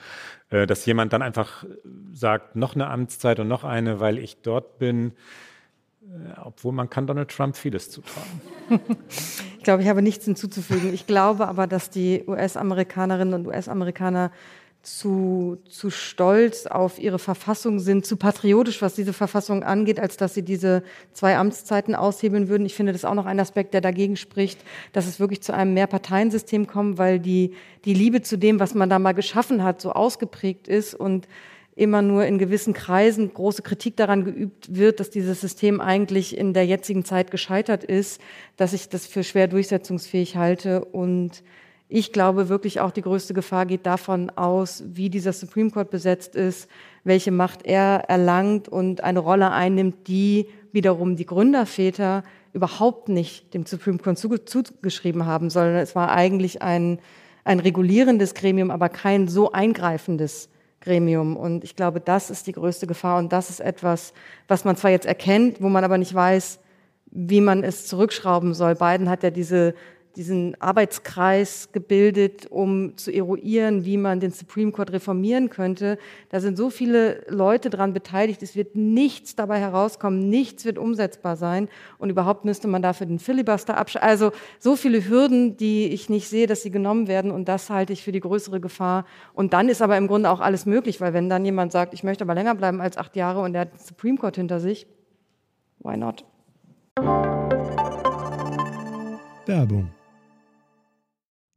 Äh, 0.50 0.66
dass 0.66 0.84
jemand 0.86 1.12
dann 1.12 1.22
einfach 1.22 1.64
sagt, 2.12 2.56
noch 2.56 2.74
eine 2.74 2.88
Amtszeit 2.88 3.38
und 3.40 3.48
noch 3.48 3.64
eine, 3.64 4.00
weil 4.00 4.18
ich 4.18 4.42
dort 4.42 4.78
bin, 4.78 5.12
äh, 6.02 6.40
obwohl 6.42 6.72
man 6.72 6.90
kann 6.90 7.06
Donald 7.06 7.30
Trump 7.30 7.56
vieles 7.56 7.90
zutrauen. 7.90 8.40
ich 9.58 9.62
glaube, 9.62 9.82
ich 9.82 9.88
habe 9.88 10.02
nichts 10.02 10.24
hinzuzufügen. 10.24 10.92
Ich 10.92 11.06
glaube 11.06 11.46
aber, 11.46 11.66
dass 11.66 11.90
die 11.90 12.24
US-Amerikanerinnen 12.26 13.34
und 13.34 13.46
US-Amerikaner 13.46 14.32
zu, 14.96 15.58
zu 15.68 15.90
stolz 15.90 16.66
auf 16.66 16.98
ihre 16.98 17.18
Verfassung 17.18 17.78
sind, 17.78 18.06
zu 18.06 18.16
patriotisch, 18.16 18.80
was 18.80 18.94
diese 18.94 19.12
Verfassung 19.12 19.62
angeht, 19.62 20.00
als 20.00 20.16
dass 20.16 20.34
sie 20.34 20.42
diese 20.42 20.82
zwei 21.12 21.36
Amtszeiten 21.36 21.94
aushebeln 21.94 22.48
würden. 22.48 22.66
Ich 22.66 22.74
finde 22.74 22.92
das 22.92 23.04
auch 23.04 23.14
noch 23.14 23.26
ein 23.26 23.40
Aspekt, 23.40 23.74
der 23.74 23.80
dagegen 23.80 24.16
spricht, 24.16 24.60
dass 24.92 25.06
es 25.06 25.20
wirklich 25.20 25.42
zu 25.42 25.52
einem 25.52 25.74
Mehrparteiensystem 25.74 26.66
kommt, 26.66 26.98
weil 26.98 27.20
die, 27.20 27.54
die 27.84 27.94
Liebe 27.94 28.22
zu 28.22 28.38
dem, 28.38 28.60
was 28.60 28.74
man 28.74 28.88
da 28.88 28.98
mal 28.98 29.12
geschaffen 29.12 29.62
hat, 29.62 29.80
so 29.80 29.92
ausgeprägt 29.92 30.68
ist 30.68 30.94
und 30.94 31.28
immer 31.76 32.02
nur 32.02 32.24
in 32.24 32.38
gewissen 32.38 32.72
Kreisen 32.74 33.32
große 33.32 33.62
Kritik 33.62 33.96
daran 33.96 34.24
geübt 34.24 34.74
wird, 34.74 34.98
dass 34.98 35.10
dieses 35.10 35.40
System 35.40 35.80
eigentlich 35.80 36.36
in 36.36 36.52
der 36.52 36.66
jetzigen 36.66 37.04
Zeit 37.04 37.30
gescheitert 37.30 37.84
ist, 37.84 38.20
dass 38.56 38.72
ich 38.72 38.88
das 38.88 39.06
für 39.06 39.22
schwer 39.22 39.46
durchsetzungsfähig 39.46 40.36
halte 40.36 40.84
und 40.84 41.44
ich 41.88 42.12
glaube 42.12 42.50
wirklich 42.50 42.80
auch, 42.80 42.90
die 42.90 43.02
größte 43.02 43.32
Gefahr 43.32 43.64
geht 43.64 43.86
davon 43.86 44.30
aus, 44.30 44.84
wie 44.86 45.08
dieser 45.08 45.32
Supreme 45.32 45.70
Court 45.70 45.90
besetzt 45.90 46.36
ist, 46.36 46.68
welche 47.02 47.30
Macht 47.30 47.64
er 47.64 48.04
erlangt 48.08 48.68
und 48.68 49.02
eine 49.02 49.20
Rolle 49.20 49.50
einnimmt, 49.50 50.06
die 50.06 50.48
wiederum 50.70 51.16
die 51.16 51.24
Gründerväter 51.24 52.24
überhaupt 52.52 53.08
nicht 53.08 53.54
dem 53.54 53.64
Supreme 53.64 53.98
Court 53.98 54.18
zugeschrieben 54.18 55.24
haben, 55.24 55.48
sondern 55.48 55.76
es 55.76 55.94
war 55.94 56.10
eigentlich 56.10 56.60
ein, 56.60 56.98
ein 57.44 57.58
regulierendes 57.58 58.34
Gremium, 58.34 58.70
aber 58.70 58.90
kein 58.90 59.26
so 59.26 59.52
eingreifendes 59.52 60.50
Gremium. 60.80 61.36
Und 61.36 61.64
ich 61.64 61.74
glaube, 61.74 62.00
das 62.00 62.28
ist 62.28 62.46
die 62.46 62.52
größte 62.52 62.86
Gefahr 62.86 63.18
und 63.18 63.32
das 63.32 63.48
ist 63.48 63.60
etwas, 63.60 64.12
was 64.46 64.66
man 64.66 64.76
zwar 64.76 64.90
jetzt 64.90 65.06
erkennt, 65.06 65.62
wo 65.62 65.70
man 65.70 65.84
aber 65.84 65.96
nicht 65.96 66.12
weiß, 66.12 66.60
wie 67.10 67.40
man 67.40 67.64
es 67.64 67.86
zurückschrauben 67.86 68.52
soll. 68.52 68.74
Biden 68.74 69.08
hat 69.08 69.22
ja 69.22 69.30
diese 69.30 69.74
diesen 70.16 70.60
Arbeitskreis 70.60 71.70
gebildet, 71.72 72.46
um 72.50 72.96
zu 72.96 73.12
eruieren, 73.12 73.84
wie 73.84 73.96
man 73.96 74.20
den 74.20 74.32
Supreme 74.32 74.72
Court 74.72 74.92
reformieren 74.92 75.48
könnte. 75.48 75.98
Da 76.28 76.40
sind 76.40 76.56
so 76.56 76.70
viele 76.70 77.24
Leute 77.28 77.70
dran 77.70 77.92
beteiligt. 77.92 78.42
Es 78.42 78.56
wird 78.56 78.74
nichts 78.74 79.36
dabei 79.36 79.60
herauskommen. 79.60 80.28
Nichts 80.28 80.64
wird 80.64 80.78
umsetzbar 80.78 81.36
sein. 81.36 81.68
Und 81.98 82.10
überhaupt 82.10 82.44
müsste 82.44 82.66
man 82.68 82.82
dafür 82.82 83.06
den 83.06 83.18
Filibuster 83.18 83.76
abschalten. 83.76 84.08
Also 84.08 84.32
so 84.58 84.76
viele 84.76 85.08
Hürden, 85.08 85.56
die 85.56 85.86
ich 85.86 86.08
nicht 86.08 86.28
sehe, 86.28 86.46
dass 86.46 86.62
sie 86.62 86.70
genommen 86.70 87.06
werden. 87.06 87.30
Und 87.30 87.48
das 87.48 87.70
halte 87.70 87.92
ich 87.92 88.02
für 88.02 88.12
die 88.12 88.20
größere 88.20 88.60
Gefahr. 88.60 89.04
Und 89.34 89.52
dann 89.52 89.68
ist 89.68 89.82
aber 89.82 89.96
im 89.96 90.08
Grunde 90.08 90.30
auch 90.30 90.40
alles 90.40 90.66
möglich, 90.66 91.00
weil 91.00 91.12
wenn 91.12 91.28
dann 91.28 91.44
jemand 91.44 91.72
sagt, 91.72 91.94
ich 91.94 92.02
möchte 92.02 92.24
aber 92.24 92.34
länger 92.34 92.54
bleiben 92.54 92.80
als 92.80 92.96
acht 92.96 93.14
Jahre 93.16 93.40
und 93.40 93.54
er 93.54 93.62
hat 93.62 93.72
den 93.72 93.78
Supreme 93.78 94.18
Court 94.18 94.36
hinter 94.36 94.60
sich, 94.60 94.86
why 95.80 95.96
not? 95.96 96.24
Werbung. 99.46 99.97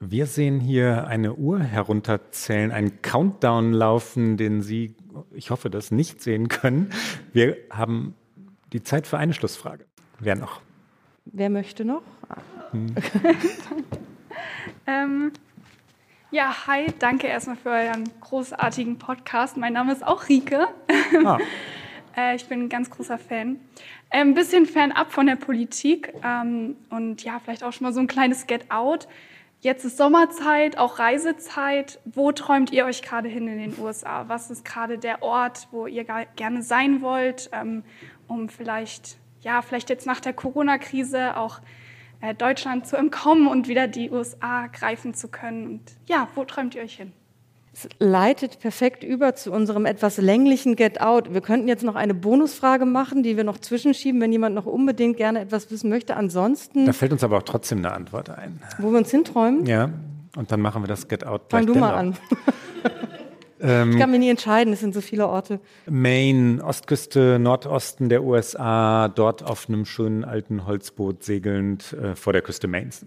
Wir 0.00 0.26
sehen 0.26 0.60
hier 0.60 1.06
eine 1.06 1.34
Uhr 1.34 1.58
herunterzählen, 1.58 2.70
einen 2.70 3.00
Countdown 3.00 3.72
laufen, 3.72 4.36
den 4.36 4.60
Sie, 4.60 4.94
ich 5.32 5.50
hoffe, 5.50 5.70
das 5.70 5.90
nicht 5.90 6.20
sehen 6.20 6.48
können. 6.48 6.90
Wir 7.32 7.56
haben 7.70 8.14
die 8.74 8.82
Zeit 8.82 9.06
für 9.06 9.16
eine 9.16 9.32
Schlussfrage. 9.32 9.86
Wer 10.18 10.36
noch? 10.36 10.60
Wer 11.24 11.48
möchte 11.48 11.86
noch? 11.86 12.02
Hm. 12.72 12.94
ähm, 14.86 15.32
ja, 16.30 16.66
hi, 16.66 16.92
danke 16.98 17.26
erstmal 17.28 17.56
für 17.56 17.70
euren 17.70 18.04
großartigen 18.20 18.98
Podcast. 18.98 19.56
Mein 19.56 19.72
Name 19.72 19.92
ist 19.94 20.06
auch 20.06 20.28
Rike. 20.28 20.66
Ah. 21.24 21.38
äh, 22.16 22.36
ich 22.36 22.44
bin 22.46 22.64
ein 22.64 22.68
ganz 22.68 22.90
großer 22.90 23.16
Fan. 23.16 23.60
Äh, 24.10 24.20
ein 24.20 24.34
bisschen 24.34 24.66
fernab 24.66 25.10
von 25.10 25.24
der 25.24 25.36
Politik 25.36 26.12
ähm, 26.22 26.76
und 26.90 27.24
ja, 27.24 27.40
vielleicht 27.42 27.64
auch 27.64 27.72
schon 27.72 27.86
mal 27.86 27.94
so 27.94 28.00
ein 28.00 28.08
kleines 28.08 28.46
Get 28.46 28.70
Out. 28.70 29.08
Jetzt 29.66 29.84
ist 29.84 29.96
Sommerzeit, 29.96 30.78
auch 30.78 31.00
Reisezeit. 31.00 31.98
Wo 32.04 32.30
träumt 32.30 32.70
ihr 32.70 32.84
euch 32.84 33.02
gerade 33.02 33.28
hin 33.28 33.48
in 33.48 33.58
den 33.58 33.76
USA? 33.80 34.28
Was 34.28 34.48
ist 34.48 34.64
gerade 34.64 34.96
der 34.96 35.24
Ort, 35.24 35.66
wo 35.72 35.88
ihr 35.88 36.04
gerne 36.04 36.62
sein 36.62 37.02
wollt, 37.02 37.50
ähm, 37.52 37.82
um 38.28 38.48
vielleicht, 38.48 39.16
ja, 39.40 39.62
vielleicht 39.62 39.90
jetzt 39.90 40.06
nach 40.06 40.20
der 40.20 40.34
Corona-Krise 40.34 41.36
auch 41.36 41.58
äh, 42.20 42.32
Deutschland 42.32 42.86
zu 42.86 42.94
entkommen 42.94 43.48
und 43.48 43.66
wieder 43.66 43.88
die 43.88 44.08
USA 44.08 44.68
greifen 44.68 45.14
zu 45.14 45.26
können? 45.26 45.66
Und 45.66 45.80
ja, 46.06 46.28
wo 46.36 46.44
träumt 46.44 46.76
ihr 46.76 46.82
euch 46.82 46.94
hin? 46.94 47.12
Es 47.78 47.90
leitet 47.98 48.58
perfekt 48.60 49.04
über 49.04 49.34
zu 49.34 49.52
unserem 49.52 49.84
etwas 49.84 50.16
länglichen 50.16 50.76
Get 50.76 51.02
Out. 51.02 51.34
Wir 51.34 51.42
könnten 51.42 51.68
jetzt 51.68 51.84
noch 51.84 51.94
eine 51.94 52.14
Bonusfrage 52.14 52.86
machen, 52.86 53.22
die 53.22 53.36
wir 53.36 53.44
noch 53.44 53.58
zwischenschieben, 53.58 54.18
wenn 54.18 54.32
jemand 54.32 54.54
noch 54.54 54.64
unbedingt 54.64 55.18
gerne 55.18 55.40
etwas 55.40 55.70
wissen 55.70 55.90
möchte. 55.90 56.16
Ansonsten. 56.16 56.86
Da 56.86 56.94
fällt 56.94 57.12
uns 57.12 57.22
aber 57.22 57.36
auch 57.36 57.42
trotzdem 57.42 57.78
eine 57.78 57.92
Antwort 57.92 58.30
ein. 58.30 58.62
Wo 58.78 58.90
wir 58.92 58.96
uns 58.96 59.10
hinträumen? 59.10 59.66
Ja, 59.66 59.90
und 60.36 60.50
dann 60.50 60.62
machen 60.62 60.82
wir 60.82 60.86
das 60.86 61.06
Get 61.06 61.26
Out 61.26 61.42
Fang 61.50 61.66
du 61.66 61.74
mal 61.74 61.94
an. 61.94 62.16
Ähm, 63.58 63.92
ich 63.92 63.98
kann 63.98 64.10
mich 64.10 64.20
nie 64.20 64.28
entscheiden, 64.28 64.74
es 64.74 64.80
sind 64.80 64.92
so 64.92 65.00
viele 65.00 65.26
Orte. 65.26 65.60
Maine, 65.88 66.62
Ostküste, 66.62 67.38
Nordosten 67.38 68.10
der 68.10 68.22
USA, 68.22 69.08
dort 69.08 69.42
auf 69.42 69.70
einem 69.70 69.86
schönen 69.86 70.26
alten 70.26 70.66
Holzboot 70.66 71.24
segelnd 71.24 71.94
äh, 71.94 72.14
vor 72.14 72.34
der 72.34 72.42
Küste 72.42 72.68
Maines. 72.68 73.06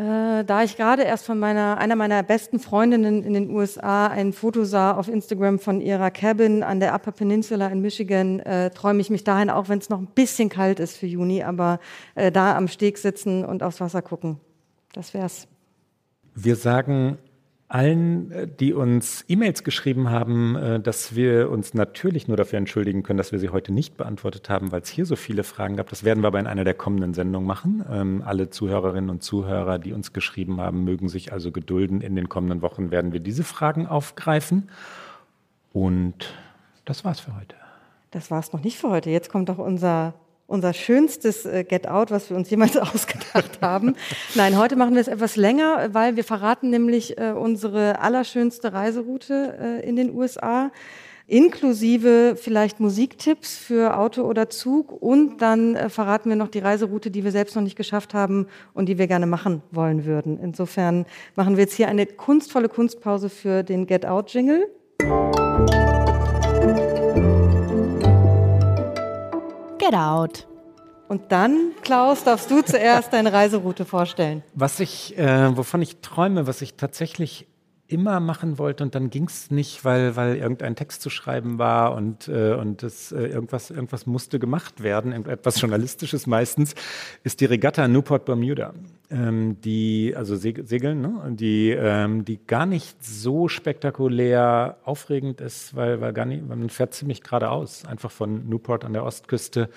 Äh, 0.00 0.46
da 0.46 0.62
ich 0.62 0.78
gerade 0.78 1.02
erst 1.02 1.26
von 1.26 1.38
meiner, 1.38 1.76
einer 1.76 1.94
meiner 1.94 2.22
besten 2.22 2.58
Freundinnen 2.58 3.22
in 3.22 3.34
den 3.34 3.50
USA 3.50 4.06
ein 4.06 4.32
Foto 4.32 4.64
sah 4.64 4.92
auf 4.92 5.08
Instagram 5.08 5.58
von 5.58 5.82
ihrer 5.82 6.10
Cabin 6.10 6.62
an 6.62 6.80
der 6.80 6.94
Upper 6.94 7.12
Peninsula 7.12 7.66
in 7.68 7.82
Michigan, 7.82 8.40
äh, 8.40 8.70
träume 8.70 9.02
ich 9.02 9.10
mich 9.10 9.24
dahin, 9.24 9.50
auch 9.50 9.68
wenn 9.68 9.78
es 9.78 9.90
noch 9.90 9.98
ein 9.98 10.06
bisschen 10.06 10.48
kalt 10.48 10.80
ist 10.80 10.96
für 10.96 11.04
Juni, 11.04 11.42
aber 11.42 11.80
äh, 12.14 12.32
da 12.32 12.56
am 12.56 12.66
Steg 12.68 12.96
sitzen 12.96 13.44
und 13.44 13.62
aufs 13.62 13.82
Wasser 13.82 14.00
gucken. 14.00 14.40
Das 14.94 15.12
wär's. 15.12 15.46
Wir 16.34 16.56
sagen 16.56 17.18
allen, 17.70 18.32
äh, 18.32 18.48
die 18.48 18.74
uns 18.74 19.24
E-Mails 19.28 19.62
geschrieben 19.64 20.10
haben, 20.10 20.56
äh, 20.56 20.80
dass 20.80 21.14
wir 21.14 21.50
uns 21.50 21.72
natürlich 21.72 22.26
nur 22.26 22.36
dafür 22.36 22.58
entschuldigen 22.58 23.02
können, 23.04 23.16
dass 23.16 23.32
wir 23.32 23.38
sie 23.38 23.50
heute 23.50 23.72
nicht 23.72 23.96
beantwortet 23.96 24.50
haben, 24.50 24.72
weil 24.72 24.82
es 24.82 24.88
hier 24.88 25.06
so 25.06 25.14
viele 25.16 25.44
Fragen 25.44 25.76
gab. 25.76 25.88
Das 25.88 26.02
werden 26.04 26.22
wir 26.22 26.26
aber 26.26 26.40
in 26.40 26.48
einer 26.48 26.64
der 26.64 26.74
kommenden 26.74 27.14
Sendungen 27.14 27.46
machen. 27.46 27.84
Ähm, 27.88 28.22
alle 28.26 28.50
Zuhörerinnen 28.50 29.08
und 29.08 29.22
Zuhörer, 29.22 29.78
die 29.78 29.92
uns 29.92 30.12
geschrieben 30.12 30.60
haben, 30.60 30.84
mögen 30.84 31.08
sich 31.08 31.32
also 31.32 31.52
gedulden. 31.52 32.00
In 32.00 32.16
den 32.16 32.28
kommenden 32.28 32.60
Wochen 32.60 32.90
werden 32.90 33.12
wir 33.12 33.20
diese 33.20 33.44
Fragen 33.44 33.86
aufgreifen. 33.86 34.68
Und 35.72 36.34
das 36.84 37.04
war's 37.04 37.20
für 37.20 37.36
heute. 37.36 37.54
Das 38.10 38.32
war's 38.32 38.52
noch 38.52 38.64
nicht 38.64 38.78
für 38.78 38.90
heute. 38.90 39.10
Jetzt 39.10 39.30
kommt 39.30 39.48
doch 39.48 39.58
unser 39.58 40.14
unser 40.50 40.74
schönstes 40.74 41.46
äh, 41.46 41.64
Get 41.64 41.88
Out, 41.88 42.10
was 42.10 42.28
wir 42.28 42.36
uns 42.36 42.50
jemals 42.50 42.76
ausgedacht 42.76 43.60
haben. 43.62 43.94
Nein, 44.34 44.58
heute 44.58 44.76
machen 44.76 44.94
wir 44.94 45.00
es 45.00 45.08
etwas 45.08 45.36
länger, 45.36 45.90
weil 45.92 46.16
wir 46.16 46.24
verraten 46.24 46.70
nämlich 46.70 47.16
äh, 47.18 47.30
unsere 47.30 48.00
allerschönste 48.00 48.72
Reiseroute 48.72 49.80
äh, 49.82 49.88
in 49.88 49.96
den 49.96 50.14
USA 50.14 50.70
inklusive 51.26 52.34
vielleicht 52.34 52.80
Musiktipps 52.80 53.56
für 53.56 53.96
Auto 53.96 54.22
oder 54.22 54.50
Zug 54.50 54.90
und 54.90 55.40
dann 55.40 55.78
verraten 55.88 56.28
wir 56.28 56.34
noch 56.34 56.48
die 56.48 56.58
Reiseroute, 56.58 57.12
die 57.12 57.22
wir 57.22 57.30
selbst 57.30 57.54
noch 57.54 57.62
nicht 57.62 57.76
geschafft 57.76 58.14
haben 58.14 58.48
und 58.74 58.88
die 58.88 58.98
wir 58.98 59.06
gerne 59.06 59.26
machen 59.26 59.62
wollen 59.70 60.06
würden. 60.06 60.40
Insofern 60.42 61.06
machen 61.36 61.56
wir 61.56 61.62
jetzt 61.62 61.74
hier 61.74 61.86
eine 61.86 62.06
kunstvolle 62.06 62.68
Kunstpause 62.68 63.28
für 63.28 63.62
den 63.62 63.86
Get 63.86 64.06
Out 64.06 64.34
Jingle. 64.34 64.66
Get 69.80 69.94
Out. 69.94 70.46
Und 71.08 71.32
dann, 71.32 71.72
Klaus, 71.82 72.22
darfst 72.22 72.50
du 72.50 72.60
zuerst 72.60 73.14
deine 73.14 73.32
Reiseroute 73.32 73.86
vorstellen. 73.86 74.42
Was 74.54 74.78
ich, 74.78 75.16
äh, 75.18 75.56
wovon 75.56 75.80
ich 75.80 76.02
träume, 76.02 76.46
was 76.46 76.60
ich 76.60 76.74
tatsächlich 76.74 77.48
immer 77.88 78.20
machen 78.20 78.58
wollte 78.58 78.84
und 78.84 78.94
dann 78.94 79.10
ging 79.10 79.24
es 79.24 79.50
nicht, 79.50 79.84
weil, 79.84 80.14
weil 80.16 80.36
irgendein 80.36 80.76
Text 80.76 81.00
zu 81.02 81.10
schreiben 81.10 81.58
war 81.58 81.94
und, 81.94 82.28
äh, 82.28 82.52
und 82.52 82.82
das, 82.82 83.10
äh, 83.10 83.26
irgendwas, 83.26 83.70
irgendwas 83.70 84.06
musste 84.06 84.38
gemacht 84.38 84.82
werden, 84.82 85.12
etwas 85.26 85.60
Journalistisches 85.60 86.26
meistens, 86.26 86.74
ist 87.24 87.40
die 87.40 87.46
Regatta 87.46 87.88
Newport 87.88 88.26
Bermuda 88.26 88.74
ähm, 89.10 89.60
die, 89.60 90.14
also 90.16 90.36
Segeln, 90.36 91.00
ne? 91.00 91.32
die, 91.34 91.70
ähm, 91.70 92.24
die 92.24 92.38
gar 92.46 92.66
nicht 92.66 93.04
so 93.04 93.48
spektakulär 93.48 94.76
aufregend 94.84 95.40
ist, 95.40 95.74
weil, 95.74 96.00
weil 96.00 96.12
gar 96.12 96.26
nicht, 96.26 96.46
man 96.46 96.70
fährt 96.70 96.94
ziemlich 96.94 97.22
geradeaus, 97.22 97.84
einfach 97.84 98.10
von 98.10 98.48
Newport 98.48 98.84
an 98.84 98.92
der 98.92 99.04
Ostküste, 99.04 99.68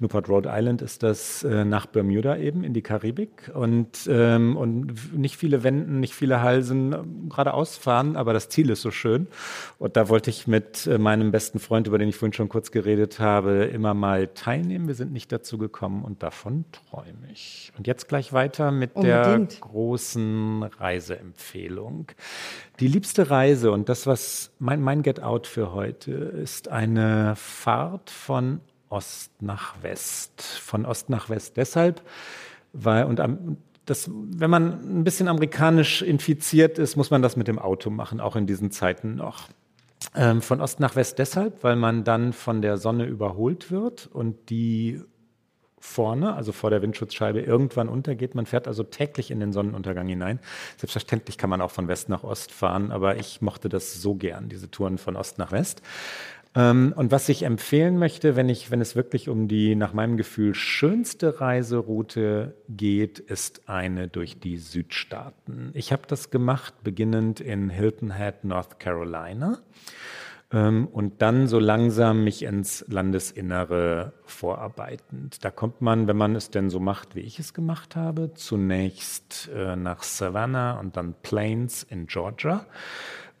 Newport 0.00 0.28
Rhode 0.28 0.50
Island 0.52 0.82
ist 0.82 1.02
das, 1.02 1.44
äh, 1.44 1.64
nach 1.64 1.86
Bermuda 1.86 2.36
eben 2.36 2.64
in 2.64 2.74
die 2.74 2.82
Karibik 2.82 3.50
und, 3.54 4.08
ähm, 4.08 4.56
und 4.56 5.16
nicht 5.16 5.36
viele 5.36 5.62
Wenden, 5.62 6.00
nicht 6.00 6.14
viele 6.14 6.42
Halsen, 6.42 6.92
äh, 6.92 6.98
geradeaus 7.28 7.76
fahren, 7.76 8.16
aber 8.16 8.32
das 8.32 8.48
Ziel 8.48 8.70
ist 8.70 8.82
so 8.82 8.90
schön. 8.90 9.28
Und 9.78 9.96
da 9.96 10.08
wollte 10.08 10.30
ich 10.30 10.46
mit 10.46 10.86
äh, 10.86 10.98
meinem 10.98 11.30
besten 11.30 11.60
Freund, 11.60 11.86
über 11.86 11.98
den 11.98 12.08
ich 12.08 12.16
vorhin 12.16 12.32
schon 12.32 12.48
kurz 12.48 12.70
geredet 12.70 13.20
habe, 13.20 13.64
immer 13.64 13.94
mal 13.94 14.28
teilnehmen. 14.28 14.88
Wir 14.88 14.94
sind 14.94 15.12
nicht 15.12 15.30
dazu 15.30 15.58
gekommen 15.58 16.04
und 16.04 16.22
davon 16.22 16.64
träume 16.72 17.30
ich. 17.32 17.72
Und 17.78 17.86
jetzt 17.86 18.08
gleich 18.08 18.32
weiter 18.32 18.72
mit 18.80 18.96
Unbedingt. 18.96 19.52
der 19.52 19.60
großen 19.60 20.64
Reiseempfehlung. 20.64 22.06
Die 22.80 22.88
liebste 22.88 23.30
Reise 23.30 23.70
und 23.70 23.88
das, 23.88 24.08
was 24.08 24.50
mein, 24.58 24.80
mein 24.82 25.02
Get 25.02 25.22
Out 25.22 25.46
für 25.46 25.72
heute 25.72 26.10
ist, 26.10 26.68
eine 26.68 27.36
Fahrt 27.36 28.10
von 28.10 28.60
Ost 28.88 29.30
nach 29.40 29.80
West. 29.82 30.42
Von 30.42 30.84
Ost 30.84 31.08
nach 31.08 31.30
West 31.30 31.56
deshalb, 31.56 32.02
weil, 32.72 33.04
und 33.04 33.20
am, 33.20 33.56
das, 33.86 34.10
wenn 34.12 34.50
man 34.50 34.98
ein 35.00 35.04
bisschen 35.04 35.28
amerikanisch 35.28 36.02
infiziert 36.02 36.78
ist, 36.78 36.96
muss 36.96 37.10
man 37.10 37.22
das 37.22 37.36
mit 37.36 37.48
dem 37.48 37.58
Auto 37.58 37.90
machen, 37.90 38.20
auch 38.20 38.36
in 38.36 38.46
diesen 38.46 38.70
Zeiten 38.70 39.14
noch. 39.14 39.48
Ähm, 40.14 40.42
von 40.42 40.60
Ost 40.60 40.80
nach 40.80 40.96
West 40.96 41.18
deshalb, 41.18 41.62
weil 41.62 41.76
man 41.76 42.04
dann 42.04 42.32
von 42.32 42.62
der 42.62 42.78
Sonne 42.78 43.04
überholt 43.04 43.70
wird 43.70 44.08
und 44.12 44.50
die 44.50 45.02
vorne, 45.80 46.34
also 46.34 46.52
vor 46.52 46.70
der 46.70 46.82
Windschutzscheibe, 46.82 47.40
irgendwann 47.40 47.88
untergeht. 47.88 48.34
Man 48.34 48.46
fährt 48.46 48.68
also 48.68 48.84
täglich 48.84 49.30
in 49.30 49.40
den 49.40 49.52
Sonnenuntergang 49.52 50.06
hinein. 50.06 50.38
Selbstverständlich 50.76 51.38
kann 51.38 51.50
man 51.50 51.60
auch 51.60 51.70
von 51.70 51.88
West 51.88 52.08
nach 52.08 52.22
Ost 52.22 52.52
fahren, 52.52 52.92
aber 52.92 53.16
ich 53.16 53.40
mochte 53.40 53.68
das 53.68 54.00
so 54.00 54.14
gern, 54.14 54.48
diese 54.48 54.70
Touren 54.70 54.98
von 54.98 55.16
Ost 55.16 55.38
nach 55.38 55.52
West. 55.52 55.82
Ähm, 56.54 56.92
und 56.96 57.12
was 57.12 57.28
ich 57.28 57.44
empfehlen 57.44 57.96
möchte, 57.96 58.36
wenn, 58.36 58.48
ich, 58.48 58.70
wenn 58.70 58.80
es 58.80 58.96
wirklich 58.96 59.28
um 59.28 59.48
die 59.48 59.76
nach 59.76 59.92
meinem 59.92 60.16
Gefühl 60.16 60.54
schönste 60.54 61.40
Reiseroute 61.40 62.54
geht, 62.68 63.18
ist 63.18 63.68
eine 63.68 64.08
durch 64.08 64.40
die 64.40 64.58
Südstaaten. 64.58 65.70
Ich 65.74 65.92
habe 65.92 66.02
das 66.08 66.30
gemacht, 66.30 66.74
beginnend 66.82 67.40
in 67.40 67.70
Hilton 67.70 68.16
Head, 68.16 68.44
North 68.44 68.80
Carolina 68.80 69.58
ähm, 70.52 70.88
und 70.88 71.22
dann 71.22 71.46
so 71.46 71.58
langsam 71.58 72.24
mich 72.24 72.42
ins 72.42 72.84
Landesinnere 72.88 74.12
vorarbeitend. 74.24 75.44
Da 75.44 75.50
kommt 75.50 75.80
man, 75.80 76.08
wenn 76.08 76.16
man 76.16 76.34
es 76.34 76.50
denn 76.50 76.70
so 76.70 76.80
macht, 76.80 77.14
wie 77.14 77.20
ich 77.20 77.38
es 77.38 77.54
gemacht 77.54 77.96
habe, 77.96 78.34
zunächst 78.34 79.48
äh, 79.54 79.76
nach 79.76 80.02
Savannah 80.02 80.78
und 80.80 80.96
dann 80.96 81.14
Plains 81.22 81.82
in 81.84 82.06
Georgia. 82.06 82.66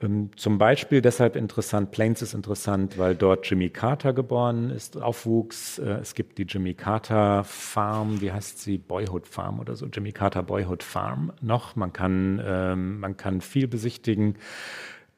Ähm, 0.00 0.30
zum 0.36 0.58
Beispiel 0.58 1.02
deshalb 1.02 1.36
interessant, 1.36 1.90
Plains 1.90 2.22
ist 2.22 2.34
interessant, 2.34 2.96
weil 2.96 3.14
dort 3.14 3.48
Jimmy 3.48 3.70
Carter 3.70 4.12
geboren 4.12 4.70
ist, 4.70 5.00
aufwuchs. 5.00 5.78
Äh, 5.78 5.98
es 6.00 6.14
gibt 6.14 6.38
die 6.38 6.44
Jimmy 6.44 6.74
Carter 6.74 7.44
Farm, 7.44 8.20
wie 8.20 8.32
heißt 8.32 8.60
sie? 8.60 8.78
Boyhood 8.78 9.26
Farm 9.26 9.60
oder 9.60 9.74
so, 9.76 9.86
Jimmy 9.86 10.12
Carter 10.12 10.42
Boyhood 10.42 10.82
Farm 10.82 11.32
noch. 11.40 11.76
Man 11.76 11.92
kann, 11.92 12.40
ähm, 12.44 13.00
man 13.00 13.16
kann 13.16 13.40
viel 13.40 13.68
besichtigen. 13.68 14.36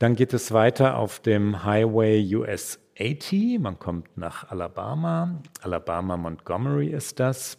Dann 0.03 0.17
geht 0.17 0.35
es 0.35 0.51
weiter 0.51 0.97
auf 0.97 1.21
dem 1.21 1.63
Highway 1.63 2.35
US 2.35 2.81
80. 2.99 3.61
Man 3.61 3.79
kommt 3.79 4.19
nach 4.19 4.51
Alabama. 4.51 5.41
Alabama 5.61 6.17
Montgomery 6.17 6.89
ist 6.89 7.21
das. 7.21 7.57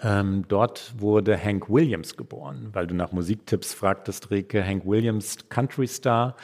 Ähm, 0.00 0.44
dort 0.46 0.94
wurde 0.98 1.36
Hank 1.36 1.68
Williams 1.68 2.16
geboren, 2.16 2.68
weil 2.72 2.86
du 2.86 2.94
nach 2.94 3.10
Musiktipps 3.10 3.74
fragtest, 3.74 4.30
Rike. 4.30 4.64
Hank 4.64 4.86
Williams, 4.86 5.48
Country 5.48 5.88
Star, 5.88 6.36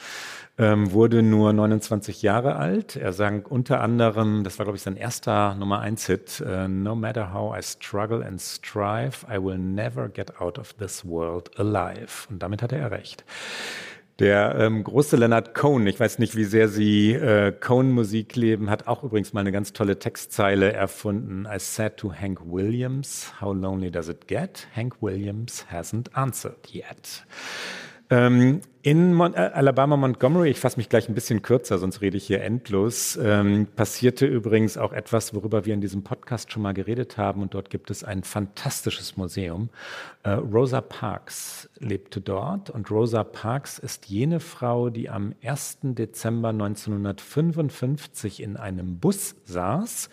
ähm, 0.57 0.91
wurde 0.91 1.23
nur 1.23 1.53
29 1.53 2.21
Jahre 2.21 2.57
alt. 2.57 2.97
Er 2.97 3.13
sang 3.13 3.45
unter 3.45 3.79
anderem, 3.79 4.43
das 4.43 4.59
war 4.59 4.65
glaube 4.65 4.75
ich 4.75 4.83
sein 4.83 4.97
erster 4.97 5.55
Nummer 5.55 5.79
1 5.79 6.07
Hit, 6.07 6.43
uh, 6.45 6.67
No 6.67 6.93
matter 6.93 7.31
how 7.31 7.57
I 7.57 7.61
struggle 7.63 8.21
and 8.21 8.41
strive, 8.41 9.25
I 9.33 9.41
will 9.41 9.57
never 9.57 10.09
get 10.09 10.41
out 10.41 10.59
of 10.59 10.73
this 10.73 11.05
world 11.05 11.57
alive. 11.57 12.27
Und 12.29 12.43
damit 12.43 12.61
hatte 12.61 12.75
er 12.75 12.91
recht. 12.91 13.23
Der 14.21 14.53
ähm, 14.59 14.83
große 14.83 15.17
Leonard 15.17 15.55
Cohen, 15.55 15.87
ich 15.87 15.99
weiß 15.99 16.19
nicht, 16.19 16.35
wie 16.35 16.43
sehr 16.43 16.67
Sie 16.67 17.13
äh, 17.13 17.51
Cohen-Musik 17.51 18.35
leben, 18.35 18.69
hat 18.69 18.85
auch 18.85 19.03
übrigens 19.03 19.33
mal 19.33 19.39
eine 19.39 19.51
ganz 19.51 19.73
tolle 19.73 19.97
Textzeile 19.97 20.71
erfunden. 20.71 21.47
I 21.51 21.57
said 21.57 21.97
to 21.97 22.13
Hank 22.13 22.39
Williams, 22.45 23.33
how 23.41 23.51
lonely 23.51 23.89
does 23.89 24.09
it 24.09 24.27
get? 24.27 24.67
Hank 24.75 25.01
Williams 25.01 25.65
hasn't 25.71 26.15
answered 26.15 26.71
yet. 26.71 27.25
Ähm, 28.11 28.61
in 28.83 29.13
Mon 29.13 29.33
äh, 29.33 29.51
Alabama 29.53 29.95
Montgomery, 29.97 30.49
ich 30.49 30.59
fasse 30.59 30.77
mich 30.77 30.89
gleich 30.89 31.07
ein 31.07 31.13
bisschen 31.13 31.41
kürzer, 31.41 31.77
sonst 31.77 32.01
rede 32.01 32.17
ich 32.17 32.25
hier 32.25 32.41
endlos, 32.41 33.17
ähm, 33.21 33.67
passierte 33.75 34.25
übrigens 34.25 34.77
auch 34.77 34.93
etwas, 34.93 35.33
worüber 35.35 35.65
wir 35.65 35.73
in 35.73 35.81
diesem 35.81 36.03
Podcast 36.03 36.51
schon 36.51 36.63
mal 36.63 36.73
geredet 36.73 37.17
haben. 37.17 37.41
Und 37.41 37.53
dort 37.53 37.69
gibt 37.69 37.91
es 37.91 38.03
ein 38.03 38.23
fantastisches 38.23 39.17
Museum. 39.17 39.69
Äh, 40.23 40.31
Rosa 40.31 40.81
Parks 40.81 41.69
lebte 41.79 42.21
dort. 42.21 42.69
Und 42.69 42.89
Rosa 42.89 43.23
Parks 43.23 43.77
ist 43.79 44.07
jene 44.07 44.39
Frau, 44.39 44.89
die 44.89 45.09
am 45.09 45.35
1. 45.43 45.79
Dezember 45.83 46.49
1955 46.49 48.41
in 48.41 48.57
einem 48.57 48.99
Bus 48.99 49.35
saß, 49.45 50.09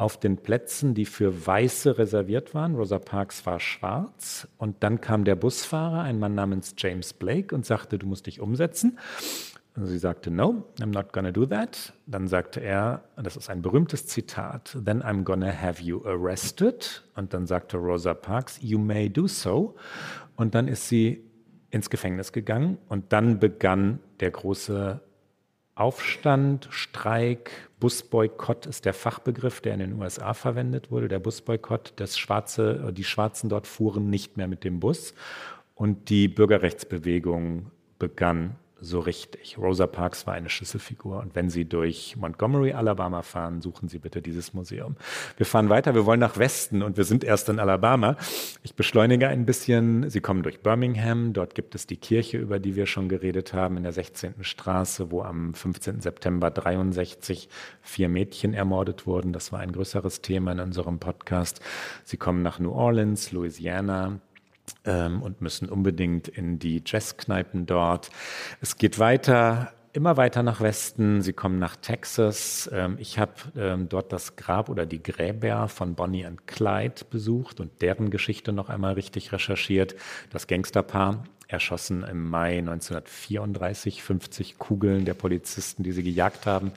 auf 0.00 0.18
den 0.18 0.38
Plätzen, 0.38 0.94
die 0.94 1.04
für 1.04 1.46
Weiße 1.46 1.98
reserviert 1.98 2.54
waren. 2.54 2.74
Rosa 2.74 2.98
Parks 2.98 3.44
war 3.44 3.60
schwarz. 3.60 4.48
Und 4.56 4.82
dann 4.82 5.02
kam 5.02 5.24
der 5.24 5.36
Busfahrer, 5.36 6.00
ein 6.00 6.18
Mann 6.18 6.34
namens 6.34 6.74
James 6.78 7.12
Blake, 7.12 7.54
und 7.54 7.66
sagte, 7.66 7.98
du 7.98 8.06
musst 8.10 8.26
dich 8.26 8.40
umsetzen. 8.40 8.98
Und 9.76 9.86
sie 9.86 9.98
sagte, 9.98 10.30
no, 10.30 10.64
I'm 10.80 10.92
not 10.92 11.12
gonna 11.12 11.30
do 11.30 11.46
that. 11.46 11.92
Dann 12.06 12.28
sagte 12.28 12.60
er, 12.60 13.04
das 13.16 13.36
ist 13.36 13.48
ein 13.48 13.62
berühmtes 13.62 14.06
Zitat, 14.06 14.76
then 14.84 15.02
I'm 15.02 15.22
gonna 15.22 15.52
have 15.52 15.82
you 15.82 16.04
arrested. 16.04 17.04
Und 17.14 17.32
dann 17.32 17.46
sagte 17.46 17.78
Rosa 17.78 18.12
Parks, 18.12 18.58
you 18.60 18.78
may 18.78 19.08
do 19.08 19.26
so. 19.26 19.76
Und 20.36 20.54
dann 20.54 20.68
ist 20.68 20.88
sie 20.88 21.24
ins 21.70 21.88
Gefängnis 21.88 22.32
gegangen 22.32 22.78
und 22.88 23.12
dann 23.12 23.38
begann 23.38 24.00
der 24.18 24.32
große 24.32 25.00
Aufstand, 25.76 26.68
Streik, 26.70 27.70
Busboykott 27.78 28.66
ist 28.66 28.84
der 28.84 28.92
Fachbegriff, 28.92 29.60
der 29.60 29.74
in 29.74 29.80
den 29.80 29.92
USA 29.94 30.34
verwendet 30.34 30.90
wurde. 30.90 31.08
Der 31.08 31.20
Busboykott, 31.20 31.94
das 31.96 32.18
Schwarze, 32.18 32.92
die 32.92 33.04
Schwarzen 33.04 33.48
dort 33.48 33.66
fuhren 33.66 34.10
nicht 34.10 34.36
mehr 34.36 34.48
mit 34.48 34.64
dem 34.64 34.80
Bus 34.80 35.14
und 35.74 36.10
die 36.10 36.28
Bürgerrechtsbewegung 36.28 37.70
begann 38.00 38.56
so 38.80 38.98
richtig. 38.98 39.58
Rosa 39.58 39.86
Parks 39.86 40.26
war 40.26 40.34
eine 40.34 40.48
Schlüsselfigur. 40.48 41.18
Und 41.18 41.34
wenn 41.34 41.50
Sie 41.50 41.64
durch 41.64 42.16
Montgomery, 42.16 42.72
Alabama 42.72 43.22
fahren, 43.22 43.60
suchen 43.60 43.88
Sie 43.88 43.98
bitte 43.98 44.22
dieses 44.22 44.54
Museum. 44.54 44.96
Wir 45.36 45.46
fahren 45.46 45.68
weiter. 45.68 45.94
Wir 45.94 46.06
wollen 46.06 46.20
nach 46.20 46.38
Westen 46.38 46.82
und 46.82 46.96
wir 46.96 47.04
sind 47.04 47.22
erst 47.22 47.48
in 47.48 47.58
Alabama. 47.58 48.16
Ich 48.62 48.74
beschleunige 48.74 49.28
ein 49.28 49.44
bisschen. 49.44 50.08
Sie 50.08 50.20
kommen 50.20 50.42
durch 50.42 50.60
Birmingham. 50.60 51.32
Dort 51.32 51.54
gibt 51.54 51.74
es 51.74 51.86
die 51.86 51.98
Kirche, 51.98 52.38
über 52.38 52.58
die 52.58 52.74
wir 52.74 52.86
schon 52.86 53.08
geredet 53.08 53.52
haben, 53.52 53.76
in 53.76 53.82
der 53.82 53.92
16. 53.92 54.36
Straße, 54.40 55.10
wo 55.10 55.22
am 55.22 55.54
15. 55.54 56.00
September 56.00 56.50
63 56.50 57.48
vier 57.82 58.08
Mädchen 58.08 58.54
ermordet 58.54 59.06
wurden. 59.06 59.32
Das 59.32 59.52
war 59.52 59.60
ein 59.60 59.72
größeres 59.72 60.22
Thema 60.22 60.52
in 60.52 60.60
unserem 60.60 60.98
Podcast. 60.98 61.60
Sie 62.04 62.16
kommen 62.16 62.42
nach 62.42 62.58
New 62.58 62.72
Orleans, 62.72 63.32
Louisiana 63.32 64.20
ähm, 64.84 65.22
und 65.22 65.40
müssen 65.40 65.68
unbedingt 65.68 66.28
in 66.28 66.58
die 66.58 66.82
Jazzkneipen 66.84 67.66
dort. 67.66 68.10
Es 68.60 68.76
geht 68.76 68.98
weiter 68.98 69.72
immer 69.92 70.16
weiter 70.16 70.42
nach 70.42 70.60
Westen. 70.60 71.22
Sie 71.22 71.32
kommen 71.32 71.58
nach 71.58 71.76
Texas. 71.76 72.70
Ähm, 72.72 72.96
ich 72.98 73.18
habe 73.18 73.32
ähm, 73.56 73.88
dort 73.88 74.12
das 74.12 74.36
Grab 74.36 74.68
oder 74.68 74.86
die 74.86 75.02
Gräber 75.02 75.68
von 75.68 75.94
Bonnie 75.94 76.26
und 76.26 76.46
Clyde 76.46 77.02
besucht 77.10 77.60
und 77.60 77.82
deren 77.82 78.10
Geschichte 78.10 78.52
noch 78.52 78.68
einmal 78.68 78.94
richtig 78.94 79.32
recherchiert. 79.32 79.96
Das 80.30 80.46
Gangsterpaar 80.46 81.24
erschossen 81.52 82.02
im 82.02 82.28
Mai 82.28 82.58
1934, 82.58 84.02
50 84.02 84.58
Kugeln 84.58 85.04
der 85.04 85.14
Polizisten, 85.14 85.82
die 85.82 85.92
sie 85.92 86.02
gejagt 86.02 86.46
haben. 86.46 86.72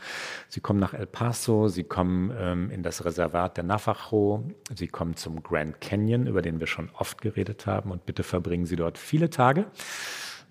Sie 0.50 0.60
kommen 0.60 0.80
nach 0.80 0.94
El 0.94 1.06
Paso, 1.06 1.68
sie 1.68 1.84
kommen 1.84 2.34
ähm, 2.38 2.72
in 2.72 2.84
das 2.84 3.06
Reservat 3.06 3.58
der 3.58 3.64
Navajo, 3.64 4.44
sie 4.76 4.88
kommen 4.88 5.16
zum 5.16 5.44
Grand 5.44 5.80
Canyon, 5.82 6.28
über 6.28 6.42
den 6.42 6.60
wir 6.60 6.68
schon 6.68 6.90
oft 6.94 7.22
geredet 7.22 7.66
haben 7.66 7.92
und 7.92 8.06
bitte 8.06 8.24
verbringen 8.24 8.66
Sie 8.66 8.76
dort 8.76 8.98
viele 8.98 9.30
Tage. 9.30 9.66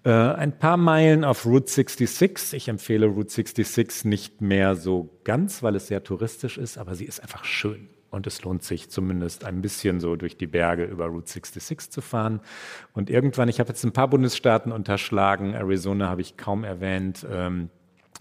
Äh, 0.05 0.11
ein 0.11 0.59
paar 0.59 0.77
Meilen 0.77 1.25
auf 1.25 1.47
Route 1.47 1.71
66. 1.71 2.55
Ich 2.55 2.69
empfehle 2.69 3.07
Route 3.07 3.31
66 3.31 4.05
nicht 4.05 4.41
mehr 4.41 4.75
so 4.75 5.11
ganz, 5.25 5.63
weil 5.63 5.77
es 5.77 5.87
sehr 5.87 6.03
touristisch 6.03 6.59
ist, 6.59 6.79
aber 6.79 6.95
sie 6.95 7.05
ist 7.05 7.21
einfach 7.21 7.45
schön. 7.45 7.89
Und 8.13 8.27
es 8.27 8.45
lohnt 8.45 8.63
sich 8.63 8.91
zumindest 8.91 9.45
ein 9.45 9.63
bisschen 9.63 9.99
so 9.99 10.17
durch 10.17 10.37
die 10.37 10.47
Berge 10.47 10.85
über 10.85 11.07
Route 11.07 11.31
66 11.31 11.91
zu 11.91 12.03
fahren. 12.03 12.41
Und 12.93 13.09
irgendwann, 13.09 13.49
ich 13.49 13.59
habe 13.59 13.71
jetzt 13.71 13.83
ein 13.85 13.93
paar 13.93 14.09
Bundesstaaten 14.09 14.71
unterschlagen, 14.71 15.55
Arizona 15.55 16.11
habe 16.11 16.21
ich 16.21 16.37
kaum 16.37 16.63
erwähnt, 16.63 17.27
ähm, 17.31 17.71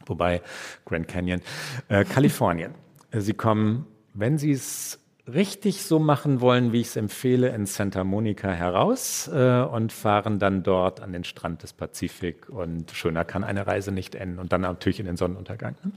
wobei 0.05 0.41
Grand 0.85 1.09
Canyon, 1.09 1.41
äh, 1.89 2.05
Kalifornien. 2.05 2.73
Sie 3.11 3.33
kommen, 3.33 3.85
wenn 4.13 4.37
Sie 4.37 4.51
es 4.51 5.00
richtig 5.33 5.83
so 5.83 5.99
machen 5.99 6.41
wollen, 6.41 6.71
wie 6.71 6.81
ich 6.81 6.87
es 6.87 6.95
empfehle, 6.95 7.49
in 7.49 7.65
Santa 7.65 8.03
Monica 8.03 8.49
heraus 8.49 9.29
äh, 9.33 9.61
und 9.61 9.91
fahren 9.91 10.39
dann 10.39 10.63
dort 10.63 11.01
an 11.01 11.11
den 11.11 11.23
Strand 11.23 11.63
des 11.63 11.73
Pazifik. 11.73 12.49
Und 12.49 12.91
schöner 12.91 13.25
kann 13.25 13.43
eine 13.43 13.67
Reise 13.67 13.91
nicht 13.91 14.15
enden. 14.15 14.39
Und 14.39 14.51
dann 14.51 14.61
natürlich 14.61 14.99
in 14.99 15.05
den 15.05 15.17
Sonnenuntergang. 15.17 15.75
Ne? 15.83 15.91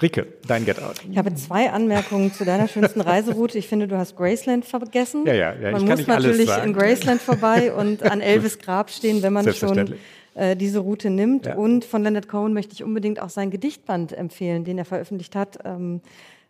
Rike, 0.00 0.26
dein 0.46 0.64
Get 0.64 0.82
Out. 0.82 0.96
Ich 1.10 1.18
habe 1.18 1.34
zwei 1.34 1.70
Anmerkungen 1.70 2.32
zu 2.32 2.44
deiner 2.44 2.68
schönsten 2.68 3.00
Reiseroute. 3.00 3.58
Ich 3.58 3.68
finde, 3.68 3.88
du 3.88 3.96
hast 3.96 4.16
Graceland 4.16 4.64
vergessen. 4.64 5.26
Ja, 5.26 5.34
ja, 5.34 5.54
ja. 5.54 5.72
Man 5.72 5.84
muss 5.84 6.06
natürlich 6.06 6.50
in 6.64 6.72
Graceland 6.72 7.20
vorbei 7.20 7.72
und 7.72 8.02
an 8.02 8.20
Elvis 8.22 8.58
Grab 8.58 8.90
stehen, 8.90 9.22
wenn 9.22 9.32
man 9.32 9.52
schon 9.52 9.94
äh, 10.34 10.56
diese 10.56 10.78
Route 10.78 11.10
nimmt. 11.10 11.46
Ja. 11.46 11.56
Und 11.56 11.84
von 11.84 12.02
Leonard 12.02 12.28
Cohen 12.28 12.52
möchte 12.52 12.74
ich 12.74 12.82
unbedingt 12.82 13.20
auch 13.20 13.30
sein 13.30 13.50
Gedichtband 13.50 14.12
empfehlen, 14.12 14.64
den 14.64 14.78
er 14.78 14.84
veröffentlicht 14.84 15.36
hat. 15.36 15.58
Ähm, 15.64 16.00
äh, 16.04 16.08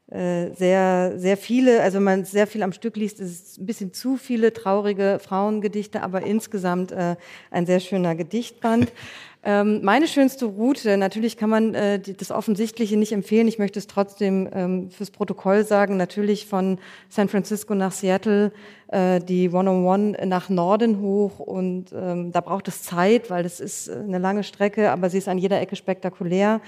sehr, 0.08 1.14
sehr 1.16 1.36
viele, 1.38 1.82
also 1.82 1.96
wenn 1.96 2.04
man 2.04 2.24
sehr 2.24 2.46
viel 2.46 2.62
am 2.62 2.72
Stück 2.72 2.96
liest, 2.96 3.18
ist 3.18 3.52
es 3.52 3.58
ein 3.58 3.64
bisschen 3.64 3.94
zu 3.94 4.16
viele 4.18 4.52
traurige 4.52 5.18
Frauengedichte, 5.22 6.02
aber 6.02 6.22
insgesamt 6.22 6.92
äh, 6.92 7.16
ein 7.50 7.64
sehr 7.64 7.80
schöner 7.80 8.14
Gedichtband. 8.14 8.92
Ähm, 9.44 9.80
meine 9.82 10.06
schönste 10.06 10.44
Route, 10.44 10.96
natürlich 10.96 11.36
kann 11.36 11.50
man 11.50 11.74
äh, 11.74 11.98
die, 11.98 12.16
das 12.16 12.30
Offensichtliche 12.30 12.96
nicht 12.96 13.10
empfehlen. 13.10 13.48
Ich 13.48 13.58
möchte 13.58 13.80
es 13.80 13.88
trotzdem 13.88 14.48
ähm, 14.52 14.90
fürs 14.90 15.10
Protokoll 15.10 15.64
sagen. 15.64 15.96
Natürlich 15.96 16.46
von 16.46 16.78
San 17.08 17.28
Francisco 17.28 17.74
nach 17.74 17.90
Seattle 17.90 18.52
äh, 18.92 19.18
die 19.18 19.46
101 19.46 20.18
nach 20.26 20.48
Norden 20.48 21.00
hoch 21.00 21.40
und 21.40 21.86
ähm, 21.92 22.30
da 22.30 22.40
braucht 22.40 22.68
es 22.68 22.82
Zeit, 22.82 23.30
weil 23.30 23.42
das 23.42 23.58
ist 23.58 23.88
äh, 23.88 23.94
eine 23.94 24.18
lange 24.18 24.44
Strecke, 24.44 24.92
aber 24.92 25.10
sie 25.10 25.18
ist 25.18 25.28
an 25.28 25.38
jeder 25.38 25.60
Ecke 25.60 25.74
spektakulär. 25.74 26.60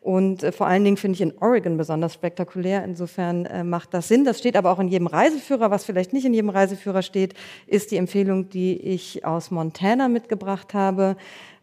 Und 0.00 0.42
äh, 0.42 0.52
vor 0.52 0.66
allen 0.66 0.84
Dingen 0.84 0.96
finde 0.96 1.14
ich 1.16 1.20
in 1.20 1.34
Oregon 1.38 1.76
besonders 1.76 2.14
spektakulär. 2.14 2.82
Insofern 2.84 3.46
äh, 3.46 3.62
macht 3.62 3.94
das 3.94 4.08
Sinn. 4.08 4.24
Das 4.24 4.38
steht 4.38 4.56
aber 4.56 4.72
auch 4.72 4.80
in 4.80 4.88
jedem 4.88 5.06
Reiseführer. 5.06 5.70
Was 5.70 5.84
vielleicht 5.84 6.12
nicht 6.12 6.24
in 6.24 6.34
jedem 6.34 6.50
Reiseführer 6.50 7.02
steht, 7.02 7.34
ist 7.66 7.90
die 7.90 7.98
Empfehlung, 7.98 8.48
die 8.48 8.80
ich 8.80 9.24
aus 9.24 9.50
Montana 9.50 10.08
mitgebracht 10.08 10.74
habe. 10.74 11.16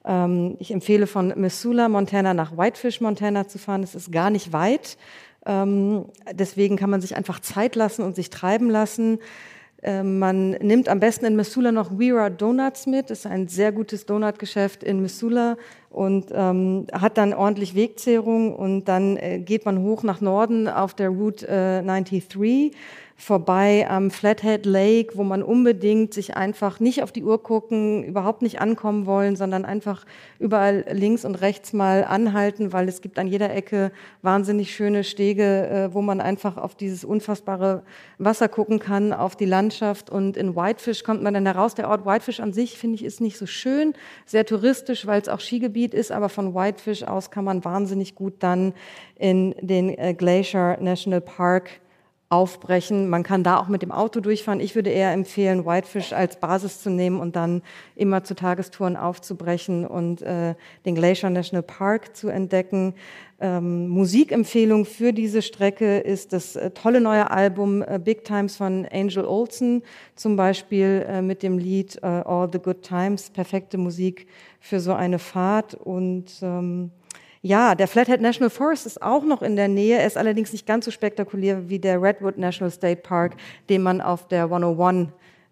Ähm, 0.05 0.55
ich 0.59 0.71
empfehle 0.71 1.07
von 1.07 1.33
Missoula, 1.35 1.89
Montana 1.89 2.33
nach 2.33 2.57
Whitefish, 2.57 3.01
Montana 3.01 3.47
zu 3.47 3.57
fahren. 3.57 3.83
Es 3.83 3.95
ist 3.95 4.11
gar 4.11 4.29
nicht 4.29 4.53
weit. 4.53 4.97
Ähm, 5.45 6.05
deswegen 6.33 6.75
kann 6.75 6.89
man 6.89 7.01
sich 7.01 7.15
einfach 7.15 7.39
Zeit 7.39 7.75
lassen 7.75 8.03
und 8.03 8.15
sich 8.15 8.29
treiben 8.29 8.69
lassen. 8.69 9.19
Ähm, 9.81 10.19
man 10.19 10.51
nimmt 10.51 10.89
am 10.89 10.99
besten 10.99 11.25
in 11.25 11.35
Missoula 11.35 11.71
noch 11.71 11.97
Wira 11.97 12.29
Donuts 12.29 12.85
mit. 12.85 13.09
Das 13.09 13.19
ist 13.19 13.25
ein 13.25 13.47
sehr 13.47 13.71
gutes 13.71 14.05
Donutgeschäft 14.05 14.83
in 14.83 15.01
Missoula 15.01 15.57
und 15.89 16.27
ähm, 16.31 16.85
hat 16.93 17.17
dann 17.17 17.33
ordentlich 17.33 17.75
Wegzehrung 17.75 18.55
und 18.55 18.85
dann 18.85 19.17
äh, 19.17 19.39
geht 19.39 19.65
man 19.65 19.79
hoch 19.79 20.03
nach 20.03 20.21
Norden 20.21 20.67
auf 20.67 20.93
der 20.93 21.09
Route 21.09 21.47
äh, 21.47 21.81
93 21.83 22.71
vorbei 23.19 23.85
am 23.89 24.11
Flathead 24.11 24.65
Lake, 24.65 25.17
wo 25.17 25.23
man 25.23 25.43
unbedingt 25.43 26.13
sich 26.13 26.37
einfach 26.37 26.79
nicht 26.79 27.03
auf 27.03 27.11
die 27.11 27.23
Uhr 27.23 27.43
gucken, 27.43 28.03
überhaupt 28.05 28.41
nicht 28.41 28.61
ankommen 28.61 29.05
wollen, 29.05 29.35
sondern 29.35 29.65
einfach 29.65 30.05
überall 30.39 30.85
links 30.89 31.25
und 31.25 31.35
rechts 31.35 31.73
mal 31.73 32.05
anhalten, 32.05 32.71
weil 32.71 32.87
es 32.87 33.01
gibt 33.01 33.19
an 33.19 33.27
jeder 33.27 33.53
Ecke 33.53 33.91
wahnsinnig 34.21 34.73
schöne 34.73 35.03
Stege, 35.03 35.67
äh, 35.67 35.93
wo 35.93 36.01
man 36.01 36.21
einfach 36.21 36.55
auf 36.55 36.75
dieses 36.75 37.03
unfassbare 37.03 37.83
Wasser 38.19 38.47
gucken 38.47 38.79
kann, 38.79 39.11
auf 39.11 39.35
die 39.35 39.45
Landschaft. 39.45 40.09
Und 40.09 40.37
in 40.37 40.55
Whitefish 40.55 41.03
kommt 41.03 41.21
man 41.21 41.33
dann 41.33 41.45
heraus. 41.45 41.75
Der 41.75 41.89
Ort 41.89 42.05
Whitefish 42.05 42.39
an 42.39 42.53
sich, 42.53 42.77
finde 42.77 42.95
ich, 42.95 43.03
ist 43.03 43.19
nicht 43.19 43.37
so 43.37 43.45
schön, 43.45 43.93
sehr 44.25 44.45
touristisch, 44.45 45.05
weil 45.05 45.21
es 45.21 45.27
auch 45.27 45.41
Skigebiet 45.79 45.93
ist, 45.93 46.11
aber 46.11 46.29
von 46.29 46.53
Whitefish 46.53 47.03
aus 47.03 47.31
kann 47.31 47.45
man 47.45 47.63
wahnsinnig 47.63 48.15
gut 48.15 48.35
dann 48.39 48.73
in 49.15 49.55
den 49.61 49.97
äh, 49.97 50.13
Glacier 50.13 50.77
National 50.81 51.21
Park 51.21 51.81
aufbrechen. 52.29 53.09
Man 53.09 53.23
kann 53.23 53.43
da 53.43 53.57
auch 53.57 53.69
mit 53.69 53.81
dem 53.81 53.91
Auto 53.91 54.19
durchfahren. 54.19 54.59
Ich 54.59 54.75
würde 54.75 54.91
eher 54.91 55.11
empfehlen, 55.13 55.65
Whitefish 55.65 56.13
als 56.13 56.39
Basis 56.39 56.79
zu 56.81 56.91
nehmen 56.91 57.19
und 57.19 57.35
dann 57.35 57.63
immer 57.95 58.23
zu 58.23 58.35
Tagestouren 58.35 58.95
aufzubrechen 58.95 59.85
und 59.87 60.21
äh, 60.21 60.53
den 60.85 60.93
Glacier 60.93 61.31
National 61.31 61.63
Park 61.63 62.15
zu 62.15 62.29
entdecken. 62.29 62.93
Ähm, 63.41 63.87
Musikempfehlung 63.87 64.85
für 64.85 65.11
diese 65.11 65.41
Strecke 65.41 65.99
ist 65.99 66.33
das 66.33 66.55
äh, 66.55 66.69
tolle 66.69 67.01
neue 67.01 67.31
Album 67.31 67.81
äh, 67.81 67.97
Big 67.97 68.25
Times 68.25 68.57
von 68.57 68.85
Angel 68.91 69.25
Olsen, 69.25 69.81
zum 70.15 70.35
Beispiel 70.35 71.05
äh, 71.07 71.21
mit 71.23 71.41
dem 71.41 71.57
Lied 71.57 71.97
äh, 72.03 72.05
All 72.05 72.49
the 72.51 72.59
Good 72.59 72.83
Times. 72.83 73.31
Perfekte 73.31 73.79
Musik 73.79 74.27
für 74.59 74.79
so 74.79 74.93
eine 74.93 75.19
Fahrt 75.19 75.73
und 75.73 76.25
ähm, 76.41 76.91
ja, 77.41 77.73
der 77.73 77.87
Flathead 77.87 78.19
National 78.19 78.49
Forest 78.49 78.85
ist 78.85 79.01
auch 79.01 79.23
noch 79.23 79.41
in 79.41 79.55
der 79.55 79.69
Nähe. 79.69 79.97
Er 79.97 80.05
ist 80.05 80.17
allerdings 80.17 80.51
nicht 80.51 80.65
ganz 80.65 80.83
so 80.83 80.91
spektakulär 80.91 81.69
wie 81.69 81.79
der 81.79 82.01
Redwood 82.01 82.37
National 82.37 82.69
State 82.69 83.01
Park, 83.01 83.35
den 83.69 83.81
man 83.81 84.01
auf 84.01 84.27
der 84.27 84.43
101 84.43 85.09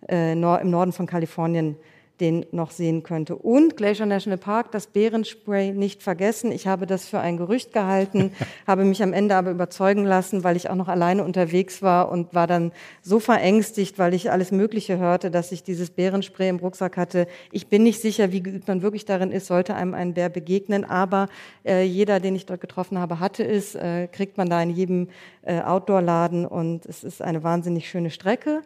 äh, 0.10 0.34
im 0.34 0.70
Norden 0.70 0.92
von 0.92 1.08
Kalifornien 1.08 1.78
den 2.20 2.46
noch 2.52 2.72
sehen 2.72 3.04
könnte. 3.04 3.36
Und 3.36 3.78
Glacier 3.78 4.06
National 4.06 4.38
Park, 4.38 4.72
das 4.72 4.88
Bärenspray 4.88 5.72
nicht 5.72 6.02
vergessen. 6.02 6.52
Ich 6.52 6.68
habe 6.68 6.88
das 6.88 7.08
für 7.08 7.20
ein 7.20 7.38
Gerücht 7.38 7.74
gehalten, 7.74 8.32
habe 8.68 8.86
mich 8.86 9.04
am 9.04 9.14
Ende 9.14 9.36
aber 9.36 9.52
überzeugen 9.52 10.04
lassen, 10.04 10.44
weil 10.44 10.56
ich 10.56 10.70
auch 10.70 10.76
noch 10.76 10.88
alleine 10.88 11.24
unterwegs 11.24 11.82
war 11.82 12.10
und 12.12 12.34
war 12.34 12.48
dann 12.48 12.72
so 13.02 13.20
verängstigt, 13.20 14.00
weil 14.00 14.14
ich 14.14 14.32
alles 14.32 14.52
Mögliche 14.52 14.98
hörte, 14.98 15.30
dass 15.32 15.52
ich 15.52 15.64
dieses 15.64 15.92
Bärenspray 15.92 16.50
im 16.50 16.58
Rucksack 16.58 16.98
hatte. 16.98 17.28
Ich 17.52 17.68
bin 17.68 17.84
nicht 17.84 18.02
sicher, 18.02 18.32
wie 18.32 18.42
geübt 18.42 18.68
man 18.68 18.82
wirklich 18.82 19.06
darin 19.06 19.32
ist, 19.32 19.48
sollte 19.48 19.76
einem 19.76 19.94
ein 19.94 20.14
Bär 20.14 20.30
begegnen, 20.30 20.84
aber 20.84 21.28
äh, 21.66 21.84
jeder, 21.84 22.20
den 22.20 22.36
ich 22.36 22.46
dort 22.46 22.62
getroffen 22.62 22.98
habe, 22.98 23.20
hatte 23.20 23.46
es, 23.46 23.76
äh, 23.76 24.08
kriegt 24.08 24.38
man 24.38 24.50
da 24.50 24.62
in 24.62 24.72
jedem 24.72 25.10
äh, 25.44 25.62
Outdoor-Laden 25.62 26.46
und 26.46 26.86
es 26.86 27.04
ist 27.04 27.22
eine 27.22 27.44
wahnsinnig 27.44 27.90
schöne 27.90 28.10
Strecke. 28.10 28.62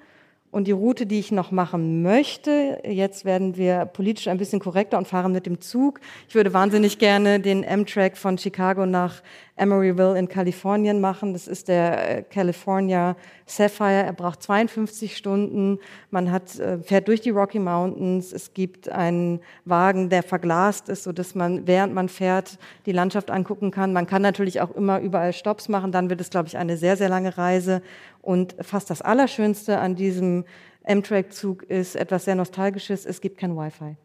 Und 0.51 0.67
die 0.67 0.73
Route, 0.73 1.05
die 1.05 1.19
ich 1.19 1.31
noch 1.31 1.51
machen 1.51 2.01
möchte, 2.01 2.81
jetzt 2.85 3.23
werden 3.23 3.55
wir 3.55 3.85
politisch 3.85 4.27
ein 4.27 4.37
bisschen 4.37 4.59
korrekter 4.59 4.97
und 4.97 5.07
fahren 5.07 5.31
mit 5.31 5.45
dem 5.45 5.61
Zug. 5.61 6.01
Ich 6.27 6.35
würde 6.35 6.53
wahnsinnig 6.53 6.99
gerne 6.99 7.39
den 7.39 7.63
M-Track 7.63 8.17
von 8.17 8.37
Chicago 8.37 8.85
nach 8.85 9.21
Emeryville 9.61 10.17
in 10.17 10.27
Kalifornien 10.27 10.99
machen. 10.99 11.33
Das 11.33 11.47
ist 11.47 11.67
der 11.67 12.17
äh, 12.17 12.23
California 12.23 13.15
Sapphire. 13.45 14.03
Er 14.03 14.13
braucht 14.13 14.41
52 14.41 15.15
Stunden. 15.15 15.79
Man 16.09 16.31
hat, 16.31 16.57
äh, 16.59 16.79
fährt 16.79 17.07
durch 17.07 17.21
die 17.21 17.29
Rocky 17.29 17.59
Mountains. 17.59 18.33
Es 18.33 18.53
gibt 18.55 18.89
einen 18.89 19.39
Wagen, 19.65 20.09
der 20.09 20.23
verglast 20.23 20.89
ist, 20.89 21.03
so 21.03 21.11
dass 21.11 21.35
man, 21.35 21.67
während 21.67 21.93
man 21.93 22.09
fährt, 22.09 22.57
die 22.87 22.91
Landschaft 22.91 23.29
angucken 23.29 23.69
kann. 23.69 23.93
Man 23.93 24.07
kann 24.07 24.23
natürlich 24.23 24.61
auch 24.61 24.71
immer 24.71 24.99
überall 24.99 25.31
Stops 25.31 25.69
machen. 25.69 25.91
Dann 25.91 26.09
wird 26.09 26.19
es, 26.19 26.31
glaube 26.31 26.47
ich, 26.47 26.57
eine 26.57 26.75
sehr, 26.75 26.97
sehr 26.97 27.09
lange 27.09 27.37
Reise. 27.37 27.83
Und 28.21 28.55
fast 28.61 28.89
das 28.89 29.03
Allerschönste 29.03 29.77
an 29.77 29.95
diesem 29.95 30.43
M-Track-Zug 30.83 31.63
ist 31.63 31.95
etwas 31.95 32.25
sehr 32.25 32.35
Nostalgisches. 32.35 33.05
Es 33.05 33.21
gibt 33.21 33.37
kein 33.37 33.55
Wi-Fi. 33.55 33.95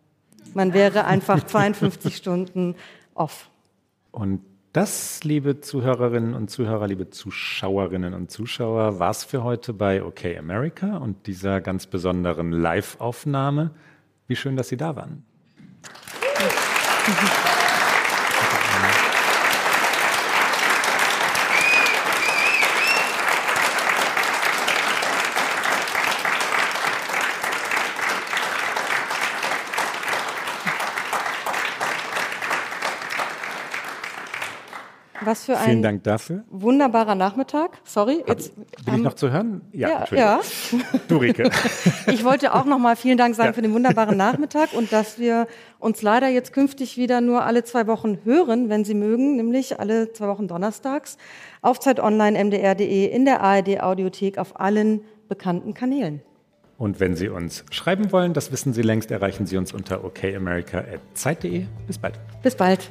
Man 0.53 0.75
wäre 0.75 1.07
einfach 1.07 1.45
52 1.45 2.15
Stunden 2.15 2.75
off. 3.15 3.49
Und 4.13 4.41
das, 4.77 5.25
liebe 5.25 5.63
Zuhörerinnen 5.63 6.35
und 6.35 6.51
Zuhörer, 6.51 6.87
liebe 6.87 7.09
Zuschauerinnen 7.09 8.13
und 8.13 8.31
Zuschauer, 8.31 8.99
war 8.99 9.11
es 9.11 9.25
für 9.25 9.43
heute 9.43 9.73
bei 9.73 10.05
OK 10.05 10.27
America 10.39 10.99
und 10.99 11.27
dieser 11.27 11.63
ganz 11.63 11.87
besonderen 11.87 12.53
Live-Aufnahme. 12.53 13.71
Wie 14.27 14.37
schön, 14.37 14.55
dass 14.55 14.69
Sie 14.69 14.77
da 14.77 14.95
waren. 14.95 15.25
Was 35.27 35.45
für 35.45 35.59
ein 35.59 35.65
Vielen 35.65 35.83
Dank 35.83 36.05
dafür. 36.05 36.45
wunderbarer 36.51 37.17
Nachmittag. 37.17 37.79
Sorry, 37.83 38.23
jetzt 38.29 38.53
bin 38.85 38.95
ich 38.95 39.03
noch 39.03 39.15
zu 39.15 39.33
hören? 39.33 39.61
Ja, 39.73 40.05
ja. 40.11 40.17
ja. 40.17 40.41
Du 41.09 41.17
Rike. 41.17 41.51
Ich 42.07 42.25
wollte 42.25 42.55
auch 42.55 42.65
noch 42.65 42.79
mal 42.79 42.95
vielen 42.95 43.19
Dank 43.19 43.35
sagen 43.35 43.49
ja. 43.49 43.53
für 43.53 43.63
den 43.63 43.75
wunderbaren 43.75 44.17
Nachmittag 44.17 44.73
und 44.73 44.93
dass 44.93 45.19
wir 45.19 45.49
uns 45.81 46.01
leider 46.01 46.29
jetzt 46.29 46.53
künftig 46.53 46.97
wieder 46.97 47.21
nur 47.21 47.45
alle 47.45 47.65
zwei 47.65 47.89
Wochen 47.89 48.19
hören, 48.23 48.69
wenn 48.69 48.85
Sie 48.85 48.95
mögen, 48.95 49.35
nämlich 49.37 49.81
alle 49.81 50.13
zwei 50.13 50.29
Wochen 50.29 50.47
donnerstags 50.47 51.19
auf 51.61 51.81
Zeit 51.81 51.99
Online, 51.99 52.45
mdr.de, 52.45 53.07
in 53.07 53.25
der 53.25 53.41
ARD 53.41 53.81
Audiothek 53.83 54.39
auf 54.39 54.61
allen 54.61 55.01
bekannten 55.29 55.75
Kanälen. 55.75 56.23
Und 56.79 57.01
wenn 57.01 57.17
Sie 57.17 57.29
uns 57.29 57.65
schreiben 57.71 58.13
wollen, 58.13 58.35
das 58.35 58.53
wissen 58.53 58.73
Sie 58.73 58.83
längst, 58.83 59.11
erreichen 59.11 59.47
Sie 59.47 59.57
uns 59.57 59.73
unter 59.73 60.05
okamerica.zeit.de. 60.05 61.65
Bis 61.87 61.99
bald. 61.99 62.21
Bis 62.43 62.55
bald. 62.55 62.91